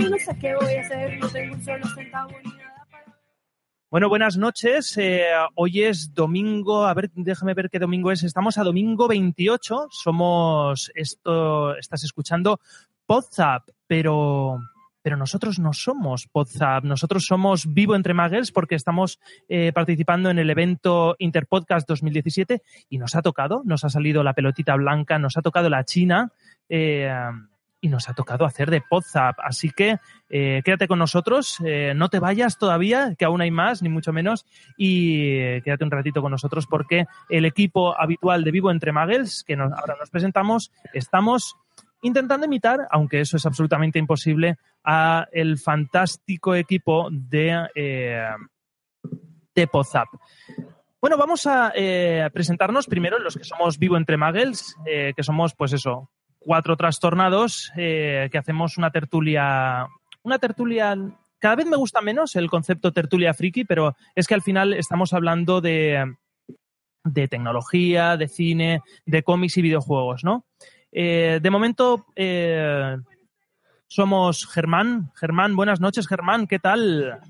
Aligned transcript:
no 0.00 0.18
sé 0.18 0.36
qué 0.40 0.54
voy 0.54 0.74
a 0.74 0.80
hacer, 0.80 1.18
no 1.18 1.28
tengo 1.28 1.54
un 1.54 1.64
solo 1.64 1.86
centavo. 1.94 2.30
Bueno, 3.90 4.10
buenas 4.10 4.36
noches. 4.36 4.98
Eh, 4.98 5.24
hoy 5.54 5.82
es 5.82 6.12
domingo, 6.12 6.84
a 6.84 6.92
ver, 6.92 7.10
déjame 7.14 7.54
ver 7.54 7.70
qué 7.70 7.78
domingo 7.78 8.12
es. 8.12 8.22
Estamos 8.22 8.58
a 8.58 8.62
domingo 8.62 9.08
28. 9.08 9.86
Somos 9.88 10.92
esto, 10.94 11.74
estás 11.74 12.04
escuchando 12.04 12.60
WhatsApp, 13.08 13.66
pero 13.86 14.58
pero 15.00 15.16
nosotros 15.16 15.58
no 15.58 15.72
somos 15.72 16.28
WhatsApp, 16.34 16.84
nosotros 16.84 17.24
somos 17.24 17.72
Vivo 17.72 17.94
Entre 17.94 18.12
Muggles 18.12 18.52
porque 18.52 18.74
estamos 18.74 19.20
eh, 19.48 19.72
participando 19.72 20.28
en 20.28 20.38
el 20.38 20.50
evento 20.50 21.16
Interpodcast 21.18 21.88
2017 21.88 22.60
y 22.90 22.98
nos 22.98 23.14
ha 23.14 23.22
tocado, 23.22 23.62
nos 23.64 23.84
ha 23.84 23.88
salido 23.88 24.22
la 24.22 24.34
pelotita 24.34 24.76
blanca, 24.76 25.18
nos 25.18 25.38
ha 25.38 25.40
tocado 25.40 25.70
la 25.70 25.84
China. 25.84 26.30
Eh, 26.68 27.10
y 27.80 27.88
nos 27.88 28.08
ha 28.08 28.14
tocado 28.14 28.44
hacer 28.44 28.70
de 28.70 28.82
WhatsApp. 28.90 29.38
Así 29.42 29.70
que 29.70 29.98
eh, 30.28 30.62
quédate 30.64 30.88
con 30.88 30.98
nosotros, 30.98 31.58
eh, 31.64 31.92
no 31.94 32.08
te 32.08 32.18
vayas 32.18 32.58
todavía, 32.58 33.14
que 33.16 33.24
aún 33.24 33.40
hay 33.40 33.50
más, 33.50 33.82
ni 33.82 33.88
mucho 33.88 34.12
menos, 34.12 34.46
y 34.76 35.38
eh, 35.38 35.62
quédate 35.64 35.84
un 35.84 35.90
ratito 35.90 36.22
con 36.22 36.32
nosotros 36.32 36.66
porque 36.66 37.06
el 37.28 37.44
equipo 37.44 37.98
habitual 37.98 38.44
de 38.44 38.50
Vivo 38.50 38.70
Entre 38.70 38.92
Muggles, 38.92 39.44
que 39.46 39.54
ahora 39.54 39.96
nos 39.98 40.10
presentamos, 40.10 40.72
estamos 40.92 41.56
intentando 42.02 42.46
imitar, 42.46 42.86
aunque 42.90 43.20
eso 43.20 43.36
es 43.36 43.46
absolutamente 43.46 43.98
imposible, 43.98 44.56
a 44.84 45.26
el 45.32 45.58
fantástico 45.58 46.54
equipo 46.54 47.08
de, 47.10 48.38
de 49.54 49.68
WhatsApp. 49.72 50.08
Bueno, 51.00 51.16
vamos 51.16 51.46
a 51.46 51.72
presentarnos 52.32 52.86
primero 52.86 53.18
los 53.18 53.36
que 53.36 53.42
somos 53.42 53.78
Vivo 53.78 53.96
Entre 53.96 54.16
Muggles, 54.16 54.76
que 54.84 55.22
somos, 55.22 55.54
pues 55.54 55.72
eso, 55.72 56.08
cuatro 56.38 56.76
trastornados 56.76 57.72
eh, 57.76 58.28
que 58.30 58.38
hacemos 58.38 58.78
una 58.78 58.90
tertulia, 58.90 59.86
una 60.22 60.38
tertulia 60.38 60.96
cada 61.38 61.56
vez 61.56 61.66
me 61.66 61.76
gusta 61.76 62.00
menos 62.00 62.34
el 62.36 62.50
concepto 62.50 62.92
tertulia 62.92 63.34
friki, 63.34 63.64
pero 63.64 63.96
es 64.14 64.26
que 64.26 64.34
al 64.34 64.42
final 64.42 64.72
estamos 64.74 65.12
hablando 65.12 65.60
de, 65.60 66.16
de 67.04 67.28
tecnología, 67.28 68.16
de 68.16 68.28
cine, 68.28 68.82
de 69.06 69.22
cómics 69.22 69.56
y 69.56 69.62
videojuegos, 69.62 70.24
¿no? 70.24 70.44
Eh, 70.90 71.38
de 71.40 71.50
momento 71.50 72.06
eh, 72.16 72.96
somos 73.86 74.46
Germán. 74.46 75.12
Germán, 75.14 75.54
buenas 75.54 75.80
noches, 75.80 76.08
Germán, 76.08 76.46
¿qué 76.46 76.58
tal? 76.58 77.20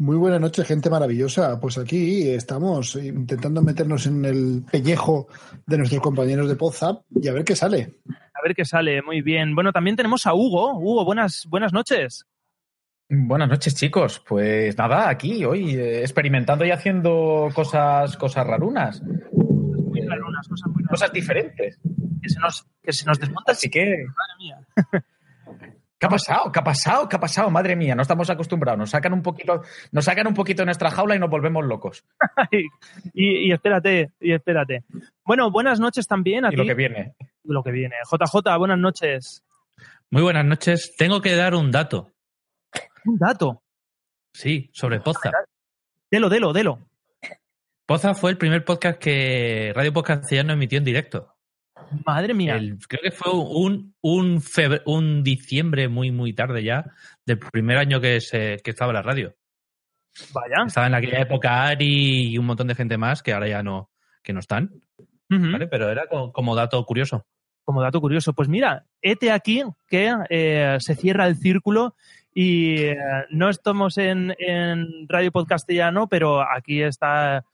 Muy 0.00 0.16
buenas 0.16 0.40
noches, 0.40 0.66
gente 0.66 0.88
maravillosa. 0.88 1.60
Pues 1.60 1.76
aquí 1.76 2.30
estamos 2.30 2.96
intentando 2.96 3.60
meternos 3.60 4.06
en 4.06 4.24
el 4.24 4.64
pellejo 4.72 5.28
de 5.66 5.76
nuestros 5.76 6.00
compañeros 6.00 6.48
de 6.48 6.54
WhatsApp 6.54 7.02
y 7.10 7.28
a 7.28 7.34
ver 7.34 7.44
qué 7.44 7.54
sale. 7.54 7.98
A 8.08 8.40
ver 8.42 8.54
qué 8.54 8.64
sale, 8.64 9.02
muy 9.02 9.20
bien. 9.20 9.54
Bueno, 9.54 9.72
también 9.72 9.96
tenemos 9.96 10.24
a 10.24 10.32
Hugo. 10.32 10.78
Hugo, 10.78 11.04
buenas, 11.04 11.44
buenas 11.50 11.74
noches. 11.74 12.24
Buenas 13.10 13.50
noches, 13.50 13.74
chicos. 13.74 14.24
Pues 14.26 14.74
nada, 14.78 15.10
aquí 15.10 15.44
hoy 15.44 15.74
eh, 15.74 16.00
experimentando 16.00 16.64
y 16.64 16.70
haciendo 16.70 17.50
cosas, 17.54 18.16
cosas 18.16 18.46
rarunas. 18.46 19.02
Muy 19.02 20.00
rarunas, 20.00 20.48
cosas 20.48 20.72
muy 20.72 20.82
Cosas 20.84 21.12
diferentes. 21.12 21.78
Que 22.22 22.28
se 22.30 22.40
nos, 22.40 22.66
que 22.82 22.94
se 22.94 23.04
nos 23.04 23.20
desmonta. 23.20 23.52
Así 23.52 23.68
que. 23.68 23.84
Madre 23.84 24.34
mía. 24.38 24.58
¿Qué 26.00 26.06
ha 26.06 26.08
pasado? 26.08 26.50
¿Qué 26.50 26.58
ha 26.58 26.64
pasado? 26.64 27.08
¿Qué 27.10 27.16
ha 27.16 27.20
pasado? 27.20 27.50
Madre 27.50 27.76
mía, 27.76 27.94
no 27.94 28.00
estamos 28.00 28.30
acostumbrados. 28.30 28.78
Nos 28.78 28.88
sacan 28.88 29.12
un 29.12 29.22
poquito, 29.22 29.60
nos 29.92 30.02
sacan 30.02 30.26
un 30.26 30.32
poquito 30.32 30.62
de 30.62 30.66
nuestra 30.66 30.90
jaula 30.90 31.14
y 31.14 31.18
nos 31.18 31.28
volvemos 31.28 31.62
locos. 31.66 32.06
y, 33.12 33.52
espérate, 33.52 34.10
y 34.18 34.32
espérate. 34.32 34.82
Bueno, 35.26 35.50
buenas 35.50 35.78
noches 35.78 36.06
también 36.06 36.46
a 36.46 36.48
y 36.50 36.56
lo 36.56 36.64
que 36.64 36.72
viene. 36.72 37.14
Lo 37.44 37.62
que 37.62 37.70
viene. 37.70 37.96
JJ, 38.10 38.56
buenas 38.56 38.78
noches. 38.78 39.44
Muy 40.08 40.22
buenas 40.22 40.46
noches. 40.46 40.94
Tengo 40.96 41.20
que 41.20 41.36
dar 41.36 41.54
un 41.54 41.70
dato. 41.70 42.14
¿Un 43.04 43.18
dato? 43.18 43.62
Sí, 44.32 44.70
sobre 44.72 45.00
Poza. 45.00 45.30
Delo, 46.10 46.30
delo, 46.30 46.54
delo. 46.54 46.78
Poza 47.84 48.14
fue 48.14 48.30
el 48.30 48.38
primer 48.38 48.64
podcast 48.64 48.98
que 48.98 49.72
Radio 49.74 49.92
Podcast 49.92 50.32
no 50.32 50.54
emitió 50.54 50.78
en 50.78 50.84
directo. 50.84 51.29
Madre 52.06 52.34
mía. 52.34 52.58
creo 52.88 53.02
que 53.02 53.10
fue 53.10 53.32
un, 53.32 53.94
un, 54.00 54.42
un 54.86 55.22
diciembre 55.22 55.88
muy, 55.88 56.10
muy 56.10 56.32
tarde 56.32 56.62
ya 56.62 56.84
del 57.26 57.38
primer 57.38 57.78
año 57.78 58.00
que, 58.00 58.20
se, 58.20 58.58
que 58.62 58.70
estaba 58.70 58.92
la 58.92 59.02
radio. 59.02 59.34
Vaya. 60.32 60.64
Estaba 60.66 60.86
en 60.86 60.94
aquella 60.94 61.20
época 61.20 61.64
Ari 61.64 62.32
y 62.32 62.38
un 62.38 62.46
montón 62.46 62.66
de 62.66 62.74
gente 62.74 62.98
más 62.98 63.22
que 63.22 63.32
ahora 63.32 63.48
ya 63.48 63.62
no, 63.62 63.90
que 64.22 64.32
no 64.32 64.40
están. 64.40 64.70
¿vale? 65.28 65.66
Pero 65.68 65.88
era 65.88 66.06
como, 66.06 66.54
dato 66.54 66.84
curioso. 66.84 67.26
Como 67.64 67.82
dato 67.82 68.00
curioso. 68.00 68.32
Pues 68.32 68.48
mira, 68.48 68.86
este 69.00 69.30
aquí 69.30 69.62
que 69.88 70.12
eh, 70.28 70.76
se 70.80 70.94
cierra 70.96 71.26
el 71.26 71.36
círculo 71.36 71.94
y 72.34 72.76
eh, 72.82 72.96
no 73.30 73.48
estamos 73.48 73.98
en, 73.98 74.34
en 74.38 75.08
Radio 75.08 75.30
Podcastellano, 75.30 76.08
pero 76.08 76.42
aquí 76.42 76.82
está 76.82 77.44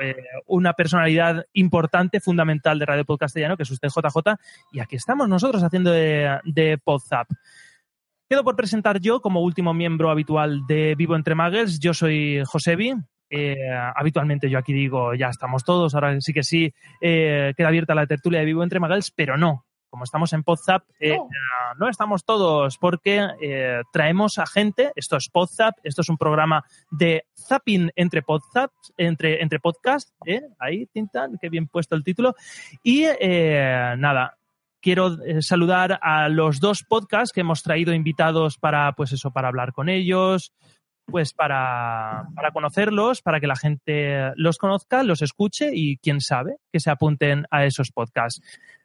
eh, 0.00 0.16
una 0.46 0.72
personalidad 0.72 1.44
importante, 1.52 2.20
fundamental 2.20 2.78
de 2.78 2.86
Radio 2.86 3.04
Podcastellano, 3.04 3.56
que 3.56 3.62
es 3.62 3.70
usted 3.70 3.88
JJ, 3.88 4.36
y 4.72 4.80
aquí 4.80 4.96
estamos 4.96 5.28
nosotros 5.28 5.62
haciendo 5.62 5.90
de, 5.90 6.38
de 6.44 6.78
Podzap. 6.78 7.28
Quedo 8.28 8.42
por 8.42 8.56
presentar 8.56 9.00
yo 9.00 9.20
como 9.20 9.42
último 9.42 9.74
miembro 9.74 10.10
habitual 10.10 10.66
de 10.66 10.94
Vivo 10.96 11.14
Entre 11.14 11.34
Muggles. 11.34 11.78
Yo 11.78 11.92
soy 11.92 12.42
Josebi. 12.46 12.94
Eh, 13.30 13.56
habitualmente 13.94 14.48
yo 14.48 14.58
aquí 14.58 14.72
digo, 14.72 15.14
ya 15.14 15.28
estamos 15.28 15.64
todos, 15.64 15.94
ahora 15.94 16.20
sí 16.20 16.32
que 16.32 16.42
sí, 16.42 16.72
eh, 17.00 17.52
queda 17.56 17.68
abierta 17.68 17.94
la 17.94 18.06
tertulia 18.06 18.40
de 18.40 18.46
Vivo 18.46 18.62
Entre 18.62 18.80
Muggles, 18.80 19.10
pero 19.10 19.36
no 19.36 19.64
como 19.94 20.02
estamos 20.02 20.32
en 20.32 20.42
Podzap, 20.42 20.82
eh, 20.98 21.16
no. 21.78 21.88
estamos 21.88 22.24
todos 22.24 22.78
porque 22.78 23.28
eh, 23.40 23.80
traemos 23.92 24.38
a 24.38 24.44
gente, 24.44 24.90
esto 24.96 25.16
es 25.16 25.28
Podzap, 25.28 25.76
esto 25.84 26.00
es 26.00 26.08
un 26.08 26.18
programa 26.18 26.64
de 26.90 27.26
zapping 27.38 27.92
entre 27.94 28.22
Podzap, 28.22 28.72
entre, 28.96 29.40
entre 29.40 29.60
podcast, 29.60 30.10
¿eh? 30.26 30.42
ahí, 30.58 30.86
Tintan, 30.86 31.38
qué 31.40 31.48
bien 31.48 31.68
puesto 31.68 31.94
el 31.94 32.02
título. 32.02 32.34
Y 32.82 33.04
nada, 33.04 34.36
quiero 34.82 35.16
saludar 35.38 36.00
a 36.02 36.28
los 36.28 36.58
dos 36.58 36.82
podcasts 36.82 37.32
que 37.32 37.42
hemos 37.42 37.62
traído 37.62 37.94
invitados 37.94 38.58
para, 38.58 38.94
pues 38.94 39.12
eso, 39.12 39.30
para 39.30 39.46
hablar 39.46 39.72
con 39.72 39.88
ellos, 39.88 40.52
pues 41.06 41.32
para, 41.34 42.26
para, 42.34 42.50
conocerlos, 42.50 43.22
para 43.22 43.38
que 43.38 43.46
la 43.46 43.54
gente 43.54 44.32
los 44.34 44.58
conozca, 44.58 45.04
los 45.04 45.22
escuche 45.22 45.70
y 45.72 45.98
quién 45.98 46.20
sabe 46.20 46.56
que 46.72 46.80
se 46.80 46.90
apunten 46.90 47.46
a 47.52 47.64
esos 47.64 47.92
podcasts. 47.92 48.42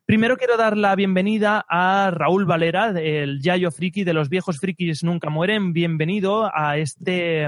Primero 0.10 0.38
quiero 0.38 0.58
dar 0.58 0.76
la 0.76 0.96
bienvenida 0.96 1.64
a 1.70 2.10
Raúl 2.10 2.46
Valera, 2.46 3.00
el 3.00 3.42
Yayo 3.44 3.70
Friki 3.70 4.04
de 4.04 4.14
los 4.14 4.28
viejos 4.28 4.58
frikis 4.58 5.04
nunca 5.04 5.30
mueren. 5.30 5.72
Bienvenido 5.72 6.50
a 6.52 6.80
este 6.80 7.48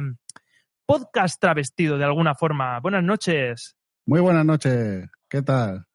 podcast 0.86 1.42
travestido 1.42 1.98
de 1.98 2.06
alguna 2.06 2.36
forma. 2.36 2.80
Buenas 2.80 3.04
noches. 3.04 3.75
Muy 4.06 4.19
buenas 4.19 4.46
noches. 4.46 5.10
¿Qué 5.28 5.42
tal? 5.42 5.88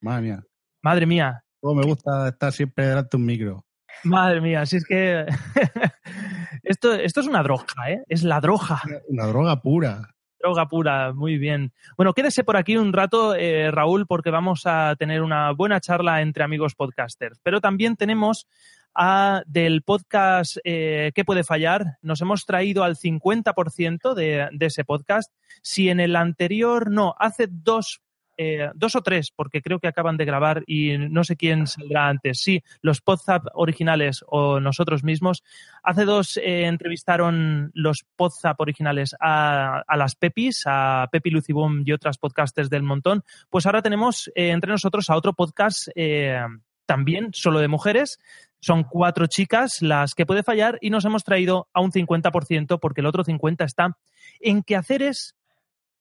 Madre 0.00 0.22
mía. 0.22 0.44
Madre 0.80 1.06
mía. 1.06 1.44
me 1.60 1.84
gusta 1.84 2.28
estar 2.28 2.52
siempre 2.52 2.86
delante 2.86 3.16
de 3.16 3.20
un 3.20 3.26
micro. 3.26 3.66
Madre 4.04 4.40
mía, 4.40 4.64
si 4.64 4.76
es 4.76 4.84
que 4.84 5.26
esto, 6.62 6.94
esto 6.94 7.18
es 7.18 7.26
una 7.26 7.42
droga, 7.42 7.90
¿eh? 7.90 8.04
Es 8.06 8.22
la 8.22 8.40
droga. 8.40 8.80
Una 9.08 9.26
droga 9.26 9.60
pura. 9.60 10.14
Droga 10.46 10.68
pura, 10.68 11.12
muy 11.12 11.38
bien. 11.38 11.72
Bueno, 11.96 12.12
quédese 12.12 12.44
por 12.44 12.56
aquí 12.56 12.76
un 12.76 12.92
rato, 12.92 13.34
eh, 13.34 13.72
Raúl, 13.72 14.06
porque 14.06 14.30
vamos 14.30 14.62
a 14.64 14.94
tener 14.96 15.22
una 15.22 15.50
buena 15.50 15.80
charla 15.80 16.22
entre 16.22 16.44
amigos 16.44 16.76
podcasters. 16.76 17.40
Pero 17.42 17.60
también 17.60 17.96
tenemos 17.96 18.46
a, 18.94 19.42
del 19.46 19.82
podcast 19.82 20.58
eh, 20.62 21.10
¿Qué 21.16 21.24
puede 21.24 21.42
fallar? 21.42 21.98
Nos 22.00 22.20
hemos 22.20 22.46
traído 22.46 22.84
al 22.84 22.94
50% 22.94 24.14
de, 24.14 24.48
de 24.52 24.66
ese 24.66 24.84
podcast. 24.84 25.32
Si 25.62 25.88
en 25.88 25.98
el 25.98 26.14
anterior, 26.14 26.92
no, 26.92 27.16
hace 27.18 27.48
dos 27.50 28.02
eh, 28.36 28.70
dos 28.74 28.96
o 28.96 29.02
tres, 29.02 29.30
porque 29.34 29.62
creo 29.62 29.78
que 29.78 29.88
acaban 29.88 30.16
de 30.16 30.24
grabar 30.24 30.62
y 30.66 30.98
no 30.98 31.24
sé 31.24 31.36
quién 31.36 31.66
saldrá 31.66 32.08
antes. 32.08 32.40
Sí, 32.40 32.62
los 32.82 33.00
Podzap 33.00 33.46
originales 33.54 34.24
o 34.26 34.60
nosotros 34.60 35.04
mismos. 35.04 35.42
Hace 35.82 36.04
dos 36.04 36.36
eh, 36.36 36.66
entrevistaron 36.66 37.70
los 37.74 38.04
Podzap 38.16 38.60
originales 38.60 39.14
a, 39.20 39.82
a 39.86 39.96
las 39.96 40.14
Pepis, 40.14 40.62
a 40.66 41.08
Pepi 41.10 41.30
Lucibum 41.30 41.82
y 41.84 41.92
otras 41.92 42.18
podcasters 42.18 42.70
del 42.70 42.82
montón. 42.82 43.24
Pues 43.50 43.66
ahora 43.66 43.82
tenemos 43.82 44.30
eh, 44.34 44.50
entre 44.50 44.70
nosotros 44.70 45.10
a 45.10 45.16
otro 45.16 45.32
podcast 45.32 45.88
eh, 45.94 46.40
también 46.86 47.30
solo 47.32 47.60
de 47.60 47.68
mujeres. 47.68 48.18
Son 48.60 48.84
cuatro 48.84 49.26
chicas 49.26 49.82
las 49.82 50.14
que 50.14 50.26
puede 50.26 50.42
fallar 50.42 50.78
y 50.80 50.90
nos 50.90 51.04
hemos 51.04 51.24
traído 51.24 51.68
a 51.72 51.80
un 51.80 51.92
50% 51.92 52.78
porque 52.80 53.00
el 53.00 53.06
otro 53.06 53.24
50% 53.24 53.64
está 53.64 53.96
en 54.40 54.62
quehaceres 54.62 55.36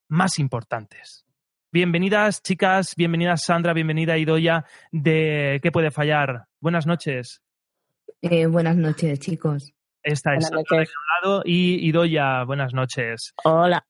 más 0.07 0.39
importantes. 0.39 1.24
Bienvenidas, 1.79 2.41
chicas, 2.41 2.93
bienvenidas, 2.95 3.43
Sandra, 3.43 3.73
bienvenida, 3.73 4.17
Idoya, 4.17 4.63
de 4.93 5.59
¿Qué 5.61 5.73
puede 5.73 5.91
fallar? 5.91 6.45
Buenas 6.61 6.87
noches. 6.87 7.41
Eh, 8.21 8.45
buenas 8.45 8.77
noches, 8.77 9.19
chicos. 9.19 9.73
Esta 10.01 10.35
es 10.35 10.45
Sandra 10.47 10.63
de 10.69 10.83
un 10.83 10.85
lado 11.21 11.41
y 11.43 11.85
Idoya, 11.85 12.45
buenas 12.45 12.73
noches. 12.73 13.33
Hola. 13.43 13.85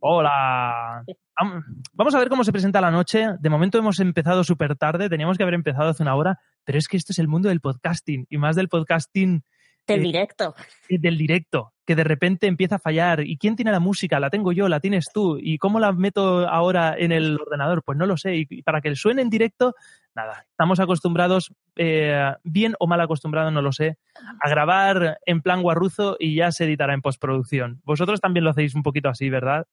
Hola. 0.00 1.04
Vam- 1.40 1.62
Vamos 1.92 2.12
a 2.16 2.18
ver 2.18 2.28
cómo 2.28 2.42
se 2.42 2.50
presenta 2.50 2.80
la 2.80 2.90
noche. 2.90 3.28
De 3.38 3.50
momento 3.50 3.78
hemos 3.78 4.00
empezado 4.00 4.42
súper 4.42 4.74
tarde, 4.74 5.08
teníamos 5.08 5.36
que 5.36 5.44
haber 5.44 5.54
empezado 5.54 5.90
hace 5.90 6.02
una 6.02 6.16
hora, 6.16 6.40
pero 6.64 6.76
es 6.76 6.88
que 6.88 6.96
esto 6.96 7.12
es 7.12 7.20
el 7.20 7.28
mundo 7.28 7.50
del 7.50 7.60
podcasting 7.60 8.26
y 8.28 8.36
más 8.38 8.56
del 8.56 8.68
podcasting 8.68 9.44
Del 9.88 10.00
Eh, 10.00 10.04
directo. 10.04 10.54
eh, 10.88 10.98
del 10.98 11.18
directo, 11.18 11.72
que 11.86 11.96
de 11.96 12.04
repente 12.04 12.46
empieza 12.46 12.76
a 12.76 12.78
fallar. 12.78 13.20
¿Y 13.26 13.36
quién 13.38 13.56
tiene 13.56 13.72
la 13.72 13.80
música? 13.80 14.20
La 14.20 14.30
tengo 14.30 14.52
yo, 14.52 14.68
la 14.68 14.80
tienes 14.80 15.06
tú. 15.12 15.38
¿Y 15.40 15.58
cómo 15.58 15.80
la 15.80 15.92
meto 15.92 16.46
ahora 16.48 16.94
en 16.96 17.12
el 17.12 17.38
ordenador? 17.40 17.82
Pues 17.82 17.96
no 17.98 18.06
lo 18.06 18.16
sé. 18.16 18.36
Y 18.36 18.62
para 18.62 18.80
que 18.80 18.94
suene 18.94 19.22
en 19.22 19.30
directo, 19.30 19.74
nada. 20.14 20.46
Estamos 20.50 20.80
acostumbrados, 20.80 21.52
eh, 21.76 22.32
bien 22.44 22.74
o 22.78 22.86
mal 22.86 23.00
acostumbrados, 23.00 23.52
no 23.52 23.62
lo 23.62 23.72
sé, 23.72 23.98
a 24.40 24.48
grabar 24.48 25.18
en 25.26 25.42
plan 25.42 25.62
guarruzo 25.62 26.16
y 26.18 26.34
ya 26.34 26.50
se 26.52 26.64
editará 26.64 26.92
en 26.94 27.02
postproducción. 27.02 27.80
Vosotros 27.84 28.20
también 28.20 28.44
lo 28.44 28.50
hacéis 28.50 28.74
un 28.74 28.82
poquito 28.82 29.08
así, 29.08 29.30
¿verdad? 29.30 29.66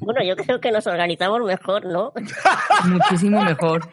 Bueno, 0.00 0.22
yo 0.24 0.36
creo 0.36 0.60
que 0.60 0.70
nos 0.70 0.86
organizamos 0.86 1.40
mejor, 1.42 1.84
¿no? 1.86 2.12
Muchísimo 2.86 3.42
mejor. 3.42 3.88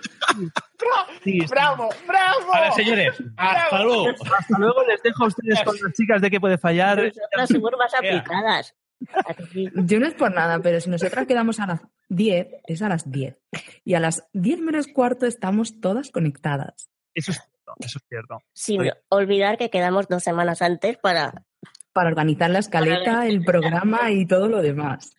Sí, 1.24 1.42
sí. 1.42 1.46
¡Bravo! 1.50 1.90
¡Bravo! 2.08 2.54
A 2.54 2.62
ver, 2.62 2.72
señores, 2.74 3.24
hasta 3.38 3.84
luego. 3.84 4.10
Hasta 4.10 4.58
luego 4.58 4.84
les 4.88 5.02
dejo 5.04 5.24
a 5.24 5.28
ustedes 5.28 5.64
con 5.64 5.76
las 5.82 5.94
chicas 5.94 6.22
de 6.22 6.32
qué 6.32 6.40
puede 6.40 6.58
fallar. 6.58 6.98
Nosotras 6.98 7.50
somos 7.50 7.72
más 7.78 7.94
aplicadas. 7.94 8.76
Yo 9.76 10.00
no 10.00 10.08
es 10.08 10.14
por 10.14 10.34
nada, 10.34 10.60
pero 10.60 10.80
si 10.80 10.90
nosotras 10.90 11.26
quedamos 11.28 11.60
a 11.60 11.68
las 11.68 11.82
10, 12.10 12.48
es 12.66 12.82
a 12.82 12.90
las 12.90 13.10
10. 13.10 13.38
Y 13.84 13.96
a 13.96 14.00
las 14.00 14.28
10 14.34 14.62
menos 14.62 14.88
cuarto 14.88 15.26
estamos 15.26 15.80
todas 15.80 16.12
conectadas. 16.12 16.90
Eso 17.14 17.32
es 17.32 17.38
cierto, 17.38 17.74
eso 17.80 18.00
es 18.00 18.06
cierto. 18.08 18.44
Sin 18.54 18.82
Oye. 18.82 18.94
olvidar 19.10 19.58
que 19.58 19.70
quedamos 19.70 20.08
dos 20.08 20.24
semanas 20.24 20.62
antes 20.62 20.98
para... 20.98 21.46
Para 21.94 22.10
organizar 22.10 22.50
la 22.50 22.60
escaleta, 22.60 23.28
el 23.28 23.44
programa 23.44 24.12
y 24.12 24.26
todo 24.26 24.48
lo 24.48 24.62
demás. 24.62 25.14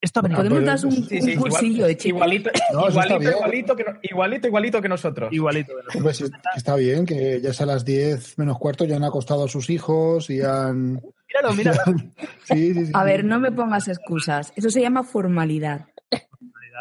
Esto 0.00 0.20
Podemos 0.22 0.62
dar 0.64 0.78
un, 0.84 0.92
Sí, 0.92 1.20
sí, 1.22 1.34
un 1.34 1.40
cursillo 1.40 1.72
igual- 1.74 1.88
de 1.88 1.96
chicos. 1.96 2.16
igualito, 2.16 2.50
No, 2.72 2.88
igualito, 2.90 3.30
igualito, 3.30 3.76
que, 3.76 3.84
no- 3.84 3.98
igualito, 4.02 4.46
igualito 4.46 4.82
que 4.82 4.88
nosotros. 4.88 5.32
igualito. 5.32 5.72
nosotros. 5.98 6.30
Está 6.54 6.76
bien 6.76 7.06
que 7.06 7.40
ya 7.40 7.50
es 7.50 7.60
a 7.60 7.66
las 7.66 7.84
10 7.84 8.38
menos 8.38 8.58
cuarto, 8.58 8.84
ya 8.84 8.96
han 8.96 9.04
acostado 9.04 9.44
a 9.44 9.48
sus 9.48 9.68
hijos 9.70 10.28
y 10.30 10.42
han... 10.42 11.00
Míralo, 11.28 11.54
míralo. 11.56 11.82
Sí, 12.44 12.74
sí, 12.74 12.86
sí. 12.86 12.92
A 12.94 13.02
ver, 13.04 13.24
no 13.24 13.40
me 13.40 13.50
pongas 13.50 13.88
excusas. 13.88 14.52
Eso 14.54 14.70
se 14.70 14.80
llama 14.80 15.02
formalidad. 15.02 15.86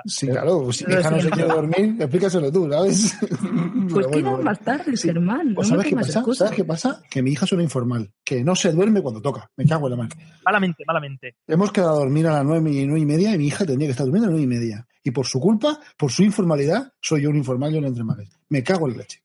Sí, 0.06 0.28
claro, 0.28 0.72
si 0.74 0.84
hija 0.84 1.10
no 1.12 1.22
se 1.22 1.30
quiere 1.30 1.48
dormir, 1.50 1.96
explícaselo 2.00 2.52
tú, 2.52 2.70
¿sabes? 2.70 3.18
Pues 3.92 4.08
quedan 4.08 4.44
más 4.44 4.60
tarde, 4.60 4.98
Germán. 4.98 5.50
No 5.50 5.56
Pues 5.56 5.72
me 5.72 5.78
¿sabes 5.78 5.88
qué 5.90 5.96
pasa? 5.96 6.24
¿Sabes 6.34 6.54
qué 6.54 6.66
pasa? 6.66 7.02
Que 7.10 7.22
mi 7.22 7.32
hija 7.32 7.46
es 7.46 7.52
una 7.54 7.64
informal, 7.64 8.12
que 8.24 8.44
no 8.44 8.56
se 8.56 8.72
duerme 8.72 9.02
cuando 9.02 9.22
toca. 9.22 9.50
Me 9.56 9.66
cago 9.66 9.88
en 9.88 9.92
la 9.92 9.98
mano. 9.98 10.10
Malamente, 10.44 10.84
malamente. 10.86 11.36
Hemos 11.48 11.72
quedado 11.72 11.92
a 11.96 12.00
dormir 12.00 12.28
a 12.28 12.34
las 12.34 12.46
nueve 12.46 12.72
y, 12.72 12.86
nueve 12.86 13.00
y 13.02 13.06
media 13.06 13.34
y 13.34 13.38
mi 13.38 13.48
hija 13.48 13.66
tendría 13.66 13.88
que 13.88 13.92
estar 13.92 14.06
durmiendo 14.06 14.28
a 14.28 14.32
las 14.32 14.40
nueve 14.40 14.54
y 14.54 14.60
media. 14.60 14.86
Y 15.04 15.12
por 15.12 15.26
su 15.28 15.40
culpa, 15.40 15.80
por 15.98 16.12
su 16.12 16.24
informalidad, 16.24 16.92
soy 17.00 17.22
yo 17.22 17.30
un 17.30 17.36
informal 17.38 17.74
y 17.74 17.78
un 17.78 17.86
entre 17.86 18.04
males. 18.04 18.30
Me 18.50 18.64
cago 18.64 18.88
en 18.88 18.94
la 18.94 19.00
leche. 19.04 19.22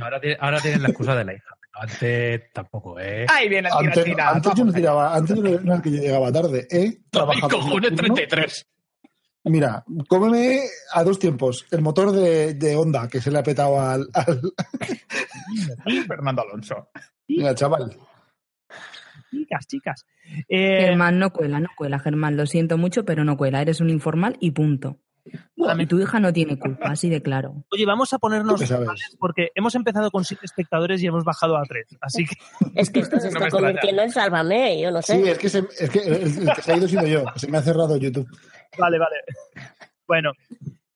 Ahora, 0.00 0.20
tiene- 0.20 0.36
ahora 0.40 0.60
tienen 0.60 0.82
la 0.82 0.88
excusa 0.88 1.14
de 1.14 1.24
la 1.24 1.34
hija. 1.34 1.54
Antes 1.72 2.52
tampoco, 2.52 2.98
¿eh? 3.00 3.24
Ahí 3.28 3.48
viene 3.48 3.68
el 3.68 3.86
Antes, 3.88 4.04
tira, 4.04 4.30
antes 4.30 4.52
yo 4.54 4.64
no 4.64 4.72
tiraba, 4.72 5.14
antes 5.14 5.36
yo 5.36 5.42
no 5.60 5.72
era 5.72 5.80
que 5.80 5.90
yo 5.90 6.02
llegaba 6.02 6.30
tarde. 6.30 6.66
He 6.70 7.00
trabajado 7.10 7.48
cojones, 7.48 7.92
nocturno. 7.92 8.14
33. 8.16 8.66
Mira, 9.44 9.84
cómeme 10.08 10.60
a 10.92 11.02
dos 11.02 11.18
tiempos. 11.18 11.66
El 11.70 11.80
motor 11.80 12.12
de, 12.12 12.54
de 12.54 12.76
Honda 12.76 13.08
que 13.08 13.20
se 13.20 13.30
le 13.30 13.38
ha 13.38 13.42
petado 13.42 13.80
al, 13.80 14.06
al- 14.12 14.40
Fernando 16.06 16.42
Alonso. 16.42 16.88
Mira, 17.28 17.54
chaval. 17.54 17.96
Chicas, 19.30 19.66
chicas. 19.66 20.06
Eh, 20.48 20.80
Germán, 20.80 21.18
no 21.18 21.32
cuela, 21.32 21.60
no 21.60 21.68
cuela, 21.76 21.98
Germán. 21.98 22.36
Lo 22.36 22.46
siento 22.46 22.76
mucho, 22.78 23.04
pero 23.04 23.24
no 23.24 23.36
cuela. 23.36 23.62
Eres 23.62 23.80
un 23.80 23.90
informal 23.90 24.36
y 24.40 24.50
punto. 24.50 24.98
Y 25.78 25.86
tu 25.86 26.00
hija 26.00 26.18
no 26.18 26.32
tiene 26.32 26.58
culpa, 26.58 26.88
así 26.90 27.08
de 27.10 27.22
claro. 27.22 27.62
oye, 27.70 27.84
vamos 27.84 28.12
a 28.14 28.18
ponernos 28.18 28.60
porque 29.18 29.48
hemos 29.54 29.74
empezado 29.74 30.10
con 30.10 30.24
siete 30.24 30.46
espectadores 30.46 31.02
y 31.02 31.06
hemos 31.06 31.24
bajado 31.24 31.56
a 31.58 31.62
tres. 31.64 31.86
Así 32.00 32.24
que 32.24 32.34
Es 32.74 32.90
que 32.90 33.00
esto 33.00 33.20
se 33.20 33.28
está 33.28 33.48
convirtiendo 33.50 34.02
en 34.02 34.10
Sálvame, 34.10 34.80
yo 34.80 34.90
no 34.90 35.02
sé. 35.02 35.22
Sí, 35.22 35.28
es 35.28 35.38
que, 35.38 35.48
se- 35.50 35.68
es 35.78 35.90
que 35.90 35.98
el, 36.00 36.22
el 36.48 36.54
que 36.54 36.62
se 36.62 36.72
ha 36.72 36.76
ido 36.76 36.88
sido 36.88 37.06
yo. 37.06 37.24
que 37.34 37.38
Se 37.38 37.48
me 37.48 37.58
ha 37.58 37.62
cerrado 37.62 37.96
YouTube. 37.98 38.26
Vale, 38.78 38.98
vale. 38.98 39.16
Bueno, 40.06 40.32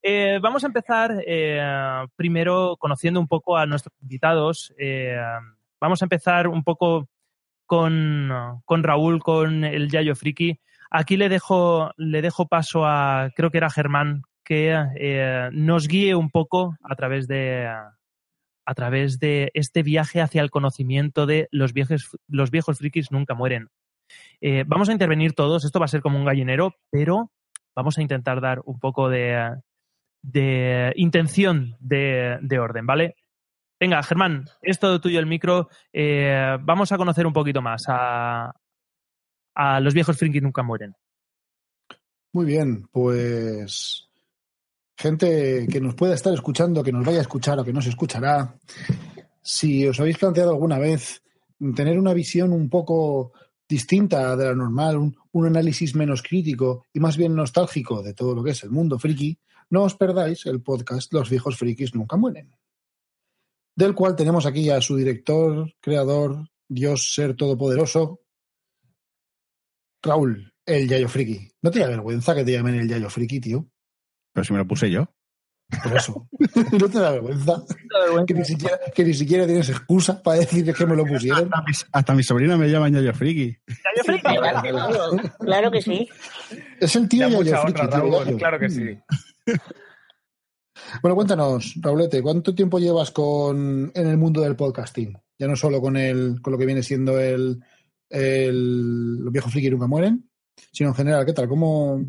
eh, 0.03 0.39
vamos 0.43 0.65
a 0.65 0.67
empezar 0.67 1.23
eh, 1.27 2.07
primero 2.15 2.77
conociendo 2.79 3.19
un 3.21 3.27
poco 3.27 3.57
a 3.57 3.65
nuestros 3.65 3.95
invitados. 4.03 4.75
Eh, 4.77 5.17
vamos 5.81 6.03
a 6.03 6.05
empezar 6.05 6.47
un 6.47 6.63
poco 6.63 7.09
con, 7.65 8.31
con 8.67 8.83
Raúl, 8.83 9.23
con 9.23 9.65
el 9.65 9.91
Yayo 9.91 10.15
Friki. 10.15 10.61
Aquí 10.91 11.17
le 11.17 11.31
dejo, 11.31 11.91
le 11.97 12.21
dejo 12.21 12.47
paso 12.49 12.85
a, 12.85 13.31
creo 13.35 13.51
que 13.51 13.57
era 13.57 13.71
Germán, 13.71 14.23
que 14.45 15.49
nos 15.53 15.89
guíe 15.89 16.15
un 16.15 16.31
poco 16.31 16.77
a 16.83 16.95
través 16.95 17.27
de 17.27 17.67
a 18.67 18.75
través 18.75 19.19
de 19.19 19.51
este 19.55 19.83
viaje 19.83 20.21
hacia 20.21 20.43
el 20.43 20.51
conocimiento 20.51 21.27
de 21.27 21.49
los 21.51 21.73
viejos, 21.73 22.17
los 22.29 22.51
viejos 22.51 22.79
frikis 22.79 23.11
nunca 23.11 23.35
mueren. 23.35 23.71
Vamos 24.67 24.89
a 24.89 24.93
intervenir 24.93 25.33
todos, 25.33 25.65
esto 25.65 25.81
va 25.81 25.87
a 25.87 25.89
ser 25.89 26.03
como 26.03 26.19
un 26.19 26.25
gallinero, 26.25 26.75
pero 26.91 27.31
vamos 27.75 27.99
a 27.99 28.03
intentar 28.03 28.41
dar 28.41 28.61
un 28.65 28.79
poco 28.79 29.09
de, 29.09 29.57
de 30.23 30.93
intención 30.97 31.77
de, 31.81 32.39
de 32.41 32.59
orden, 32.59 32.87
¿vale? 32.87 33.17
Venga, 33.79 34.03
Germán, 34.03 34.47
es 34.63 34.79
todo 34.79 35.01
tuyo 35.01 35.19
el 35.19 35.27
micro. 35.27 35.69
Eh, 35.93 36.57
vamos 36.63 36.93
a 36.93 36.97
conocer 36.97 37.27
un 37.27 37.33
poquito 37.33 37.61
más 37.61 37.85
a, 37.89 38.55
a 39.55 39.81
los 39.81 39.95
viejos 39.95 40.17
frikis 40.17 40.43
nunca 40.43 40.63
mueren. 40.63 40.95
Muy 42.33 42.47
bien, 42.47 42.87
pues 42.91 44.09
gente 44.97 45.67
que 45.71 45.81
nos 45.81 45.95
pueda 45.95 46.15
estar 46.15 46.33
escuchando, 46.33 46.83
que 46.83 46.93
nos 46.93 47.05
vaya 47.05 47.19
a 47.19 47.23
escuchar 47.23 47.59
o 47.59 47.65
que 47.65 47.73
nos 47.73 47.87
escuchará, 47.87 48.55
si 49.43 49.87
os 49.87 50.01
habéis 50.01 50.19
planteado 50.19 50.51
alguna 50.51 50.79
vez 50.79 51.23
tener 51.75 51.99
una 51.99 52.15
visión 52.15 52.53
un 52.53 52.69
poco 52.69 53.33
distinta 53.69 54.37
de 54.37 54.45
la 54.45 54.55
normal, 54.55 54.97
un, 54.97 55.17
un 55.33 55.47
análisis 55.47 55.95
menos 55.95 56.23
crítico 56.23 56.85
y 56.93 57.01
más 57.01 57.17
bien 57.17 57.35
nostálgico 57.35 58.03
de 58.03 58.15
todo 58.15 58.35
lo 58.35 58.45
que 58.45 58.51
es 58.51 58.63
el 58.63 58.71
mundo 58.71 58.99
friki, 58.99 59.39
no 59.71 59.85
os 59.85 59.95
perdáis 59.95 60.47
el 60.47 60.63
podcast 60.63 61.13
Los 61.13 61.31
viejos 61.31 61.57
frikis 61.57 61.95
nunca 61.95 62.17
mueren, 62.17 62.55
del 63.75 63.95
cual 63.95 64.17
tenemos 64.17 64.47
aquí 64.47 64.71
a 64.71 64.81
su 64.81 64.97
director, 64.97 65.73
creador, 65.81 66.49
Dios 66.69 67.15
ser 67.15 67.35
todopoderoso, 67.37 68.21
Raúl, 70.03 70.53
el 70.67 70.89
Yayo 70.89 71.09
Friki. 71.09 71.51
¿No 71.63 71.71
te 71.71 71.81
da 71.81 71.89
vergüenza 71.89 72.35
que 72.35 72.45
te 72.45 72.53
llamen 72.53 72.75
el 72.75 72.89
Yayo 72.89 73.09
Friki, 73.09 73.41
tío? 73.41 73.67
Pero 74.33 74.45
si 74.45 74.53
me 74.53 74.59
lo 74.59 74.67
puse 74.67 74.91
yo. 74.91 75.14
Por 75.83 75.97
eso. 75.97 76.29
¿No 76.81 76.89
te 76.89 76.99
da 76.99 77.13
vergüenza? 77.13 77.63
Que 78.27 78.35
ni 78.35 78.45
siquiera, 78.45 78.79
que 78.95 79.05
ni 79.05 79.15
siquiera 79.15 79.47
tienes 79.47 79.69
excusa 79.69 80.23
para 80.23 80.39
decir 80.41 80.73
que 80.73 80.87
me 80.87 80.97
lo 80.97 81.05
pusieron. 81.05 81.51
Hasta 81.93 82.15
mi 82.15 82.23
sobrina 82.23 82.57
me 82.57 82.69
llama 82.69 82.89
Yayo 82.89 83.13
Friki. 83.15 83.57
Yayo. 84.07 85.23
Claro 85.41 85.71
que 85.71 85.83
sí. 85.83 86.09
Es 86.81 86.97
el 86.97 87.09
tío 87.09 87.29
Ya 87.29 87.39
Yayo 87.39 87.63
Friki. 87.63 87.81
honra, 87.81 87.91
tío, 87.91 87.99
Raúl, 88.11 88.25
Yayo. 88.27 88.39
claro 88.39 88.59
que 88.59 88.71
sí. 88.71 88.99
Bueno, 91.03 91.15
cuéntanos, 91.15 91.75
Raulete, 91.81 92.21
¿cuánto 92.21 92.55
tiempo 92.55 92.79
llevas 92.79 93.11
con 93.11 93.91
en 93.95 94.07
el 94.07 94.17
mundo 94.19 94.41
del 94.43 94.57
podcasting? 94.57 95.17
Ya 95.39 95.47
no 95.47 95.57
solo 95.57 95.81
con 95.81 95.97
el, 95.97 96.41
con 96.43 96.53
lo 96.53 96.59
que 96.59 96.67
viene 96.67 96.83
siendo 96.83 97.19
el, 97.19 97.61
el 98.11 99.19
los 99.25 99.33
viejos 99.33 99.53
friki 99.53 99.71
nunca 99.71 99.87
mueren, 99.87 100.29
sino 100.73 100.91
en 100.91 100.95
general, 100.95 101.25
¿qué 101.25 101.33
tal? 101.33 101.49
¿Cómo, 101.49 102.05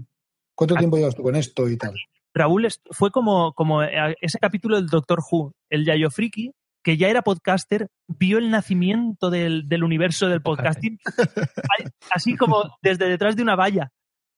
¿Cuánto 0.56 0.76
tiempo 0.76 0.98
llevas 0.98 1.16
tú 1.16 1.24
con 1.24 1.36
esto 1.36 1.70
y 1.70 1.78
tal? 1.78 1.94
Raúl 2.36 2.68
fue 2.92 3.12
como, 3.12 3.54
como 3.54 3.82
eh, 3.82 4.16
ese 4.20 4.40
capítulo 4.40 4.76
del 4.76 4.88
Doctor 4.88 5.20
Who, 5.20 5.54
el 5.70 5.86
Yayo 5.86 6.12
Friki, 6.12 6.52
que 6.84 6.98
ya 6.98 7.08
era 7.08 7.22
podcaster, 7.22 7.88
vio 8.08 8.38
el 8.38 8.52
nacimiento 8.52 9.30
del, 9.30 9.68
del 9.68 9.84
universo 9.84 10.28
del 10.28 10.42
podcasting, 10.42 11.00
así 12.12 12.36
como 12.36 12.78
desde 12.82 13.10
detrás 13.10 13.36
de 13.36 13.42
una 13.42 13.56
valla. 13.56 13.90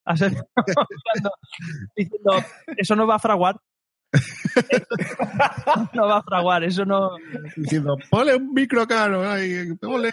Diciendo, 1.95 2.31
eso 2.77 2.95
no 2.95 3.07
va 3.07 3.15
a 3.15 3.19
fraguar. 3.19 3.57
No 5.93 6.07
va 6.07 6.19
a 6.19 6.23
fraguar, 6.23 6.63
eso 6.63 6.85
no. 6.85 7.11
Diciendo, 7.57 7.97
ponle 8.09 8.35
un 8.35 8.53
micro 8.53 8.87
caro, 8.87 9.29
ay, 9.29 9.75
ponle. 9.81 10.11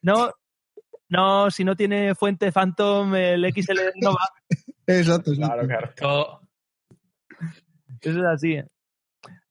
No, 0.00 0.30
no, 1.10 1.50
si 1.50 1.62
no 1.62 1.76
tiene 1.76 2.14
fuente 2.14 2.50
Phantom, 2.52 3.14
el 3.14 3.44
XL 3.52 3.78
no 3.96 4.14
va. 4.14 4.28
Exacto, 4.86 5.32
exacto. 5.32 5.66
Claro, 5.66 5.94
claro. 5.94 6.45
Eso 8.10 8.18
es 8.20 8.24
así. 8.26 8.56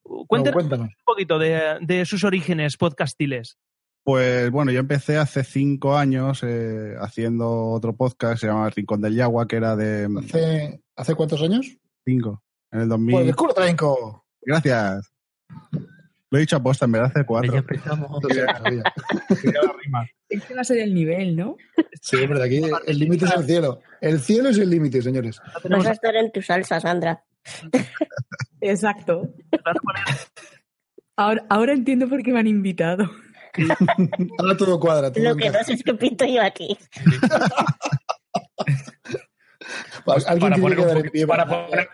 No, 0.07 0.25
Cuéntanos 0.27 0.53
cuéntanos. 0.53 0.87
un 0.87 0.93
poquito 1.05 1.39
de, 1.39 1.77
de 1.81 2.05
sus 2.05 2.23
orígenes 2.23 2.77
podcastiles. 2.77 3.57
Pues 4.03 4.51
bueno, 4.51 4.71
yo 4.71 4.79
empecé 4.81 5.17
hace 5.17 5.43
cinco 5.43 5.97
años 5.97 6.41
eh, 6.43 6.95
haciendo 6.99 7.69
otro 7.69 7.95
podcast, 7.95 8.39
se 8.41 8.47
llama 8.47 8.67
El 8.67 8.71
Rincón 8.71 9.01
del 9.01 9.15
Yagua, 9.15 9.47
que 9.47 9.55
era 9.55 9.75
de 9.75 10.07
¿Hace, 10.19 10.79
¿Hace 10.95 11.15
cuántos 11.15 11.41
años? 11.41 11.75
cinco, 12.05 12.43
en 12.71 12.81
el 12.81 12.89
2000. 12.89 13.15
Pues 13.15 13.27
el 13.27 13.35
culo 13.35 13.53
tranco. 13.55 14.25
Gracias. 14.43 15.11
Lo 16.29 16.37
he 16.37 16.41
dicho 16.41 16.55
aposta, 16.57 16.85
en 16.85 16.91
verdad 16.91 17.07
hace 17.09 17.19
ya 17.21 17.25
cuatro. 17.25 17.55
empezamos. 17.57 18.21
Sabía, 18.21 18.57
sabía. 18.57 18.83
Este 20.29 20.53
va 20.53 20.61
a 20.61 20.63
ser 20.63 20.79
el 20.79 20.93
nivel, 20.93 21.35
¿no? 21.35 21.55
Sí, 22.01 22.17
hombre, 22.17 22.43
aquí 22.43 22.61
el 22.87 22.99
límite 22.99 23.25
es 23.25 23.31
el 23.35 23.45
cielo. 23.45 23.81
El 24.01 24.19
cielo 24.19 24.49
es 24.49 24.57
el 24.59 24.69
límite, 24.69 25.01
señores. 25.01 25.39
Vas 25.69 25.85
a 25.87 25.91
estar 25.91 26.15
en 26.15 26.31
tu 26.31 26.41
salsa, 26.43 26.79
Sandra. 26.79 27.23
Exacto. 28.61 29.29
Ahora, 31.17 31.45
ahora 31.49 31.71
entiendo 31.71 32.09
por 32.09 32.21
qué 32.23 32.33
me 32.33 32.39
han 32.39 32.47
invitado. 32.47 33.09
Ahora 34.37 34.57
todo 34.57 34.77
cuadra. 34.79 35.11
Todo 35.13 35.23
Lo 35.23 35.35
que 35.37 35.49
no 35.49 35.63
sé 35.63 35.73
es 35.73 35.83
que 35.83 35.93
pinto 35.93 36.25
yo 36.25 36.41
aquí. 36.43 36.77
Pues 40.03 40.25
Para 40.25 40.55
poner, 40.57 40.75
que 40.75 40.81
un 40.81 40.87
dar 40.87 40.97
en 40.97 41.03
poqui- 41.03 41.11
pie 41.11 41.27
para, 41.27 41.45
para, 41.47 41.67
poner, 41.67 41.87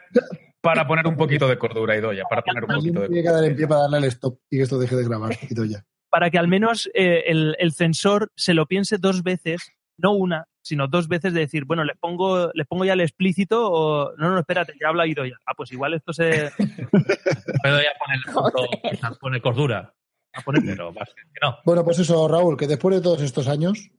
para 0.61 0.87
poner 0.87 1.07
un 1.07 1.15
poquito 1.15 1.47
de 1.47 1.57
cordura, 1.57 1.95
Idoya. 1.95 2.23
Para 2.29 2.41
poner 2.41 2.63
un 2.63 2.75
poquito 2.75 3.01
de 3.01 3.07
tiene 3.07 3.23
que 3.23 3.29
dar 3.29 3.43
en 3.43 3.55
pie 3.55 3.67
para 3.67 3.81
darle 3.81 3.97
al 3.97 4.03
stop 4.05 4.39
y 4.49 4.57
que 4.57 4.63
esto 4.63 4.79
deje 4.79 4.95
de 4.95 5.03
grabar. 5.03 5.37
Y 5.49 5.53
todo 5.53 5.65
ya. 5.65 5.83
Para 6.09 6.29
que 6.29 6.37
al 6.39 6.47
menos 6.47 6.89
eh, 6.93 7.23
el, 7.27 7.55
el 7.59 7.71
censor 7.73 8.31
se 8.35 8.53
lo 8.53 8.65
piense 8.65 8.97
dos 8.97 9.23
veces, 9.23 9.71
no 9.97 10.11
una, 10.13 10.47
sino 10.63 10.87
dos 10.87 11.07
veces 11.07 11.33
de 11.33 11.41
decir, 11.41 11.65
bueno, 11.65 11.83
le 11.83 11.95
pongo, 11.95 12.51
le 12.53 12.65
pongo 12.65 12.85
ya 12.85 12.93
el 12.93 13.01
explícito 13.01 13.71
o 13.71 14.15
no, 14.17 14.29
no, 14.29 14.39
espérate, 14.39 14.73
ya 14.79 14.89
habla 14.89 15.07
ido 15.07 15.25
ya. 15.25 15.35
Ah, 15.45 15.53
pues 15.57 15.71
igual 15.71 15.93
esto 15.93 16.13
se. 16.13 16.51
Puedo 16.57 17.79
ya 17.81 17.91
ponerle 17.99 18.31
Joder. 18.33 18.53
punto- 18.53 19.17
pone 19.19 19.41
cordura. 19.41 19.93
a 20.33 20.41
poner- 20.41 20.63
Pero 20.65 20.93
que 20.93 21.39
no. 21.41 21.57
Bueno, 21.65 21.83
pues 21.83 21.99
eso, 21.99 22.27
Raúl, 22.27 22.57
que 22.57 22.67
después 22.67 22.95
de 22.95 23.01
todos 23.01 23.21
estos 23.21 23.47
años, 23.47 23.89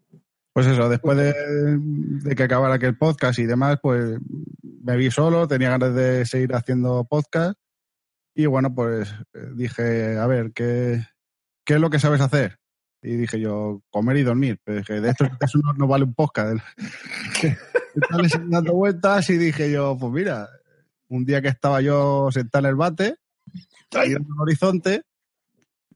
Pues 0.54 0.66
eso, 0.66 0.88
después 0.88 1.16
de, 1.16 1.32
de 1.78 2.34
que 2.36 2.42
acabara 2.42 2.74
aquel 2.74 2.96
podcast 2.98 3.38
y 3.38 3.46
demás, 3.46 3.78
pues 3.82 4.18
me 4.84 4.96
vi 4.96 5.10
solo, 5.10 5.48
tenía 5.48 5.70
ganas 5.70 5.94
de 5.94 6.26
seguir 6.26 6.54
haciendo 6.54 7.04
podcast 7.04 7.58
y 8.34 8.46
bueno, 8.46 8.74
pues 8.74 9.10
eh, 9.34 9.46
dije, 9.54 10.16
a 10.18 10.26
ver, 10.26 10.52
¿qué, 10.54 11.04
qué 11.64 11.74
es 11.74 11.80
lo 11.80 11.88
que 11.90 11.98
sabes 11.98 12.20
hacer? 12.20 12.58
Y 13.02 13.16
dije 13.16 13.40
yo, 13.40 13.82
comer 13.90 14.16
y 14.18 14.22
dormir. 14.22 14.58
Pero 14.62 14.78
dije, 14.78 15.00
de 15.00 15.10
esto, 15.10 15.24
eso 15.40 15.58
no, 15.58 15.72
no 15.72 15.86
vale 15.86 16.04
un 16.04 16.14
podcast. 16.14 16.62
Estaba 17.94 18.22
dando 18.48 18.74
vueltas 18.74 19.28
y 19.30 19.36
dije 19.36 19.70
yo, 19.70 19.96
pues 19.98 20.12
mira, 20.12 20.48
un 21.08 21.24
día 21.24 21.42
que 21.42 21.48
estaba 21.48 21.80
yo 21.80 22.28
sentado 22.30 22.64
en 22.64 22.70
el 22.70 22.76
bate, 22.76 23.16
mirando 23.92 24.34
el 24.34 24.40
horizonte, 24.40 25.02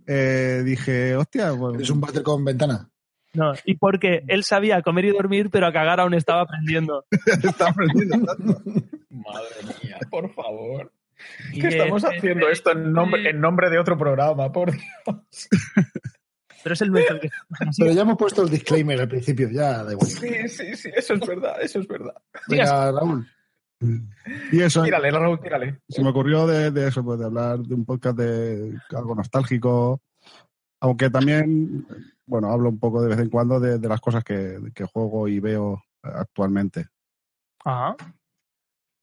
eh, 0.07 0.63
dije, 0.65 1.17
hostia, 1.17 1.55
pues, 1.57 1.81
es 1.81 1.91
un 1.91 2.01
váter 2.01 2.23
con 2.23 2.45
ventana. 2.45 2.91
No, 3.33 3.53
y 3.65 3.77
porque 3.77 4.25
él 4.29 4.45
sabía 4.45 4.83
comer 4.83 5.07
y 5.07 5.11
dormir, 5.11 5.51
pero 5.51 5.67
a 5.67 5.73
cagar 5.73 6.01
aún 6.01 6.15
estaba 6.15 6.43
aprendiendo. 6.43 7.05
estaba 7.43 7.71
aprendiendo 7.71 8.27
tanto. 8.27 8.63
Madre 9.11 9.75
mía, 9.83 9.99
por 10.11 10.33
favor. 10.33 10.93
¿Qué 11.53 11.61
que- 11.61 11.69
estamos 11.69 12.05
haciendo 12.05 12.49
esto 12.49 12.73
en 12.73 12.93
nombre, 12.93 13.31
en 13.31 13.41
nombre 13.41 13.71
de 13.71 13.79
otro 13.79 13.97
programa? 13.97 14.53
Por 14.53 14.73
Dios. 14.73 14.85
Pero 16.67 16.75
es 16.75 16.83
el 16.83 16.91
nuestro 16.91 17.21
que. 17.21 17.31
Pero 17.79 17.93
ya 17.93 18.03
hemos 18.03 18.17
puesto 18.17 18.43
el 18.43 18.51
disclaimer 18.51 19.01
al 19.01 19.09
principio, 19.09 19.49
ya 19.49 19.85
da 19.85 19.93
igual. 19.93 20.09
Sí, 20.09 20.49
sí, 20.49 20.75
sí, 20.75 20.91
eso 20.93 21.15
es 21.15 21.21
verdad, 21.21 21.63
eso 21.63 21.79
es 21.79 21.87
verdad. 21.87 22.15
Venga, 22.49 22.91
Raúl. 22.91 23.25
Y 24.51 24.61
eso, 24.61 24.83
Tírale, 24.83 25.13
Raúl, 25.13 25.39
tírale. 25.39 25.79
se 25.89 26.03
me 26.03 26.09
ocurrió 26.09 26.45
de, 26.45 26.73
de 26.73 26.89
eso, 26.89 27.05
pues 27.05 27.21
de 27.21 27.27
hablar 27.27 27.61
de 27.61 27.73
un 27.73 27.85
podcast 27.85 28.19
de 28.19 28.77
algo 28.91 29.15
nostálgico, 29.15 30.03
aunque 30.81 31.09
también, 31.09 31.87
bueno, 32.27 32.51
hablo 32.51 32.71
un 32.71 32.81
poco 32.81 33.01
de 33.01 33.11
vez 33.11 33.21
en 33.21 33.31
cuando 33.31 33.61
de, 33.61 33.79
de 33.79 33.89
las 33.89 34.01
cosas 34.01 34.25
que, 34.25 34.59
que 34.75 34.87
juego 34.87 35.29
y 35.29 35.39
veo 35.39 35.85
actualmente. 36.03 36.87
Ajá. 37.65 37.95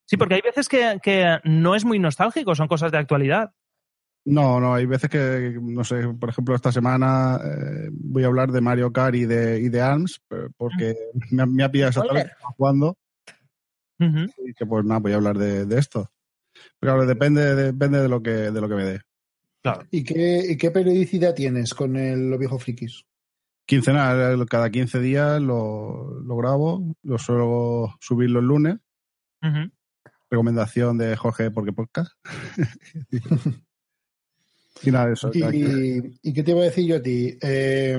Sí, 0.06 0.18
porque 0.18 0.36
hay 0.36 0.42
veces 0.42 0.68
que, 0.68 1.00
que 1.02 1.40
no 1.46 1.76
es 1.76 1.86
muy 1.86 1.98
nostálgico, 1.98 2.56
son 2.56 2.68
cosas 2.68 2.92
de 2.92 2.98
actualidad. 2.98 3.54
No, 4.26 4.60
no, 4.60 4.74
hay 4.74 4.86
veces 4.86 5.10
que, 5.10 5.58
no 5.62 5.84
sé, 5.84 6.08
por 6.18 6.30
ejemplo, 6.30 6.56
esta 6.56 6.72
semana 6.72 7.40
eh, 7.44 7.90
voy 7.92 8.24
a 8.24 8.28
hablar 8.28 8.52
de 8.52 8.62
Mario 8.62 8.94
Kart 8.94 9.16
y 9.16 9.26
de, 9.26 9.60
y 9.60 9.68
de 9.70 9.82
ARMS, 9.82 10.22
porque 10.56 10.96
me, 11.32 11.44
ha- 11.44 11.46
me 11.46 11.64
ha 11.64 11.70
pillado 11.72 11.90
esa 11.90 12.02
tarde 12.08 12.32
y 14.38 14.48
dije, 14.48 14.66
pues 14.66 14.86
nada, 14.86 15.00
voy 15.02 15.12
a 15.12 15.16
hablar 15.16 15.38
de, 15.38 15.66
de 15.66 15.78
esto. 15.80 16.10
Pero 16.80 16.94
claro, 16.94 17.06
depende, 17.06 17.54
depende 17.56 18.02
de 18.02 18.08
lo 18.10 18.22
que, 18.24 18.32
de 18.32 18.62
lo 18.62 18.70
que 18.70 18.76
me 18.76 18.84
dé. 18.86 19.02
¿Y 19.92 20.04
qué, 20.04 20.44
y 20.52 20.58
qué 20.58 20.72
periodicidad 20.72 21.34
tienes 21.34 21.74
con 21.74 21.96
el, 21.96 22.30
los 22.30 22.40
viejos 22.40 22.64
frikis? 22.64 23.06
Quincenal, 23.66 24.46
cada 24.50 24.70
15 24.70 25.00
días 25.00 25.42
lo, 25.42 26.20
lo 26.22 26.38
grabo, 26.38 26.96
lo 27.04 27.18
suelo 27.18 27.96
subir 28.02 28.30
los 28.30 28.44
lunes. 28.44 28.78
Recomendación 30.30 30.98
de 30.98 31.16
Jorge 31.16 31.52
Porque 31.52 31.72
Podcast. 31.74 32.12
y 34.86 34.92
nada, 34.92 35.14
eso. 35.14 35.32
cada 35.32 35.52
quince- 35.52 36.12
¿Y, 36.24 36.30
y 36.30 36.34
qué 36.34 36.44
te 36.44 36.52
iba 36.52 36.62
a 36.62 36.66
decir 36.66 36.86
yo 36.88 36.96
a 36.98 37.02
ti? 37.02 37.38
Eh, 37.42 37.98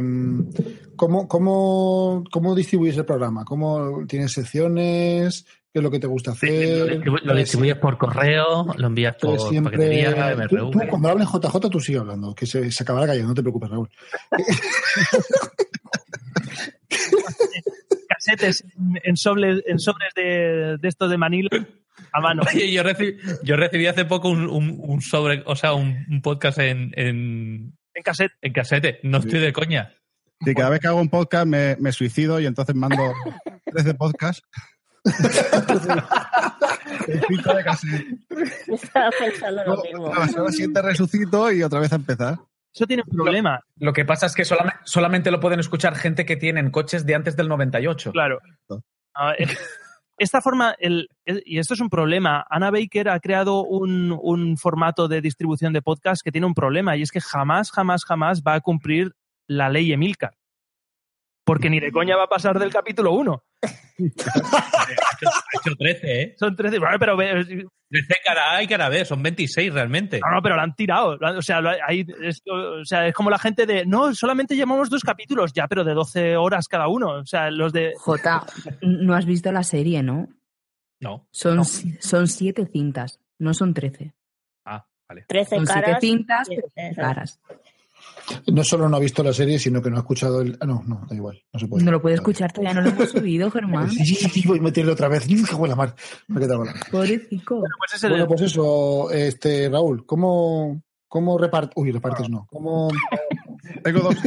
¿cómo, 0.96 1.26
cómo, 1.28 2.24
¿Cómo 2.30 2.54
distribuyes 2.54 2.96
el 2.96 3.04
programa? 3.04 3.44
¿Cómo 3.44 4.04
tienes 4.06 4.32
secciones? 4.32 5.44
¿Qué 5.72 5.80
es 5.80 5.82
lo 5.82 5.90
que 5.90 5.98
te 5.98 6.06
gusta 6.06 6.30
Lo, 6.30 6.34
hacer? 6.36 7.00
distribu- 7.00 7.22
lo 7.22 7.34
distribuyes 7.34 7.76
por 7.78 7.98
correo, 7.98 8.66
lo 8.76 8.86
envías 8.86 9.16
por 9.16 9.40
siempre... 9.40 9.72
paquetería, 9.76 10.12
Tú, 10.48 10.56
MRV. 10.56 10.70
tú, 10.70 10.80
cuando 10.88 11.08
hables 11.08 11.28
JJ, 11.28 11.68
tú 11.70 11.80
sigue 11.80 11.98
hablando, 11.98 12.32
que 12.34 12.46
se, 12.46 12.70
se 12.70 12.82
acabará 12.84 13.08
cayendo, 13.08 13.28
no 13.30 13.34
te 13.34 13.42
preocupes, 13.42 13.70
Raúl. 13.70 13.90
Casetes 18.08 18.64
en, 18.76 19.00
en 19.02 19.16
sobres, 19.16 19.62
en 19.66 19.78
sobres 19.78 20.10
de, 20.14 20.76
de 20.80 20.88
estos 20.88 21.10
de 21.10 21.18
Manila 21.18 21.48
a 22.14 22.20
mano. 22.20 22.42
Oye, 22.54 22.72
yo 22.72 22.82
recibí, 22.82 23.16
yo 23.42 23.56
recibí 23.56 23.86
hace 23.86 24.04
poco 24.04 24.28
un, 24.28 24.48
un- 24.48 24.76
un 24.80 25.00
sobre, 25.02 25.42
o 25.46 25.56
sea, 25.56 25.74
un, 25.74 26.06
un 26.08 26.22
podcast 26.22 26.58
en, 26.58 26.92
en, 26.96 27.76
En 27.94 28.02
cassette. 28.04 28.32
en 28.40 28.52
casete. 28.52 29.00
No 29.02 29.18
estoy 29.18 29.40
de 29.40 29.52
coña. 29.52 29.92
Y 30.40 30.54
cada 30.54 30.70
vez 30.70 30.80
que 30.80 30.88
hago 30.88 31.00
un 31.00 31.08
podcast 31.08 31.46
me, 31.46 31.76
me 31.80 31.90
suicido 31.92 32.38
y 32.40 32.46
entonces 32.46 32.74
mando 32.74 33.12
13 33.72 33.94
podcasts. 33.94 34.42
El 37.08 37.20
cinco 37.28 37.54
de 37.54 37.64
cassette. 37.64 38.06
Estaba 38.68 39.10
pensando 39.18 39.62
lo 39.64 39.82
mismo. 39.82 40.14
a 40.14 40.20
la 40.20 40.28
semana 40.28 40.50
siguiente 40.50 40.82
resucito 40.82 41.50
y 41.52 41.62
otra 41.62 41.80
vez 41.80 41.92
a 41.92 41.96
empezar. 41.96 42.38
Eso 42.74 42.86
tiene 42.86 43.04
un 43.08 43.16
problema, 43.16 43.60
Lo 43.78 43.92
que 43.92 44.04
pasa 44.04 44.26
es 44.26 44.34
que 44.34 44.44
solamente, 44.44 44.78
solamente 44.84 45.30
lo 45.30 45.38
pueden 45.38 45.60
escuchar 45.60 45.94
gente 45.94 46.24
que 46.26 46.36
tienen 46.36 46.70
coches 46.72 47.06
de 47.06 47.14
antes 47.14 47.36
del 47.36 47.48
98. 47.48 48.10
claro. 48.12 48.40
A 49.16 49.30
ver, 49.32 49.48
Esta 50.16 50.40
forma, 50.40 50.76
el, 50.78 51.08
y 51.26 51.58
esto 51.58 51.74
es 51.74 51.80
un 51.80 51.90
problema, 51.90 52.46
Anna 52.48 52.70
Baker 52.70 53.08
ha 53.08 53.18
creado 53.18 53.64
un, 53.64 54.16
un 54.22 54.56
formato 54.56 55.08
de 55.08 55.20
distribución 55.20 55.72
de 55.72 55.82
podcast 55.82 56.22
que 56.22 56.30
tiene 56.30 56.46
un 56.46 56.54
problema 56.54 56.96
y 56.96 57.02
es 57.02 57.10
que 57.10 57.20
jamás, 57.20 57.72
jamás, 57.72 58.04
jamás 58.04 58.42
va 58.42 58.54
a 58.54 58.60
cumplir 58.60 59.16
la 59.48 59.68
ley 59.68 59.92
Emilcar. 59.92 60.36
Porque 61.44 61.68
ni 61.68 61.78
de 61.78 61.92
coña 61.92 62.16
va 62.16 62.24
a 62.24 62.28
pasar 62.28 62.58
del 62.58 62.72
capítulo 62.72 63.12
1. 63.12 63.42
Ha 63.62 64.84
hecho 65.60 65.76
13, 65.78 66.22
¿eh? 66.22 66.34
Son 66.38 66.56
13. 66.56 66.78
Bueno, 66.78 66.98
pero 66.98 67.16
ve- 67.16 67.66
13 67.90 68.14
cara 68.24 68.54
A 68.56 68.62
y 68.62 68.66
cara 68.66 68.88
B, 68.88 69.04
son 69.04 69.22
26 69.22 69.72
realmente. 69.72 70.20
No, 70.20 70.34
no, 70.36 70.42
pero 70.42 70.56
lo 70.56 70.62
han 70.62 70.74
tirado. 70.74 71.18
O 71.36 71.42
sea, 71.42 71.60
ahí 71.86 72.04
es, 72.22 72.42
o 72.50 72.84
sea, 72.84 73.06
es 73.06 73.14
como 73.14 73.30
la 73.30 73.38
gente 73.38 73.66
de, 73.66 73.84
no, 73.86 74.14
solamente 74.14 74.56
llevamos 74.56 74.90
dos 74.90 75.02
capítulos, 75.02 75.52
ya, 75.52 75.68
pero 75.68 75.84
de 75.84 75.92
12 75.94 76.36
horas 76.36 76.66
cada 76.66 76.88
uno. 76.88 77.18
O 77.20 77.26
sea, 77.26 77.50
los 77.50 77.72
de... 77.72 77.92
Jota, 77.96 78.44
no 78.80 79.14
has 79.14 79.26
visto 79.26 79.52
la 79.52 79.62
serie, 79.62 80.02
¿no? 80.02 80.28
No. 81.00 81.26
Son, 81.30 81.56
No. 81.56 81.64
son 81.64 82.26
siete 82.26 82.66
cintas, 82.66 83.20
no 83.38 83.52
son 83.54 83.74
trece. 83.74 84.14
Ah, 84.64 84.86
vale. 85.08 85.24
13 85.28 85.56
Son 85.56 85.66
siete 85.66 85.82
caras. 85.82 86.00
cintas, 86.00 86.48
Sí, 86.48 86.56
pero 86.74 86.88
eso. 86.90 87.00
caras. 87.00 87.40
No 88.46 88.64
solo 88.64 88.88
no 88.88 88.96
ha 88.96 89.00
visto 89.00 89.22
la 89.22 89.32
serie, 89.32 89.58
sino 89.58 89.82
que 89.82 89.90
no 89.90 89.96
ha 89.96 90.00
escuchado 90.00 90.40
el. 90.40 90.56
Ah, 90.60 90.66
no, 90.66 90.82
no, 90.86 91.06
da 91.08 91.14
igual. 91.14 91.42
No 91.52 91.60
se 91.60 91.66
puede. 91.66 91.84
No 91.84 91.90
lo 91.92 92.00
puede 92.02 92.14
escuchar, 92.16 92.52
todavía 92.52 92.74
no 92.74 92.80
lo 92.82 92.90
hemos 92.94 93.10
subido, 93.10 93.50
Germán. 93.52 93.90
Sí, 93.90 94.04
sí, 94.04 94.28
sí, 94.28 94.42
voy 94.46 94.58
a 94.58 94.62
meterle 94.62 94.92
otra 94.92 95.08
vez. 95.08 95.26
¡Qué 95.26 95.54
buena 95.54 95.74
mar! 95.76 95.94
Me 96.28 96.38
he 96.38 96.44
quedado 96.44 96.60
con 96.60 96.68
la- 96.68 96.74
Pobrecito. 96.90 97.62
Pues 97.78 98.02
el- 98.04 98.10
Bueno, 98.10 98.26
pues 98.26 98.40
eso, 98.42 99.10
este, 99.10 99.68
Raúl, 99.68 100.06
¿cómo, 100.06 100.82
cómo 101.08 101.36
repartes? 101.38 101.72
Uy, 101.76 101.90
repartes 101.92 102.28
no. 102.30 102.46
¿Cómo, 102.50 102.88
Tengo 103.84 104.00
dos. 104.00 104.14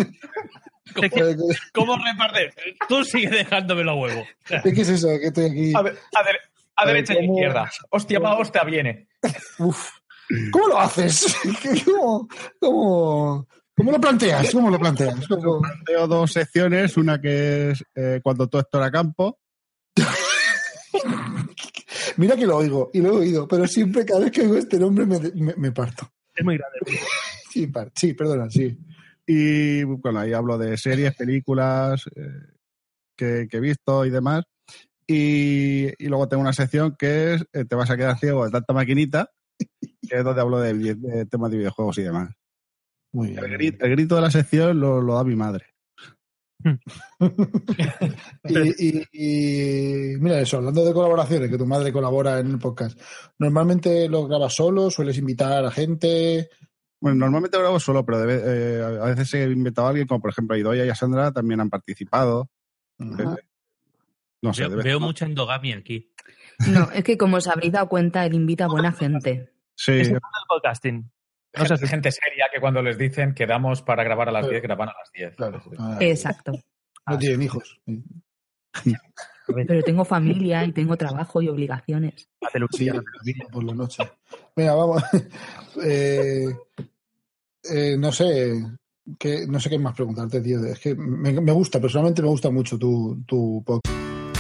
¿Cómo, 0.96 1.36
cómo 1.74 1.98
reparte? 2.04 2.52
Tú 2.88 3.04
sigue 3.04 3.30
dejándome 3.30 3.84
los 3.84 3.98
huevos. 3.98 4.28
¿Qué 4.64 4.70
es 4.82 4.90
eso? 4.90 5.08
Que 5.20 5.28
estoy 5.28 5.46
aquí. 5.46 5.74
A, 5.76 5.82
ver, 5.82 5.98
a, 6.16 6.24
ver, 6.24 6.36
a, 6.76 6.84
A 6.84 6.86
derecha 6.88 7.14
y 7.14 7.18
¿cómo- 7.28 7.34
izquierda. 7.34 7.72
Hostia, 7.90 8.20
va, 8.20 8.38
hostia, 8.38 8.64
viene. 8.64 9.08
Uf. 9.60 9.90
¿Cómo 10.52 10.68
lo 10.68 10.80
haces? 10.80 11.38
¿Cómo, 11.86 12.28
cómo, 12.60 13.48
cómo 13.78 13.92
lo 13.92 14.02
planteas? 14.02 14.52
¿Cómo 14.52 14.70
lo 14.70 14.80
planteas? 14.80 15.28
¿Cómo- 15.28 15.62
Tengo 15.86 16.08
dos 16.08 16.32
secciones, 16.34 16.98
una 16.98 17.22
que 17.22 17.72
es 17.72 17.84
eh, 17.96 18.20
cuando 18.24 18.48
todo 18.48 18.62
esto 18.62 18.78
era 18.80 18.92
campo. 18.92 19.40
Mira 22.18 22.36
que 22.36 22.46
lo 22.48 22.58
oigo 22.58 22.90
y 22.94 23.02
lo 23.02 23.10
he 23.10 23.18
oído, 23.18 23.48
pero 23.48 23.68
siempre 23.68 24.04
cada 24.06 24.22
vez 24.22 24.32
que 24.32 24.42
oigo 24.42 24.58
este 24.58 24.80
nombre 24.80 25.06
me, 25.06 25.20
me- 25.20 25.56
me 25.56 25.72
parto. 25.72 26.10
Es 26.36 26.44
muy 26.44 26.58
grande. 26.58 26.80
Sí, 27.50 27.66
par- 27.68 27.92
sí, 27.96 28.14
perdona, 28.14 28.50
sí. 28.52 28.78
Y 29.26 29.82
bueno, 29.84 30.20
ahí 30.20 30.32
hablo 30.34 30.60
de 30.60 30.78
series, 30.78 31.16
películas 31.16 32.04
eh, 32.16 32.22
que, 33.16 33.48
que 33.50 33.58
he 33.58 33.60
visto 33.60 34.06
y 34.06 34.12
demás. 34.12 34.44
Y, 35.08 35.88
y 35.98 36.08
luego 36.08 36.28
tengo 36.28 36.42
una 36.42 36.54
sección 36.54 36.96
que 37.00 37.34
es 37.34 37.46
eh, 37.54 37.66
Te 37.66 37.76
vas 37.76 37.90
a 37.90 37.98
quedar 37.98 38.20
ciego 38.20 38.46
de 38.46 38.52
tanta 38.52 38.74
maquinita, 38.74 39.32
que 39.58 40.18
es 40.18 40.24
donde 40.24 40.42
hablo 40.42 40.60
de 40.60 41.26
temas 41.32 41.50
de 41.50 41.58
videojuegos 41.58 41.98
y 41.98 42.04
demás. 42.04 42.30
Muy 43.14 43.30
bien. 43.30 43.44
El 43.44 43.52
grito, 43.52 43.86
el 43.86 43.92
grito 43.92 44.16
de 44.16 44.22
la 44.22 44.32
sección 44.32 44.80
lo, 44.80 45.02
lo 45.02 45.16
da 45.16 45.24
mi 45.24 45.36
madre. 45.36 45.66
Y, 48.44 48.88
y- 48.88 49.04
y 49.14 50.18
mira 50.18 50.40
eso, 50.40 50.58
hablando 50.58 50.84
de 50.86 50.94
colaboraciones, 50.94 51.50
que 51.50 51.58
tu 51.58 51.66
madre 51.66 51.92
colabora 51.92 52.40
en 52.40 52.48
el 52.52 52.60
podcast, 52.60 53.00
¿normalmente 53.40 54.08
lo 54.10 54.28
grabas 54.28 54.56
solo? 54.56 54.90
¿Sueles 54.90 55.18
invitar 55.18 55.66
a 55.66 55.72
gente? 55.72 56.50
Bueno, 57.02 57.18
normalmente 57.18 57.58
grabo 57.60 57.80
solo, 57.80 58.06
pero 58.06 58.20
de 58.20 58.26
ve- 58.26 58.42
eh, 58.46 59.00
a 59.02 59.06
veces 59.06 59.34
he 59.36 59.44
invitado 59.44 59.88
a 59.88 59.90
alguien, 59.92 60.08
como 60.08 60.22
por 60.22 60.32
ejemplo 60.32 60.56
Idoia 60.58 60.86
y 60.86 60.90
a 60.90 60.96
Sandra, 60.96 61.32
también 61.32 61.60
han 61.60 61.70
participado. 61.70 62.50
Ajá. 63.00 63.36
Eh, 63.40 63.44
No 64.42 64.54
sé, 64.54 64.68
Veo, 64.68 64.78
veo 64.84 65.00
mucha 65.00 65.26
endogamia 65.26 65.78
aquí. 65.78 66.12
No, 66.70 66.90
es 66.92 67.04
que 67.04 67.18
como 67.18 67.38
os 67.38 67.48
habréis 67.48 67.74
dado 67.74 67.88
cuenta, 67.90 68.26
él 68.26 68.34
invita 68.34 68.66
a 68.66 68.68
buena 68.68 68.92
gente. 68.92 69.52
Sí, 69.76 69.92
Es 69.94 70.10
el 70.10 70.20
podcasting. 70.48 71.12
No 71.58 71.66
sé 71.66 71.68
Gente, 71.70 71.86
si- 71.86 71.88
gente 71.92 72.12
seria 72.12 72.46
que 72.54 72.60
cuando 72.60 72.82
les 72.82 72.98
dicen 72.98 73.34
quedamos 73.34 73.82
para 73.82 74.04
grabar 74.04 74.30
a 74.30 74.32
las 74.32 74.42
Claro. 74.42 74.52
10, 74.52 74.64
graban 74.64 74.90
a 74.90 74.94
las 75.00 75.12
10. 75.12 75.36
Claro. 75.36 75.62
Ah, 75.80 75.98
Exacto. 76.00 76.52
No 77.08 77.18
tienen 77.18 77.42
hijos. 77.42 77.80
Pero 79.46 79.82
tengo 79.84 80.04
familia 80.04 80.64
y 80.66 80.74
tengo 80.74 80.98
trabajo 80.98 81.42
y 81.42 81.48
obligaciones. 81.48 82.28
Sí, 82.72 82.90
por 83.52 83.64
la 83.64 83.74
noche. 83.74 84.04
Venga, 84.56 84.74
vamos. 84.76 85.04
Eh, 85.84 86.48
eh, 87.72 87.96
no 88.00 88.12
sé. 88.12 88.62
qué- 89.20 89.46
no 89.48 89.60
sé 89.60 89.70
qué 89.70 89.78
más 89.80 89.94
preguntarte, 89.96 90.42
tío. 90.42 90.64
Es 90.66 90.80
que 90.80 90.96
me, 90.96 91.32
me 91.40 91.52
gusta, 91.52 91.80
personalmente 91.80 92.22
me 92.24 92.28
gusta 92.30 92.50
mucho 92.50 92.78
tu, 92.80 93.24
tu 93.28 93.64
podcast. 93.64 94.07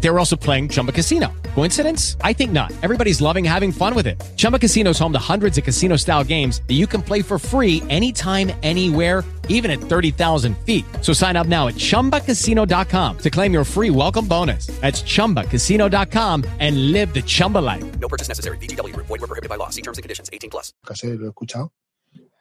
They 0.00 0.10
were 0.10 0.20
also 0.20 0.36
playing 0.36 0.68
Chumba 0.68 0.92
Casino. 0.92 1.32
Coincidence? 1.54 2.16
I 2.20 2.32
think 2.32 2.52
not. 2.52 2.72
Everybody's 2.82 3.20
loving 3.20 3.44
having 3.44 3.72
fun 3.72 3.96
with 3.96 4.06
it. 4.06 4.22
Chumba 4.36 4.60
Casino 4.60 4.90
is 4.90 4.98
home 4.98 5.12
to 5.12 5.18
hundreds 5.18 5.58
of 5.58 5.64
casino 5.64 5.96
style 5.96 6.22
games 6.22 6.62
that 6.68 6.74
you 6.74 6.86
can 6.86 7.02
play 7.02 7.22
for 7.22 7.38
free 7.38 7.82
anytime, 7.90 8.52
anywhere, 8.62 9.24
even 9.48 9.70
at 9.72 9.80
30,000 9.80 10.56
feet. 10.58 10.84
So 11.00 11.12
sign 11.12 11.34
up 11.34 11.48
now 11.48 11.66
at 11.66 11.74
chumbacasino.com 11.74 13.18
to 13.18 13.30
claim 13.30 13.52
your 13.52 13.64
free 13.64 13.90
welcome 13.90 14.28
bonus. 14.28 14.66
That's 14.80 15.02
chumbacasino.com 15.02 16.44
and 16.60 16.92
live 16.92 17.12
the 17.12 17.22
Chumba 17.22 17.58
life. 17.58 17.98
No 17.98 18.08
purchase 18.08 18.28
necessary. 18.28 18.58
VGW 18.58 18.94
Group. 18.94 19.06
Void 19.06 19.20
were 19.22 19.26
prohibited 19.26 19.48
by 19.48 19.56
law. 19.56 19.70
See 19.70 19.82
terms 19.82 19.98
and 19.98 20.02
conditions. 20.02 20.30
18 20.32 20.50
plus. 20.50 20.72
Casi 20.86 21.06
lo 21.16 21.26
he 21.26 21.30
escuchado 21.30 21.72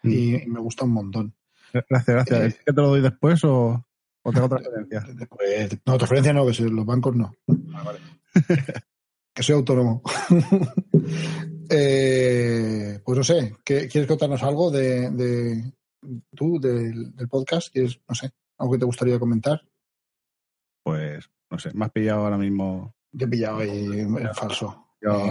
y, 0.03 0.35
y 0.35 0.47
me 0.47 0.59
gusta 0.59 0.85
un 0.85 0.91
montón. 0.91 1.33
gracias, 1.73 2.05
gracias. 2.05 2.39
Eh. 2.39 2.45
¿Es 2.47 2.55
que 2.65 2.73
te 2.73 2.81
lo 2.81 2.89
doy 2.89 3.01
después 3.01 3.43
o, 3.43 3.83
o 4.23 4.31
tengo 4.31 4.45
otra 4.47 4.57
referencia? 4.59 5.05
Pues, 5.29 5.77
no, 5.85 5.97
transferencia 5.97 6.33
no, 6.33 6.45
que 6.47 6.53
se- 6.53 6.69
los 6.69 6.85
bancos 6.85 7.15
no. 7.15 7.33
que 9.33 9.43
soy 9.43 9.55
autónomo. 9.55 10.01
Eh, 11.69 12.99
pues 13.03 13.17
no 13.17 13.23
sé, 13.23 13.55
¿qué- 13.63 13.87
¿quieres 13.87 14.07
contarnos 14.07 14.43
algo 14.43 14.69
de, 14.69 15.09
de 15.11 15.73
tú, 16.35 16.59
del, 16.59 17.15
del 17.15 17.27
podcast? 17.29 17.71
¿Quieres, 17.71 17.99
no 18.07 18.13
sé, 18.13 18.31
algo 18.59 18.73
que 18.73 18.79
te 18.79 18.85
gustaría 18.85 19.17
comentar? 19.17 19.61
Pues, 20.83 21.29
no 21.49 21.57
sé, 21.57 21.71
me 21.73 21.85
has 21.85 21.91
pillado 21.91 22.25
ahora 22.25 22.37
mismo. 22.37 22.93
Te 23.17 23.23
he 23.25 23.27
pillado 23.27 23.59
ahí 23.59 23.85
en 24.01 24.33
falso. 24.35 24.87
Yo- 25.01 25.25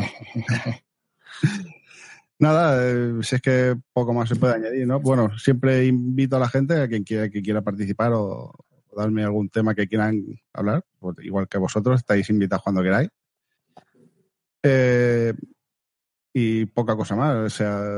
Nada, 2.38 2.90
eh, 2.90 3.12
si 3.22 3.36
es 3.36 3.42
que 3.42 3.76
poco 3.92 4.12
más 4.12 4.28
se 4.28 4.36
puede 4.36 4.54
añadir, 4.54 4.86
¿no? 4.86 4.98
Bueno, 5.00 5.38
siempre 5.38 5.84
invito 5.86 6.36
a 6.36 6.40
la 6.40 6.48
gente, 6.48 6.80
a 6.80 6.88
quien 6.88 7.04
quiera, 7.04 7.28
que 7.28 7.42
quiera 7.42 7.62
participar 7.62 8.12
o 8.14 8.52
darme 8.96 9.22
algún 9.24 9.48
tema 9.48 9.74
que 9.74 9.86
quieran 9.88 10.22
hablar, 10.52 10.84
pues 10.98 11.16
igual 11.22 11.48
que 11.48 11.58
vosotros, 11.58 12.00
estáis 12.00 12.28
invitados 12.30 12.62
cuando 12.62 12.82
queráis. 12.82 13.08
Eh, 14.62 15.34
y 16.34 16.66
poca 16.66 16.96
cosa 16.96 17.16
más, 17.16 17.36
o 17.36 17.50
sea, 17.50 17.96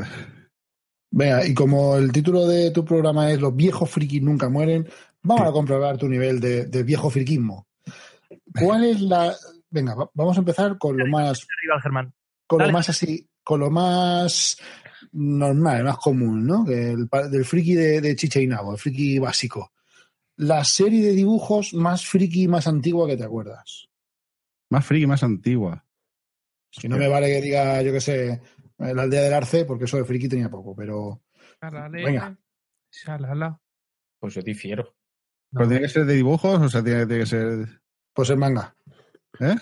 Venga, 1.10 1.46
y 1.46 1.54
como 1.54 1.96
el 1.96 2.10
título 2.10 2.46
de 2.48 2.72
tu 2.72 2.84
programa 2.84 3.30
es 3.30 3.40
Los 3.40 3.54
viejos 3.54 3.88
frikis 3.88 4.20
nunca 4.22 4.48
mueren, 4.48 4.88
vamos 5.22 5.46
a 5.48 5.52
comprobar 5.52 5.96
tu 5.96 6.08
nivel 6.08 6.40
de, 6.40 6.66
de 6.66 6.82
viejo 6.82 7.08
friquismo. 7.10 7.68
¿Cuál 8.60 8.84
es 8.84 9.00
la...? 9.00 9.32
Venga, 9.70 9.94
va- 9.94 10.10
vamos 10.14 10.36
a 10.36 10.40
empezar 10.40 10.76
con 10.78 10.96
lo 10.96 11.06
más 11.06 11.46
con 12.48 12.58
lo 12.58 12.72
más 12.72 12.88
así, 12.88 13.28
con 13.44 13.60
lo 13.60 13.70
más 13.70 14.56
normal, 15.12 15.84
más 15.84 15.98
común, 15.98 16.44
¿no? 16.46 16.64
Que 16.64 16.90
El, 16.92 17.08
del 17.30 17.44
friki 17.44 17.74
de, 17.74 18.00
de 18.00 18.16
Chicha 18.16 18.40
y 18.40 18.46
Nabo, 18.48 18.72
el 18.72 18.78
friki 18.78 19.18
básico. 19.20 19.72
La 20.36 20.64
serie 20.64 21.02
de 21.06 21.12
dibujos 21.12 21.74
más 21.74 22.06
friki, 22.06 22.48
más 22.48 22.66
antigua 22.66 23.06
que 23.06 23.16
te 23.16 23.24
acuerdas. 23.24 23.88
más 24.70 24.84
friki, 24.84 25.06
más 25.06 25.22
antigua. 25.22 25.84
Si 26.70 26.88
no 26.88 26.96
me 26.96 27.06
vale 27.06 27.28
que 27.28 27.40
diga, 27.40 27.80
yo 27.82 27.92
qué 27.92 28.00
sé, 28.00 28.42
la 28.78 29.02
aldea 29.02 29.22
del 29.22 29.34
Arce, 29.34 29.64
porque 29.64 29.84
eso 29.84 29.96
de 29.96 30.04
friki 30.04 30.28
tenía 30.28 30.50
poco, 30.50 30.74
pero 30.74 31.22
Venga. 31.90 32.36
Shalala. 32.90 33.60
Pues 34.18 34.34
yo 34.34 34.42
difiero. 34.42 34.94
¿Pero 35.52 35.68
tiene 35.68 35.82
que 35.82 35.88
ser 35.88 36.04
de 36.04 36.14
dibujos 36.14 36.60
o 36.60 36.68
sea, 36.68 36.82
tiene, 36.82 37.06
tiene 37.06 37.22
que 37.22 37.26
ser. 37.26 37.80
pues 38.12 38.30
el 38.30 38.38
manga. 38.38 38.76
¿Eh? 39.40 39.54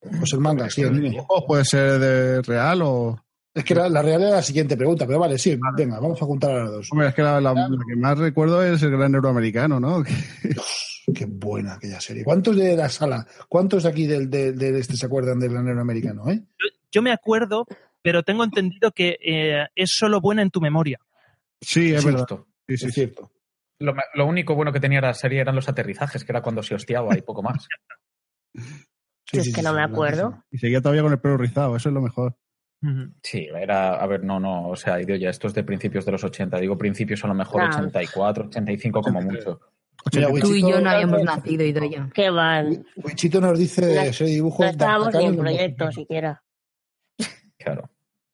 Pues 0.00 0.32
el 0.32 0.40
manga, 0.40 0.70
sí, 0.70 0.82
anime. 0.84 1.10
¿Dibujos 1.10 1.44
puede 1.46 1.64
ser 1.64 1.98
de 1.98 2.42
real 2.42 2.82
o.? 2.82 3.24
Es 3.52 3.64
que 3.64 3.74
la, 3.74 3.88
la 3.88 4.00
real 4.02 4.22
era 4.22 4.30
la 4.36 4.42
siguiente 4.42 4.76
pregunta, 4.76 5.06
pero 5.06 5.18
vale, 5.18 5.36
sí, 5.36 5.58
venga, 5.76 5.98
vamos 5.98 6.20
a 6.22 6.24
juntar 6.24 6.50
a 6.52 6.62
las 6.64 6.70
dos. 6.70 6.88
Hombre, 6.92 7.08
es 7.08 7.14
que 7.14 7.22
la, 7.22 7.40
la- 7.40 7.52
la 7.54 7.68
que 7.88 7.96
más 7.96 8.16
recuerdo 8.18 8.62
es 8.62 8.80
el 8.82 8.92
gran 8.92 9.14
euroamericano, 9.14 9.80
¿no? 9.80 10.04
Qué 11.14 11.24
buena 11.26 11.74
aquella 11.74 12.00
serie. 12.00 12.22
¿Cuántos 12.22 12.56
de 12.56 12.76
la 12.76 12.88
sala, 12.88 13.26
cuántos 13.48 13.82
de 13.82 13.88
aquí 13.88 14.06
del, 14.06 14.30
de, 14.30 14.52
de 14.52 14.78
este 14.78 14.96
se 14.96 15.06
acuerdan 15.06 15.40
del 15.40 15.52
granero 15.52 15.80
americano, 15.80 16.30
eh? 16.30 16.40
Yo 16.92 17.02
me 17.02 17.10
acuerdo, 17.10 17.66
pero 18.02 18.22
tengo 18.22 18.44
entendido 18.44 18.92
que 18.92 19.18
eh, 19.20 19.66
es 19.74 19.90
solo 19.90 20.20
buena 20.20 20.42
en 20.42 20.50
tu 20.50 20.60
memoria. 20.60 21.00
Sí, 21.60 21.92
es 21.92 22.02
Sí, 22.02 22.06
verdad. 22.06 22.26
Sí, 22.68 22.76
sí, 22.76 22.86
Es 22.86 22.94
cierto. 22.94 23.30
Lo, 23.80 24.26
único 24.26 24.54
bueno 24.54 24.72
que 24.72 24.78
tenía 24.80 25.00
la 25.00 25.14
serie 25.14 25.40
eran 25.40 25.56
los 25.56 25.68
aterrizajes, 25.68 26.22
que 26.22 26.30
era 26.32 26.42
cuando 26.42 26.62
se 26.62 26.74
hostiaba 26.74 27.16
y 27.18 27.22
poco 27.22 27.42
más. 27.42 27.66
Sí, 28.54 29.38
es 29.38 29.44
sí, 29.46 29.52
que 29.52 29.60
sí, 29.60 29.62
no 29.62 29.70
sí, 29.70 29.76
me 29.76 29.82
acuerdo. 29.82 30.44
Y 30.50 30.58
seguía 30.58 30.80
todavía 30.80 31.02
con 31.02 31.12
el 31.12 31.18
pelo 31.18 31.36
rizado, 31.38 31.74
eso 31.76 31.88
es 31.88 31.94
lo 31.94 32.02
mejor. 32.02 32.36
Sí, 33.22 33.46
era, 33.54 33.94
a 33.96 34.06
ver, 34.06 34.24
no, 34.24 34.40
no, 34.40 34.68
o 34.68 34.76
sea, 34.76 34.96
digo 34.96 35.14
ya, 35.14 35.28
esto 35.28 35.46
es 35.48 35.54
de 35.54 35.64
principios 35.64 36.06
de 36.06 36.12
los 36.12 36.24
80, 36.24 36.58
digo 36.58 36.78
principios 36.78 37.22
a 37.24 37.28
lo 37.28 37.34
mejor 37.34 37.62
Ah. 37.62 37.68
84, 37.78 38.46
85 38.46 39.02
como 39.02 39.20
mucho. 39.20 39.60
Mira, 40.14 40.28
Tú 40.28 40.36
y 40.36 40.40
Wichito- 40.40 40.70
yo 40.70 40.80
no 40.80 40.90
habíamos 40.90 41.22
nacido, 41.22 41.62
Idoya. 41.62 42.08
Que 42.14 42.30
van. 42.30 42.86
Wichito 42.96 43.38
nos 43.40 43.58
dice 43.58 43.84
de 43.84 44.10
dibujos 44.26 44.64
No 44.64 44.70
estábamos 44.70 45.14
ni 45.14 45.24
en 45.26 45.36
proyecto 45.36 45.92
siquiera. 45.92 46.42
Claro. 47.58 47.90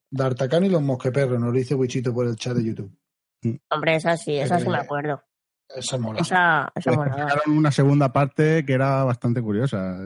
D'Artacán 0.08 0.64
y 0.64 0.68
los 0.68 0.80
mosqueperros, 0.82 1.40
nos 1.40 1.52
lo 1.52 1.58
dice 1.58 1.74
Wichito 1.74 2.14
por 2.14 2.28
el 2.28 2.36
chat 2.36 2.54
de 2.56 2.64
YouTube. 2.64 2.96
Hombre, 3.70 3.96
esa 3.96 4.16
sí, 4.16 4.36
esa 4.36 4.60
sí 4.60 4.68
me 4.68 4.76
acuerdo. 4.78 5.22
Esa 5.68 5.98
mola. 5.98 6.20
Esa, 6.20 6.70
esa 6.76 6.92
sacaron 6.92 7.56
una 7.58 7.72
segunda 7.72 8.12
parte 8.12 8.64
que 8.64 8.72
era 8.72 9.02
bastante 9.02 9.42
curiosa. 9.42 9.98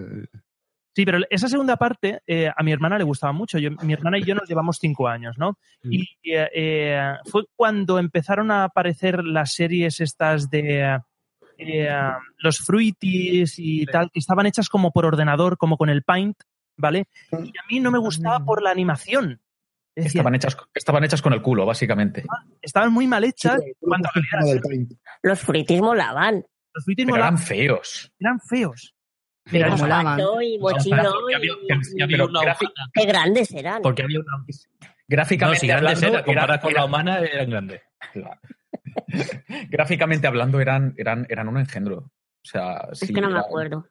Sí, 0.95 1.05
pero 1.05 1.19
esa 1.31 1.49
segunda 1.49 1.77
parte 1.77 2.21
eh, 2.27 2.51
a 2.55 2.63
mi 2.63 2.73
hermana 2.73 2.99
le 2.99 3.05
gustaba 3.05 3.33
mucho. 3.33 3.59
Yo- 3.59 3.71
mi 3.83 3.93
hermana 3.93 4.19
y 4.19 4.25
yo 4.25 4.35
nos 4.35 4.49
llevamos 4.49 4.79
cinco 4.81 5.07
años, 5.09 5.37
¿no? 5.39 5.57
Y 5.85 6.03
eh, 6.25 6.49
eh, 6.55 7.13
fue 7.27 7.45
cuando 7.55 7.99
empezaron 7.99 8.51
a 8.51 8.65
aparecer 8.65 9.23
las 9.25 9.53
series 9.55 10.01
estas 10.01 10.51
de 10.51 10.99
eh, 11.59 11.89
los 12.39 12.59
fruities 12.59 13.55
y 13.59 13.87
tal, 13.87 14.11
que 14.11 14.19
estaban 14.19 14.47
hechas 14.47 14.69
como 14.69 14.91
por 14.93 15.05
ordenador, 15.07 15.57
como 15.59 15.77
con 15.77 15.91
el 15.91 16.03
Paint, 16.03 16.37
¿vale? 16.77 17.07
Y 17.33 17.37
a 17.37 17.63
mí 17.71 17.81
no 17.81 17.91
me 17.91 17.99
gustaba 17.99 18.45
por 18.45 18.63
la 18.63 18.71
animación. 18.71 19.41
Es 19.95 20.05
decir, 20.05 20.19
Estaban 20.21 20.35
hechas, 20.35 20.57
estaban 20.75 21.05
hechas 21.05 21.21
con 21.23 21.33
el 21.35 21.43
culo, 21.43 21.67
básicamente. 21.67 22.25
estaban 22.63 22.93
muy 22.93 23.07
mal 23.07 23.25
hechas. 23.25 23.61
Sí, 23.63 23.73
Paint. 24.61 24.93
Los 25.23 25.41
fruitis 25.41 25.81
molaban. 25.81 26.45
Los 26.73 26.85
fruities 26.85 27.07
Pero 27.07 27.15
molaban, 27.17 27.35
eran 27.35 27.47
feos. 27.47 28.13
eran 28.19 28.41
feos. 28.41 28.95
Pero 29.51 29.67
Era- 29.75 30.43
y 30.43 30.59
mochino. 30.59 31.13
Qué 32.95 33.05
grandes 33.07 33.51
eran. 33.53 33.83
Porque 33.83 34.03
había 34.03 34.21
una. 34.21 34.37
No, 34.39 34.45
Gráficamente 35.09 35.61
si 35.61 35.67
grandes 35.67 35.97
hablando, 36.03 36.25
comparadas 36.25 36.51
era- 36.57 36.61
con 36.63 36.71
era- 36.71 36.81
la 36.81 36.87
humana, 36.87 37.19
eran 37.19 37.51
grandes. 37.51 37.83
Gráficamente 39.71 40.27
hablando, 40.27 40.61
eran, 40.61 40.95
eran, 40.97 41.27
eran 41.29 41.49
un 41.49 41.59
engendro. 41.59 41.97
O 41.99 42.11
sea, 42.45 42.89
Es 42.93 43.01
sí, 43.01 43.13
que 43.13 43.21
no 43.21 43.27
me 43.29 43.33
era- 43.35 43.41
acuerdo. 43.43 43.87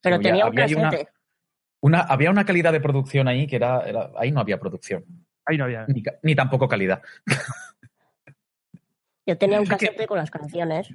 Pero 0.00 0.16
había- 0.16 0.28
tenía 0.30 0.46
un 0.46 0.58
había 0.60 0.76
una- 0.78 0.90
casete. 0.90 1.10
Una, 1.80 2.00
había 2.00 2.30
una 2.30 2.44
calidad 2.44 2.72
de 2.72 2.80
producción 2.80 3.26
ahí 3.26 3.46
que 3.48 3.56
era, 3.56 3.80
era- 3.80 4.10
ahí 4.16 4.30
no 4.30 4.40
había 4.40 4.58
producción, 4.60 5.04
Ahí 5.44 5.58
no 5.58 5.64
había. 5.64 5.84
ni, 5.88 6.02
ni 6.22 6.34
tampoco 6.36 6.68
calidad. 6.68 7.02
Yo 9.26 9.36
tenía 9.36 9.58
un 9.58 9.64
Es 9.64 9.70
que- 9.70 9.86
casete 9.86 10.06
con 10.06 10.18
las 10.18 10.30
canciones. 10.30 10.94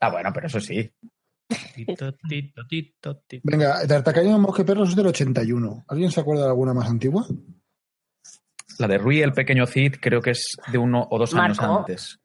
Ah, 0.00 0.10
bueno, 0.10 0.30
pero 0.32 0.46
eso 0.46 0.60
sí. 0.60 0.92
Tito, 1.74 2.14
tito, 2.28 2.66
tito, 2.66 3.16
tito. 3.26 3.42
Venga, 3.44 3.84
D'Artagnan 3.86 4.40
Mosqueperros 4.40 4.90
es 4.90 4.96
del 4.96 5.06
81. 5.06 5.84
¿Alguien 5.88 6.10
se 6.10 6.20
acuerda 6.20 6.44
de 6.44 6.48
alguna 6.48 6.74
más 6.74 6.88
antigua? 6.88 7.26
La 8.78 8.88
de 8.88 8.98
Rui, 8.98 9.20
el 9.22 9.32
pequeño 9.32 9.66
Cid, 9.66 9.96
creo 10.00 10.20
que 10.20 10.30
es 10.30 10.56
de 10.70 10.78
uno 10.78 11.06
o 11.10 11.18
dos 11.18 11.34
años 11.34 11.58
Marco. 11.58 11.78
antes. 11.78 12.18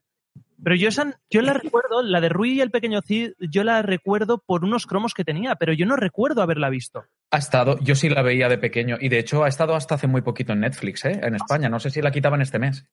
Pero 0.64 0.76
yo, 0.76 0.90
esa, 0.90 1.20
yo 1.30 1.42
la 1.42 1.54
recuerdo, 1.54 2.04
la 2.04 2.22
de 2.22 2.30
Rui 2.30 2.54
y 2.54 2.62
el 2.62 2.70
pequeño 2.70 3.02
Cid, 3.02 3.32
yo 3.40 3.64
la 3.64 3.82
recuerdo 3.82 4.44
por 4.46 4.64
unos 4.64 4.86
cromos 4.86 5.14
que 5.14 5.24
tenía, 5.24 5.56
pero 5.56 5.74
yo 5.74 5.86
no 5.86 5.96
recuerdo 5.96 6.42
haberla 6.42 6.70
visto. 6.70 7.06
Ha 7.32 7.38
estado, 7.38 7.80
yo 7.80 7.96
sí 7.96 8.10
la 8.10 8.22
veía 8.22 8.48
de 8.48 8.60
pequeño 8.60 8.98
y 9.00 9.10
de 9.10 9.20
hecho 9.20 9.44
ha 9.44 9.48
estado 9.48 9.76
hasta 9.76 9.96
hace 9.96 10.08
muy 10.08 10.22
poquito 10.22 10.54
en 10.54 10.60
Netflix, 10.60 11.06
¿eh? 11.06 11.20
en 11.24 11.36
España. 11.36 11.68
No 11.68 11.80
sé 11.80 11.90
si 11.90 12.02
la 12.02 12.12
quitaban 12.12 12.42
este 12.42 12.60
mes. 12.60 12.86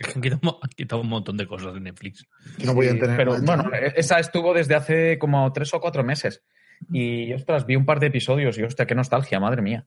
Es 0.00 0.06
que 0.08 0.12
han 0.14 0.22
quitado, 0.22 0.58
han 0.62 0.70
quitado 0.70 1.02
un 1.02 1.08
montón 1.08 1.36
de 1.36 1.46
cosas 1.46 1.74
de 1.74 1.80
Netflix. 1.80 2.26
No 2.64 2.74
podían 2.74 2.94
Sí, 2.94 3.00
tener. 3.00 3.16
Pero 3.16 3.40
bueno, 3.42 3.70
esa 3.96 4.18
estuvo 4.18 4.52
desde 4.54 4.74
hace 4.74 5.18
como 5.18 5.52
tres 5.52 5.72
o 5.74 5.80
cuatro 5.80 6.02
meses. 6.02 6.42
Y 6.90 7.32
ostras, 7.34 7.66
vi 7.66 7.76
un 7.76 7.84
par 7.84 8.00
de 8.00 8.06
episodios 8.06 8.56
y 8.58 8.62
hostia, 8.62 8.86
qué 8.86 8.94
nostalgia, 8.94 9.38
madre 9.38 9.60
mía. 9.62 9.86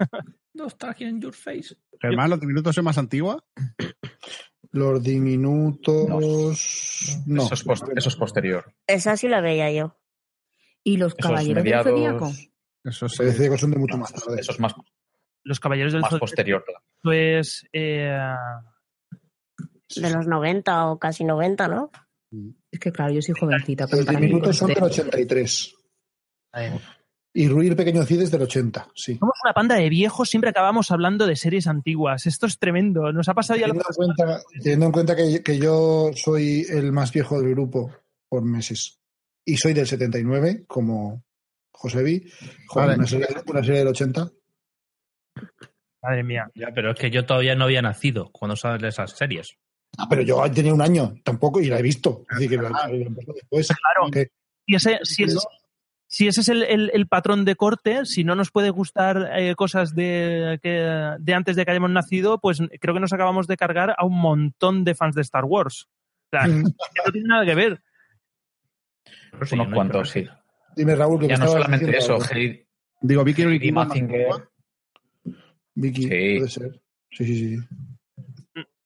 Nostalgia 0.54 1.08
in 1.08 1.20
your 1.20 1.32
face. 1.32 1.76
Germán, 2.00 2.30
¿los 2.30 2.40
minutos 2.42 2.76
es 2.76 2.82
más 2.84 2.98
antigua? 2.98 3.44
Los 4.72 5.02
diminutos. 5.02 6.08
No. 7.26 7.42
Eso, 7.44 7.54
es 7.54 7.62
post- 7.64 7.88
eso 7.96 8.08
es 8.08 8.16
posterior. 8.16 8.74
Esa 8.88 9.16
sí 9.16 9.28
la 9.28 9.40
veía 9.40 9.70
yo. 9.70 9.96
¿Y 10.82 10.96
los 10.96 11.12
Esos 11.12 11.26
caballeros 11.28 11.62
mediados- 11.62 11.84
del 11.86 11.94
Zodíaco? 11.94 12.32
Eso 12.84 13.08
Se 13.08 13.24
decía 13.24 13.48
que 13.50 13.58
son 13.58 13.70
de 13.70 13.78
mucho 13.78 13.94
no, 13.96 14.00
más 14.02 14.12
tarde. 14.12 14.40
eso 14.40 14.52
es 14.52 14.60
más, 14.60 14.74
Los 15.44 15.58
Caballeros 15.60 15.92
del 15.92 16.02
más 16.02 16.10
Zodiaco 16.10 16.20
posterior. 16.24 16.64
es... 17.12 17.64
eh, 17.72 18.34
De 19.96 20.10
los 20.10 20.26
90 20.26 20.86
o 20.86 20.98
casi 20.98 21.24
90, 21.24 21.68
¿no? 21.68 21.90
Es 22.70 22.80
que 22.80 22.90
claro, 22.90 23.12
yo 23.12 23.22
soy 23.22 23.34
jovencita. 23.38 23.86
Diminutos 23.86 24.56
son 24.56 24.68
del 24.68 24.82
usted. 24.82 25.04
83. 25.04 25.74
Y 27.36 27.48
Rui 27.48 27.66
el 27.66 27.74
pequeño 27.74 28.04
Cid 28.04 28.22
es 28.22 28.30
del 28.30 28.42
80, 28.42 28.90
sí. 28.94 29.16
somos 29.18 29.34
una 29.42 29.52
panda 29.52 29.74
de 29.74 29.88
viejos, 29.88 30.30
siempre 30.30 30.50
acabamos 30.50 30.92
hablando 30.92 31.26
de 31.26 31.34
series 31.34 31.66
antiguas. 31.66 32.26
Esto 32.26 32.46
es 32.46 32.60
tremendo. 32.60 33.12
Nos 33.12 33.28
ha 33.28 33.34
pasado 33.34 33.58
ya 33.58 33.66
lo 33.66 33.74
Teniendo 33.74 33.90
en 33.90 34.14
cuenta, 34.14 34.42
teniendo 34.62 34.86
en 34.86 34.92
cuenta 34.92 35.16
que, 35.16 35.42
que 35.42 35.58
yo 35.58 36.10
soy 36.14 36.64
el 36.70 36.92
más 36.92 37.12
viejo 37.12 37.40
del 37.40 37.50
grupo 37.50 37.90
por 38.28 38.44
meses 38.44 39.00
y 39.44 39.56
soy 39.56 39.74
del 39.74 39.88
79, 39.88 40.64
como 40.68 41.24
Josebi, 41.72 42.30
joder, 42.68 42.88
Vale. 42.88 42.98
una, 42.98 43.06
serie, 43.06 43.26
una 43.46 43.64
serie 43.64 43.78
del 43.80 43.88
80. 43.88 44.30
Madre 46.02 46.22
mía. 46.22 46.50
Ya, 46.54 46.68
pero 46.72 46.92
es 46.92 46.98
que 46.98 47.10
yo 47.10 47.26
todavía 47.26 47.56
no 47.56 47.64
había 47.64 47.82
nacido 47.82 48.30
cuando 48.30 48.56
salen 48.56 48.84
esas 48.84 49.10
series. 49.10 49.56
Ah, 49.98 50.06
pero 50.08 50.22
yo 50.22 50.42
tenía 50.52 50.74
un 50.74 50.82
año 50.82 51.14
tampoco 51.22 51.60
y 51.60 51.66
la 51.66 51.78
he 51.78 51.82
visto. 51.82 52.24
Es 52.30 52.38
decir, 52.38 52.50
que 52.50 52.62
la, 52.62 52.70
la 52.70 52.88
después. 52.88 53.68
Claro. 53.68 54.10
Que- 54.10 54.30
Si 54.66 54.74
ese, 54.74 54.98
si 55.02 55.22
ese- 55.24 55.38
si 56.06 56.28
ese 56.28 56.40
es 56.42 56.48
el, 56.48 56.62
el- 56.62 56.90
el 56.94 57.06
patrón 57.08 57.44
de 57.44 57.56
corte, 57.56 58.04
si 58.06 58.22
no 58.24 58.34
nos 58.34 58.50
puede 58.50 58.70
gustar 58.70 59.30
eh, 59.36 59.54
cosas 59.56 59.94
de, 59.94 60.58
que- 60.62 61.16
de 61.18 61.34
antes 61.34 61.56
de 61.56 61.64
que 61.64 61.70
hayamos 61.72 61.90
nacido, 61.90 62.38
pues 62.40 62.60
creo 62.80 62.94
que 62.94 63.00
nos 63.00 63.12
acabamos 63.12 63.46
de 63.46 63.56
cargar 63.56 63.94
a 63.98 64.04
un 64.04 64.18
montón 64.20 64.84
de 64.84 64.94
fans 64.94 65.14
de 65.14 65.22
Star 65.22 65.44
Wars. 65.44 65.88
O 66.32 66.36
sea, 66.38 66.46
Mm. 66.46 66.64
que 66.94 67.02
no 67.06 67.12
tiene 67.12 67.28
nada 67.28 67.44
que 67.44 67.54
ver. 67.54 67.82
Pero 69.32 69.46
sí, 69.46 69.54
Unos 69.54 69.66
no 69.68 69.72
hay 69.72 69.76
cuantos, 69.76 70.10
sí. 70.10 70.26
Dime, 70.76 70.94
Raúl, 70.96 71.20
que 71.20 71.28
Ya 71.28 71.36
no 71.36 71.46
solamente 71.48 71.86
diciendo 71.86 72.16
eso, 72.24 72.34
Digo, 73.00 73.22
Vicky 73.24 73.44
Ricky 73.44 73.70
Mazinger, 73.72 74.28
Vicky, 75.74 76.02
Sí. 76.02 76.08
puede 76.08 76.48
ser. 76.48 76.80
Sí, 77.10 77.24
sí, 77.26 77.56
sí. 77.58 77.58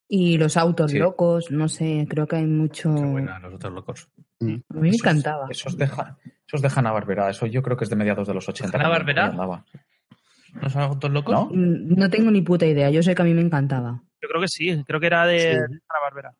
Y 0.08 0.38
los 0.38 0.56
autos 0.56 0.90
Sí. 0.90 0.98
locos, 0.98 1.50
no 1.50 1.68
sé, 1.68 2.06
creo 2.08 2.26
que 2.26 2.36
hay 2.36 2.46
mucho. 2.46 2.94
Qué 2.94 3.04
buena, 3.04 3.38
los 3.40 3.54
otros 3.54 3.72
locos. 3.74 4.08
A 4.40 4.44
mí 4.44 4.62
me 4.70 4.88
Esos- 4.88 5.00
encantaba. 5.00 5.46
Esos 5.50 5.76
dejan, 5.76 6.16
esos 6.46 6.62
dejan 6.62 6.86
a 6.86 6.92
Barbera. 6.92 7.28
Eso 7.28 7.44
yo 7.46 7.62
creo 7.62 7.76
que 7.76 7.84
es 7.84 7.90
de 7.90 7.96
mediados 7.96 8.26
de 8.26 8.34
los 8.34 8.48
80. 8.48 8.78
¿Hanna-Barbera? 8.78 9.26
también, 9.32 9.36
por 9.36 9.44
ahí 9.44 9.56
andaba. 9.58 10.62
¿No 10.62 10.70
son 10.70 10.82
autos 10.82 11.10
locos? 11.10 11.34
¿No? 11.34 11.44
Mm, 11.52 11.94
No 11.98 12.08
tengo 12.08 12.30
ni 12.30 12.40
puta 12.40 12.64
idea, 12.64 12.88
yo 12.90 13.02
sé 13.02 13.14
que 13.14 13.20
a 13.22 13.24
mí 13.24 13.34
me 13.34 13.42
encantaba. 13.42 14.02
Yo 14.22 14.28
creo 14.28 14.40
que 14.40 14.48
sí, 14.48 14.82
creo 14.86 14.98
que 14.98 15.06
era 15.06 15.26
de, 15.26 15.38
Sí. 15.40 15.46
de 15.46 15.58
Hanna 15.60 16.00
Barbera. 16.02 16.34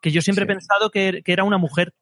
Que 0.00 0.10
yo 0.12 0.20
siempre 0.22 0.44
Sí. 0.44 0.50
he 0.50 0.54
pensado 0.54 0.90
que, 0.90 1.22
que 1.24 1.32
era 1.32 1.42
una 1.42 1.58
mujer. 1.58 1.92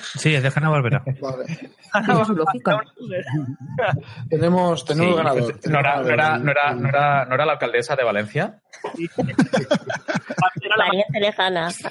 Sí, 0.00 0.34
es 0.34 0.42
de 0.42 0.50
Hanna 0.54 0.70
Barbera. 0.70 1.04
Vale. 1.20 1.44
Tenemos, 4.30 4.84
tenemos 4.86 5.10
Sí, 5.10 5.16
ganador. 5.16 5.60
¿no, 5.68 5.78
era, 5.78 6.02
no, 6.02 6.08
era, 6.10 6.38
no, 6.38 6.50
era, 6.50 6.74
no, 6.74 6.88
era, 6.88 7.24
¿No 7.26 7.34
era 7.34 7.44
la 7.46 7.52
alcaldesa 7.52 7.94
de 7.96 8.04
Valencia? 8.04 8.62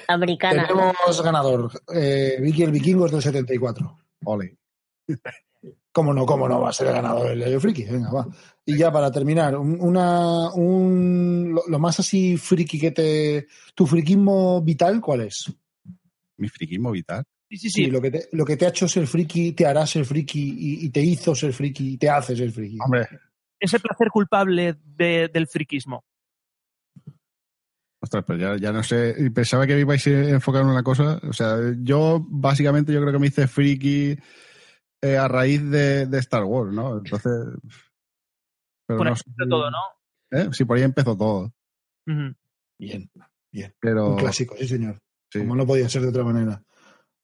Americana. 0.08 0.66
Tenemos 0.66 1.22
ganador. 1.22 1.70
Eh, 1.94 2.36
Vicky 2.40 2.62
el 2.64 2.72
Vikingo 2.72 3.06
es 3.06 3.12
del 3.12 3.22
74. 3.22 3.96
Ole. 4.24 4.56
¿Cómo 5.92 6.12
no? 6.14 6.24
¿Cómo 6.26 6.48
no 6.48 6.60
va 6.60 6.70
a 6.70 6.72
ser 6.72 6.88
el 6.88 6.94
ganador 6.94 7.30
el 7.30 7.38
Leyo 7.38 7.60
Friki? 7.60 7.84
Venga, 7.84 8.10
va. 8.10 8.26
Y 8.64 8.76
ya 8.78 8.90
para 8.90 9.10
terminar, 9.12 9.56
un- 9.56 9.78
una, 9.80 10.50
un, 10.52 11.52
lo, 11.54 11.62
lo 11.68 11.78
más 11.78 12.00
así 12.00 12.36
friki 12.36 12.80
que 12.80 12.90
te... 12.92 13.46
¿Tu 13.74 13.86
friquismo 13.86 14.60
vital 14.62 15.00
cuál 15.00 15.20
es? 15.22 15.52
Mi 16.38 16.48
friquismo 16.48 16.90
vital. 16.90 17.24
Sí, 17.52 17.58
sí, 17.58 17.70
Sí, 17.70 17.84
sí. 17.84 17.90
lo, 17.90 18.00
que 18.00 18.10
te, 18.10 18.28
lo 18.32 18.46
que 18.46 18.56
te 18.56 18.64
ha 18.64 18.70
hecho 18.70 18.88
ser 18.88 19.06
friki, 19.06 19.52
te 19.52 19.66
hará 19.66 19.86
ser 19.86 20.06
friki 20.06 20.40
y, 20.58 20.86
y 20.86 20.88
te 20.90 21.00
hizo 21.02 21.34
ser 21.34 21.52
friki 21.52 21.92
y 21.94 21.98
te 21.98 22.08
hace 22.08 22.34
ser 22.34 22.50
friki. 22.50 22.78
Hombre, 22.82 23.06
Ese 23.60 23.78
placer 23.78 24.08
culpable 24.08 24.74
de- 24.82 25.28
del 25.30 25.46
friquismo. 25.46 26.02
ostras, 28.00 28.24
pero 28.26 28.38
ya, 28.38 28.56
ya 28.56 28.72
no 28.72 28.82
sé. 28.82 29.14
y 29.18 29.28
Pensaba 29.30 29.66
que 29.66 29.78
ibais 29.78 30.06
a 30.06 30.10
enfocar 30.30 30.62
en 30.62 30.68
una 30.68 30.82
cosa. 30.82 31.20
O 31.28 31.32
sea, 31.34 31.56
yo 31.82 32.24
básicamente 32.26 32.90
yo 32.92 33.00
creo 33.00 33.12
que 33.12 33.18
me 33.18 33.26
hice 33.26 33.46
friki 33.46 34.16
eh, 35.02 35.16
a 35.18 35.28
raíz 35.28 35.62
de, 35.70 36.06
de 36.06 36.18
Star 36.20 36.44
Wars, 36.44 36.72
¿no? 36.72 36.98
Entonces. 36.98 37.32
Pero 38.86 38.98
Por 38.98 39.06
ahí 39.06 39.12
no 39.12 39.16
sé, 39.16 39.24
empezó 39.28 39.48
todo, 39.50 39.70
¿no? 39.70 39.78
¿eh? 40.30 40.48
Sí, 40.52 40.64
por 40.64 40.76
ahí 40.78 40.82
empezó 40.84 41.16
todo. 41.16 41.52
Ujú. 42.06 42.34
Bien, 42.80 43.10
Pero. 43.78 44.08
un 44.08 44.16
clásico, 44.16 44.56
sí 44.58 44.66
señor. 44.66 44.98
sí. 45.30 45.38
Como 45.40 45.54
no 45.54 45.66
podía 45.66 45.88
ser 45.88 46.00
de 46.02 46.08
otra 46.08 46.24
manera. 46.24 46.62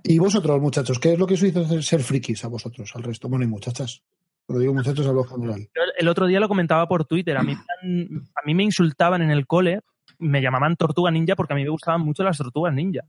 y 0.03 0.19
vosotros, 0.19 0.61
muchachos, 0.61 0.99
¿qué 0.99 1.13
es 1.13 1.19
lo 1.19 1.27
que 1.27 1.35
os 1.35 1.43
hizo 1.43 1.81
ser- 1.81 2.03
frikis 2.03 2.43
a 2.45 2.47
vosotros, 2.47 2.91
al 2.95 3.03
resto? 3.03 3.29
Bueno, 3.29 3.45
y 3.45 3.47
muchachas. 3.47 4.03
Cuando 4.45 4.59
digo 4.61 4.73
muchachos, 4.73 5.05
hablo 5.07 5.21
en 5.23 5.29
general. 5.29 5.59
Yo 5.75 5.81
el 5.97 6.07
otro 6.07 6.27
día 6.27 6.39
lo 6.39 6.47
comentaba 6.47 6.87
por 6.87 7.05
Twitter. 7.05 7.37
A 7.37 7.43
mí, 7.43 7.53
a 8.35 8.45
mí 8.45 8.53
me 8.53 8.63
insultaban 8.63 9.21
en 9.21 9.31
el 9.31 9.47
cole, 9.47 9.81
me 10.19 10.41
llamaban 10.41 10.75
tortuga 10.75 11.11
ninja 11.11 11.35
porque 11.35 11.53
a 11.53 11.55
mí 11.55 11.63
me 11.63 11.69
gustaban 11.69 12.01
mucho 12.01 12.23
las 12.23 12.37
tortugas 12.37 12.73
ninja. 12.73 13.01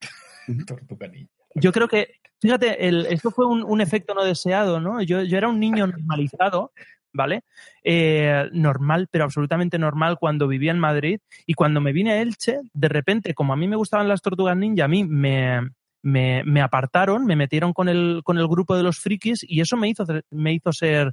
Tortuga 0.66 1.08
ninja. 1.08 1.30
Yo 1.54 1.72
creo 1.72 1.88
que, 1.88 2.16
fíjate, 2.38 2.86
el, 2.86 3.06
esto 3.06 3.30
fue 3.30 3.46
un, 3.46 3.62
un 3.62 3.80
efecto 3.80 4.12
no 4.14 4.22
deseado, 4.24 4.78
¿no? 4.78 5.00
Yo, 5.00 5.22
yo 5.22 5.38
era 5.38 5.48
un 5.48 5.58
niño 5.58 5.86
normalizado, 5.86 6.72
¿vale? 7.16 7.42
Eh, 7.82 8.48
normal, 8.52 9.08
pero 9.10 9.24
absolutamente 9.24 9.78
normal 9.78 10.18
cuando 10.20 10.46
vivía 10.46 10.70
en 10.70 10.78
Madrid. 10.78 11.18
Y 11.46 11.54
cuando 11.54 11.80
me 11.80 11.92
vine 11.92 12.12
a 12.12 12.20
Elche, 12.20 12.60
de 12.72 12.88
repente, 12.88 13.34
como 13.34 13.52
a 13.52 13.56
mí 13.56 13.66
me 13.66 13.76
gustaban 13.76 14.08
las 14.08 14.22
tortugas 14.22 14.56
ninja, 14.56 14.84
a 14.84 14.88
mí 14.88 15.02
me, 15.04 15.70
me, 16.02 16.42
me 16.44 16.60
apartaron, 16.60 17.24
me 17.24 17.34
metieron 17.36 17.72
con 17.72 17.88
el, 17.88 18.20
con 18.22 18.38
el 18.38 18.46
grupo 18.46 18.76
de 18.76 18.82
los 18.82 18.98
frikis 18.98 19.44
y 19.48 19.60
eso 19.60 19.76
me 19.76 19.88
hizo, 19.88 20.04
me 20.30 20.52
hizo 20.52 20.72
ser 20.72 21.12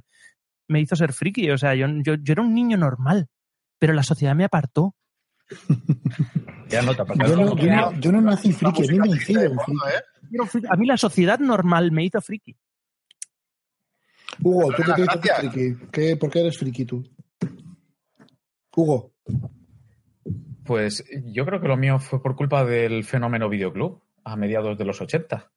me 0.66 0.80
hizo 0.80 0.96
ser 0.96 1.12
friki. 1.12 1.50
O 1.50 1.58
sea, 1.58 1.74
yo, 1.74 1.86
yo, 2.02 2.14
yo 2.14 2.32
era 2.32 2.40
un 2.42 2.54
niño 2.54 2.76
normal, 2.78 3.26
pero 3.78 3.92
la 3.92 4.02
sociedad 4.02 4.34
me 4.34 4.44
apartó. 4.44 4.94
Ya 6.70 6.80
no 6.82 6.94
te. 6.94 7.02
Yo 7.28 7.36
no, 7.36 7.56
yo 7.56 7.66
no- 7.66 8.00
yo 8.00 8.10
no 8.12 8.20
nací 8.22 8.52
friki, 8.52 8.82
a 8.88 8.92
mí 8.92 8.98
me 8.98 9.16
hicieron 9.16 9.58
friki. 10.48 10.66
A 10.70 10.76
mí 10.76 10.86
la 10.86 10.96
sociedad 10.96 11.38
normal 11.38 11.92
me 11.92 12.04
hizo 12.04 12.20
friki. 12.22 12.56
Hugo, 14.42 14.72
¿tú 14.74 14.82
qué 14.82 14.92
te 14.92 15.02
dices 15.02 15.32
friki? 15.38 15.86
¿Qué, 15.90 16.16
¿Por 16.16 16.30
qué 16.30 16.40
eres 16.40 16.58
friki 16.58 16.84
tú? 16.84 17.04
Hugo. 18.76 19.12
Pues 20.64 21.04
yo 21.26 21.44
creo 21.44 21.60
que 21.60 21.68
lo 21.68 21.76
mío 21.76 21.98
fue 21.98 22.22
por 22.22 22.36
culpa 22.36 22.64
del 22.64 23.04
fenómeno 23.04 23.48
videoclub 23.48 24.02
a 24.24 24.36
mediados 24.36 24.78
de 24.78 24.84
los 24.84 25.00
80. 25.00 25.50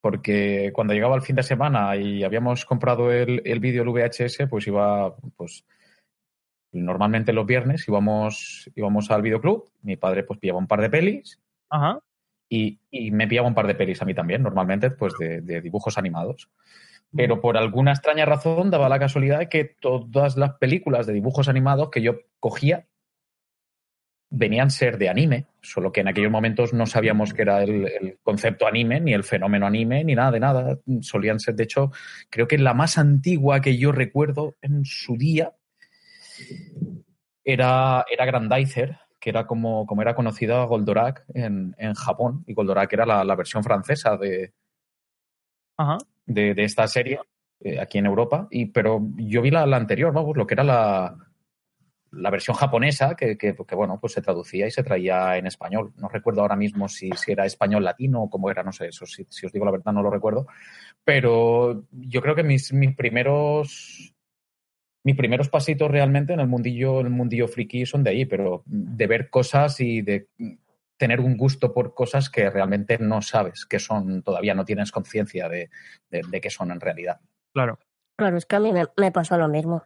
Porque 0.00 0.70
cuando 0.72 0.94
llegaba 0.94 1.16
el 1.16 1.22
fin 1.22 1.36
de 1.36 1.42
semana 1.42 1.96
y 1.96 2.22
habíamos 2.22 2.64
comprado 2.64 3.10
el, 3.10 3.42
el 3.44 3.58
vídeo 3.58 3.82
el 3.82 3.88
VHS, 3.88 4.46
pues 4.48 4.66
iba, 4.66 5.16
pues 5.36 5.64
normalmente 6.72 7.32
los 7.32 7.46
viernes 7.46 7.86
íbamos, 7.88 8.70
íbamos 8.76 9.10
al 9.10 9.22
videoclub, 9.22 9.70
mi 9.82 9.96
padre 9.96 10.22
pues 10.22 10.38
pillaba 10.38 10.58
un 10.58 10.68
par 10.68 10.80
de 10.82 10.90
pelis 10.90 11.40
Ajá. 11.70 11.98
y, 12.48 12.78
y 12.90 13.10
me 13.10 13.26
pillaba 13.26 13.48
un 13.48 13.54
par 13.54 13.66
de 13.66 13.74
pelis 13.74 14.00
a 14.00 14.04
mí 14.04 14.14
también, 14.14 14.42
normalmente 14.42 14.90
pues 14.90 15.14
de, 15.18 15.40
de 15.40 15.60
dibujos 15.60 15.98
animados. 15.98 16.48
Pero 17.14 17.40
por 17.40 17.56
alguna 17.56 17.92
extraña 17.92 18.26
razón 18.26 18.70
daba 18.70 18.88
la 18.88 18.98
casualidad 18.98 19.38
de 19.38 19.48
que 19.48 19.64
todas 19.64 20.36
las 20.36 20.54
películas 20.54 21.06
de 21.06 21.14
dibujos 21.14 21.48
animados 21.48 21.90
que 21.90 22.02
yo 22.02 22.16
cogía 22.38 22.86
venían 24.30 24.70
ser 24.70 24.98
de 24.98 25.08
anime, 25.08 25.46
solo 25.62 25.90
que 25.90 26.02
en 26.02 26.08
aquellos 26.08 26.30
momentos 26.30 26.74
no 26.74 26.84
sabíamos 26.84 27.32
que 27.32 27.42
era 27.42 27.62
el, 27.62 27.86
el 27.86 28.18
concepto 28.22 28.66
anime, 28.66 29.00
ni 29.00 29.14
el 29.14 29.24
fenómeno 29.24 29.66
anime, 29.66 30.04
ni 30.04 30.14
nada 30.14 30.30
de 30.32 30.40
nada. 30.40 30.78
Solían 31.00 31.40
ser, 31.40 31.54
de 31.54 31.64
hecho, 31.64 31.92
creo 32.28 32.46
que 32.46 32.58
la 32.58 32.74
más 32.74 32.98
antigua 32.98 33.62
que 33.62 33.78
yo 33.78 33.90
recuerdo 33.90 34.56
en 34.60 34.84
su 34.84 35.16
día 35.16 35.54
era, 37.42 38.04
era 38.10 38.26
Grandizer, 38.26 38.98
que 39.18 39.30
era 39.30 39.46
como, 39.46 39.86
como 39.86 40.02
era 40.02 40.14
conocida 40.14 40.62
Goldorak 40.64 41.24
en, 41.32 41.74
en 41.78 41.94
Japón, 41.94 42.44
y 42.46 42.52
Goldorak 42.52 42.92
era 42.92 43.06
la, 43.06 43.24
la 43.24 43.34
versión 43.34 43.64
francesa 43.64 44.18
de, 44.18 44.52
Ajá. 45.78 45.98
De, 46.28 46.54
esta 46.62 46.86
serie 46.86 47.20
eh, 47.60 47.80
aquí 47.80 47.98
en 47.98 48.06
Europa, 48.06 48.46
y, 48.50 48.66
pero 48.66 49.00
yo 49.16 49.42
vi 49.42 49.50
la, 49.50 49.66
la 49.66 49.76
anterior, 49.76 50.12
vamos, 50.12 50.36
lo 50.36 50.46
que 50.46 50.54
era 50.54 50.64
la, 50.64 51.16
la 52.12 52.30
versión 52.30 52.56
japonesa, 52.56 53.14
que, 53.14 53.36
que, 53.36 53.54
que, 53.54 53.74
bueno, 53.74 53.98
pues 54.00 54.12
se 54.12 54.22
traducía 54.22 54.66
y 54.66 54.70
se 54.70 54.82
traía 54.82 55.36
en 55.36 55.46
español. 55.46 55.92
No 55.96 56.08
recuerdo 56.08 56.42
ahora 56.42 56.56
mismo 56.56 56.88
si, 56.88 57.10
si 57.12 57.32
era 57.32 57.46
español 57.46 57.84
latino 57.84 58.22
o 58.22 58.30
cómo 58.30 58.50
era, 58.50 58.62
no 58.62 58.72
sé, 58.72 58.88
eso 58.88 59.06
si, 59.06 59.26
si 59.28 59.46
os 59.46 59.52
digo 59.52 59.64
la 59.64 59.72
verdad 59.72 59.92
no 59.92 60.02
lo 60.02 60.10
recuerdo, 60.10 60.46
pero 61.04 61.84
yo 61.92 62.22
creo 62.22 62.34
que 62.34 62.44
mis, 62.44 62.72
mis 62.72 62.94
primeros 62.94 64.14
mis 65.04 65.16
primeros 65.16 65.48
pasitos 65.48 65.90
realmente 65.90 66.34
en 66.34 66.40
el 66.40 66.48
mundillo, 66.48 67.00
en 67.00 67.06
el 67.06 67.12
mundillo 67.12 67.48
friki 67.48 67.86
son 67.86 68.04
de 68.04 68.10
ahí, 68.10 68.26
pero 68.26 68.62
de 68.66 69.06
ver 69.06 69.30
cosas 69.30 69.80
y 69.80 70.02
de 70.02 70.26
tener 70.98 71.20
un 71.20 71.36
gusto 71.36 71.72
por 71.72 71.94
cosas 71.94 72.28
que 72.28 72.50
realmente 72.50 72.98
no 72.98 73.22
sabes 73.22 73.64
que 73.64 73.78
son, 73.78 74.22
todavía 74.22 74.54
no 74.54 74.64
tienes 74.64 74.92
conciencia 74.92 75.48
de, 75.48 75.70
de, 76.10 76.22
de 76.28 76.40
qué 76.40 76.50
son 76.50 76.70
en 76.70 76.80
realidad. 76.80 77.20
Claro. 77.54 77.78
Claro, 78.16 78.36
es 78.36 78.46
que 78.46 78.56
a 78.56 78.60
mí 78.60 78.72
me, 78.72 78.84
me 78.96 79.12
pasó 79.12 79.38
lo 79.38 79.48
mismo. 79.48 79.84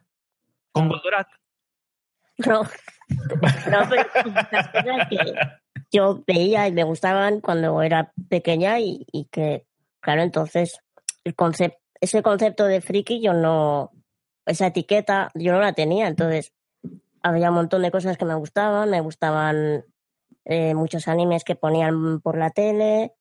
Con 0.71 0.89
Goldorak. 0.89 1.27
No, 2.47 2.63
no 2.63 3.89
pero 3.89 4.09
las 4.51 4.69
cosas 4.69 5.07
que 5.07 5.17
yo 5.91 6.23
veía 6.25 6.67
y 6.67 6.71
me 6.71 6.83
gustaban 6.83 7.41
cuando 7.41 7.83
era 7.83 8.11
pequeña 8.27 8.79
y, 8.79 9.05
y 9.11 9.25
que, 9.25 9.67
claro, 9.99 10.23
entonces 10.23 10.79
el 11.23 11.35
concepto, 11.35 11.77
ese 12.01 12.23
concepto 12.23 12.65
de 12.65 12.81
friki 12.81 13.21
yo 13.21 13.33
no, 13.33 13.91
esa 14.47 14.67
etiqueta 14.67 15.29
yo 15.35 15.53
no 15.53 15.59
la 15.59 15.73
tenía, 15.73 16.07
entonces 16.07 16.53
había 17.21 17.49
un 17.49 17.55
montón 17.55 17.83
de 17.83 17.91
cosas 17.91 18.17
que 18.17 18.25
me 18.25 18.33
gustaban, 18.33 18.89
me 18.89 18.99
gustaban 18.99 19.85
eh, 20.45 20.73
muchos 20.73 21.07
animes 21.07 21.43
que 21.43 21.55
ponían 21.55 22.21
por 22.21 22.37
la 22.37 22.49
tele, 22.49 23.13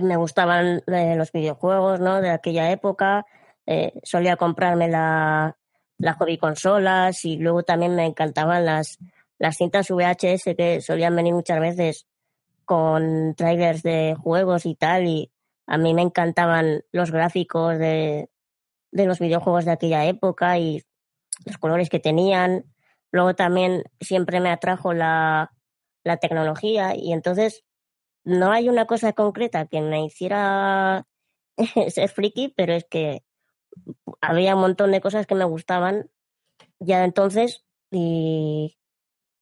me 0.00 0.16
gustaban 0.16 0.82
eh, 0.86 1.16
los 1.16 1.32
videojuegos, 1.32 2.00
¿no? 2.00 2.20
De 2.20 2.30
aquella 2.30 2.70
época, 2.70 3.26
eh, 3.66 3.92
solía 4.02 4.36
comprarme 4.36 4.88
la, 4.88 5.56
las 5.98 6.16
hobby 6.16 6.38
consolas 6.38 7.24
y 7.24 7.38
luego 7.38 7.62
también 7.62 7.94
me 7.94 8.04
encantaban 8.04 8.64
las, 8.64 8.98
las 9.38 9.56
cintas 9.56 9.90
VHS 9.90 10.54
que 10.56 10.80
solían 10.80 11.16
venir 11.16 11.34
muchas 11.34 11.60
veces 11.60 12.06
con 12.64 13.34
trailers 13.34 13.82
de 13.82 14.16
juegos 14.20 14.66
y 14.66 14.74
tal 14.74 15.06
y 15.06 15.32
a 15.66 15.78
mí 15.78 15.94
me 15.94 16.02
encantaban 16.02 16.82
los 16.92 17.10
gráficos 17.10 17.78
de, 17.78 18.28
de 18.92 19.06
los 19.06 19.18
videojuegos 19.18 19.64
de 19.64 19.72
aquella 19.72 20.04
época 20.04 20.58
y 20.58 20.82
los 21.44 21.58
colores 21.58 21.90
que 21.90 21.98
tenían. 21.98 22.64
Luego 23.10 23.34
también 23.34 23.84
siempre 24.00 24.40
me 24.40 24.50
atrajo 24.50 24.92
la, 24.92 25.52
la 26.06 26.18
tecnología 26.18 26.94
y 26.96 27.12
entonces 27.12 27.64
no 28.24 28.52
hay 28.52 28.68
una 28.68 28.86
cosa 28.86 29.12
concreta 29.12 29.66
que 29.66 29.80
me 29.80 30.04
hiciera 30.04 31.06
ser 31.88 32.08
friki, 32.08 32.54
pero 32.56 32.72
es 32.72 32.84
que 32.84 33.22
había 34.20 34.54
un 34.54 34.60
montón 34.60 34.92
de 34.92 35.00
cosas 35.00 35.26
que 35.26 35.34
me 35.34 35.44
gustaban 35.44 36.10
ya 36.78 37.04
entonces 37.04 37.64
y, 37.90 38.78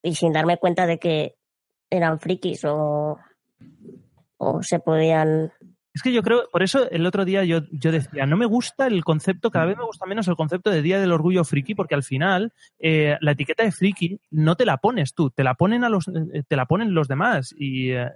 y 0.03 0.15
sin 0.15 0.33
darme 0.33 0.59
cuenta 0.59 0.87
de 0.87 0.99
que 0.99 1.37
eran 1.91 2.19
frikis 2.19 2.65
o, 2.65 3.19
o 4.39 4.63
se 4.63 4.81
podían 4.81 5.53
Es 5.95 6.03
que 6.03 6.13
yo 6.13 6.23
creo, 6.25 6.49
por 6.51 6.65
eso 6.65 6.91
el 6.91 7.07
otro 7.07 7.25
día 7.25 7.45
yo, 7.45 7.61
yo 7.71 7.93
decía, 7.93 8.27
no 8.27 8.37
me 8.37 8.47
gusta 8.47 8.89
el 8.89 9.05
concepto, 9.05 9.51
cada 9.53 9.67
vez 9.67 9.77
me 9.77 9.85
gusta 9.85 10.07
menos 10.07 10.27
el 10.27 10.35
concepto 10.35 10.71
de 10.71 10.83
Día 10.83 10.99
del 11.01 11.13
Orgullo 11.13 11.45
Friki, 11.45 11.77
porque 11.77 11.95
al 11.95 12.03
final 12.03 12.53
eh, 12.81 13.17
la 13.21 13.31
etiqueta 13.31 13.63
de 13.63 13.71
friki 13.71 14.19
no 14.33 14.57
te 14.57 14.65
la 14.67 14.79
pones 14.79 15.15
tú, 15.15 15.31
te 15.31 15.45
la 15.45 15.55
ponen 15.55 15.85
a 15.85 15.89
los, 15.89 16.09
eh, 16.09 16.43
te 16.49 16.57
la 16.57 16.67
ponen 16.67 16.95
los 16.95 17.07
demás 17.07 17.55
y, 17.57 17.93
eh, 17.93 18.09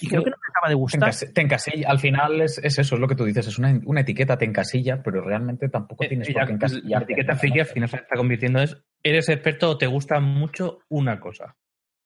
y 0.00 0.08
creo 0.08 0.24
que 0.24 0.30
no 0.30 0.36
me 0.36 0.48
acaba 0.50 0.68
de 0.70 0.74
gustar. 0.76 1.14
te 1.34 1.40
encasilla, 1.42 1.90
al 1.90 1.98
final 1.98 2.40
es, 2.40 2.56
es 2.58 2.78
eso, 2.78 2.94
es 2.94 3.00
lo 3.02 3.06
que 3.06 3.14
tú 3.16 3.24
dices, 3.26 3.46
es 3.46 3.58
una, 3.58 3.78
una 3.84 4.00
etiqueta, 4.00 4.38
te 4.38 4.46
encasilla, 4.46 5.02
pero 5.02 5.20
realmente 5.20 5.68
tampoco 5.68 6.06
tienes 6.08 6.30
Eh, 6.30 6.32
por 6.32 6.40
qué 6.42 6.48
la 6.48 6.54
encasillarte. 6.54 7.12
etiqueta 7.12 7.36
friki 7.36 7.60
al 7.60 7.66
final 7.66 7.88
se 7.90 7.96
está 7.96 8.16
convirtiendo 8.16 8.60
es 8.62 8.76
eres 9.02 9.28
experto 9.28 9.70
o 9.72 9.76
te 9.78 9.86
gusta 9.86 10.20
mucho 10.20 10.78
una 10.88 11.20
cosa. 11.20 11.54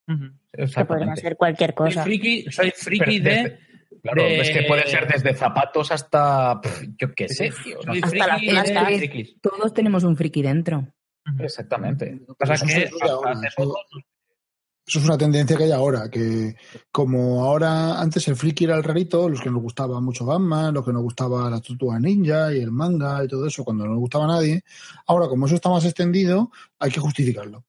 Que 0.08 0.14
podría 0.16 0.64
Exactamente. 0.64 1.20
ser 1.20 1.36
cualquier 1.36 1.70
Soy 1.70 1.86
cosa. 1.86 2.02
friki, 2.02 2.50
soy 2.50 2.72
friki 2.74 3.20
Pero 3.20 3.36
de, 3.36 3.42
desde- 3.42 3.58
Claro, 4.02 4.22
de- 4.22 4.40
es 4.40 4.50
que 4.50 4.62
puede 4.62 4.86
ser 4.86 5.06
desde 5.06 5.34
zapatos 5.34 5.90
hasta, 5.92 6.60
yo 6.98 7.12
qué 7.14 7.28
sé, 7.28 7.50
tío. 7.64 7.78
Hasta 7.80 8.08
friki 8.08 8.50
las 8.52 8.64
de 8.66 8.70
plantas. 8.72 8.96
frikis. 8.98 9.40
Todos 9.40 9.74
tenemos 9.74 10.04
un 10.04 10.16
friki 10.16 10.42
dentro. 10.42 10.86
Exactamente. 11.38 12.20
Lo 12.26 12.34
que 12.34 12.46
pasa 12.46 12.54
es 12.54 12.62
Eso 12.62 12.74
que 12.74 12.82
es 12.84 13.02
ahora, 13.10 13.32
eso- 13.32 13.54
poco 13.56 13.78
Eso 14.86 14.98
es 14.98 15.04
una 15.04 15.18
tendencia 15.18 15.56
que 15.56 15.64
hay 15.64 15.70
ahora, 15.72 16.08
que 16.10 16.56
como 16.90 17.44
ahora 17.44 18.00
antes 18.00 18.26
el 18.26 18.34
friki 18.34 18.64
era 18.64 18.76
el 18.76 18.82
rarito, 18.82 19.28
los 19.28 19.40
que 19.40 19.50
nos 19.50 19.62
gustaba 19.62 20.00
mucho 20.00 20.24
Batman, 20.24 20.74
los 20.74 20.84
que 20.84 20.92
nos 20.92 21.02
gustaba 21.02 21.48
la 21.48 21.60
tortuga 21.60 22.00
ninja 22.00 22.52
y 22.52 22.60
el 22.60 22.72
manga 22.72 23.22
y 23.22 23.28
todo 23.28 23.46
eso, 23.46 23.62
cuando 23.62 23.84
no 23.84 23.90
nos 23.90 24.00
gustaba 24.00 24.24
a 24.24 24.28
nadie, 24.28 24.62
ahora 25.06 25.28
como 25.28 25.46
eso 25.46 25.54
está 25.54 25.68
más 25.68 25.84
extendido, 25.84 26.50
hay 26.80 26.90
que 26.90 26.98
justificarlo. 26.98 27.64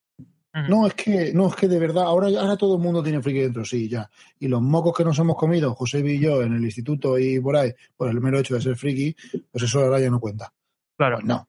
No, 0.53 0.85
es 0.85 0.93
que, 0.95 1.33
no, 1.33 1.47
es 1.47 1.55
que 1.55 1.69
de 1.69 1.79
verdad, 1.79 2.03
ahora, 2.03 2.27
ahora 2.27 2.57
todo 2.57 2.75
el 2.75 2.81
mundo 2.81 3.01
tiene 3.01 3.21
friki 3.21 3.39
dentro, 3.39 3.63
sí, 3.63 3.87
ya. 3.87 4.09
Y 4.37 4.49
los 4.49 4.61
mocos 4.61 4.93
que 4.97 5.05
nos 5.05 5.17
hemos 5.17 5.37
comido, 5.37 5.73
José 5.75 5.99
y 5.99 6.19
yo, 6.19 6.41
en 6.41 6.53
el 6.53 6.63
instituto 6.63 7.17
y 7.17 7.39
por 7.39 7.55
ahí, 7.55 7.71
por 7.95 8.09
el 8.09 8.19
mero 8.19 8.39
hecho 8.39 8.55
de 8.55 8.61
ser 8.61 8.75
friki, 8.75 9.15
pues 9.49 9.63
eso 9.63 9.79
ahora 9.79 9.99
ya 10.01 10.09
no 10.09 10.19
cuenta. 10.19 10.51
Claro. 10.97 11.17
Pues 11.17 11.25
no. 11.25 11.47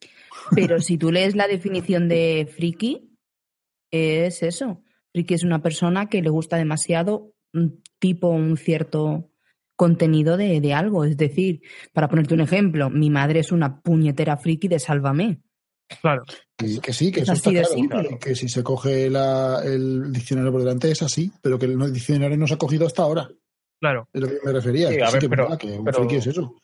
Pero 0.55 0.81
si 0.81 0.99
tú 0.99 1.11
lees 1.11 1.35
la 1.35 1.49
definición 1.49 2.09
de 2.09 2.49
friki, 2.55 3.11
es 3.91 4.43
eso. 4.43 4.83
Friki 5.13 5.35
es 5.35 5.43
una 5.43 5.61
persona 5.63 6.09
que 6.09 6.23
le 6.23 6.31
gusta 6.31 6.57
demasiado 6.57 7.33
un 7.53 7.83
tipo, 7.99 8.29
un 8.29 8.57
cierto 8.57 9.31
contenido 9.77 10.37
de, 10.37 10.61
de 10.61 10.75
algo. 10.75 11.05
Es 11.05 11.17
decir, 11.17 11.63
para 11.93 12.09
ponerte 12.09 12.35
un 12.35 12.41
ejemplo, 12.41 12.89
mi 12.89 13.11
madre 13.11 13.41
es 13.41 13.51
una 13.51 13.81
puñetera 13.81 14.37
friki 14.37 14.69
de 14.69 14.79
Sálvame. 14.79 15.41
Claro. 16.01 16.23
Que, 16.57 16.79
que 16.81 16.93
sí, 16.93 17.11
que 17.13 17.21
Es 17.21 17.25
eso 17.29 17.33
está 17.35 17.51
así 17.51 17.83
de 17.83 17.89
claro, 17.89 18.19
Que 18.19 18.35
si 18.35 18.49
se 18.49 18.63
coge 18.63 19.11
la- 19.11 19.61
el 19.65 20.13
diccionario 20.13 20.53
por 20.53 20.61
delante 20.63 20.91
es 20.91 21.03
así, 21.03 21.31
pero 21.43 21.59
que 21.59 21.67
el 21.67 21.93
diccionario 21.93 22.37
no 22.37 22.47
se 22.47 22.55
ha 22.55 22.59
cogido 22.59 22.87
hasta 22.87 23.03
ahora. 23.03 23.29
Claro. 23.81 24.09
Es 24.13 24.21
lo 24.21 24.29
que 24.29 24.39
me 24.45 24.53
refería. 24.53 24.89
Sí, 24.91 24.97
que 24.97 25.03
a 25.03 25.07
sí 25.09 25.13
ver, 25.15 25.21
que 25.21 25.27
es 25.27 25.31
pero- 25.31 25.43
verdad 25.45 25.59
que 25.59 25.79
un 25.79 25.85
pero- 25.85 25.99
friki 25.99 26.15
es 26.17 26.27
eso. 26.29 26.55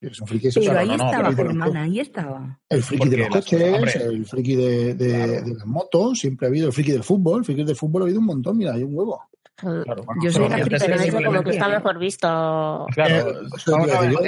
Es 0.00 0.20
un 0.20 0.26
friki 0.28 0.48
es 0.48 0.54
Pero 0.54 0.66
eso. 0.72 0.78
ahí 0.78 0.86
no, 0.88 0.96
no, 0.98 1.04
estaba 1.10 1.28
hermana, 1.30 1.82
ahí 1.82 2.00
estaba. 2.00 2.60
El 2.68 2.82
friki 2.82 3.08
de 3.08 3.16
los 3.16 3.28
coches, 3.28 3.96
el 3.96 4.26
friki 4.26 4.54
de, 4.54 4.94
de- 4.94 5.08
Claro. 5.08 5.32
de 5.32 5.54
las 5.54 5.66
motos, 5.66 6.18
siempre 6.18 6.46
ha 6.46 6.50
habido 6.50 6.66
el 6.68 6.72
friki 6.72 6.92
del 6.92 7.02
fútbol. 7.02 7.38
El 7.40 7.44
friki 7.46 7.64
del 7.64 7.74
fútbol 7.76 8.02
ha 8.02 8.04
habido 8.04 8.20
un 8.20 8.26
montón, 8.26 8.58
mira, 8.58 8.74
hay 8.74 8.82
un 8.82 8.94
huevo. 8.94 9.20
Claro. 9.56 10.04
Yo 10.22 10.30
soy 10.30 10.48
la 10.48 10.58
eso 10.58 11.18
como 11.24 11.42
que 11.42 11.50
está 11.50 11.68
mejor 11.68 11.98
visto. 11.98 12.86
Claro, 12.92 13.30
a 13.30 14.02
decir 14.02 14.12
yo. 14.12 14.18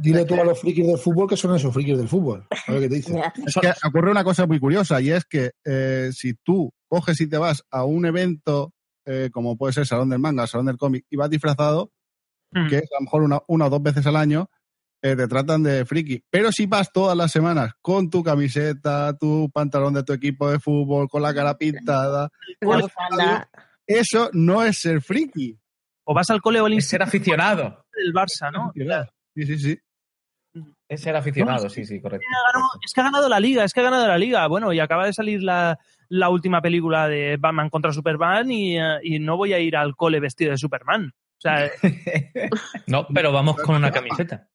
Dile 0.00 0.24
tú 0.24 0.34
a 0.34 0.44
los 0.44 0.60
frikis 0.60 0.86
del 0.86 0.98
fútbol 0.98 1.28
que 1.28 1.36
son 1.36 1.56
esos 1.56 1.72
frikis 1.72 1.96
del 1.96 2.08
fútbol. 2.08 2.46
A 2.66 2.72
ver 2.72 2.82
qué 2.82 2.88
te 2.88 2.94
dicen. 2.96 3.16
Ya. 3.16 3.32
Es 3.46 3.54
que 3.54 3.88
ocurre 3.88 4.10
una 4.10 4.24
cosa 4.24 4.46
muy 4.46 4.60
curiosa 4.60 5.00
y 5.00 5.10
es 5.10 5.24
que 5.24 5.52
eh, 5.64 6.10
si 6.12 6.34
tú 6.34 6.72
coges 6.88 7.20
y 7.20 7.28
te 7.28 7.38
vas 7.38 7.64
a 7.70 7.84
un 7.84 8.04
evento 8.06 8.72
eh, 9.06 9.30
como 9.32 9.56
puede 9.56 9.72
ser 9.72 9.86
Salón 9.86 10.10
del 10.10 10.18
Manga, 10.18 10.46
Salón 10.46 10.66
del 10.66 10.78
Cómic 10.78 11.04
y 11.10 11.16
vas 11.16 11.30
disfrazado, 11.30 11.90
Mm. 12.54 12.68
que 12.68 12.76
es 12.78 12.92
a 12.92 12.96
lo 12.96 13.00
mejor 13.02 13.22
una, 13.22 13.40
una 13.48 13.66
o 13.66 13.70
dos 13.70 13.82
veces 13.82 14.06
al 14.06 14.16
año, 14.16 14.48
eh, 15.02 15.16
te 15.16 15.26
tratan 15.28 15.62
de 15.62 15.84
friki. 15.84 16.22
Pero 16.30 16.52
si 16.52 16.66
vas 16.66 16.90
todas 16.92 17.16
las 17.16 17.30
semanas 17.32 17.72
con 17.82 18.08
tu 18.08 18.22
camiseta, 18.22 19.16
tu 19.18 19.50
pantalón 19.52 19.92
de 19.94 20.04
tu 20.04 20.12
equipo 20.12 20.50
de 20.50 20.60
fútbol, 20.60 21.08
con 21.08 21.22
la 21.22 21.34
cara 21.34 21.58
pintada, 21.58 22.30
La 22.60 22.66
pues. 22.66 22.84
Eso 23.86 24.30
no 24.32 24.62
es 24.62 24.78
ser 24.78 25.00
friki. 25.02 25.58
O 26.04 26.14
vas 26.14 26.28
al 26.30 26.42
cole 26.42 26.60
o 26.60 26.66
al 26.66 26.72
es 26.74 26.88
ser 26.88 27.02
aficionado. 27.02 27.86
del 27.94 28.12
Barça, 28.12 28.52
¿no? 28.52 28.72
Sí, 29.34 29.46
sí, 29.46 29.58
sí. 29.58 29.78
Ese 30.88 31.10
era 31.10 31.18
aficionado, 31.20 31.64
No, 31.64 31.70
sí, 31.70 31.84
sí, 31.84 32.00
correcto. 32.00 32.26
Es 32.84 32.92
que 32.92 33.00
ha 33.00 33.04
ganado 33.04 33.28
la 33.28 33.40
liga, 33.40 33.64
es 33.64 33.72
que 33.72 33.80
ha 33.80 33.84
ganado 33.84 34.06
la 34.06 34.18
liga. 34.18 34.46
Bueno, 34.46 34.72
y 34.72 34.80
acaba 34.80 35.06
de 35.06 35.12
salir 35.12 35.42
la, 35.42 35.78
la 36.08 36.28
última 36.28 36.60
película 36.60 37.08
de 37.08 37.36
Batman 37.38 37.70
contra 37.70 37.92
Superman 37.92 38.50
y, 38.52 38.78
eh, 38.78 38.98
y 39.02 39.18
no 39.18 39.36
voy 39.36 39.52
a 39.54 39.58
ir 39.58 39.76
al 39.76 39.96
cole 39.96 40.20
vestido 40.20 40.52
de 40.52 40.58
Superman. 40.58 41.10
O 41.12 41.40
sea, 41.40 41.70
No, 42.86 43.06
pero 43.12 43.32
vamos 43.32 43.56
con 43.56 43.76
una 43.76 43.90
camiseta. 43.90 44.48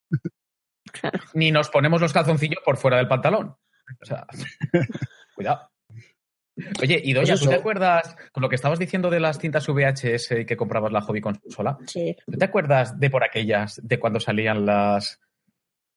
Ni 1.33 1.51
nos 1.51 1.69
ponemos 1.69 1.99
los 2.01 2.13
calzoncillos 2.13 2.61
por 2.63 2.77
fuera 2.77 2.97
del 2.97 3.07
pantalón. 3.07 3.55
O 4.01 4.05
sea, 4.05 4.25
cuidado. 5.35 5.69
Oye, 6.81 7.01
y 7.03 7.13
Doya, 7.13 7.33
Pues 7.33 7.41
¿tú 7.41 7.49
te 7.49 7.55
acuerdas 7.55 8.15
con 8.31 8.41
lo 8.41 8.49
que 8.49 8.55
estabas 8.55 8.79
diciendo 8.79 9.09
de 9.09 9.19
las 9.19 9.39
cintas 9.39 9.67
VHS 9.67 10.45
que 10.45 10.57
comprabas 10.57 10.91
la 10.91 11.01
hobby 11.01 11.21
consola? 11.21 11.77
Sí. 11.87 12.15
¿Tú 12.25 12.37
te 12.37 12.45
acuerdas 12.45 12.99
de 12.99 13.09
por 13.09 13.23
aquellas, 13.23 13.79
de 13.81 13.99
cuando 13.99 14.19
salían 14.19 14.65
las, 14.65 15.19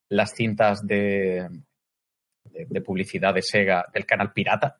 las 0.09 0.33
cintas 0.33 0.85
de, 0.85 1.49
de, 2.45 2.65
de 2.69 2.81
publicidad 2.81 3.33
de 3.33 3.41
Sega 3.41 3.85
del 3.93 4.05
canal 4.05 4.31
Pirata? 4.33 4.79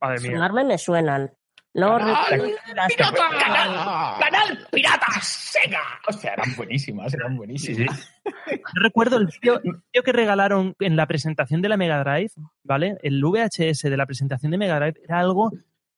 madre 0.00 0.20
mía. 0.20 0.32
Sonarme 0.32 0.64
me 0.64 0.78
suenan. 0.78 1.32
No 1.74 1.98
recuerdo 1.98 2.46
las 2.76 2.94
¡Canal, 2.94 4.20
canal 4.20 4.66
Pirata 4.70 5.06
Sega! 5.20 5.82
O 6.06 6.12
sea, 6.12 6.34
eran 6.34 6.54
buenísimas, 6.56 7.12
eran 7.12 7.36
buenísimas. 7.36 8.12
Yo 8.24 8.82
recuerdo 8.82 9.16
el 9.16 9.28
vídeo 9.42 9.60
que 10.04 10.12
regalaron 10.12 10.76
en 10.78 10.94
la 10.94 11.06
presentación 11.06 11.62
de 11.62 11.68
la 11.68 11.76
Mega 11.76 12.02
Drive, 12.04 12.30
¿vale? 12.62 12.96
El 13.02 13.20
VHS 13.24 13.82
de 13.82 13.96
la 13.96 14.06
presentación 14.06 14.52
de 14.52 14.58
Mega 14.58 14.78
Drive 14.78 15.00
era 15.02 15.18
algo, 15.18 15.50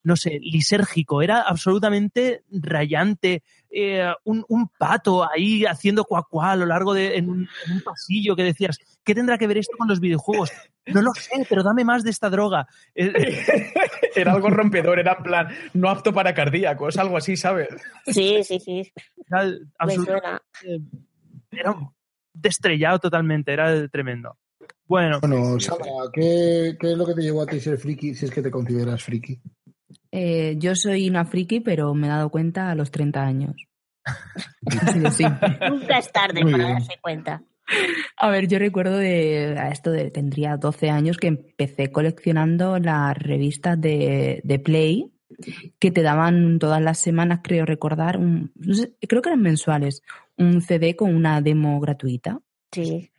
no 0.06 0.14
sé, 0.14 0.38
lisérgico, 0.40 1.20
era 1.20 1.40
absolutamente 1.42 2.44
rayante. 2.52 3.42
eh, 3.70 4.08
un, 4.24 4.44
un 4.48 4.68
pato 4.68 5.28
ahí 5.28 5.64
haciendo 5.64 6.04
cuacuá 6.04 6.52
a 6.52 6.56
lo 6.56 6.64
largo 6.64 6.94
de 6.94 7.16
en 7.16 7.28
un, 7.28 7.48
en 7.66 7.72
un 7.72 7.80
pasillo 7.82 8.36
que 8.36 8.44
decías, 8.44 8.78
¿qué 9.04 9.14
tendrá 9.16 9.36
que 9.36 9.48
ver 9.48 9.58
esto 9.58 9.76
con 9.76 9.88
los 9.88 9.98
videojuegos? 9.98 10.52
No 10.86 11.02
lo 11.02 11.12
sé, 11.14 11.44
pero 11.48 11.64
dame 11.64 11.84
más 11.84 12.04
de 12.04 12.10
esta 12.10 12.30
droga. 12.30 12.68
Eh, 12.94 13.12
Era 14.14 14.32
algo 14.32 14.48
rompedor, 14.48 14.98
era 15.00 15.14
en 15.18 15.22
plan, 15.24 15.48
no 15.74 15.90
apto 15.90 16.12
para 16.14 16.32
cardíacos, 16.32 16.96
algo 16.96 17.16
así, 17.16 17.36
¿sabes? 17.36 17.68
Sí, 18.06 18.42
sí, 18.44 18.60
sí. 18.60 18.92
Era 19.28 19.44
Me 19.44 19.58
absolutamente 19.78 20.40
era 21.50 21.74
destrellado 22.32 22.98
totalmente, 23.00 23.52
era 23.52 23.88
tremendo. 23.88 24.38
Bueno, 24.86 25.18
Bueno, 25.20 25.58
Sandra, 25.58 25.90
¿qué, 26.12 26.76
¿qué 26.78 26.92
es 26.92 26.96
lo 26.96 27.04
que 27.04 27.14
te 27.14 27.22
llevó 27.22 27.42
a 27.42 27.46
ti 27.46 27.58
ser 27.60 27.76
friki 27.76 28.14
si 28.14 28.26
es 28.26 28.30
que 28.30 28.40
te 28.42 28.50
consideras 28.50 29.02
friki? 29.02 29.40
Eh, 30.10 30.56
yo 30.58 30.74
soy 30.74 31.08
una 31.08 31.24
friki, 31.24 31.60
pero 31.60 31.94
me 31.94 32.06
he 32.06 32.10
dado 32.10 32.30
cuenta 32.30 32.70
a 32.70 32.74
los 32.74 32.90
30 32.90 33.22
años. 33.22 33.54
Nunca 35.68 35.98
es 35.98 36.12
tarde 36.12 36.42
Muy 36.42 36.52
para 36.52 36.64
bien. 36.64 36.78
darse 36.78 36.98
cuenta. 37.00 37.42
A 38.16 38.30
ver, 38.30 38.46
yo 38.46 38.58
recuerdo 38.58 38.96
de 38.96 39.56
a 39.58 39.70
esto 39.70 39.90
de 39.90 40.10
tendría 40.10 40.56
12 40.56 40.88
años 40.88 41.16
que 41.16 41.26
empecé 41.26 41.90
coleccionando 41.90 42.78
las 42.78 43.16
revistas 43.18 43.80
de, 43.80 44.40
de 44.44 44.58
Play 44.60 45.10
que 45.78 45.90
te 45.90 46.02
daban 46.02 46.58
todas 46.58 46.80
las 46.80 46.98
semanas, 46.98 47.40
creo 47.42 47.66
recordar, 47.66 48.16
un, 48.16 48.52
no 48.54 48.74
sé, 48.74 48.94
creo 49.08 49.22
que 49.22 49.30
eran 49.30 49.42
mensuales, 49.42 50.02
un 50.36 50.60
CD 50.62 50.94
con 50.94 51.14
una 51.14 51.40
demo 51.40 51.80
gratuita. 51.80 52.40
Sí. 52.72 53.10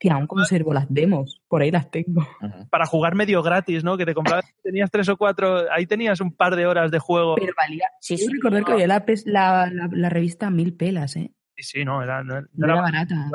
Y 0.00 0.08
aún 0.10 0.26
conservo 0.26 0.74
las 0.74 0.86
demos, 0.92 1.42
por 1.48 1.62
ahí 1.62 1.70
las 1.70 1.90
tengo. 1.90 2.26
para 2.70 2.84
jugar 2.86 3.14
medio 3.14 3.42
gratis, 3.42 3.82
¿no? 3.82 3.96
Que 3.96 4.04
te 4.04 4.14
comprabas, 4.14 4.44
tenías 4.62 4.90
tres 4.90 5.08
o 5.08 5.16
cuatro, 5.16 5.70
ahí 5.72 5.86
tenías 5.86 6.20
un 6.20 6.32
par 6.34 6.54
de 6.56 6.66
horas 6.66 6.90
de 6.90 6.98
juego. 6.98 7.36
Pero 7.36 7.52
valía. 7.56 7.88
Sí, 8.00 8.16
Yo 8.16 8.26
sí. 8.26 8.32
recordar 8.32 8.64
que 8.64 8.72
había 8.72 8.86
la, 8.86 9.04
pes- 9.06 9.24
la, 9.26 9.70
la, 9.72 9.88
la 9.90 10.08
revista 10.10 10.50
mil 10.50 10.74
pelas, 10.76 11.16
¿eh? 11.16 11.32
Sí, 11.56 11.62
sí, 11.62 11.84
no, 11.84 12.02
era, 12.02 12.22
no, 12.22 12.40
no 12.42 12.46
No 12.54 12.66
era 12.66 12.74
era 12.74 12.82
barata. 12.82 13.30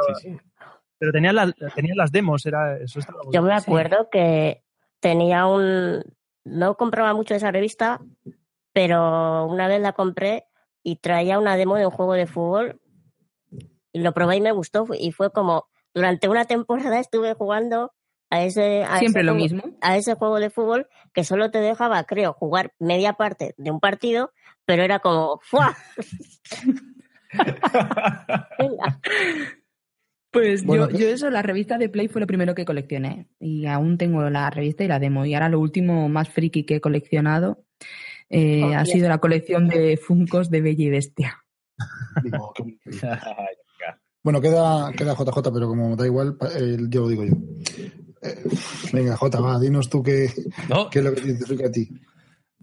pero 1.00 1.12
tenías, 1.12 1.34
la- 1.34 1.52
tenías 1.74 1.98
las 1.98 2.12
demos, 2.12 2.46
era, 2.46 2.78
eso 2.78 3.00
estaba 3.00 3.24
muy 3.24 3.34
Yo 3.34 3.42
me 3.42 3.54
acuerdo 3.54 4.10
que 4.12 4.64
tenía 5.00 5.48
un... 5.48 6.04
No 6.46 6.76
compraba 6.76 7.14
mucho 7.14 7.34
esa 7.36 7.52
revista, 7.52 8.00
pero 8.74 9.46
una 9.48 9.68
vez 9.68 9.82
la 9.82 9.94
compré 9.94 10.46
y 10.84 10.98
traía 10.98 11.40
una 11.40 11.58
demo 11.58 11.76
de 11.76 11.86
un 11.86 11.92
juego 11.92 12.14
de 12.14 12.28
fútbol 12.28 12.80
y 13.92 14.02
lo 14.02 14.14
probé 14.14 14.38
y 14.38 14.42
me 14.42 14.52
gustó 14.52 14.86
y 14.98 15.12
fue 15.12 15.32
como 15.32 15.69
durante 15.94 16.28
una 16.30 16.46
temporada 16.46 17.00
estuve 17.00 17.34
jugando 17.34 17.92
a 18.30 18.44
ese 18.44 18.84
a 18.84 19.00
Siempre 19.00 19.22
ese 19.22 19.26
lo 19.26 19.32
juego- 19.34 19.44
mismo. 19.44 19.64
a 19.82 19.98
ese 19.98 20.14
juego 20.16 20.40
de 20.40 20.50
fútbol 20.50 20.88
que 21.14 21.24
solo 21.24 21.50
te 21.52 21.60
dejaba 21.60 22.04
creo 22.04 22.34
jugar 22.34 22.74
media 22.80 23.14
parte 23.14 23.56
de 23.58 23.72
un 23.72 23.80
partido 23.80 24.32
pero 24.66 24.84
era 24.84 25.00
como 25.00 25.40
¡fua! 25.44 25.76
Pues 30.32 30.64
Bueno, 30.64 30.90
yo, 30.90 30.96
¿qué- 30.98 31.04
yo 31.04 31.10
eso, 31.10 31.30
la 31.32 31.42
revista 31.42 31.78
de 31.80 31.90
Play 31.90 32.08
fue 32.08 32.22
lo 32.22 32.28
primero 32.28 32.54
que 32.54 32.64
coleccioné. 32.66 33.28
Y 33.40 33.66
aún 33.66 33.98
tengo 33.98 34.30
la 34.30 34.50
revista 34.52 34.84
y 34.84 34.88
la 34.88 35.00
demo. 35.00 35.26
Y 35.26 35.34
ahora 35.34 35.50
lo 35.50 35.60
último 35.60 36.08
más 36.08 36.30
friki 36.30 36.66
que 36.66 36.76
he 36.76 36.82
coleccionado 36.82 37.64
eh, 38.30 38.62
Oh, 38.64 38.74
ha 38.76 38.86
sido 38.86 39.10
la 39.10 39.18
colección 39.18 39.68
de 39.68 39.98
Funcos 39.98 40.52
de 40.52 40.62
Bella 40.62 40.84
y 40.84 40.90
Bestia. 40.92 41.44
Digo, 42.24 42.54
qué 42.54 42.62
bonito. 42.62 43.08
Bueno, 44.30 44.42
queda, 44.42 44.92
queda 44.96 45.16
JJ, 45.16 45.52
pero 45.52 45.68
como 45.68 45.96
da 45.96 46.06
igual, 46.06 46.38
eh, 46.56 46.78
yo 46.88 47.02
lo 47.02 47.08
digo 47.08 47.26
yo. 47.26 47.34
Eh, 48.22 48.44
venga, 48.94 49.18
J, 49.18 49.40
va, 49.40 49.60
dinos 49.60 49.90
tú 49.90 50.04
qué, 50.04 50.30
¿No? 50.70 50.88
qué 50.92 51.00
es 51.00 51.06
lo 51.06 51.16
que 51.16 51.22
te 51.22 51.28
identifica 51.30 51.66
a 51.66 51.72
ti. 51.72 51.90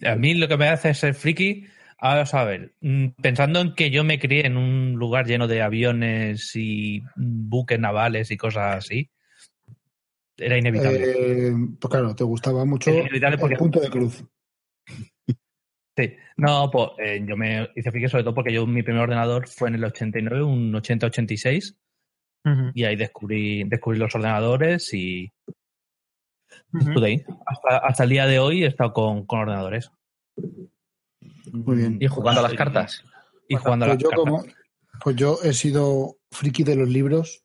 A 0.05 0.15
mí 0.15 0.35
lo 0.35 0.47
que 0.47 0.57
me 0.57 0.69
hace 0.69 0.95
ser 0.95 1.15
friki, 1.15 1.67
vamos 2.01 2.33
a 2.35 2.45
ver, 2.45 2.77
mm, 2.83 3.07
pensando 3.21 3.61
en 3.61 3.75
que 3.75 3.91
yo 3.91 4.05
me 4.05 4.21
crié 4.21 4.47
en 4.47 4.57
un 4.57 4.93
lugar 4.93 5.27
lleno 5.27 5.49
de 5.49 5.61
aviones 5.61 6.55
y 6.55 7.03
buques 7.17 7.81
navales 7.81 8.31
y 8.31 8.37
cosas 8.37 8.77
así, 8.77 9.11
era 10.37 10.57
inevitable. 10.57 11.49
Eh, 11.49 11.53
pues 11.81 11.91
claro, 11.91 12.15
te 12.15 12.23
gustaba 12.23 12.65
mucho 12.65 12.93
el 12.93 13.57
punto 13.59 13.81
de 13.81 13.91
cruz. 13.91 14.23
Sí. 15.97 16.15
No, 16.37 16.71
pues 16.71 16.91
eh, 16.99 17.25
yo 17.27 17.37
me 17.37 17.71
hice 17.75 17.91
friki 17.91 18.09
sobre 18.09 18.23
todo 18.25 18.35
porque 18.35 18.53
yo 18.53 18.67
mi 18.67 18.83
primer 18.83 19.03
ordenador 19.03 19.49
fue 19.49 19.69
en 19.69 19.77
el 19.77 19.85
89, 19.85 20.43
un 20.45 20.73
80-86, 20.75 21.75
Ujú, 22.45 22.71
y 22.75 22.85
ahí 22.85 22.97
descubrí, 22.97 23.65
descubrí 23.65 23.99
los 23.99 24.15
ordenadores 24.15 24.93
y 24.93 25.33
ahí. 27.03 27.25
Hasta, 27.47 27.79
hasta 27.79 28.05
el 28.05 28.11
día 28.11 28.27
de 28.27 28.39
hoy 28.39 28.65
he 28.65 28.67
estado 28.67 28.93
con, 28.93 29.25
con 29.27 29.41
ordenadores. 29.41 29.91
Muy 31.53 31.77
bien. 31.77 31.99
Y 32.01 32.07
jugando 32.07 32.41
a 32.41 32.45
las 32.45 32.55
cartas. 32.55 33.03
Y 33.49 33.57
jugando 33.57 33.87
a 33.87 33.89
Pues 33.89 33.97
las 33.97 34.03
yo, 34.03 34.11
cartas. 34.11 34.25
como, 34.25 34.45
pues 35.03 35.17
yo 35.17 35.39
he 35.43 35.53
sido 35.53 36.17
friki 36.31 36.63
de 36.65 36.77
los 36.77 36.89
libros, 36.89 37.45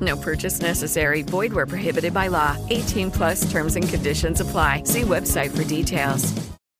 No 0.00 0.16
purchase 0.16 0.60
necessary. 0.60 1.22
Void 1.22 1.52
where 1.52 1.66
prohibited 1.66 2.12
by 2.12 2.28
law. 2.28 2.56
18 2.70 3.10
plus 3.10 3.50
terms 3.50 3.76
and 3.76 3.88
conditions 3.88 4.40
apply. 4.40 4.82
See 4.84 5.02
website 5.02 5.50
for 5.50 5.64
details. 5.64 6.34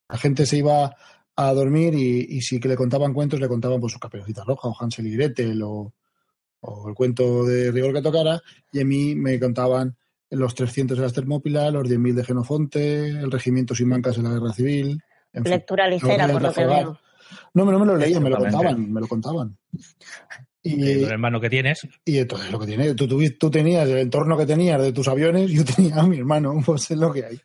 La 0.09 0.19
gente 0.19 0.47
se 0.47 0.59
iba 0.59 0.95
a 1.37 1.53
dormir 1.53 1.95
y, 1.95 2.27
y 2.29 2.41
si 2.41 2.61
que 2.61 2.69
le 2.69 2.77
contaban 2.77 3.13
cuentos, 3.13 3.41
le 3.41 3.49
contaban 3.49 3.81
pues 3.81 3.93
su 3.93 3.99
caperucita 3.99 4.45
roja 4.45 4.69
o 4.69 4.77
Hansel 4.79 5.07
y 5.07 5.17
Gretel 5.17 5.63
o, 5.63 5.93
o 6.61 6.89
el 6.89 6.95
cuento 6.95 7.45
de 7.45 7.71
rigor 7.71 7.93
que 7.93 8.03
tocara. 8.03 8.41
Y 8.73 8.81
a 8.81 8.85
mí 8.85 9.15
me 9.15 9.39
contaban 9.39 9.97
los 10.31 10.55
300 10.55 10.97
de 10.97 11.03
las 11.03 11.13
Termópilas, 11.13 11.73
los 11.73 11.89
10.000 11.89 12.15
de 12.15 12.25
Genofonte, 12.25 13.09
el 13.09 13.31
regimiento 13.31 13.75
sin 13.75 13.89
mancas 13.89 14.17
en 14.19 14.25
la 14.25 14.31
guerra 14.31 14.53
civil. 14.53 15.03
En 15.33 15.45
fin. 15.45 15.53
Lectura 15.53 15.89
ligera, 15.89 16.27
Los 16.27 16.33
por 16.33 16.43
lo 16.43 16.53
que 16.53 16.67
veo. 16.67 16.99
No, 17.55 17.65
no 17.65 17.79
me 17.79 17.87
lo 17.87 17.97
leían, 17.97 18.23
me 18.23 18.31
lo 18.31 18.39
contaban, 18.39 18.93
me 18.93 19.01
lo 19.01 19.09
contaban. 19.09 19.57
Y, 20.69 20.83
El 21.05 21.05
hermano 21.05 21.41
que 21.41 21.49
tienes. 21.51 21.87
y 22.05 22.19
entonces 22.19 22.51
lo 22.51 22.59
que 22.59 22.67
tiene, 22.67 22.95
tú, 22.95 23.07
tuvi- 23.07 23.37
tú 23.39 23.51
tenías 23.51 23.89
el 23.89 23.99
entorno 23.99 24.37
que 24.37 24.47
tenías 24.47 24.81
de 24.83 24.93
tus 24.93 25.07
aviones, 25.09 25.51
yo 25.51 25.65
tenía 25.65 25.97
a 26.01 26.07
mi 26.07 26.19
hermano, 26.19 26.55
pues 26.67 26.91
es 26.91 26.97
lo 26.99 27.13
que 27.13 27.25
hay. 27.25 27.41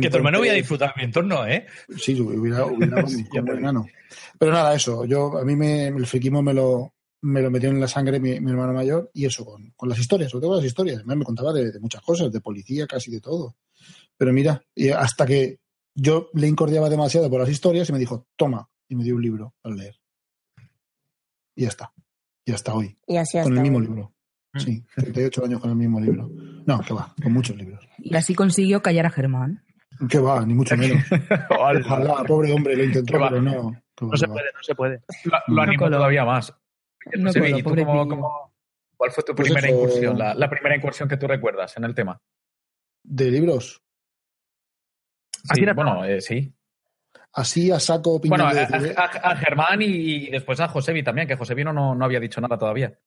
que 0.00 0.10
tu 0.10 0.16
hermano 0.16 0.38
voy 0.38 0.48
a 0.48 0.50
Entonces- 0.50 0.56
disfrutar 0.56 0.94
mi 0.96 1.04
entorno, 1.04 1.46
¿eh? 1.46 1.66
Sí, 1.96 2.18
hubiera, 2.20 2.66
hubiera 2.66 3.02
con 3.02 3.12
mi 3.14 3.50
hermano. 3.50 3.86
Pero 4.38 4.52
nada, 4.52 4.74
eso, 4.74 5.04
yo 5.04 5.38
a 5.38 5.44
mí 5.44 5.54
me, 5.56 5.86
el 5.88 6.06
friquismo 6.06 6.42
me 6.42 6.52
lo, 6.54 6.94
me 7.22 7.40
lo 7.42 7.50
metió 7.50 7.68
en 7.70 7.78
la 7.80 7.86
sangre 7.88 8.18
mi, 8.18 8.40
mi 8.40 8.50
hermano 8.50 8.72
mayor 8.72 9.10
y 9.14 9.24
eso 9.26 9.44
con, 9.44 9.70
con 9.76 9.88
las 9.88 9.98
historias, 9.98 10.30
sobre 10.30 10.42
todo 10.46 10.56
las 10.56 10.64
historias. 10.64 10.96
Además, 10.96 11.16
me 11.18 11.24
contaba 11.24 11.52
de, 11.52 11.70
de 11.70 11.78
muchas 11.80 12.02
cosas, 12.02 12.32
de 12.32 12.40
policía, 12.40 12.86
casi 12.86 13.10
de 13.10 13.20
todo. 13.20 13.54
Pero 14.16 14.32
mira, 14.32 14.62
hasta 14.98 15.26
que 15.26 15.58
yo 15.94 16.30
le 16.34 16.48
incordiaba 16.48 16.88
demasiado 16.88 17.28
por 17.30 17.40
las 17.40 17.50
historias 17.50 17.88
y 17.88 17.92
me 17.92 17.98
dijo, 17.98 18.26
toma, 18.36 18.68
y 18.88 18.96
me 18.96 19.04
dio 19.04 19.14
un 19.14 19.22
libro 19.22 19.54
para 19.62 19.74
leer. 19.76 19.94
Y 21.54 21.62
ya 21.62 21.68
está. 21.68 21.92
Y 22.44 22.52
hasta 22.52 22.74
hoy. 22.74 22.96
Y 23.06 23.16
así 23.16 23.38
Con 23.38 23.40
hasta 23.42 23.54
el 23.54 23.60
mismo 23.62 23.80
libro. 23.80 24.12
Sí, 24.56 24.84
38 24.96 25.44
años 25.46 25.60
con 25.60 25.70
el 25.70 25.76
mismo 25.76 25.98
libro. 26.00 26.28
No, 26.66 26.80
que 26.80 26.92
va, 26.92 27.14
con 27.22 27.32
muchos 27.32 27.56
libros. 27.56 27.88
Y 27.98 28.14
así 28.14 28.34
consiguió 28.34 28.82
callar 28.82 29.06
a 29.06 29.10
Germán. 29.10 29.64
Que 30.08 30.18
va, 30.18 30.44
ni 30.44 30.52
mucho 30.54 30.76
menos. 30.76 31.02
Ojalá, 31.50 32.24
pobre 32.24 32.52
hombre, 32.52 32.76
lo 32.76 32.84
intentó, 32.84 33.12
pero 33.18 33.40
no. 33.40 33.72
va, 33.72 33.82
No 34.10 34.16
se 34.16 34.26
va. 34.26 34.32
puede, 34.34 34.46
no 34.52 34.62
se 34.62 34.74
puede. 34.74 35.00
Lo, 35.24 35.54
lo 35.54 35.62
animo 35.62 35.84
coló. 35.84 35.96
todavía 35.98 36.24
más. 36.24 36.52
No 37.16 37.28
José, 37.28 37.40
coló, 37.40 37.58
¿y 37.58 37.62
tú 37.62 37.68
pobre 37.70 37.84
cómo- 37.84 38.52
¿Cuál 38.96 39.10
fue 39.10 39.24
tu 39.24 39.34
Pues 39.34 39.48
primera 39.48 39.68
eso- 39.68 39.76
incursión? 39.78 40.18
La, 40.18 40.34
la 40.34 40.50
primera 40.50 40.76
incursión 40.76 41.08
que 41.08 41.16
tú 41.16 41.26
recuerdas 41.26 41.76
en 41.76 41.84
el 41.84 41.94
tema. 41.94 42.20
De 43.04 43.30
libros. 43.30 43.82
Sí, 45.54 45.64
bueno, 45.74 46.04
eh, 46.04 46.20
sí. 46.20 46.54
Así 47.34 47.70
a 47.70 47.80
saco 47.80 48.14
opinión 48.14 48.40
Bueno, 48.40 48.50
a, 48.50 48.54
de 48.54 48.66
decir, 48.66 48.94
a- 48.98 49.04
a- 49.04 49.32
a 49.32 49.36
Germán 49.36 49.80
y, 49.82 50.28
después 50.30 50.60
a 50.60 50.68
Josebi 50.68 51.02
también, 51.02 51.26
que 51.26 51.36
Josebi 51.36 51.64
no, 51.64 51.72
no, 51.72 51.94
no 51.94 52.04
había 52.04 52.20
dicho 52.20 52.40
nada 52.40 52.58
todavía. 52.58 52.98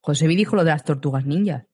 José 0.00 0.28
dijo 0.28 0.54
lo 0.56 0.64
de 0.64 0.70
las 0.70 0.84
tortugas 0.84 1.26
ninjas. 1.26 1.66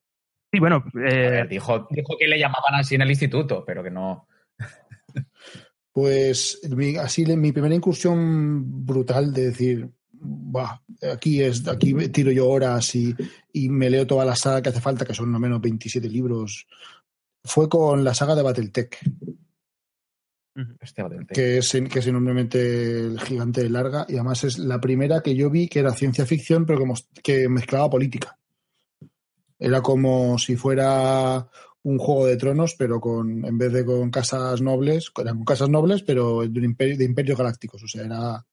Sí, 0.53 0.59
bueno, 0.59 0.85
eh, 0.95 1.01
ver, 1.31 1.49
dijo, 1.49 1.87
dijo 1.91 2.17
que 2.19 2.27
le 2.27 2.39
llamaban 2.39 2.75
así 2.81 2.95
en 2.95 3.03
el 3.03 3.11
instituto, 3.11 3.63
pero 3.65 3.83
que 3.83 3.91
no. 3.91 4.27
Pues 5.93 6.61
mi, 6.75 6.97
así 6.97 7.25
mi 7.37 7.53
primera 7.53 7.75
incursión 7.75 8.85
brutal 8.87 9.33
de 9.33 9.47
decir, 9.47 9.89
"Buah, 10.13 10.79
aquí 11.13 11.43
es, 11.43 11.69
aquí 11.69 11.93
me 11.93 12.09
tiro 12.09 12.31
yo 12.33 12.49
horas 12.49 12.95
y, 12.95 13.15
y 13.53 13.69
me 13.69 13.91
leo 13.91 14.07
toda 14.07 14.25
la 14.25 14.35
saga 14.35 14.63
que 14.63 14.71
hace 14.71 14.81
falta, 14.81 15.05
que 15.05 15.15
son 15.15 15.31
no 15.31 15.39
menos 15.39 15.61
27 15.61 16.09
libros, 16.09 16.67
fue 17.45 17.69
con 17.69 18.03
la 18.05 18.15
saga 18.15 18.35
de 18.35 18.43
Battletech, 18.43 18.99
Que 21.33 21.59
es, 21.59 21.75
en- 21.75 21.89
que 21.89 22.01
es 22.01 22.07
enormemente 22.07 23.01
el 23.01 23.21
gigante 23.21 23.63
de 23.63 23.71
larga, 23.71 24.05
y 24.09 24.15
además 24.15 24.45
es 24.45 24.59
la 24.59 24.81
primera 24.81 25.23
que 25.23 25.35
yo 25.35 25.49
vi 25.51 25.69
que 25.69 25.79
era 25.81 25.93
ciencia 25.95 26.27
ficción, 26.27 26.67
pero 26.67 26.85
que, 26.85 27.23
que 27.23 27.49
mezclaba 27.49 27.89
política. 27.91 28.39
Era 29.59 29.81
como 29.81 30.39
si 30.39 30.57
fuera 30.57 31.49
un 31.85 31.99
juego 31.99 32.27
de 32.27 32.37
tronos, 32.37 32.75
pero 32.79 33.01
con 33.01 33.45
en 33.45 33.59
vez 33.59 33.73
de 33.73 33.85
con 33.85 34.11
casas 34.11 34.61
nobles, 34.61 35.11
eran 35.17 35.37
con 35.37 35.45
casas 35.45 35.69
nobles, 35.69 36.03
pero 36.03 36.41
de, 36.43 36.59
un 36.59 36.65
imperio, 36.65 36.97
de 36.97 37.05
imperios 37.05 37.39
galácticos. 37.39 37.83
O 37.83 37.89
sea, 37.89 38.05
era 38.05 38.47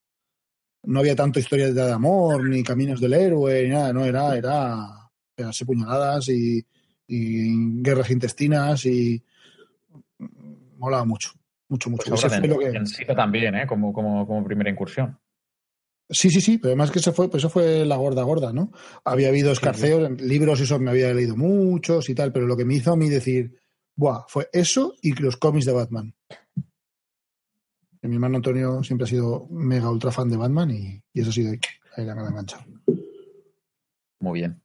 no 0.84 1.00
había 1.00 1.16
tanto 1.16 1.40
historias 1.40 1.76
de 1.76 1.92
amor, 1.92 2.48
ni 2.48 2.64
caminos 2.64 3.02
del 3.02 3.14
héroe, 3.14 3.64
ni 3.64 3.70
nada, 3.70 3.92
no, 3.92 4.06
era, 4.06 4.36
era 4.38 5.12
pegarse 5.36 5.66
puñaladas 5.66 6.30
y, 6.30 6.66
y 7.08 7.82
guerras 7.82 8.10
intestinas 8.12 8.86
y 8.86 9.22
molaba 10.78 11.04
mucho, 11.06 11.32
mucho, 11.70 11.90
mucho. 11.90 12.10
Pues 12.10 12.22
fue 12.22 12.48
lo 12.48 12.60
que- 12.60 12.72
Densita 12.72 13.16
también, 13.16 13.56
¿eh? 13.56 13.66
Como, 13.68 13.94
como, 13.94 14.28
como 14.28 14.44
primera 14.44 14.70
incursión. 14.70 15.18
Sí, 16.12 16.32
sí, 16.32 16.42
sí, 16.42 16.58
pero 16.58 16.70
además 16.72 16.90
que 16.90 16.98
eso 17.00 17.14
fue, 17.14 17.30
pues 17.30 17.42
eso 17.42 17.50
fue 17.52 17.86
la 17.86 17.96
gorda 17.96 18.24
gorda, 18.24 18.52
¿no? 18.52 18.72
Había 19.06 19.28
habido 19.30 19.52
escarceos, 19.52 20.20
libros, 20.20 20.60
eso 20.60 20.80
me 20.80 20.90
había 20.90 21.14
leído 21.14 21.38
muchos 21.38 22.10
y 22.10 22.16
tal, 22.16 22.32
pero 22.34 22.48
lo 22.48 22.58
que 22.58 22.66
me 22.66 22.74
hizo 22.74 22.92
a 22.92 22.96
mí 22.98 23.10
decir, 23.10 23.60
buah, 23.96 24.24
fue 24.28 24.50
eso 24.52 24.96
y 25.04 25.14
los 25.22 25.38
cómics 25.38 25.66
de 25.66 25.74
Batman. 25.74 26.16
Y 28.02 28.08
mi 28.08 28.16
hermano 28.16 28.38
Antonio 28.38 28.82
siempre 28.84 29.06
ha 29.06 29.08
sido 29.08 29.46
mega 29.52 29.92
ultra 29.92 30.12
fan 30.12 30.30
de 30.30 30.38
Batman 30.38 30.72
y, 30.72 31.04
y 31.14 31.22
eso 31.22 31.30
ha 31.30 31.34
sido 31.34 31.52
ahí 31.52 32.06
la 32.06 32.16
gran 32.16 32.28
engancha. 32.28 32.66
Muy 34.20 34.40
bien. 34.40 34.62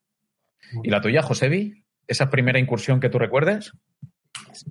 ¿Y 0.83 0.89
la 0.89 1.03
tuya, 1.03 1.23
Josebi? 1.23 1.85
¿Esa 2.07 2.31
primera 2.31 2.59
incursión 2.59 3.01
que 3.01 3.11
tú 3.11 3.19
recuerdes? 3.19 3.73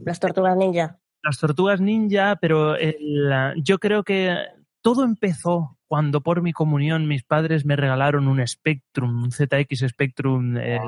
Las 0.04 0.20
tortugas 0.20 0.58
ninja. 0.58 1.00
Las 1.24 1.38
tortugas 1.40 1.80
ninja, 1.82 2.36
pero 2.42 2.76
el- 2.76 3.32
yo 3.64 3.80
creo 3.80 4.04
que 4.04 4.36
todo 4.82 5.04
empezó 5.04 5.78
cuando 5.88 6.22
por 6.22 6.42
mi 6.42 6.52
comunión 6.54 7.08
mis 7.08 7.24
padres 7.24 7.66
me 7.66 7.76
regalaron 7.76 8.28
un 8.28 8.46
Spectrum, 8.46 9.24
un 9.24 9.32
ZX 9.32 9.88
Spectrum, 9.88 10.58
el, 10.58 10.80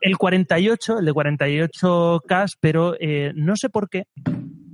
el 0.00 0.16
48, 0.18 0.98
el 0.98 1.04
de 1.04 1.12
48K, 1.12 2.56
pero 2.60 2.94
eh, 2.98 3.32
no 3.34 3.56
sé 3.56 3.68
por 3.68 3.88
qué. 3.88 4.04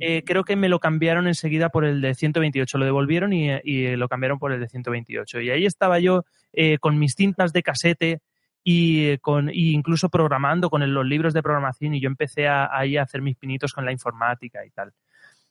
eh, 0.00 0.22
creo 0.24 0.42
que 0.44 0.56
me 0.56 0.68
lo 0.68 0.80
cambiaron 0.80 1.26
enseguida 1.28 1.68
por 1.68 1.84
el 1.84 2.00
de 2.00 2.14
128, 2.14 2.78
lo 2.78 2.84
devolvieron 2.84 3.32
y, 3.32 3.50
y 3.62 3.94
lo 3.96 4.08
cambiaron 4.08 4.38
por 4.38 4.52
el 4.52 4.60
de 4.60 4.68
128. 4.68 5.40
Y 5.40 5.50
ahí 5.50 5.64
estaba 5.66 5.98
yo 6.00 6.24
eh, 6.52 6.78
con 6.78 6.98
mis 6.98 7.14
cintas 7.14 7.52
de 7.52 7.62
casete 7.62 8.20
y 8.64 9.06
eh, 9.08 9.18
con 9.20 9.48
y 9.52 9.72
incluso 9.72 10.08
programando 10.08 10.70
con 10.70 10.82
el- 10.82 10.92
los 10.94 11.06
libros 11.06 11.34
de 11.34 11.42
programación 11.42 11.94
y 11.94 12.00
yo 12.00 12.06
empecé 12.08 12.46
a, 12.48 12.68
ahí 12.76 12.96
a 12.96 13.02
hacer 13.02 13.22
mis 13.22 13.36
pinitos 13.36 13.72
con 13.72 13.84
la 13.84 13.92
informática 13.92 14.64
y 14.64 14.70
tal. 14.70 14.92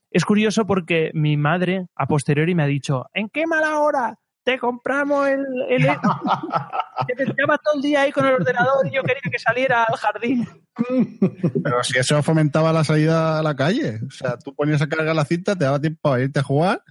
Es 0.10 0.26
curioso 0.26 0.66
porque 0.66 1.12
mi 1.14 1.38
madre 1.38 1.88
a 1.96 2.06
posteriori 2.08 2.54
me 2.56 2.64
ha 2.64 2.68
dicho, 2.68 3.06
¿en 3.14 3.30
qué 3.30 3.48
mala 3.48 3.80
hora 3.80 4.18
te 4.44 4.58
compramos 4.58 5.28
el... 5.28 5.46
el 5.70 5.88
que 7.08 7.16
te 7.16 7.26
tiraba 7.28 7.58
todo 7.58 7.76
el 7.76 7.82
día 7.82 8.02
ahí 8.02 8.12
con 8.12 8.26
el 8.26 8.34
ordenador 8.34 8.88
y 8.88 8.92
yo 8.96 9.04
quería 9.04 9.22
que 9.32 9.40
saliera 9.40 9.84
al 9.84 9.96
jardín. 9.98 10.48
Pero 11.64 11.84
si 11.84 11.98
eso 12.00 12.22
fomentaba 12.24 12.74
la 12.74 12.84
salida 12.84 13.40
a 13.40 13.44
la 13.44 13.56
calle. 13.56 14.00
O 14.08 14.12
sea, 14.12 14.38
tú 14.38 14.54
ponías 14.56 14.82
a 14.82 14.88
cargar 14.88 15.16
la 15.16 15.26
cinta, 15.26 15.56
te 15.56 15.66
daba 15.66 15.80
tiempo 15.80 16.12
a 16.12 16.20
irte 16.20 16.40
a 16.40 16.44
jugar 16.44 16.82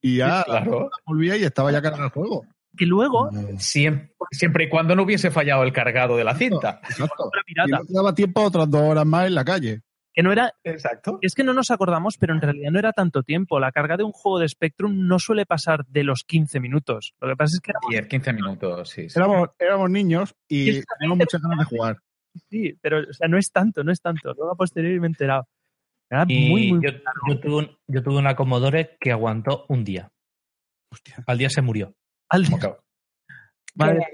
y 0.00 0.16
ya 0.16 0.38
Sí, 0.38 0.44
claro. 0.50 0.90
volvía 1.06 1.36
y 1.36 1.44
estaba 1.44 1.70
ya 1.72 1.82
cargado 1.82 2.04
el 2.06 2.10
juego. 2.10 2.44
Que 2.76 2.86
luego, 2.86 3.30
Siempre, 3.58 4.12
siempre 4.30 4.64
y 4.64 4.68
cuando 4.68 4.94
no 4.96 5.02
hubiese 5.04 5.30
fallado 5.30 5.62
el 5.62 5.72
cargado 5.72 6.16
de 6.16 6.24
la 6.24 6.34
cinta. 6.34 6.80
Exacto. 6.82 7.30
Y 7.46 7.54
no 7.70 7.78
daba 7.88 8.14
tiempo 8.14 8.40
a 8.40 8.44
otras 8.46 8.68
dos 8.70 8.82
horas 8.82 9.06
más 9.06 9.26
en 9.26 9.34
la 9.34 9.44
calle. 9.44 9.82
que 10.12 10.22
no 10.22 10.30
era... 10.32 10.52
Exacto. 10.64 11.18
Es 11.22 11.34
que 11.34 11.42
no 11.44 11.52
nos 11.54 11.70
acordamos, 11.70 12.16
pero 12.18 12.34
en 12.34 12.40
realidad 12.40 12.70
no 12.70 12.78
era 12.78 12.92
tanto 12.92 13.22
tiempo. 13.22 13.58
La 13.60 13.72
carga 13.72 13.96
de 13.96 14.04
un 14.04 14.12
juego 14.12 14.38
de 14.38 14.48
Spectrum 14.48 15.06
no 15.08 15.18
suele 15.18 15.44
pasar 15.46 15.84
de 15.86 16.04
los 16.04 16.22
15 16.24 16.60
minutos. 16.60 17.14
Lo 17.20 17.28
que 17.28 17.36
pasa 17.36 17.52
es 17.56 17.60
que 17.60 17.70
éramos 17.72 17.90
10, 17.90 18.06
15 18.08 18.32
minutos, 18.32 18.88
sí. 18.90 19.08
sí. 19.08 19.18
Éramos, 19.18 19.48
éramos 19.58 19.90
niños 19.90 20.34
y 20.48 20.68
Exactamente. 20.70 20.86
teníamos 20.98 21.18
muchas 21.18 21.42
ganas 21.42 21.58
de 21.58 21.64
jugar. 21.76 21.98
Sí, 22.50 22.74
pero 22.80 22.98
o 23.08 23.12
sea, 23.12 23.28
no 23.28 23.38
es 23.38 23.50
tanto, 23.52 23.84
no 23.84 23.92
es 23.92 24.00
tanto. 24.00 24.32
Luego 24.34 24.52
a 24.52 24.56
posteriori 24.56 24.98
me 25.00 25.06
he 25.06 25.10
enterado. 25.10 25.46
Era 26.10 26.24
Y 26.28 26.48
muy, 26.50 26.72
muy 26.72 26.84
yo, 26.84 26.90
yo 27.28 27.40
tuve 27.40 27.54
un- 27.56 27.78
yo 27.88 28.02
tuve 28.02 28.16
una 28.18 28.34
Commodore 28.36 28.96
que 29.00 29.12
aguantó 29.12 29.64
un 29.68 29.84
día. 29.84 30.10
Al 31.26 31.38
día 31.38 31.50
se 31.50 31.60
murió. 31.62 31.94
Al 32.28 32.48
que- 32.48 32.74
Madre. 33.76 34.06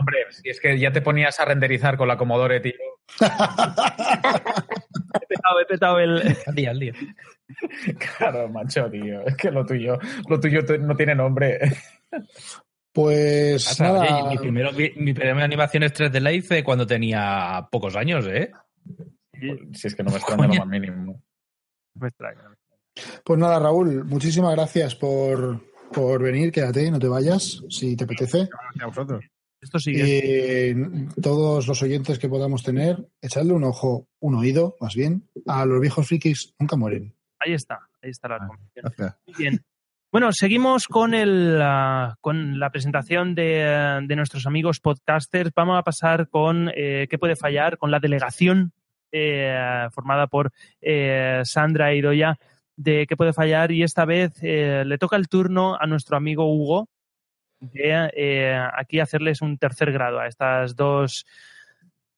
Hombre, 0.00 0.18
si 0.30 0.48
es 0.48 0.60
que 0.60 0.78
ya 0.78 0.92
te 0.92 1.00
ponías 1.02 1.40
a 1.40 1.44
renderizar 1.44 1.96
con 1.96 2.06
la 2.06 2.16
Commodore, 2.16 2.60
tío. 2.60 2.74
He 5.20 5.26
petado, 5.26 5.60
he 5.60 5.66
petado 5.66 5.98
el. 5.98 6.36
Al 6.46 6.54
día, 6.54 6.70
al 6.70 6.78
día. 6.78 6.92
Claro, 8.18 8.48
macho, 8.48 8.88
tío. 8.90 9.26
Es 9.26 9.36
que 9.36 9.50
lo 9.50 9.64
tuyo, 9.64 9.98
lo 10.28 10.38
tuyo 10.38 10.60
no 10.80 10.94
tiene 10.94 11.14
nombre. 11.14 11.58
Pues 12.92 13.66
O 13.70 13.74
sea, 13.74 13.92
nada, 13.92 14.24
oye, 14.24 14.30
mi, 14.30 14.38
primero, 14.38 14.72
mi, 14.72 14.90
mi 14.96 15.14
primera 15.14 15.44
animación 15.44 15.82
es 15.84 15.94
3D 15.94 16.20
la 16.20 16.32
hice 16.32 16.62
cuando 16.62 16.86
tenía 16.86 17.66
pocos 17.70 17.96
años, 17.96 18.26
¿eh? 18.26 18.50
Si 19.72 19.86
es 19.88 19.94
que 19.94 20.02
no 20.02 20.10
me 20.10 20.16
extraña 20.18 20.46
lo 20.46 20.54
más 20.54 20.66
mínimo. 20.68 21.22
Me 21.94 22.08
extraña. 22.08 22.42
pues 23.24 23.38
nada, 23.38 23.58
Raúl, 23.58 24.04
muchísimas 24.04 24.54
gracias 24.54 24.94
por, 24.94 25.60
por 25.92 26.22
venir, 26.22 26.52
quédate, 26.52 26.90
no 26.90 26.98
te 26.98 27.08
vayas, 27.08 27.62
si 27.68 27.96
te 27.96 28.04
apetece. 28.04 28.48
Gracias 28.50 28.82
a 28.82 28.86
vosotros. 28.86 29.24
Esto 29.60 29.78
sigue. 29.78 30.70
Eh, 30.70 30.76
todos 31.20 31.66
los 31.66 31.82
oyentes 31.82 32.18
que 32.18 32.28
podamos 32.28 32.62
tener, 32.62 33.08
echarle 33.20 33.52
un 33.52 33.64
ojo, 33.64 34.06
un 34.20 34.36
oído, 34.36 34.76
más 34.80 34.94
bien, 34.94 35.28
a 35.46 35.64
los 35.66 35.80
viejos 35.80 36.06
frikis 36.06 36.54
nunca 36.58 36.76
mueren. 36.76 37.14
Ahí 37.40 37.54
está, 37.54 37.78
ahí 38.02 38.10
está 38.10 38.28
la 38.28 38.38
recomendación. 38.38 38.84
Gracias. 38.84 39.16
Muy 39.26 39.34
bien. 39.36 39.60
Bueno, 40.10 40.32
seguimos 40.32 40.86
con, 40.86 41.12
el, 41.12 41.60
ah, 41.60 42.16
con 42.22 42.58
la 42.58 42.70
presentación 42.70 43.34
de, 43.34 43.64
ah, 43.64 44.00
de 44.02 44.16
nuestros 44.16 44.46
amigos 44.46 44.80
podcasters. 44.80 45.50
Vamos 45.54 45.78
a 45.78 45.82
pasar 45.82 46.28
con 46.28 46.70
eh, 46.74 47.06
¿Qué 47.10 47.18
puede 47.18 47.36
fallar? 47.36 47.76
Con 47.76 47.90
la 47.90 48.00
delegación 48.00 48.72
eh, 49.12 49.86
formada 49.92 50.26
por 50.26 50.50
eh, 50.80 51.42
Sandra 51.44 51.94
y 51.94 51.98
Idoya 51.98 52.38
de 52.80 53.06
¿Qué 53.08 53.16
puede 53.16 53.32
fallar? 53.32 53.72
Y 53.72 53.82
esta 53.82 54.04
vez 54.04 54.32
eh, 54.42 54.84
le 54.86 54.98
toca 54.98 55.16
el 55.16 55.28
turno 55.28 55.76
a 55.78 55.86
nuestro 55.86 56.16
amigo 56.16 56.44
Hugo 56.50 56.88
de 57.60 58.08
eh, 58.16 58.56
aquí 58.76 59.00
hacerles 59.00 59.42
un 59.42 59.58
tercer 59.58 59.90
grado 59.90 60.20
a 60.20 60.28
estas 60.28 60.76
dos, 60.76 61.26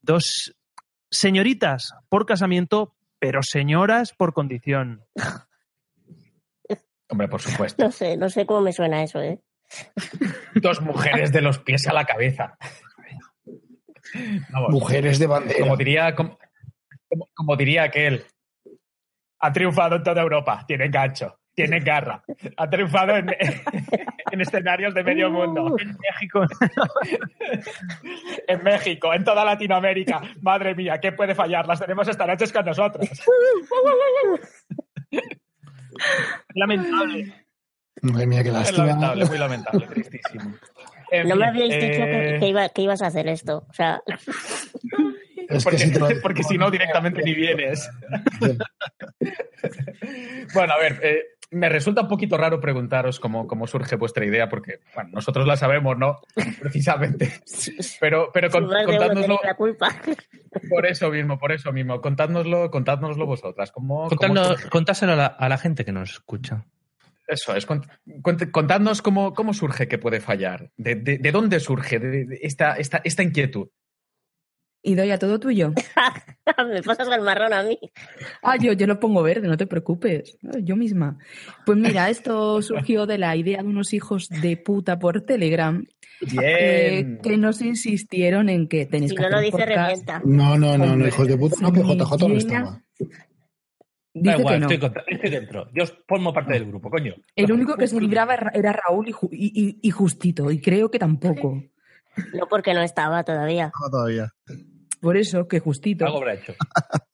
dos 0.03 0.55
señoritas 1.11 1.95
por 2.11 2.27
casamiento, 2.27 2.95
pero 3.19 3.41
señoras 3.43 4.13
por 4.13 4.35
condición. 4.35 5.03
Hombre, 7.09 7.27
por 7.29 7.41
supuesto. 7.41 7.83
No 7.83 7.91
sé, 7.91 8.17
no 8.19 8.29
sé 8.29 8.45
cómo 8.45 8.61
me 8.61 8.73
suena 8.75 9.03
eso, 9.03 9.21
¿eh? 9.23 9.41
Dos 10.57 10.81
mujeres 10.83 11.33
de 11.33 11.41
los 11.41 11.59
pies 11.59 11.87
a 11.89 11.93
la 11.95 12.05
cabeza. 12.05 12.59
Vamos, 14.51 14.71
Mujeres 14.71 15.19
de 15.19 15.27
bandera. 15.27 15.61
Como 15.61 15.77
diría, 15.77 16.15
como, 16.15 16.39
como- 17.09 17.29
como 17.35 17.57
diría 17.57 17.85
aquel. 17.85 18.25
Ha 19.41 19.53
triunfado 19.53 19.97
en 19.97 20.03
toda 20.03 20.23
Europa. 20.23 20.65
Tiene 20.67 20.89
gancho, 20.89 21.39
tiene 21.55 21.81
garra. 21.81 22.23
Ha 22.57 22.69
triunfado 22.71 23.17
en, 23.17 23.29
en 24.33 24.41
escenarios 24.41 24.95
de 24.95 25.03
medio 25.05 25.31
mundo. 25.31 25.77
En 25.79 25.97
México. 25.99 26.47
En 28.47 28.63
México, 28.65 29.13
en 29.15 29.25
toda 29.25 29.45
Latinoamérica. 29.45 30.21
Madre 30.43 30.75
mía, 30.75 30.99
¿qué 31.01 31.13
puede 31.13 31.35
fallar? 31.35 31.67
Las 31.67 31.81
tenemos 31.81 32.07
esta 32.09 32.27
noche 32.27 32.51
con 32.53 32.65
nosotros. 32.65 33.09
Lamentable. 36.55 37.47
Madre 38.03 38.27
mía, 38.27 38.43
qué 38.43 38.49
Es 38.49 38.55
lástima. 38.55 38.87
lamentable, 38.87 39.25
muy 39.27 39.39
lamentable, 39.39 39.87
tristísimo. 39.87 40.55
En 41.11 41.29
No 41.29 41.37
me 41.37 41.47
habíais 41.47 41.75
dicho 41.75 42.05
que, 42.05 42.37
eh, 42.37 42.39
que 42.39 42.49
iba- 42.49 42.69
que 42.69 42.83
ibas 42.83 43.03
a 43.03 43.07
hacer 43.09 43.27
esto. 43.29 43.67
O 43.69 43.73
sea, 43.73 44.03
Es 45.49 45.65
porque, 45.65 45.79
que 45.79 45.85
si 45.87 45.93
te 45.93 45.99
lo- 45.99 46.09
porque 46.23 46.43
si 46.45 46.57
no, 46.59 46.71
directamente 46.71 47.23
ni 47.23 47.35
vienes. 47.35 47.89
bueno, 50.55 50.75
a 50.75 50.79
ver, 50.79 51.01
eh, 51.03 51.23
me 51.53 51.69
resulta 51.69 52.03
un 52.03 52.09
poquito 52.09 52.37
raro 52.37 52.61
preguntaros 52.61 53.19
cómo, 53.19 53.47
cómo 53.49 53.67
surge 53.67 53.97
vuestra 53.97 54.25
idea, 54.25 54.49
porque 54.49 54.81
bueno, 54.95 55.11
nosotros 55.15 55.47
la 55.47 55.57
sabemos, 55.57 55.99
¿no? 55.99 56.21
Precisamente. 56.61 57.33
Pero, 58.01 58.31
pero 58.33 58.51
con- 58.51 58.69
contádnoslo 58.69 59.41
la 59.43 59.55
culpa. 59.55 59.89
por 60.69 60.87
eso 60.87 61.11
mismo, 61.11 61.39
por 61.39 61.53
eso 61.53 61.73
mismo. 61.73 62.01
Contádnoslo, 62.01 62.71
contádnoslo 62.71 63.27
vosotras. 63.27 63.73
¿Cómo, 63.73 64.09
cómo 64.09 64.11
Contadnos- 64.11 64.47
surge? 64.49 64.69
contáselo 64.69 65.13
a 65.13 65.17
la, 65.17 65.27
a 65.27 65.49
la 65.49 65.59
gente 65.59 65.85
que 65.85 65.93
nos 65.93 66.11
escucha. 66.13 66.65
Eso 67.31 67.55
es, 67.55 67.67
cont- 67.67 67.87
cont- 68.23 68.51
contadnos 68.51 69.03
cómo, 69.03 69.33
cómo 69.35 69.55
surge 69.55 69.87
que 69.89 69.99
puede 69.99 70.21
fallar. 70.21 70.71
¿De, 70.77 70.97
de- 70.97 71.19
de 71.19 71.33
dónde 71.33 71.61
surge 71.61 71.99
de- 71.99 72.25
de 72.27 72.39
esta, 72.43 72.75
esta, 72.75 73.01
esta 73.05 73.23
inquietud? 73.23 73.69
Y 74.83 74.95
doy 74.95 75.11
a 75.11 75.19
todo 75.19 75.39
tuyo. 75.39 75.75
me 76.73 76.83
pasas 76.83 77.07
el 77.09 77.21
marrón 77.21 77.53
a 77.53 77.63
mí. 77.63 77.79
Ah, 78.43 78.57
yo, 78.57 78.73
yo 78.73 78.87
lo 78.87 78.99
pongo 78.99 79.23
verde, 79.23 79.47
no 79.47 79.59
te 79.59 79.67
preocupes. 79.67 80.39
Yo 80.63 80.75
misma. 80.75 81.19
Pues 81.67 81.77
mira, 81.77 82.09
esto 82.09 82.63
surgió 82.63 83.05
de 83.07 83.19
la 83.19 83.37
idea 83.37 83.63
de 83.63 83.69
unos 83.69 83.93
hijos 83.93 84.29
de 84.31 84.57
puta 84.57 84.99
por 84.99 85.21
Telegram 85.21 85.85
eh, 86.43 87.19
que 87.23 87.37
nos 87.37 87.61
insistieron 87.61 88.49
en 88.49 88.69
que 88.69 88.87
tenéis 88.87 89.11
Si 89.11 89.17
que 89.17 89.23
no 89.23 89.29
hacer 89.37 89.53
lo 89.69 89.89
dice. 89.89 90.03
No, 90.25 90.57
no, 90.59 90.79
no, 90.79 90.97
no, 90.97 91.07
hijos 91.07 91.29
de 91.29 91.37
puta, 91.37 91.57
no, 91.61 91.73
que 91.73 91.81
JJ 91.81 92.29
no 92.29 92.35
llena- 92.35 92.83
estaba. 94.15 94.23
Da 94.23 94.33
Dice 94.33 94.41
igual, 94.41 94.55
que 94.55 94.61
no. 94.61 94.67
estoy, 94.67 94.79
contra- 94.79 95.05
estoy 95.07 95.31
dentro. 95.31 95.69
Yo 95.73 95.85
formo 96.09 96.33
parte 96.33 96.53
del 96.55 96.67
grupo, 96.67 96.91
coño. 96.91 97.15
El 97.37 97.53
único 97.53 97.77
que 97.77 97.87
se 97.87 98.01
libraba 98.01 98.35
era- 98.53 98.73
Raúl 98.73 99.09
y- 99.09 99.15
y- 99.33 99.79
y 99.83 99.91
Justito, 99.91 100.51
y 100.51 100.61
creo 100.61 100.91
que 100.91 100.99
tampoco. 100.99 101.63
No 102.35 102.47
porque 102.49 102.75
no 102.75 102.83
estaba 102.83 103.23
todavía. 103.25 103.71
No, 103.81 103.91
todavía. 103.91 104.33
Por 105.01 105.17
eso 105.17 105.47
que 105.49 105.61
Justito. 105.61 106.05
Algo 106.05 106.19
habrá 106.19 106.35
hecho. 106.35 106.55